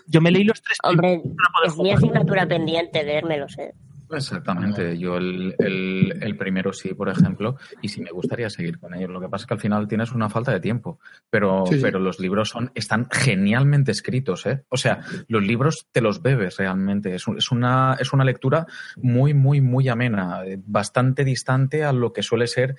yo 0.05 0.21
me 0.21 0.29
leí 0.29 0.43
los 0.43 0.61
tres 0.61 0.77
Hombre, 0.83 1.23
es 1.65 1.77
mi 1.77 1.91
asignatura 1.91 2.47
pendiente 2.47 3.03
leérmelos, 3.03 3.57
¿eh? 3.57 3.73
Exactamente, 4.13 4.97
yo 4.97 5.17
el, 5.17 5.55
el- 5.59 6.13
el 6.21 6.37
primero 6.37 6.73
sí, 6.73 6.93
por 6.93 7.09
ejemplo, 7.09 7.57
y 7.81 7.87
sí 7.89 8.01
me 8.01 8.11
gustaría 8.11 8.49
seguir 8.49 8.79
con 8.79 8.93
ellos. 8.93 9.09
Lo 9.09 9.19
que 9.21 9.29
pasa 9.29 9.43
es 9.43 9.47
que 9.47 9.53
al 9.53 9.59
final 9.59 9.87
tienes 9.87 10.11
una 10.11 10.29
falta 10.29 10.51
de 10.51 10.59
tiempo, 10.59 10.99
pero, 11.29 11.65
Sí, 11.65 11.75
sí. 11.75 11.81
pero 11.81 11.99
los 11.99 12.19
libros 12.19 12.49
son, 12.49 12.71
están 12.75 13.07
genialmente 13.09 13.91
escritos, 13.91 14.45
¿eh? 14.45 14.63
O 14.69 14.77
sea, 14.77 14.99
los 15.27 15.43
libros 15.43 15.87
te 15.91 16.01
los 16.01 16.21
bebes 16.21 16.57
realmente. 16.57 17.15
Es, 17.15 17.27
un- 17.27 17.37
es 17.37 17.51
una, 17.51 17.97
es 17.99 18.11
una 18.13 18.23
lectura 18.23 18.65
muy, 18.97 19.33
muy, 19.33 19.61
muy 19.61 19.87
amena, 19.89 20.43
eh, 20.45 20.57
bastante 20.65 21.23
distante 21.23 21.83
a 21.83 21.93
lo 21.93 22.11
que 22.13 22.23
suele 22.23 22.47
ser 22.47 22.75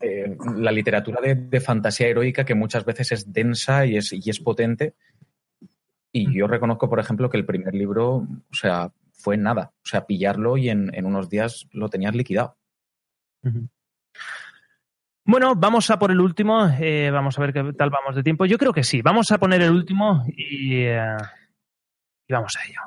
eh, 0.00 0.36
la 0.56 0.70
literatura 0.72 1.20
de, 1.20 1.34
de 1.34 1.60
fantasía 1.60 2.06
heroica, 2.08 2.44
que 2.44 2.54
muchas 2.54 2.84
veces 2.84 3.12
es 3.12 3.32
densa 3.32 3.84
y 3.84 3.96
es, 3.96 4.12
y 4.12 4.30
es 4.30 4.38
potente. 4.40 4.94
Y 6.12 6.32
yo 6.36 6.46
reconozco, 6.46 6.88
por 6.88 7.00
ejemplo, 7.00 7.28
que 7.28 7.36
el 7.36 7.44
primer 7.44 7.74
libro, 7.74 8.14
o 8.16 8.54
sea, 8.54 8.90
fue 9.18 9.36
nada. 9.36 9.72
O 9.84 9.86
sea, 9.86 10.06
pillarlo 10.06 10.56
y 10.56 10.70
en, 10.70 10.90
en 10.94 11.04
unos 11.06 11.28
días 11.28 11.66
lo 11.72 11.88
tenías 11.88 12.14
liquidado. 12.14 12.56
Bueno, 15.24 15.54
vamos 15.54 15.90
a 15.90 15.98
por 15.98 16.10
el 16.10 16.20
último. 16.20 16.66
eh, 16.80 17.10
vamos 17.10 17.38
a 17.38 17.42
ver 17.42 17.52
qué 17.52 17.72
tal 17.76 17.90
vamos 17.90 18.14
de 18.16 18.22
tiempo. 18.22 18.46
Yo 18.46 18.56
creo 18.58 18.72
que 18.72 18.84
sí. 18.84 19.02
Vamos 19.02 19.30
a 19.30 19.38
poner 19.38 19.60
el 19.62 19.70
último 19.72 20.24
y, 20.28 20.84
eh, 20.84 21.16
y 22.26 22.32
vamos 22.32 22.56
a 22.56 22.64
ello. 22.64 22.80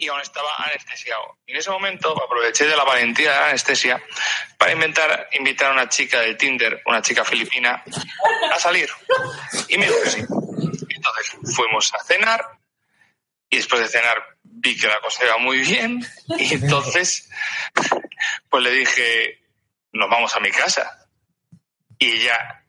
y 0.00 0.06
aún 0.06 0.20
estaba 0.20 0.48
anestesiado. 0.64 1.38
Y 1.44 1.50
en 1.52 1.58
ese 1.58 1.70
momento 1.70 2.14
aproveché 2.24 2.66
de 2.66 2.76
la 2.76 2.84
valentía 2.84 3.32
de 3.32 3.36
la 3.36 3.46
anestesia 3.48 4.00
para 4.56 4.72
inventar, 4.72 5.28
invitar 5.32 5.70
a 5.70 5.74
una 5.74 5.88
chica 5.88 6.20
del 6.20 6.36
Tinder, 6.36 6.80
una 6.86 7.02
chica 7.02 7.24
filipina, 7.24 7.82
a 8.54 8.58
salir. 8.60 8.88
Y 9.68 9.76
me 9.76 9.86
dijo 9.86 9.96
que 10.04 10.10
sí. 10.10 10.20
Entonces 10.20 11.56
fuimos 11.56 11.92
a 11.94 12.04
cenar 12.04 12.40
y 13.50 13.56
después 13.56 13.80
de 13.82 13.88
cenar 13.88 14.22
vi 14.42 14.76
que 14.76 14.88
la 14.88 15.00
cosa 15.00 15.24
iba 15.24 15.38
muy 15.38 15.58
bien 15.60 16.04
y 16.38 16.54
entonces 16.62 17.28
pues 18.48 18.62
le 18.62 18.70
dije, 18.72 19.40
nos 19.92 20.08
vamos 20.10 20.34
a 20.34 20.40
mi 20.40 20.50
casa. 20.50 21.06
Y 21.98 22.12
ella, 22.12 22.64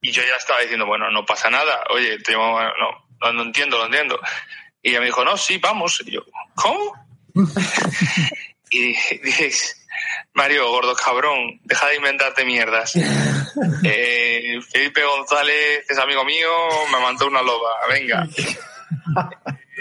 y 0.00 0.10
yo 0.12 0.22
ya 0.22 0.36
estaba 0.36 0.60
diciendo, 0.60 0.86
bueno, 0.86 1.10
no 1.10 1.24
pasa 1.26 1.50
nada, 1.50 1.84
oye, 1.90 2.18
te 2.20 2.32
llamo- 2.32 2.60
no, 2.60 3.06
no, 3.20 3.32
no 3.32 3.42
entiendo, 3.42 3.78
lo 3.78 3.86
entiendo. 3.86 4.20
Y 4.82 4.90
ella 4.90 5.00
me 5.00 5.06
dijo, 5.06 5.24
no, 5.24 5.36
sí, 5.36 5.58
vamos. 5.58 6.00
Y 6.06 6.12
yo, 6.12 6.20
¿cómo? 6.54 6.94
y 8.70 8.80
dije, 9.22 9.50
Mario, 10.34 10.70
gordo 10.70 10.94
cabrón, 10.94 11.60
deja 11.64 11.88
de 11.88 11.96
inventarte 11.96 12.44
mierdas. 12.44 12.92
Eh, 13.82 14.60
Felipe 14.70 15.02
González 15.02 15.84
es 15.88 15.98
amigo 15.98 16.24
mío, 16.24 16.48
me 16.92 17.00
mandó 17.00 17.26
una 17.26 17.42
loba, 17.42 17.70
venga. 17.88 18.28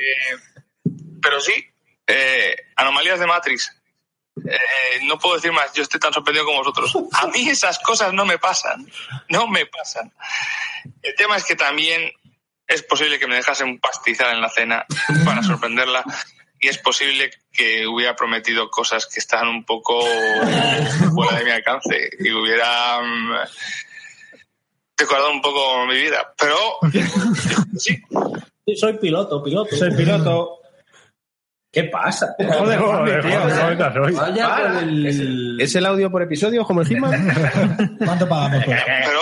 Eh, 0.08 0.38
pero 1.22 1.40
sí, 1.40 1.54
eh, 2.06 2.56
anomalías 2.76 3.20
de 3.20 3.28
Matrix. 3.28 3.74
Eh, 4.46 5.00
no 5.04 5.18
puedo 5.18 5.36
decir 5.36 5.52
más, 5.52 5.74
yo 5.74 5.84
estoy 5.84 6.00
tan 6.00 6.14
sorprendido 6.14 6.46
como 6.46 6.60
vosotros. 6.60 6.96
A 7.14 7.28
mí 7.28 7.50
esas 7.50 7.80
cosas 7.80 8.14
no 8.14 8.26
me 8.26 8.38
pasan, 8.38 8.90
no 9.30 9.48
me 9.48 9.66
pasan. 9.66 10.14
El 11.02 11.16
tema 11.16 11.38
es 11.38 11.44
que 11.44 11.56
también 11.56 12.12
es 12.68 12.84
posible 12.84 13.20
que 13.20 13.28
me 13.28 13.36
dejase 13.36 13.64
un 13.64 13.80
pastizal 13.80 14.36
en 14.36 14.42
la 14.42 14.50
cena 14.50 14.86
para 15.26 15.42
sorprenderla 15.42 16.04
y 16.60 16.68
es 16.68 16.78
posible 16.78 17.32
que 17.52 17.88
hubiera 17.88 18.16
prometido 18.16 18.70
cosas 18.70 19.06
que 19.06 19.20
estaban 19.20 19.48
un 19.48 19.64
poco 19.64 20.02
fuera 21.14 21.38
de 21.38 21.46
mi 21.46 21.52
alcance 21.52 22.10
y 22.20 22.32
hubiera 22.32 23.02
mm, 23.02 23.34
decorado 24.98 25.32
un 25.32 25.42
poco 25.42 25.86
mi 25.86 25.96
vida. 25.96 26.34
Pero 26.38 26.58
sí, 27.78 28.02
Sí, 28.68 28.76
soy 28.76 28.98
piloto, 28.98 29.42
piloto. 29.42 29.76
Soy 29.76 29.96
piloto. 29.96 30.60
¿Qué 31.72 31.86
pasa? 31.86 32.36
Joder, 32.40 32.80
joder, 32.80 33.22
tío, 33.26 33.40
joder, 33.42 33.78
joder. 33.78 34.14
Vaya 34.14 34.50
Para. 34.50 34.74
por 34.74 34.84
el- 34.84 35.58
¿Es 35.62 35.76
el 35.76 35.86
audio 35.86 36.12
por 36.12 36.22
episodio 36.22 36.66
como 36.66 36.82
el 36.82 36.92
He-Man? 36.92 37.98
¿Cuánto 38.04 38.28
pagamos 38.28 38.66
por 38.66 38.76
pero 38.86 39.22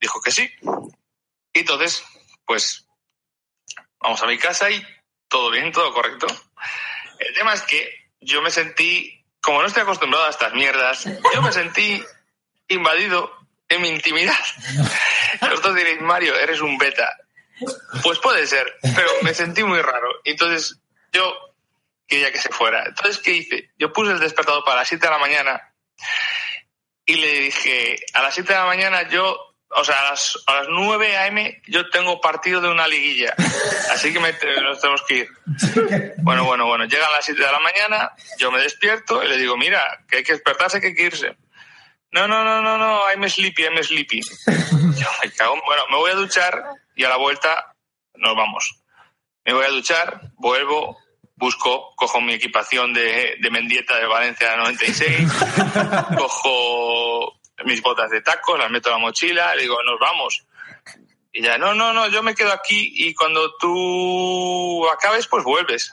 dijo 0.00 0.20
que 0.20 0.30
sí. 0.30 0.48
Y 1.52 1.60
entonces, 1.60 2.04
pues, 2.44 2.86
vamos 4.00 4.22
a 4.22 4.26
mi 4.26 4.36
casa 4.38 4.70
y 4.70 4.82
todo 5.28 5.50
bien, 5.50 5.72
todo 5.72 5.92
correcto. 5.92 6.26
El 7.18 7.34
tema 7.34 7.54
es 7.54 7.62
que 7.62 7.88
yo 8.20 8.42
me 8.42 8.50
sentí, 8.50 9.24
como 9.40 9.60
no 9.62 9.66
estoy 9.68 9.82
acostumbrado 9.82 10.26
a 10.26 10.30
estas 10.30 10.52
mierdas, 10.54 11.04
yo 11.34 11.42
me 11.42 11.52
sentí 11.52 12.02
invadido 12.68 13.30
en 13.68 13.82
mi 13.82 13.88
intimidad. 13.88 14.34
Vosotros 15.40 15.74
diréis, 15.76 16.00
Mario, 16.02 16.36
eres 16.38 16.60
un 16.60 16.76
beta. 16.78 17.08
Pues 18.02 18.18
puede 18.18 18.46
ser, 18.46 18.66
pero 18.82 19.08
me 19.22 19.32
sentí 19.34 19.62
muy 19.64 19.80
raro. 19.80 20.08
Entonces 20.24 20.78
yo 21.12 21.32
quería 22.06 22.32
que 22.32 22.40
se 22.40 22.48
fuera. 22.50 22.84
Entonces, 22.86 23.18
¿qué 23.22 23.32
hice? 23.32 23.70
Yo 23.78 23.92
puse 23.92 24.12
el 24.12 24.18
despertador 24.20 24.64
para 24.64 24.78
las 24.80 24.88
7 24.88 25.06
de 25.06 25.10
la 25.12 25.18
mañana 25.18 25.72
y 27.06 27.16
le 27.16 27.40
dije, 27.40 27.96
a 28.14 28.22
las 28.22 28.34
7 28.34 28.52
de 28.52 28.58
la 28.58 28.66
mañana 28.66 29.08
yo, 29.08 29.36
o 29.76 29.84
sea, 29.84 29.96
a 29.96 30.10
las, 30.10 30.38
a 30.46 30.54
las 30.56 30.66
9 30.68 31.16
a.m. 31.16 31.62
yo 31.66 31.88
tengo 31.90 32.20
partido 32.20 32.60
de 32.60 32.68
una 32.68 32.86
liguilla. 32.88 33.34
Así 33.92 34.12
que 34.12 34.20
me- 34.20 34.32
nos 34.62 34.80
tenemos 34.80 35.02
que 35.06 35.14
ir. 35.14 35.28
Bueno, 36.18 36.44
bueno, 36.44 36.66
bueno, 36.66 36.84
llegan 36.86 37.10
las 37.12 37.24
7 37.24 37.42
de 37.42 37.52
la 37.52 37.58
mañana, 37.60 38.12
yo 38.38 38.50
me 38.50 38.60
despierto 38.60 39.22
y 39.22 39.28
le 39.28 39.36
digo, 39.36 39.56
mira, 39.56 40.04
que 40.08 40.18
hay 40.18 40.22
que 40.24 40.32
despertarse, 40.32 40.80
que 40.80 40.88
hay 40.88 40.94
que 40.94 41.02
irse. 41.04 41.36
No, 42.12 42.28
no, 42.28 42.44
no, 42.44 42.62
no, 42.62 42.78
no, 42.78 43.10
I'm 43.10 43.28
sleepy, 43.28 43.64
I'm 43.64 43.82
sleepy. 43.82 44.20
Yo 44.20 45.08
me 45.22 45.30
cago, 45.32 45.54
en- 45.56 45.62
bueno, 45.66 45.82
me 45.90 45.96
voy 45.96 46.10
a 46.12 46.14
duchar 46.14 46.62
y 46.94 47.04
a 47.04 47.08
la 47.08 47.16
vuelta 47.16 47.74
nos 48.14 48.36
vamos. 48.36 48.80
Me 49.44 49.52
voy 49.52 49.64
a 49.64 49.70
duchar, 49.70 50.32
vuelvo, 50.36 50.98
busco, 51.36 51.94
cojo 51.96 52.20
mi 52.20 52.34
equipación 52.34 52.92
de, 52.92 53.36
de 53.40 53.50
Mendieta 53.50 53.98
de 53.98 54.06
Valencia 54.06 54.56
96, 54.56 55.30
cojo 56.16 57.40
mis 57.64 57.82
botas 57.82 58.10
de 58.10 58.20
taco, 58.20 58.56
las 58.56 58.70
meto 58.70 58.88
en 58.88 58.94
la 58.94 59.00
mochila, 59.00 59.54
le 59.54 59.62
digo, 59.62 59.76
nos 59.82 59.98
vamos. 60.00 60.46
Y 61.32 61.42
ya, 61.42 61.58
no, 61.58 61.74
no, 61.74 61.92
no, 61.92 62.08
yo 62.08 62.22
me 62.22 62.34
quedo 62.34 62.52
aquí 62.52 62.92
y 62.94 63.14
cuando 63.14 63.56
tú 63.56 64.88
acabes, 64.88 65.26
pues 65.26 65.44
vuelves. 65.44 65.92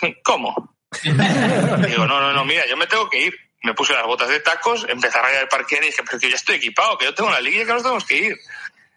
¿Cómo? 0.24 0.76
Digo, 1.02 2.06
no, 2.06 2.20
no, 2.20 2.32
no, 2.32 2.44
mira, 2.44 2.66
yo 2.66 2.76
me 2.76 2.86
tengo 2.86 3.08
que 3.08 3.26
ir. 3.26 3.34
Me 3.62 3.74
puse 3.74 3.94
las 3.94 4.04
botas 4.04 4.28
de 4.28 4.40
tacos, 4.40 4.84
empecé 4.88 5.18
a 5.18 5.22
rayar 5.22 5.42
el 5.42 5.48
parque 5.48 5.76
y 5.80 5.86
dije, 5.86 6.02
pero 6.04 6.18
que 6.18 6.28
ya 6.28 6.34
estoy 6.34 6.56
equipado, 6.56 6.98
que 6.98 7.04
yo 7.04 7.14
tengo 7.14 7.30
una 7.30 7.40
liguilla 7.40 7.64
que 7.64 7.72
nos 7.72 7.82
tenemos 7.82 8.04
que 8.04 8.16
ir. 8.16 8.36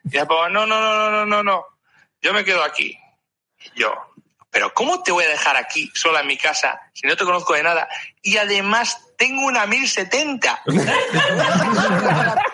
Y 0.06 0.10
ya, 0.10 0.26
pues, 0.26 0.52
no, 0.52 0.66
no, 0.66 0.80
no, 0.80 0.96
no, 0.96 1.12
no, 1.12 1.26
no, 1.26 1.44
no, 1.44 1.66
yo 2.22 2.34
me 2.34 2.44
quedo 2.44 2.64
aquí. 2.64 2.98
Yo, 3.76 3.94
pero 4.52 4.74
¿cómo 4.74 5.04
te 5.04 5.12
voy 5.12 5.26
a 5.26 5.30
dejar 5.30 5.58
aquí 5.58 5.92
sola 5.94 6.22
en 6.22 6.28
mi 6.28 6.38
casa 6.38 6.80
si 6.94 7.08
no 7.08 7.18
te 7.18 7.26
conozco 7.26 7.54
de 7.54 7.64
nada? 7.64 7.90
Y 8.22 8.38
además 8.38 9.14
tengo 9.18 9.46
una 9.46 9.66
1070. 9.66 10.64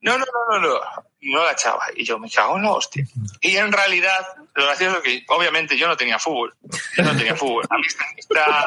No, 0.00 0.16
no, 0.16 0.24
no, 0.24 0.58
no, 0.60 0.68
no. 0.68 0.80
No 1.20 1.44
la 1.44 1.52
echaba. 1.52 1.84
Y 1.96 2.04
yo 2.04 2.18
me 2.18 2.30
cago 2.30 2.56
en 2.56 2.62
la 2.62 2.70
hostia. 2.70 3.04
Y 3.40 3.56
en 3.56 3.72
realidad, 3.72 4.26
lo 4.54 4.64
gracioso 4.64 4.98
es 4.98 5.02
que, 5.02 5.24
obviamente, 5.28 5.76
yo 5.76 5.88
no 5.88 5.96
tenía 5.96 6.18
fútbol. 6.18 6.56
Yo 6.96 7.02
no 7.02 7.16
tenía 7.16 7.34
fútbol. 7.34 7.66
A 7.68 7.76
mí 7.76 7.82
esta, 8.16 8.66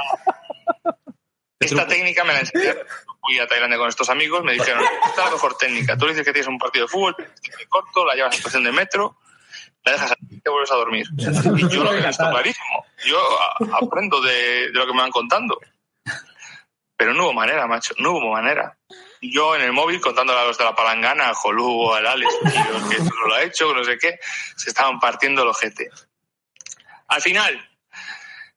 esta, 1.61 1.88
técnica 1.88 2.23
me 2.23 2.33
la 2.33 2.39
enseñaron. 2.39 2.85
Fui 3.21 3.39
a 3.39 3.47
Tailandia 3.47 3.77
con 3.77 3.88
estos 3.88 4.09
amigos, 4.09 4.43
me 4.43 4.53
dijeron, 4.53 4.83
esta 4.83 5.09
es 5.09 5.25
la 5.25 5.31
mejor 5.31 5.57
técnica. 5.57 5.97
Tú 5.97 6.05
le 6.05 6.11
dices 6.11 6.25
que 6.25 6.33
tienes 6.33 6.47
un 6.47 6.57
partido 6.57 6.85
de 6.85 6.91
fútbol, 6.91 7.15
te 7.15 7.67
corto, 7.67 8.05
la 8.05 8.15
llevas 8.15 8.29
a 8.29 8.33
la 8.33 8.38
estación 8.38 8.63
de 8.63 8.71
metro 8.71 9.17
la 9.83 9.91
dejas 9.93 10.11
ahí 10.11 10.17
y 10.29 10.39
te 10.39 10.49
vuelves 10.49 10.71
a 10.71 10.75
dormir. 10.75 11.05
Y 11.17 11.69
yo 11.69 11.83
lo 11.83 11.91
tengo 11.91 12.07
esto 12.07 12.29
clarísimo. 12.29 12.85
Yo 13.05 13.19
aprendo 13.81 14.21
de, 14.21 14.67
de 14.67 14.73
lo 14.73 14.85
que 14.85 14.93
me 14.93 15.01
van 15.01 15.11
contando. 15.11 15.59
Pero 16.95 17.13
no 17.15 17.25
hubo 17.25 17.33
manera, 17.33 17.65
macho, 17.65 17.95
no 17.97 18.11
hubo 18.11 18.31
manera. 18.31 18.77
Yo 19.21 19.55
en 19.55 19.63
el 19.63 19.73
móvil 19.73 19.99
contándole 19.99 20.39
a 20.39 20.45
los 20.45 20.57
de 20.57 20.65
la 20.65 20.75
palangana, 20.75 21.29
a 21.29 21.33
Jolú, 21.33 21.91
al 21.93 22.05
Alex, 22.05 22.31
y 22.43 22.71
los 22.71 22.89
que 22.89 22.97
esto 22.97 23.15
no 23.19 23.27
lo 23.27 23.35
ha 23.35 23.43
hecho, 23.43 23.73
no 23.73 23.83
sé 23.83 23.97
qué, 23.97 24.19
se 24.55 24.69
estaban 24.69 24.99
partiendo 24.99 25.41
el 25.41 25.47
ojete. 25.47 25.89
Al 27.07 27.21
final, 27.21 27.69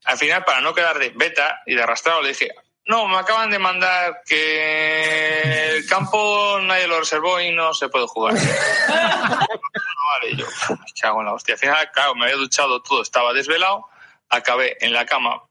al 0.04 0.18
final, 0.18 0.44
para 0.44 0.60
no 0.60 0.74
quedar 0.74 0.98
de 0.98 1.10
beta 1.10 1.62
y 1.64 1.74
de 1.74 1.82
arrastrado, 1.82 2.20
le 2.20 2.28
dije, 2.28 2.50
no, 2.86 3.08
me 3.08 3.16
acaban 3.16 3.50
de 3.50 3.58
mandar 3.58 4.22
que 4.26 5.76
el 5.76 5.86
campo 5.86 6.58
nadie 6.60 6.86
lo 6.86 7.00
reservó 7.00 7.40
y 7.40 7.50
no 7.50 7.72
se 7.72 7.88
puede 7.88 8.06
jugar. 8.06 8.34
no, 8.34 8.40
vale, 8.88 10.36
yo, 10.36 10.46
me 10.68 10.92
cago 11.00 11.20
en 11.20 11.26
la 11.26 11.32
hostia. 11.32 11.54
Al 11.54 11.60
final, 11.60 11.90
claro, 11.92 12.14
me 12.14 12.24
había 12.24 12.36
duchado 12.36 12.82
todo, 12.82 13.02
estaba 13.02 13.32
desvelado, 13.32 13.86
acabé 14.28 14.76
en 14.80 14.92
la 14.92 15.06
cama 15.06 15.42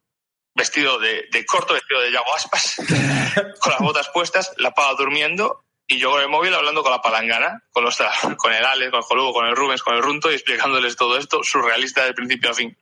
vestido 0.56 1.00
de, 1.00 1.28
de 1.32 1.46
corto, 1.46 1.74
vestido 1.74 2.02
de 2.02 2.12
Yago 2.12 2.36
Aspas, 2.36 2.76
con 3.60 3.72
las 3.72 3.82
botas 3.82 4.10
puestas, 4.10 4.54
la 4.58 4.72
pava 4.72 4.94
durmiendo 4.94 5.64
y 5.88 5.98
yo 5.98 6.12
con 6.12 6.22
el 6.22 6.30
móvil 6.30 6.54
hablando 6.54 6.82
con 6.82 6.92
la 6.92 7.02
palangana, 7.02 7.64
con, 7.72 7.84
los, 7.84 7.98
con 8.38 8.54
el 8.54 8.64
Alex, 8.66 8.92
con 8.92 9.00
el 9.00 9.04
Jolugo, 9.04 9.34
con 9.34 9.48
el 9.48 9.56
Rubens, 9.56 9.84
con 9.84 9.96
el 9.96 10.02
Runto 10.02 10.32
y 10.32 10.36
explicándoles 10.36 10.96
todo 10.96 11.18
esto 11.18 11.44
surrealista 11.44 12.06
de 12.06 12.14
principio 12.14 12.52
a 12.52 12.54
fin. 12.54 12.78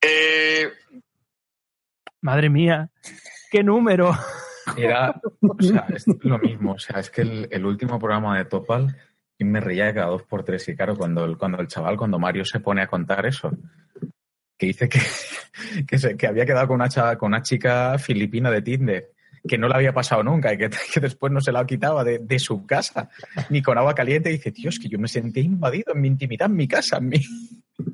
Eh, 0.00 0.70
Madre 2.20 2.50
mía, 2.50 2.90
qué 3.50 3.62
número. 3.62 4.12
Era, 4.76 5.20
o 5.40 5.62
sea, 5.62 5.86
es 5.94 6.04
lo 6.22 6.38
mismo. 6.38 6.72
O 6.72 6.78
sea, 6.78 7.00
es 7.00 7.10
que 7.10 7.22
el, 7.22 7.48
el 7.50 7.64
último 7.64 7.98
programa 7.98 8.36
de 8.36 8.44
Topal 8.44 8.96
y 9.38 9.44
me 9.44 9.60
reía 9.60 9.86
de 9.86 9.94
cada 9.94 10.08
dos 10.08 10.24
por 10.24 10.44
tres. 10.44 10.68
Y 10.68 10.76
claro, 10.76 10.96
cuando 10.96 11.24
el, 11.24 11.36
cuando 11.38 11.60
el 11.60 11.68
chaval, 11.68 11.96
cuando 11.96 12.18
Mario 12.18 12.44
se 12.44 12.60
pone 12.60 12.82
a 12.82 12.86
contar 12.88 13.24
eso, 13.26 13.50
que 14.58 14.66
dice 14.66 14.88
que, 14.88 15.00
que, 15.86 15.98
se- 15.98 16.16
que 16.16 16.26
había 16.26 16.44
quedado 16.44 16.66
con 16.66 16.74
una, 16.76 16.88
chava- 16.88 17.16
con 17.16 17.28
una 17.28 17.42
chica 17.42 17.96
filipina 17.98 18.50
de 18.50 18.62
Tinder, 18.62 19.12
que 19.46 19.56
no 19.56 19.68
le 19.68 19.74
había 19.76 19.92
pasado 19.94 20.22
nunca 20.24 20.52
y 20.52 20.58
que, 20.58 20.68
que 20.92 21.00
después 21.00 21.32
no 21.32 21.40
se 21.40 21.52
la 21.52 21.64
quitaba 21.64 22.02
de, 22.04 22.18
de 22.18 22.38
su 22.40 22.66
casa, 22.66 23.08
ni 23.50 23.62
con 23.62 23.78
agua 23.78 23.94
caliente. 23.94 24.30
Y 24.30 24.38
dice, 24.38 24.52
es 24.56 24.78
que 24.80 24.88
yo 24.88 24.98
me 24.98 25.08
sentía 25.08 25.44
invadido 25.44 25.94
en 25.94 26.00
mi 26.00 26.08
intimidad, 26.08 26.50
en 26.50 26.56
mi 26.56 26.66
casa, 26.66 26.98
en 26.98 27.08
mi... 27.08 27.18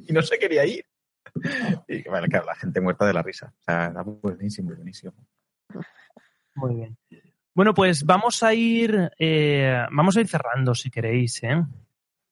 y 0.09 0.13
no 0.13 0.23
se 0.23 0.39
quería 0.39 0.65
ir. 0.65 0.87
Y 1.89 2.09
bueno, 2.09 2.27
claro, 2.29 2.47
la 2.47 2.55
gente 2.55 2.81
muerta 2.81 3.07
de 3.07 3.13
la 3.13 3.23
risa. 3.23 3.53
O 3.61 3.63
sea, 3.63 3.87
era 3.87 4.03
buenísimo, 4.03 4.75
buenísimo. 4.75 5.13
Muy 6.55 6.75
bien. 6.77 6.97
Bueno, 7.55 7.75
pues 7.75 8.05
vamos 8.05 8.43
a 8.43 8.55
ir, 8.55 9.11
eh, 9.19 9.85
vamos 9.91 10.17
a 10.17 10.21
ir 10.21 10.29
cerrando 10.29 10.75
si 10.75 10.91
queréis, 10.91 11.43
¿eh? 11.43 11.63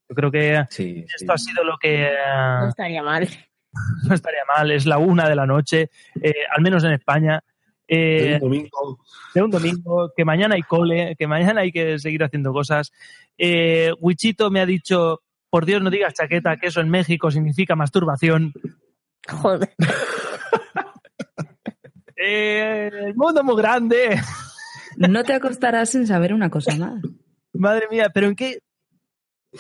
Yo 0.09 0.15
creo 0.15 0.31
que 0.31 0.67
esto 0.69 1.33
ha 1.33 1.39
sido 1.39 1.65
lo 1.65 1.79
que 1.79 2.05
eh, 2.05 2.13
No 2.61 2.69
estaría 2.69 3.03
mal. 3.03 3.29
no 4.09 4.15
estaría 4.15 4.43
mal. 4.47 4.71
Es 4.71 4.87
la 4.87 4.99
una 4.99 5.29
de 5.29 5.35
la 5.35 5.47
noche, 5.47 5.91
eh, 6.21 6.35
al 6.55 6.63
menos 6.63 6.85
en 6.85 6.93
España. 6.93 7.43
Eh, 7.89 8.23
De 8.23 8.35
un 8.35 8.41
domingo. 8.41 8.99
de 9.35 9.43
un 9.43 9.51
domingo, 9.51 10.13
que 10.17 10.25
mañana 10.25 10.55
hay 10.55 10.63
cole, 10.63 11.15
que 11.19 11.27
mañana 11.27 11.63
hay 11.63 11.73
que 11.73 11.99
seguir 11.99 12.23
haciendo 12.25 12.53
cosas. 12.53 12.93
Eh, 13.39 13.93
Wichito 14.01 14.51
me 14.51 14.61
ha 14.61 14.67
dicho, 14.67 15.23
por 15.51 15.67
Dios 15.67 15.83
no 15.83 15.91
digas 15.91 16.15
chaqueta, 16.15 16.57
que 16.57 16.69
eso 16.69 16.81
en 16.81 16.91
México 16.91 17.31
significa 17.31 17.77
masturbación. 17.77 18.53
Joder. 19.29 19.75
Eh, 22.17 22.91
el 22.93 23.15
mundo 23.17 23.41
es 23.41 23.45
muy 23.47 23.57
grande. 23.57 24.21
No 24.97 25.25
te 25.25 25.33
acostarás 25.35 25.91
sin 25.91 26.07
saber 26.07 26.33
una 26.35 26.51
cosa 26.51 26.75
más. 26.77 27.03
Madre 27.55 27.87
mía, 27.91 28.11
pero 28.13 28.29
¿en 28.29 28.37
qué, 28.37 28.59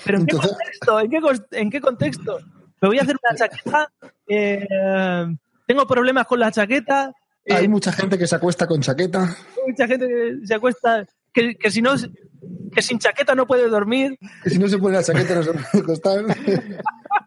pero 0.05 0.19
en 0.19 0.27
qué 0.27 0.37
contexto? 0.37 1.01
¿En 1.01 1.11
qué, 1.11 1.19
cos- 1.21 1.47
en 1.51 1.71
qué 1.71 1.81
contexto? 1.81 2.39
Me 2.81 2.89
voy 2.89 2.99
a 2.99 3.03
hacer 3.03 3.17
una 3.23 3.37
chaqueta. 3.39 3.93
eh, 4.29 4.67
tengo 5.67 5.87
problemas 5.87 6.27
con 6.27 6.39
la 6.41 6.51
chaqueta. 6.53 7.13
eh, 7.45 7.55
Hay 7.55 7.69
mucha 7.69 7.93
gente 7.93 8.19
que 8.19 8.27
se 8.27 8.37
acuesta 8.37 8.67
con 8.67 8.81
chaqueta. 8.81 9.23
hay 9.25 9.71
mucha 9.71 9.87
gente 9.87 10.07
que 10.07 10.47
se 10.47 10.55
acuesta, 10.55 11.05
que, 11.33 11.55
que 11.57 11.71
si 11.71 11.83
no, 11.83 11.95
que 12.73 12.83
sin 12.83 12.99
chaqueta 12.99 13.35
no 13.35 13.47
puede 13.47 13.69
dormir. 13.69 14.19
Que 14.43 14.51
si 14.51 14.59
no 14.59 14.69
se 14.69 14.79
pone 14.79 14.97
la 14.97 15.03
chaqueta 15.05 15.35
no 15.37 15.43
se 15.43 15.53
puede 15.53 15.79
acostar. 15.85 16.25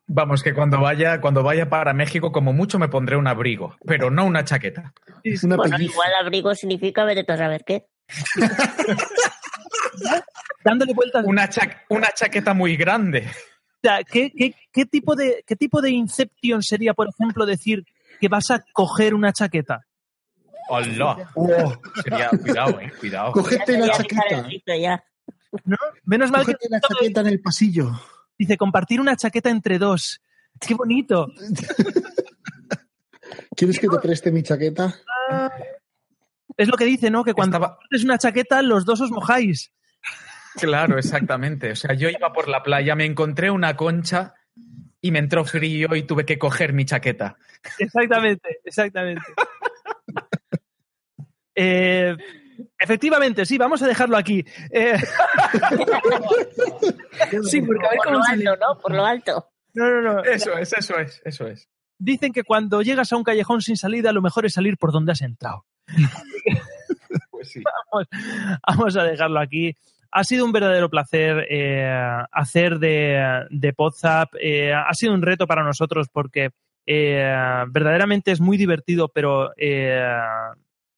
Vamos, 0.08 0.44
que 0.44 0.54
cuando 0.54 0.80
vaya, 0.80 1.20
cuando 1.20 1.44
vaya 1.44 1.70
para 1.70 1.94
México, 1.94 2.32
como 2.32 2.54
mucho 2.54 2.80
me 2.80 2.88
pondré 2.88 3.18
un 3.18 3.28
abrigo, 3.28 3.76
pero 3.86 4.10
no 4.12 4.26
una 4.26 4.44
chaqueta. 4.46 4.94
Una 5.44 5.56
Bueno, 5.58 5.76
pelliza. 5.78 5.94
igual 5.94 6.10
abrigo 6.22 6.56
significa 6.56 7.04
vete 7.04 7.30
a 7.32 7.38
saber 7.38 7.64
qué. 7.66 7.86
Dándole 10.64 10.94
vueltas. 10.94 11.26
Una, 11.26 11.50
cha- 11.50 11.84
una 11.90 12.10
chaqueta 12.14 12.54
muy 12.54 12.76
grande. 12.76 13.28
O 13.28 13.80
sea, 13.88 14.04
¿qué, 14.04 14.32
qué, 14.36 14.56
qué 14.72 14.86
tipo 14.86 15.16
de, 15.16 15.44
¿qué 15.46 15.56
tipo 15.56 15.82
de 15.82 15.92
inception 15.92 16.62
sería, 16.64 16.94
por 16.94 17.08
ejemplo, 17.10 17.46
decir 17.46 17.84
que 18.20 18.28
vas 18.28 18.50
a 18.52 18.64
coger 18.74 19.14
una 19.14 19.32
chaqueta? 19.32 19.82
¡Hola! 20.70 21.30
Oh, 21.36 21.74
Sería, 22.04 22.30
cuidado, 22.30 22.80
eh, 22.80 22.92
cuidado. 23.00 23.32
cogete 23.34 23.78
la 23.78 23.90
chaqueta. 23.92 25.04
¿No? 25.64 25.78
Menos 26.04 26.32
mal 26.32 26.46
que 26.46 26.54
Cógete 26.54 26.70
la 26.70 26.82
chaqueta 26.82 27.22
en 27.22 27.28
el 27.28 27.42
pasillo. 27.42 27.92
dice 28.38 28.58
compartir 28.58 29.00
una 29.00 29.16
chaqueta 29.16 29.50
entre 29.50 29.78
dos. 29.80 30.22
¡Qué 30.60 30.74
bonito! 30.74 31.28
¿Quieres 33.56 33.80
que 33.80 33.88
te 33.88 34.00
preste 34.00 34.32
mi 34.32 34.44
chaqueta? 34.44 34.94
Es 36.58 36.68
lo 36.68 36.78
que 36.78 36.86
dice, 36.86 37.10
¿no? 37.10 37.24
Que 37.24 37.34
cuando 37.34 37.58
Estaba- 37.58 37.76
compartes 37.76 38.04
una 38.04 38.18
chaqueta, 38.18 38.62
los 38.62 38.86
dos 38.86 39.02
os 39.02 39.12
mojáis. 39.12 39.72
Claro, 40.56 40.98
exactamente. 40.98 41.72
O 41.72 41.76
sea, 41.76 41.94
yo 41.96 42.10
iba 42.10 42.32
por 42.34 42.48
la 42.48 42.64
playa, 42.64 42.96
me 42.96 43.06
encontré 43.06 43.52
una 43.52 43.76
concha 43.76 44.34
y 45.02 45.12
me 45.12 45.20
entró 45.20 45.44
frío 45.46 45.96
y 45.96 46.04
tuve 46.04 46.26
que 46.26 46.38
coger 46.40 46.74
mi 46.74 46.86
chaqueta. 46.86 47.38
Exactamente, 47.80 48.60
exactamente. 48.64 49.22
Eh, 51.56 52.16
efectivamente, 52.78 53.46
sí, 53.46 53.58
vamos 53.58 53.82
a 53.82 53.88
dejarlo 53.88 54.18
aquí. 54.18 54.44
Eh, 54.72 54.98
sí, 57.50 57.62
porque 57.62 57.86
a 57.86 57.90
ver 57.90 57.98
Por 57.98 58.06
cómo 58.06 58.18
lo 58.18 58.24
alto, 58.24 58.58
¿no? 58.58 58.80
Por 58.80 58.94
lo 58.94 59.06
alto. 59.06 59.50
No, 59.74 59.90
no, 59.90 60.02
no. 60.02 60.24
Eso 60.24 60.58
es, 60.58 60.74
eso 60.74 60.98
es, 60.98 61.22
eso 61.26 61.48
es. 61.48 61.70
Dicen 61.98 62.34
que 62.34 62.44
cuando 62.44 62.82
llegas 62.82 63.14
a 63.14 63.18
un 63.18 63.24
callejón 63.24 63.62
sin 63.62 63.78
salida, 63.78 64.12
lo 64.12 64.22
mejor 64.22 64.46
es 64.46 64.54
salir 64.54 64.78
por 64.78 64.92
donde 64.92 65.14
has 65.14 65.22
entrado. 65.22 65.66
Pues 67.30 67.52
sí. 67.52 67.62
Vamos, 67.92 68.08
vamos 68.66 68.98
a 68.98 69.04
dejarlo 69.04 69.40
aquí. 69.40 69.76
Ha 70.12 70.24
sido 70.24 70.46
un 70.46 70.54
verdadero 70.54 70.90
placer 70.90 71.46
eh, 71.50 71.86
hacer 72.32 72.80
de, 72.80 73.46
de 73.50 73.74
Podzap. 73.74 74.34
Eh, 74.40 74.74
ha 74.74 74.94
sido 74.94 75.14
un 75.14 75.22
reto 75.22 75.46
para 75.46 75.64
nosotros 75.64 76.08
porque 76.12 76.52
eh, 76.86 77.64
verdaderamente 77.70 78.32
es 78.32 78.40
muy 78.40 78.58
divertido, 78.58 79.10
pero 79.10 79.52
eh, 79.58 80.08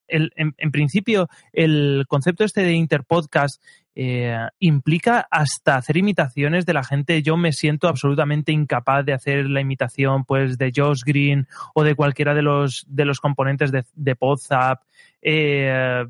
en, 0.08 0.72
principio 0.72 1.28
el 1.54 2.06
concepto 2.08 2.44
este 2.44 2.62
de 2.62 2.74
interpodcast 2.74 3.62
eh, 3.96 4.36
implica 4.60 5.28
hasta 5.32 5.76
hacer 5.76 5.98
imitaciones 5.98 6.66
de 6.66 6.74
la 6.74 6.84
gente. 6.84 7.24
Yo 7.24 7.36
me 7.38 7.52
siento 7.52 7.88
absolutamente 7.88 8.52
incapaz 8.52 9.06
de 9.06 9.14
hacer 9.14 9.50
la 9.50 9.62
imitación 9.62 10.24
pues 10.24 10.58
de 10.58 10.72
Josh 10.76 11.02
Green 11.06 11.48
o 11.74 11.84
de 11.84 11.96
cualquiera 11.96 12.34
de 12.36 12.44
los, 12.44 12.86
de 12.88 13.06
los 13.06 13.20
componentes 13.20 13.72
de, 13.72 13.86
de 13.96 14.16
Podzap. 14.16 14.84
Eh, 15.22 16.06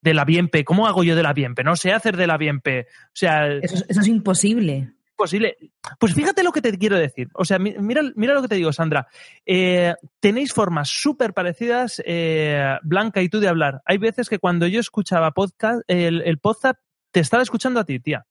de 0.00 0.14
la 0.14 0.24
Bienpe. 0.24 0.64
¿Cómo 0.64 0.86
hago 0.86 1.02
yo 1.02 1.16
de 1.16 1.22
la 1.24 1.32
Bienpe? 1.32 1.64
No 1.64 1.74
sé 1.74 1.92
hacer 1.92 2.16
de 2.16 2.28
la 2.28 2.38
Bienpe. 2.38 2.86
O 3.06 3.10
sea, 3.14 3.48
Eso, 3.48 3.74
es- 3.74 3.84
eso 3.88 4.00
es 4.00 4.06
imposible. 4.08 4.92
Posible. 5.18 5.58
Pues 5.98 6.14
fíjate 6.14 6.42
lo 6.42 6.52
que 6.52 6.62
te 6.62 6.78
quiero 6.78 6.96
decir. 6.96 7.28
O 7.34 7.44
sea, 7.44 7.58
mi- 7.58 7.74
mira, 7.78 8.00
mira 8.16 8.32
lo 8.32 8.40
que 8.40 8.48
te 8.48 8.54
digo, 8.54 8.72
Sandra. 8.72 9.06
Eh, 9.44 9.94
tenéis 10.20 10.54
formas 10.54 10.88
súper 10.88 11.34
parecidas, 11.34 12.00
eh, 12.06 12.76
Blanca 12.82 13.20
y 13.20 13.28
tú, 13.28 13.40
de 13.40 13.48
hablar. 13.48 13.82
Hay 13.84 13.98
veces 13.98 14.30
que 14.30 14.38
cuando 14.38 14.66
yo 14.66 14.80
escuchaba 14.80 15.32
podcast, 15.32 15.82
el, 15.88 16.22
el 16.22 16.38
podcast 16.38 16.78
te 17.10 17.20
estaba 17.20 17.42
escuchando 17.42 17.80
a 17.80 17.84
ti, 17.84 18.00
tía. 18.00 18.24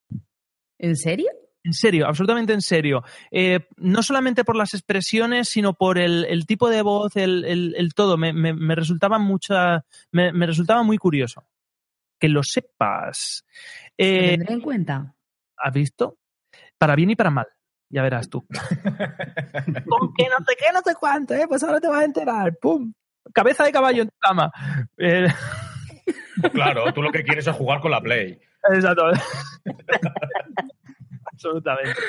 ¿En 0.80 0.96
serio? 0.96 1.28
En 1.64 1.74
serio, 1.74 2.08
absolutamente 2.08 2.54
en 2.54 2.62
serio. 2.62 3.04
Eh, 3.30 3.60
no 3.76 4.02
solamente 4.02 4.46
por 4.46 4.56
las 4.56 4.74
expresiones, 4.74 5.50
sino 5.50 5.74
por 5.74 5.98
el, 6.00 6.24
el 6.30 6.46
tipo 6.46 6.70
de 6.70 6.82
voz, 6.82 7.16
el, 7.18 7.44
el- 7.46 7.76
el 7.78 7.94
todo. 7.94 8.16
Me, 8.18 8.32
me- 8.32 8.54
me 8.54 8.74
resultaba 8.74 9.20
mucha, 9.20 9.84
me, 10.12 10.32
me 10.32 10.46
resultaba 10.46 10.84
muy 10.84 10.98
curioso. 10.98 11.44
Que 12.20 12.30
lo 12.30 12.42
sepas. 12.42 13.44
Lo 13.98 14.06
Eh, 14.06 14.30
tendré 14.38 14.54
en 14.54 14.62
cuenta. 14.62 15.14
¿Has 15.58 15.74
visto? 15.74 16.18
Para 16.78 16.96
bien 16.96 17.10
y 17.10 17.16
para 17.16 17.30
mal. 17.32 17.48
Ya 17.90 18.02
verás 18.02 18.30
tú. 18.30 18.46
Con 19.88 20.14
que 20.14 20.28
no 20.30 20.44
te 20.46 20.56
qué, 20.58 20.66
no 20.74 20.82
te 20.82 20.94
cuánto, 20.96 21.34
¿eh? 21.34 21.46
Pues 21.48 21.64
ahora 21.64 21.80
te 21.80 21.88
vas 21.88 22.02
a 22.02 22.06
enterar. 22.06 22.58
¡Pum! 22.62 22.94
Cabeza 23.34 23.64
de 23.64 23.72
caballo 23.72 24.04
en 24.04 24.10
tu 24.10 24.18
cama. 24.20 24.52
Eh, 24.98 25.28
Claro, 26.54 26.94
tú 26.94 27.02
lo 27.02 27.12
que 27.12 27.24
quieres 27.24 27.48
es 27.48 27.56
jugar 27.56 27.82
con 27.82 27.92
la 27.92 28.02
Play. 28.02 28.40
exacto. 28.72 29.12
Absolutamente. 31.32 32.00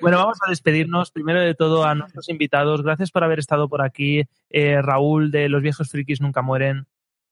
Bueno, 0.00 0.18
vamos 0.18 0.38
a 0.44 0.50
despedirnos. 0.50 1.10
Primero 1.10 1.40
de 1.40 1.54
todo 1.54 1.84
a 1.84 1.94
nuestros 1.94 2.28
invitados. 2.28 2.82
Gracias 2.82 3.10
por 3.10 3.24
haber 3.24 3.38
estado 3.38 3.68
por 3.68 3.82
aquí. 3.82 4.24
Eh, 4.50 4.82
Raúl 4.82 5.30
de 5.30 5.48
Los 5.48 5.62
Viejos 5.62 5.90
Frikis 5.90 6.20
Nunca 6.20 6.42
Mueren. 6.42 6.86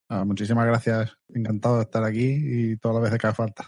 Ah, 0.09 0.25
muchísimas 0.25 0.67
gracias. 0.67 1.17
Encantado 1.35 1.77
de 1.77 1.83
estar 1.83 2.05
aquí 2.05 2.39
y 2.41 2.77
todas 2.77 2.97
las 2.97 3.05
veces 3.05 3.19
que 3.19 3.27
haga 3.27 3.35
falta. 3.35 3.65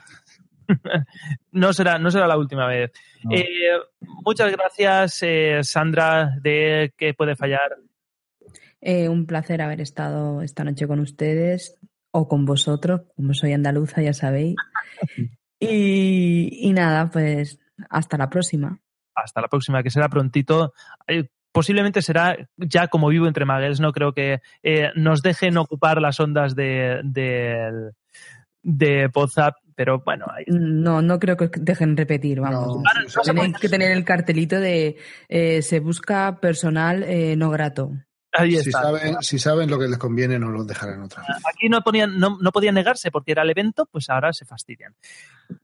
no, 1.53 1.73
será, 1.73 1.99
no 1.99 2.11
será 2.11 2.27
la 2.27 2.37
última 2.37 2.67
vez. 2.67 2.93
No. 3.25 3.35
Eh, 3.35 3.47
muchas 4.25 4.53
gracias, 4.53 5.23
eh, 5.23 5.61
Sandra, 5.63 6.33
de 6.41 6.93
que 6.97 7.15
puede 7.15 7.37
fallar. 7.37 7.77
Eh, 8.81 9.09
un 9.09 9.27
placer 9.27 9.61
haber 9.63 9.81
estado 9.81 10.43
esta 10.43 10.65
noche 10.65 10.87
con 10.87 11.01
ustedes 11.01 11.79
o 12.11 12.29
con 12.29 12.45
vosotros, 12.45 13.03
como 13.17 13.35
soy 13.35 13.53
andaluza, 13.53 14.03
ya 14.03 14.13
sabéis. 14.13 14.57
Y, 15.61 16.69
y 16.69 16.73
nada, 16.73 17.11
pues 17.11 17.59
hasta 17.91 18.17
la 18.17 18.31
próxima. 18.31 18.79
Hasta 19.13 19.41
la 19.41 19.49
próxima, 19.49 19.83
que 19.83 19.91
será 19.91 20.09
prontito. 20.09 20.73
Posiblemente 21.53 22.03
será 22.03 22.37
ya 22.57 22.89
como 22.89 23.09
vivo 23.09 23.27
entre 23.27 23.45
Maguels. 23.45 23.81
No 23.81 23.93
creo 23.93 24.13
que 24.13 24.41
eh, 24.63 24.91
nos 24.95 25.23
dejen 25.23 25.57
ocupar 25.57 26.01
las 26.01 26.21
ondas 26.21 26.55
de, 26.55 27.01
de, 27.03 27.91
de 28.63 29.11
WhatsApp, 29.15 29.57
pero 29.79 30.01
bueno, 30.01 30.27
ahí 30.35 30.43
No, 30.49 31.01
no 31.03 31.21
creo 31.21 31.37
que 31.37 31.49
dejen 31.61 31.97
repetir, 31.97 32.41
vamos. 32.41 32.83
Tienen 33.23 33.53
que 33.53 33.69
tener 33.69 33.93
el 33.93 34.05
cartelito 34.05 34.59
de 34.59 34.97
eh, 35.29 35.63
se 35.63 35.79
busca 35.79 36.41
personal 36.41 37.05
eh, 37.05 37.37
no 37.37 37.49
grato. 37.51 37.93
Ahí 38.33 38.57
Si 38.57 38.73
saben, 38.73 39.19
si 39.21 39.39
saben 39.39 39.71
lo 39.71 39.79
que 39.79 39.87
les 39.87 39.97
conviene, 39.97 40.37
no 40.37 40.49
lo 40.49 40.65
dejarán 40.65 41.03
otra 41.03 41.23
vez. 41.23 41.37
Aquí 41.49 41.69
no, 41.69 41.83
ponían, 41.83 42.19
no, 42.19 42.39
no 42.41 42.51
podían 42.51 42.75
negarse 42.75 43.13
porque 43.13 43.31
era 43.31 43.43
el 43.43 43.51
evento, 43.51 43.87
pues 43.87 44.11
ahora 44.11 44.33
se 44.33 44.45
fastidian. 44.45 44.97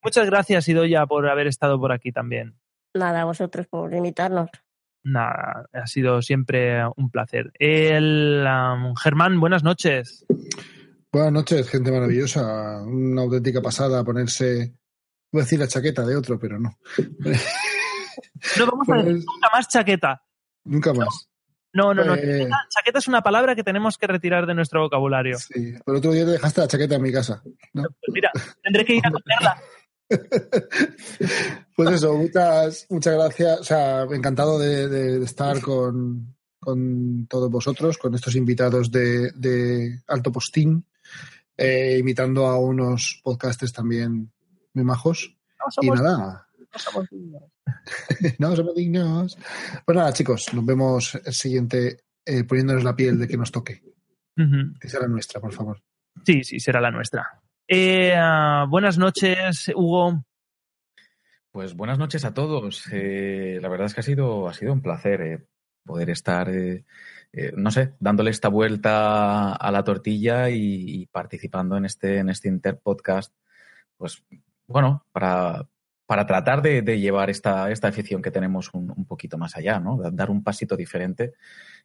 Muchas 0.00 0.26
gracias, 0.26 0.68
Idoya, 0.68 1.06
por 1.06 1.28
haber 1.28 1.48
estado 1.48 1.80
por 1.80 1.90
aquí 1.90 2.12
también. 2.12 2.54
Nada, 2.94 3.22
a 3.22 3.24
vosotros 3.24 3.66
por 3.66 3.92
invitarnos. 3.92 4.48
Nada, 5.02 5.66
ha 5.72 5.86
sido 5.88 6.22
siempre 6.22 6.86
un 6.96 7.10
placer. 7.10 7.50
El 7.58 8.46
um, 8.46 8.94
Germán, 8.94 9.40
buenas 9.40 9.64
noches. 9.64 10.24
Buenas 11.14 11.32
noches, 11.32 11.68
gente 11.70 11.92
maravillosa. 11.92 12.82
Una 12.82 13.22
auténtica 13.22 13.62
pasada 13.62 14.02
ponerse. 14.02 14.74
Voy 15.30 15.42
a 15.42 15.44
decir 15.44 15.60
la 15.60 15.68
chaqueta 15.68 16.04
de 16.04 16.16
otro, 16.16 16.40
pero 16.40 16.58
no. 16.58 16.76
No 18.58 18.66
vamos 18.66 18.88
a 18.90 18.96
decir 18.96 19.12
nunca 19.24 19.48
más 19.52 19.68
chaqueta. 19.68 20.22
Nunca 20.64 20.92
más. 20.92 21.28
No, 21.72 21.94
no, 21.94 22.04
no. 22.04 22.14
Eh. 22.16 22.18
Chaqueta, 22.20 22.56
chaqueta 22.68 22.98
es 22.98 23.06
una 23.08 23.22
palabra 23.22 23.54
que 23.54 23.62
tenemos 23.62 23.96
que 23.96 24.08
retirar 24.08 24.44
de 24.46 24.54
nuestro 24.54 24.82
vocabulario. 24.82 25.38
Sí, 25.38 25.72
pero 25.86 25.98
otro 25.98 26.10
día 26.10 26.24
te 26.24 26.32
dejaste 26.32 26.60
la 26.62 26.66
chaqueta 26.68 26.96
en 26.96 27.02
mi 27.02 27.12
casa. 27.12 27.42
¿no? 27.74 27.82
Pues 27.82 28.12
mira, 28.12 28.30
tendré 28.60 28.84
que 28.84 28.94
ir 28.96 29.02
a 29.06 29.10
cogerla. 29.12 29.62
Pues 31.76 31.90
eso, 31.90 32.16
muchas, 32.16 32.86
muchas 32.90 33.14
gracias. 33.14 33.60
O 33.60 33.64
sea, 33.64 34.02
encantado 34.02 34.58
de, 34.58 34.88
de- 34.88 35.18
de 35.20 35.24
estar 35.24 35.60
con, 35.60 36.36
con 36.60 37.26
todos 37.28 37.50
vosotros, 37.50 37.98
con 37.98 38.14
estos 38.16 38.34
invitados 38.36 38.90
de, 38.92 39.30
de 39.32 40.00
Alto 40.08 40.30
Postín, 40.32 40.86
eh, 41.56 41.96
imitando 41.98 42.46
a 42.46 42.58
unos 42.58 43.20
podcasters 43.22 43.72
también 43.72 44.32
muy 44.72 44.84
majos. 44.84 45.36
No 45.58 45.82
y 45.82 45.90
nada, 45.90 46.46
no 46.58 46.78
somos 46.78 47.08
dignos. 47.10 47.42
no 48.38 48.56
somos 48.56 48.74
dignos. 48.74 49.38
Pues 49.84 49.96
nada, 49.96 50.12
chicos, 50.12 50.52
nos 50.52 50.66
vemos 50.66 51.14
el 51.14 51.32
siguiente 51.32 52.04
eh, 52.24 52.44
poniéndonos 52.44 52.84
la 52.84 52.96
piel 52.96 53.18
de 53.18 53.28
que 53.28 53.36
nos 53.36 53.52
toque. 53.52 53.82
Ujú. 54.36 54.78
Que 54.80 54.88
sea 54.88 55.00
la 55.00 55.08
nuestra, 55.08 55.40
por 55.40 55.52
favor. 55.52 55.80
Sí, 56.24 56.44
sí, 56.44 56.60
será 56.60 56.80
la 56.80 56.90
nuestra. 56.90 57.40
Eh, 57.66 58.12
ah, 58.14 58.66
buenas 58.68 58.98
noches, 58.98 59.70
Hugo. 59.74 60.24
Pues 61.50 61.76
buenas 61.76 61.98
noches 61.98 62.24
a 62.24 62.34
todos. 62.34 62.84
Eh, 62.92 63.58
la 63.62 63.68
verdad 63.68 63.86
es 63.86 63.94
que 63.94 64.00
ha 64.00 64.04
sido, 64.04 64.48
ha 64.48 64.54
sido 64.54 64.72
un 64.72 64.82
placer 64.82 65.20
eh, 65.22 65.46
poder 65.84 66.10
estar, 66.10 66.48
eh, 66.50 66.84
eh, 67.36 67.52
no 67.56 67.70
sé, 67.70 67.94
dándole 67.98 68.30
esta 68.30 68.48
vuelta 68.48 69.54
a 69.54 69.70
la 69.72 69.82
tortilla 69.82 70.50
y, 70.50 71.06
participando 71.06 71.76
en 71.76 71.84
este, 71.84 72.18
en 72.18 72.30
este 72.30 72.48
Interpodcast. 72.48 73.34
Pues 73.96 74.24
bueno, 74.66 75.04
para, 75.12 75.68
para 76.06 76.26
tratar 76.26 76.62
de, 76.62 76.82
de 76.82 77.00
llevar 77.00 77.30
esta, 77.30 77.70
esta 77.70 77.88
afición 77.88 78.22
que 78.22 78.30
tenemos 78.30 78.72
un, 78.72 78.92
un 78.96 79.04
poquito 79.04 79.38
más 79.38 79.56
allá, 79.56 79.80
¿no? 79.80 79.98
Dar 80.12 80.30
un 80.30 80.44
pasito 80.44 80.76
diferente 80.76 81.34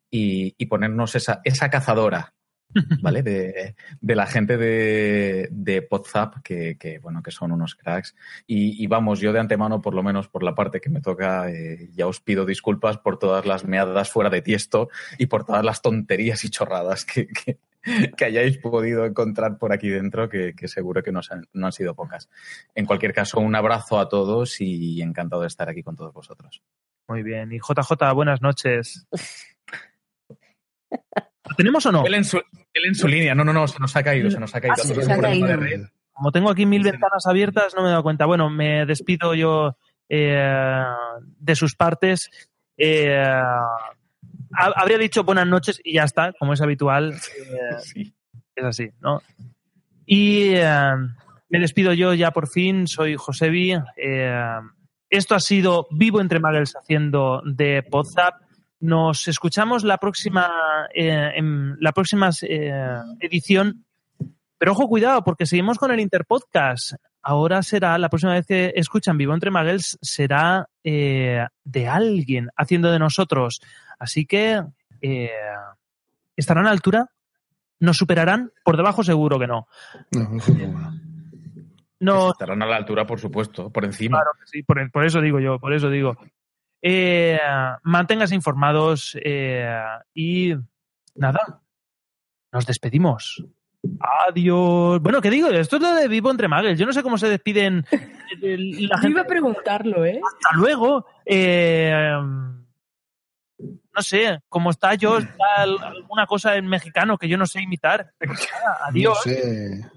y, 0.10 0.56
y 0.58 0.66
ponernos 0.68 1.16
esa, 1.16 1.42
esa 1.44 1.70
cazadora 1.70 2.34
¿vale? 3.02 3.24
De, 3.24 3.76
de 4.00 4.16
la 4.16 4.26
gente 4.28 4.58
de, 4.58 5.48
de 5.52 5.88
WhatsApp, 5.90 6.36
que, 6.44 6.78
que, 6.78 7.00
bueno, 7.00 7.24
que 7.24 7.32
son 7.32 7.52
unos 7.52 7.76
cracks. 7.76 8.16
Y, 8.46 8.84
y 8.84 8.88
vamos, 8.88 9.20
yo 9.20 9.34
de 9.34 9.40
antemano, 9.40 9.82
por 9.82 9.94
lo 9.94 10.04
menos 10.04 10.28
por 10.28 10.44
la 10.44 10.56
parte 10.56 10.82
que 10.82 10.90
me 10.90 11.02
toca, 11.02 11.50
eh, 11.50 11.90
ya 11.94 12.08
os 12.08 12.20
pido 12.20 12.46
disculpas 12.46 12.98
por 12.98 13.18
todas 13.18 13.46
las 13.46 13.66
meadas 13.66 14.12
fuera 14.12 14.30
de 14.30 14.42
tiesto 14.42 14.90
y 15.18 15.26
por 15.26 15.46
todas 15.46 15.64
las 15.64 15.82
tonterías 15.82 16.44
y 16.46 16.50
chorradas 16.50 17.06
que, 17.06 17.28
que, 17.28 17.58
que 18.16 18.26
hayáis 18.26 18.58
podido 18.58 19.06
encontrar 19.06 19.58
por 19.58 19.74
aquí 19.74 19.90
dentro, 19.90 20.30
que, 20.30 20.54
que 20.56 20.68
seguro 20.68 21.02
que 21.02 21.12
no, 21.12 21.22
han, 21.30 21.48
no 21.54 21.66
han 21.66 21.72
sido 21.72 21.96
pocas. 21.96 22.30
En 22.76 22.86
cualquier 22.86 23.14
caso, 23.14 23.40
un 23.40 23.56
abrazo 23.56 24.00
a 24.00 24.10
todos 24.10 24.62
y 24.62 25.02
encantado 25.02 25.42
de 25.42 25.48
estar 25.48 25.70
aquí 25.70 25.82
con 25.82 25.96
todos 25.96 26.14
vosotros. 26.14 26.62
Muy 27.08 27.24
bien. 27.24 27.52
Y 27.52 27.58
JJ, 27.58 28.14
buenas 28.14 28.42
noches. 28.44 29.08
¿Lo 30.92 31.56
tenemos 31.56 31.84
o 31.88 31.92
no? 31.92 32.04
Su, 32.24 32.42
él 32.74 32.86
en 32.86 32.96
su 32.96 33.08
línea, 33.08 33.34
no, 33.36 33.44
no, 33.44 33.54
no, 33.54 33.68
se 33.68 33.80
nos 33.80 33.96
ha 33.96 34.04
caído, 34.04 34.30
se 34.32 34.40
nos 34.40 34.54
ha 34.56 34.62
caído. 34.62 34.76
Ah, 34.78 34.82
sí, 34.84 34.94
se 34.94 35.14
ha 35.14 35.20
caído. 35.20 35.48
Como 36.14 36.32
tengo 36.32 36.50
aquí 36.50 36.66
mil 36.66 36.84
ventanas 36.84 37.26
abiertas, 37.28 37.74
no 37.76 37.82
me 37.82 37.88
he 37.88 37.92
dado 37.92 38.04
cuenta. 38.04 38.26
Bueno, 38.26 38.50
me 38.50 38.86
despido 38.86 39.34
yo 39.36 39.78
eh, 40.10 40.84
de 41.40 41.56
sus 41.56 41.76
partes. 41.76 42.30
Eh, 42.78 43.16
ha- 43.24 44.74
habría 44.76 44.98
dicho 44.98 45.24
buenas 45.24 45.48
noches 45.48 45.80
y 45.84 45.94
ya 45.94 46.04
está, 46.04 46.34
como 46.34 46.54
es 46.54 46.62
habitual. 46.62 47.14
Eh, 47.96 48.12
Es 48.56 48.66
así, 48.66 48.90
¿no? 49.00 49.22
Y 50.06 50.50
eh, 50.56 50.94
me 51.50 51.60
despido 51.60 51.94
yo 51.94 52.14
ya 52.14 52.32
por 52.32 52.50
fin. 52.50 52.88
Soy 52.88 53.16
Josebi. 53.16 53.74
Eh, 53.96 54.54
esto 55.10 55.36
ha 55.36 55.40
sido 55.40 55.88
Vivo 55.92 56.20
entre 56.20 56.40
Muggles 56.42 56.76
haciendo 56.76 57.42
de 57.46 57.84
WhatsApp. 57.90 58.36
Nos 58.82 59.28
escuchamos 59.28 59.84
la 59.84 59.98
próxima, 59.98 60.50
eh, 60.94 61.32
en 61.36 61.76
la 61.80 61.92
próxima 61.92 62.30
eh, 62.42 62.72
edición. 63.20 63.86
Pero 64.58 64.74
ojo, 64.74 64.88
cuidado, 64.88 65.24
porque 65.24 65.46
seguimos 65.46 65.78
con 65.78 65.92
el 65.92 66.00
Interpodcast. 66.00 66.94
Ahora 67.22 67.62
será, 67.64 67.98
la 67.98 68.10
próxima 68.10 68.34
vez 68.34 68.46
que 68.46 68.74
escuchan 68.76 69.18
Vivo 69.18 69.34
entre 69.34 69.52
Muggles, 69.52 69.98
será 70.02 70.70
eh, 70.84 71.46
de 71.64 71.88
alguien 71.88 72.50
haciendo 72.56 72.92
de 72.92 73.00
nosotros. 73.00 73.62
Así 73.98 74.26
que, 74.26 74.62
eh, 75.02 75.30
¿estarán 76.36 76.66
a 76.66 76.70
la 76.70 76.74
altura? 76.74 77.10
¿Nos 77.80 77.98
superarán? 77.98 78.52
Por 78.64 78.78
debajo 78.78 79.04
seguro 79.04 79.38
que 79.38 79.48
no. 79.48 79.68
No, 80.12 80.38
eso 80.38 80.54
no. 80.54 80.94
No, 82.02 82.32
Estarán 82.32 82.62
a 82.62 82.66
la 82.66 82.78
altura, 82.78 83.06
por 83.06 83.20
supuesto, 83.20 83.70
por 83.70 83.84
encima. 83.84 84.20
Claro 84.20 84.32
que 84.40 84.48
sí, 84.48 84.64
por, 84.64 84.90
por 84.90 85.06
eso 85.06 85.20
digo 85.20 85.40
yo, 85.42 85.60
por 85.60 85.74
eso 85.74 85.90
digo. 85.90 86.18
Eh, 86.82 87.40
manténgase 87.84 88.36
informados 88.36 89.18
eh, 89.24 89.76
y 90.14 90.54
nada, 91.16 91.62
nos 92.52 92.66
despedimos. 92.66 93.44
Adiós. 94.28 95.02
Bueno, 95.02 95.22
¿qué 95.22 95.30
digo? 95.30 95.50
Esto 95.50 95.78
es 95.78 95.82
lo 95.82 95.94
de 95.94 96.08
Vivo 96.08 96.32
entre 96.32 96.48
Muggles. 96.48 96.78
Yo 96.78 96.86
no 96.86 96.94
sé 96.94 97.02
cómo 97.04 97.18
se 97.18 97.30
despiden 97.30 97.86
eh, 97.92 98.58
la 98.58 99.02
Yo 99.02 99.10
iba 99.10 99.22
a 99.22 99.26
preguntarlo, 99.26 100.06
¿eh? 100.06 100.20
Hasta 100.24 100.56
luego. 100.56 101.06
Eh, 101.26 102.12
no 103.96 104.02
sé, 104.02 104.40
como 104.48 104.70
está 104.70 104.96
yo, 104.96 105.18
está 105.18 105.64
alguna 105.64 106.26
cosa 106.26 106.56
en 106.56 106.68
mexicano 106.68 107.18
que 107.18 107.28
yo 107.28 107.38
no 107.38 107.46
sé 107.46 107.62
imitar. 107.62 108.14
Adiós. 108.88 109.18
No 109.26 109.32
sé. 109.32 109.92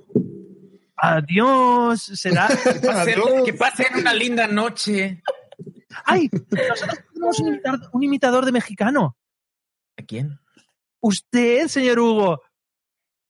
Adiós. 0.97 2.03
Será. 2.03 2.49
Que 3.45 3.55
pasen 3.55 3.87
una 3.99 4.15
linda 4.15 4.47
noche. 4.47 5.23
¡Ay! 6.05 6.29
Nosotros 6.33 6.99
tenemos 7.13 7.41
un 7.41 7.49
imitador, 7.49 7.81
un 7.93 8.03
imitador 8.03 8.45
de 8.45 8.53
mexicano. 8.53 9.17
¿A 9.99 10.03
quién? 10.03 10.39
Usted, 11.01 11.69
señor 11.69 11.99
Hugo. 11.99 12.43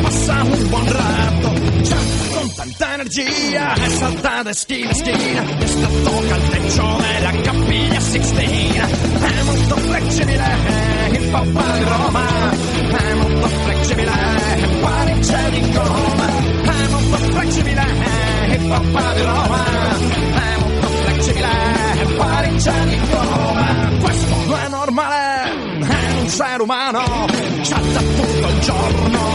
Passa 0.03 0.43
un 0.43 0.69
buon 0.69 0.93
ratto, 0.93 1.51
salta 1.83 2.36
energia 2.97 3.75
e 3.75 3.89
salta 3.91 4.43
da 4.43 4.53
schina 4.53 4.91
a 4.91 4.95
schina 4.95 5.59
e 5.59 5.67
sta 5.67 5.89
tocca 6.03 6.37
il 6.37 6.49
techo 6.49 6.97
della 6.97 7.31
cappella 7.43 8.01
Sixtina. 8.01 8.87
È 8.87 9.43
molto 9.43 9.77
flexibile 9.77 10.45
il 11.11 11.29
papà 11.29 11.79
di 11.79 11.85
Roma. 11.85 12.51
È 12.51 13.15
molto 13.15 13.49
flexibile 13.49 14.13
c'è 15.21 15.51
di 15.51 15.73
Roma? 15.73 16.27
È 16.63 16.89
molto 16.89 17.17
flexibile 17.17 17.83
il 18.49 18.67
papà 18.67 19.15
di 19.15 19.23
Roma. 19.23 19.65
È 20.35 20.59
molto 20.59 20.89
flexibile 20.89 21.49
c'è 22.57 22.85
di 22.87 23.01
Roma? 23.11 23.91
Questo 24.01 24.35
non 24.47 24.59
è 24.59 24.69
normale 24.69 25.67
è 25.81 26.13
un 26.21 26.25
essere 26.25 26.63
umano 26.63 27.27
salta 27.63 28.01
tutto 28.01 28.49
il 28.49 28.59
giorno 28.61 29.26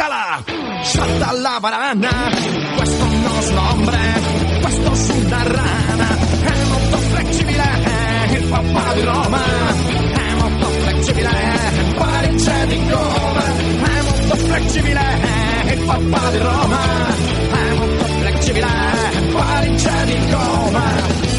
per 0.00 0.08
la 0.08 0.42
scala 0.42 0.44
salta 0.82 1.28
alla 1.28 1.60
barana 1.60 2.10
questo 2.74 3.04
nostro 3.04 3.60
hombre 3.70 3.98
questo 4.62 4.94
su 4.94 5.28
rana 5.28 6.16
è 6.42 6.64
molto 6.68 6.96
flessibile 6.96 7.64
il 8.30 8.46
papà 8.46 8.94
di 8.94 9.02
Roma. 9.02 9.42
È 10.12 10.34
molto 10.38 10.66
flessibile 10.66 11.30
c'è 12.36 12.66
di 12.66 12.80
Roma 12.88 13.44
è 13.44 14.02
molto 14.02 14.36
flessibile 14.36 15.00
il 15.72 15.84
papà 15.84 16.30
di 16.30 16.38
Roma. 16.38 16.80
È 17.50 17.74
molto 17.74 18.04
flessibile 18.04 18.66
c'è 19.76 20.04
di 20.04 20.30
Roma 20.30 21.29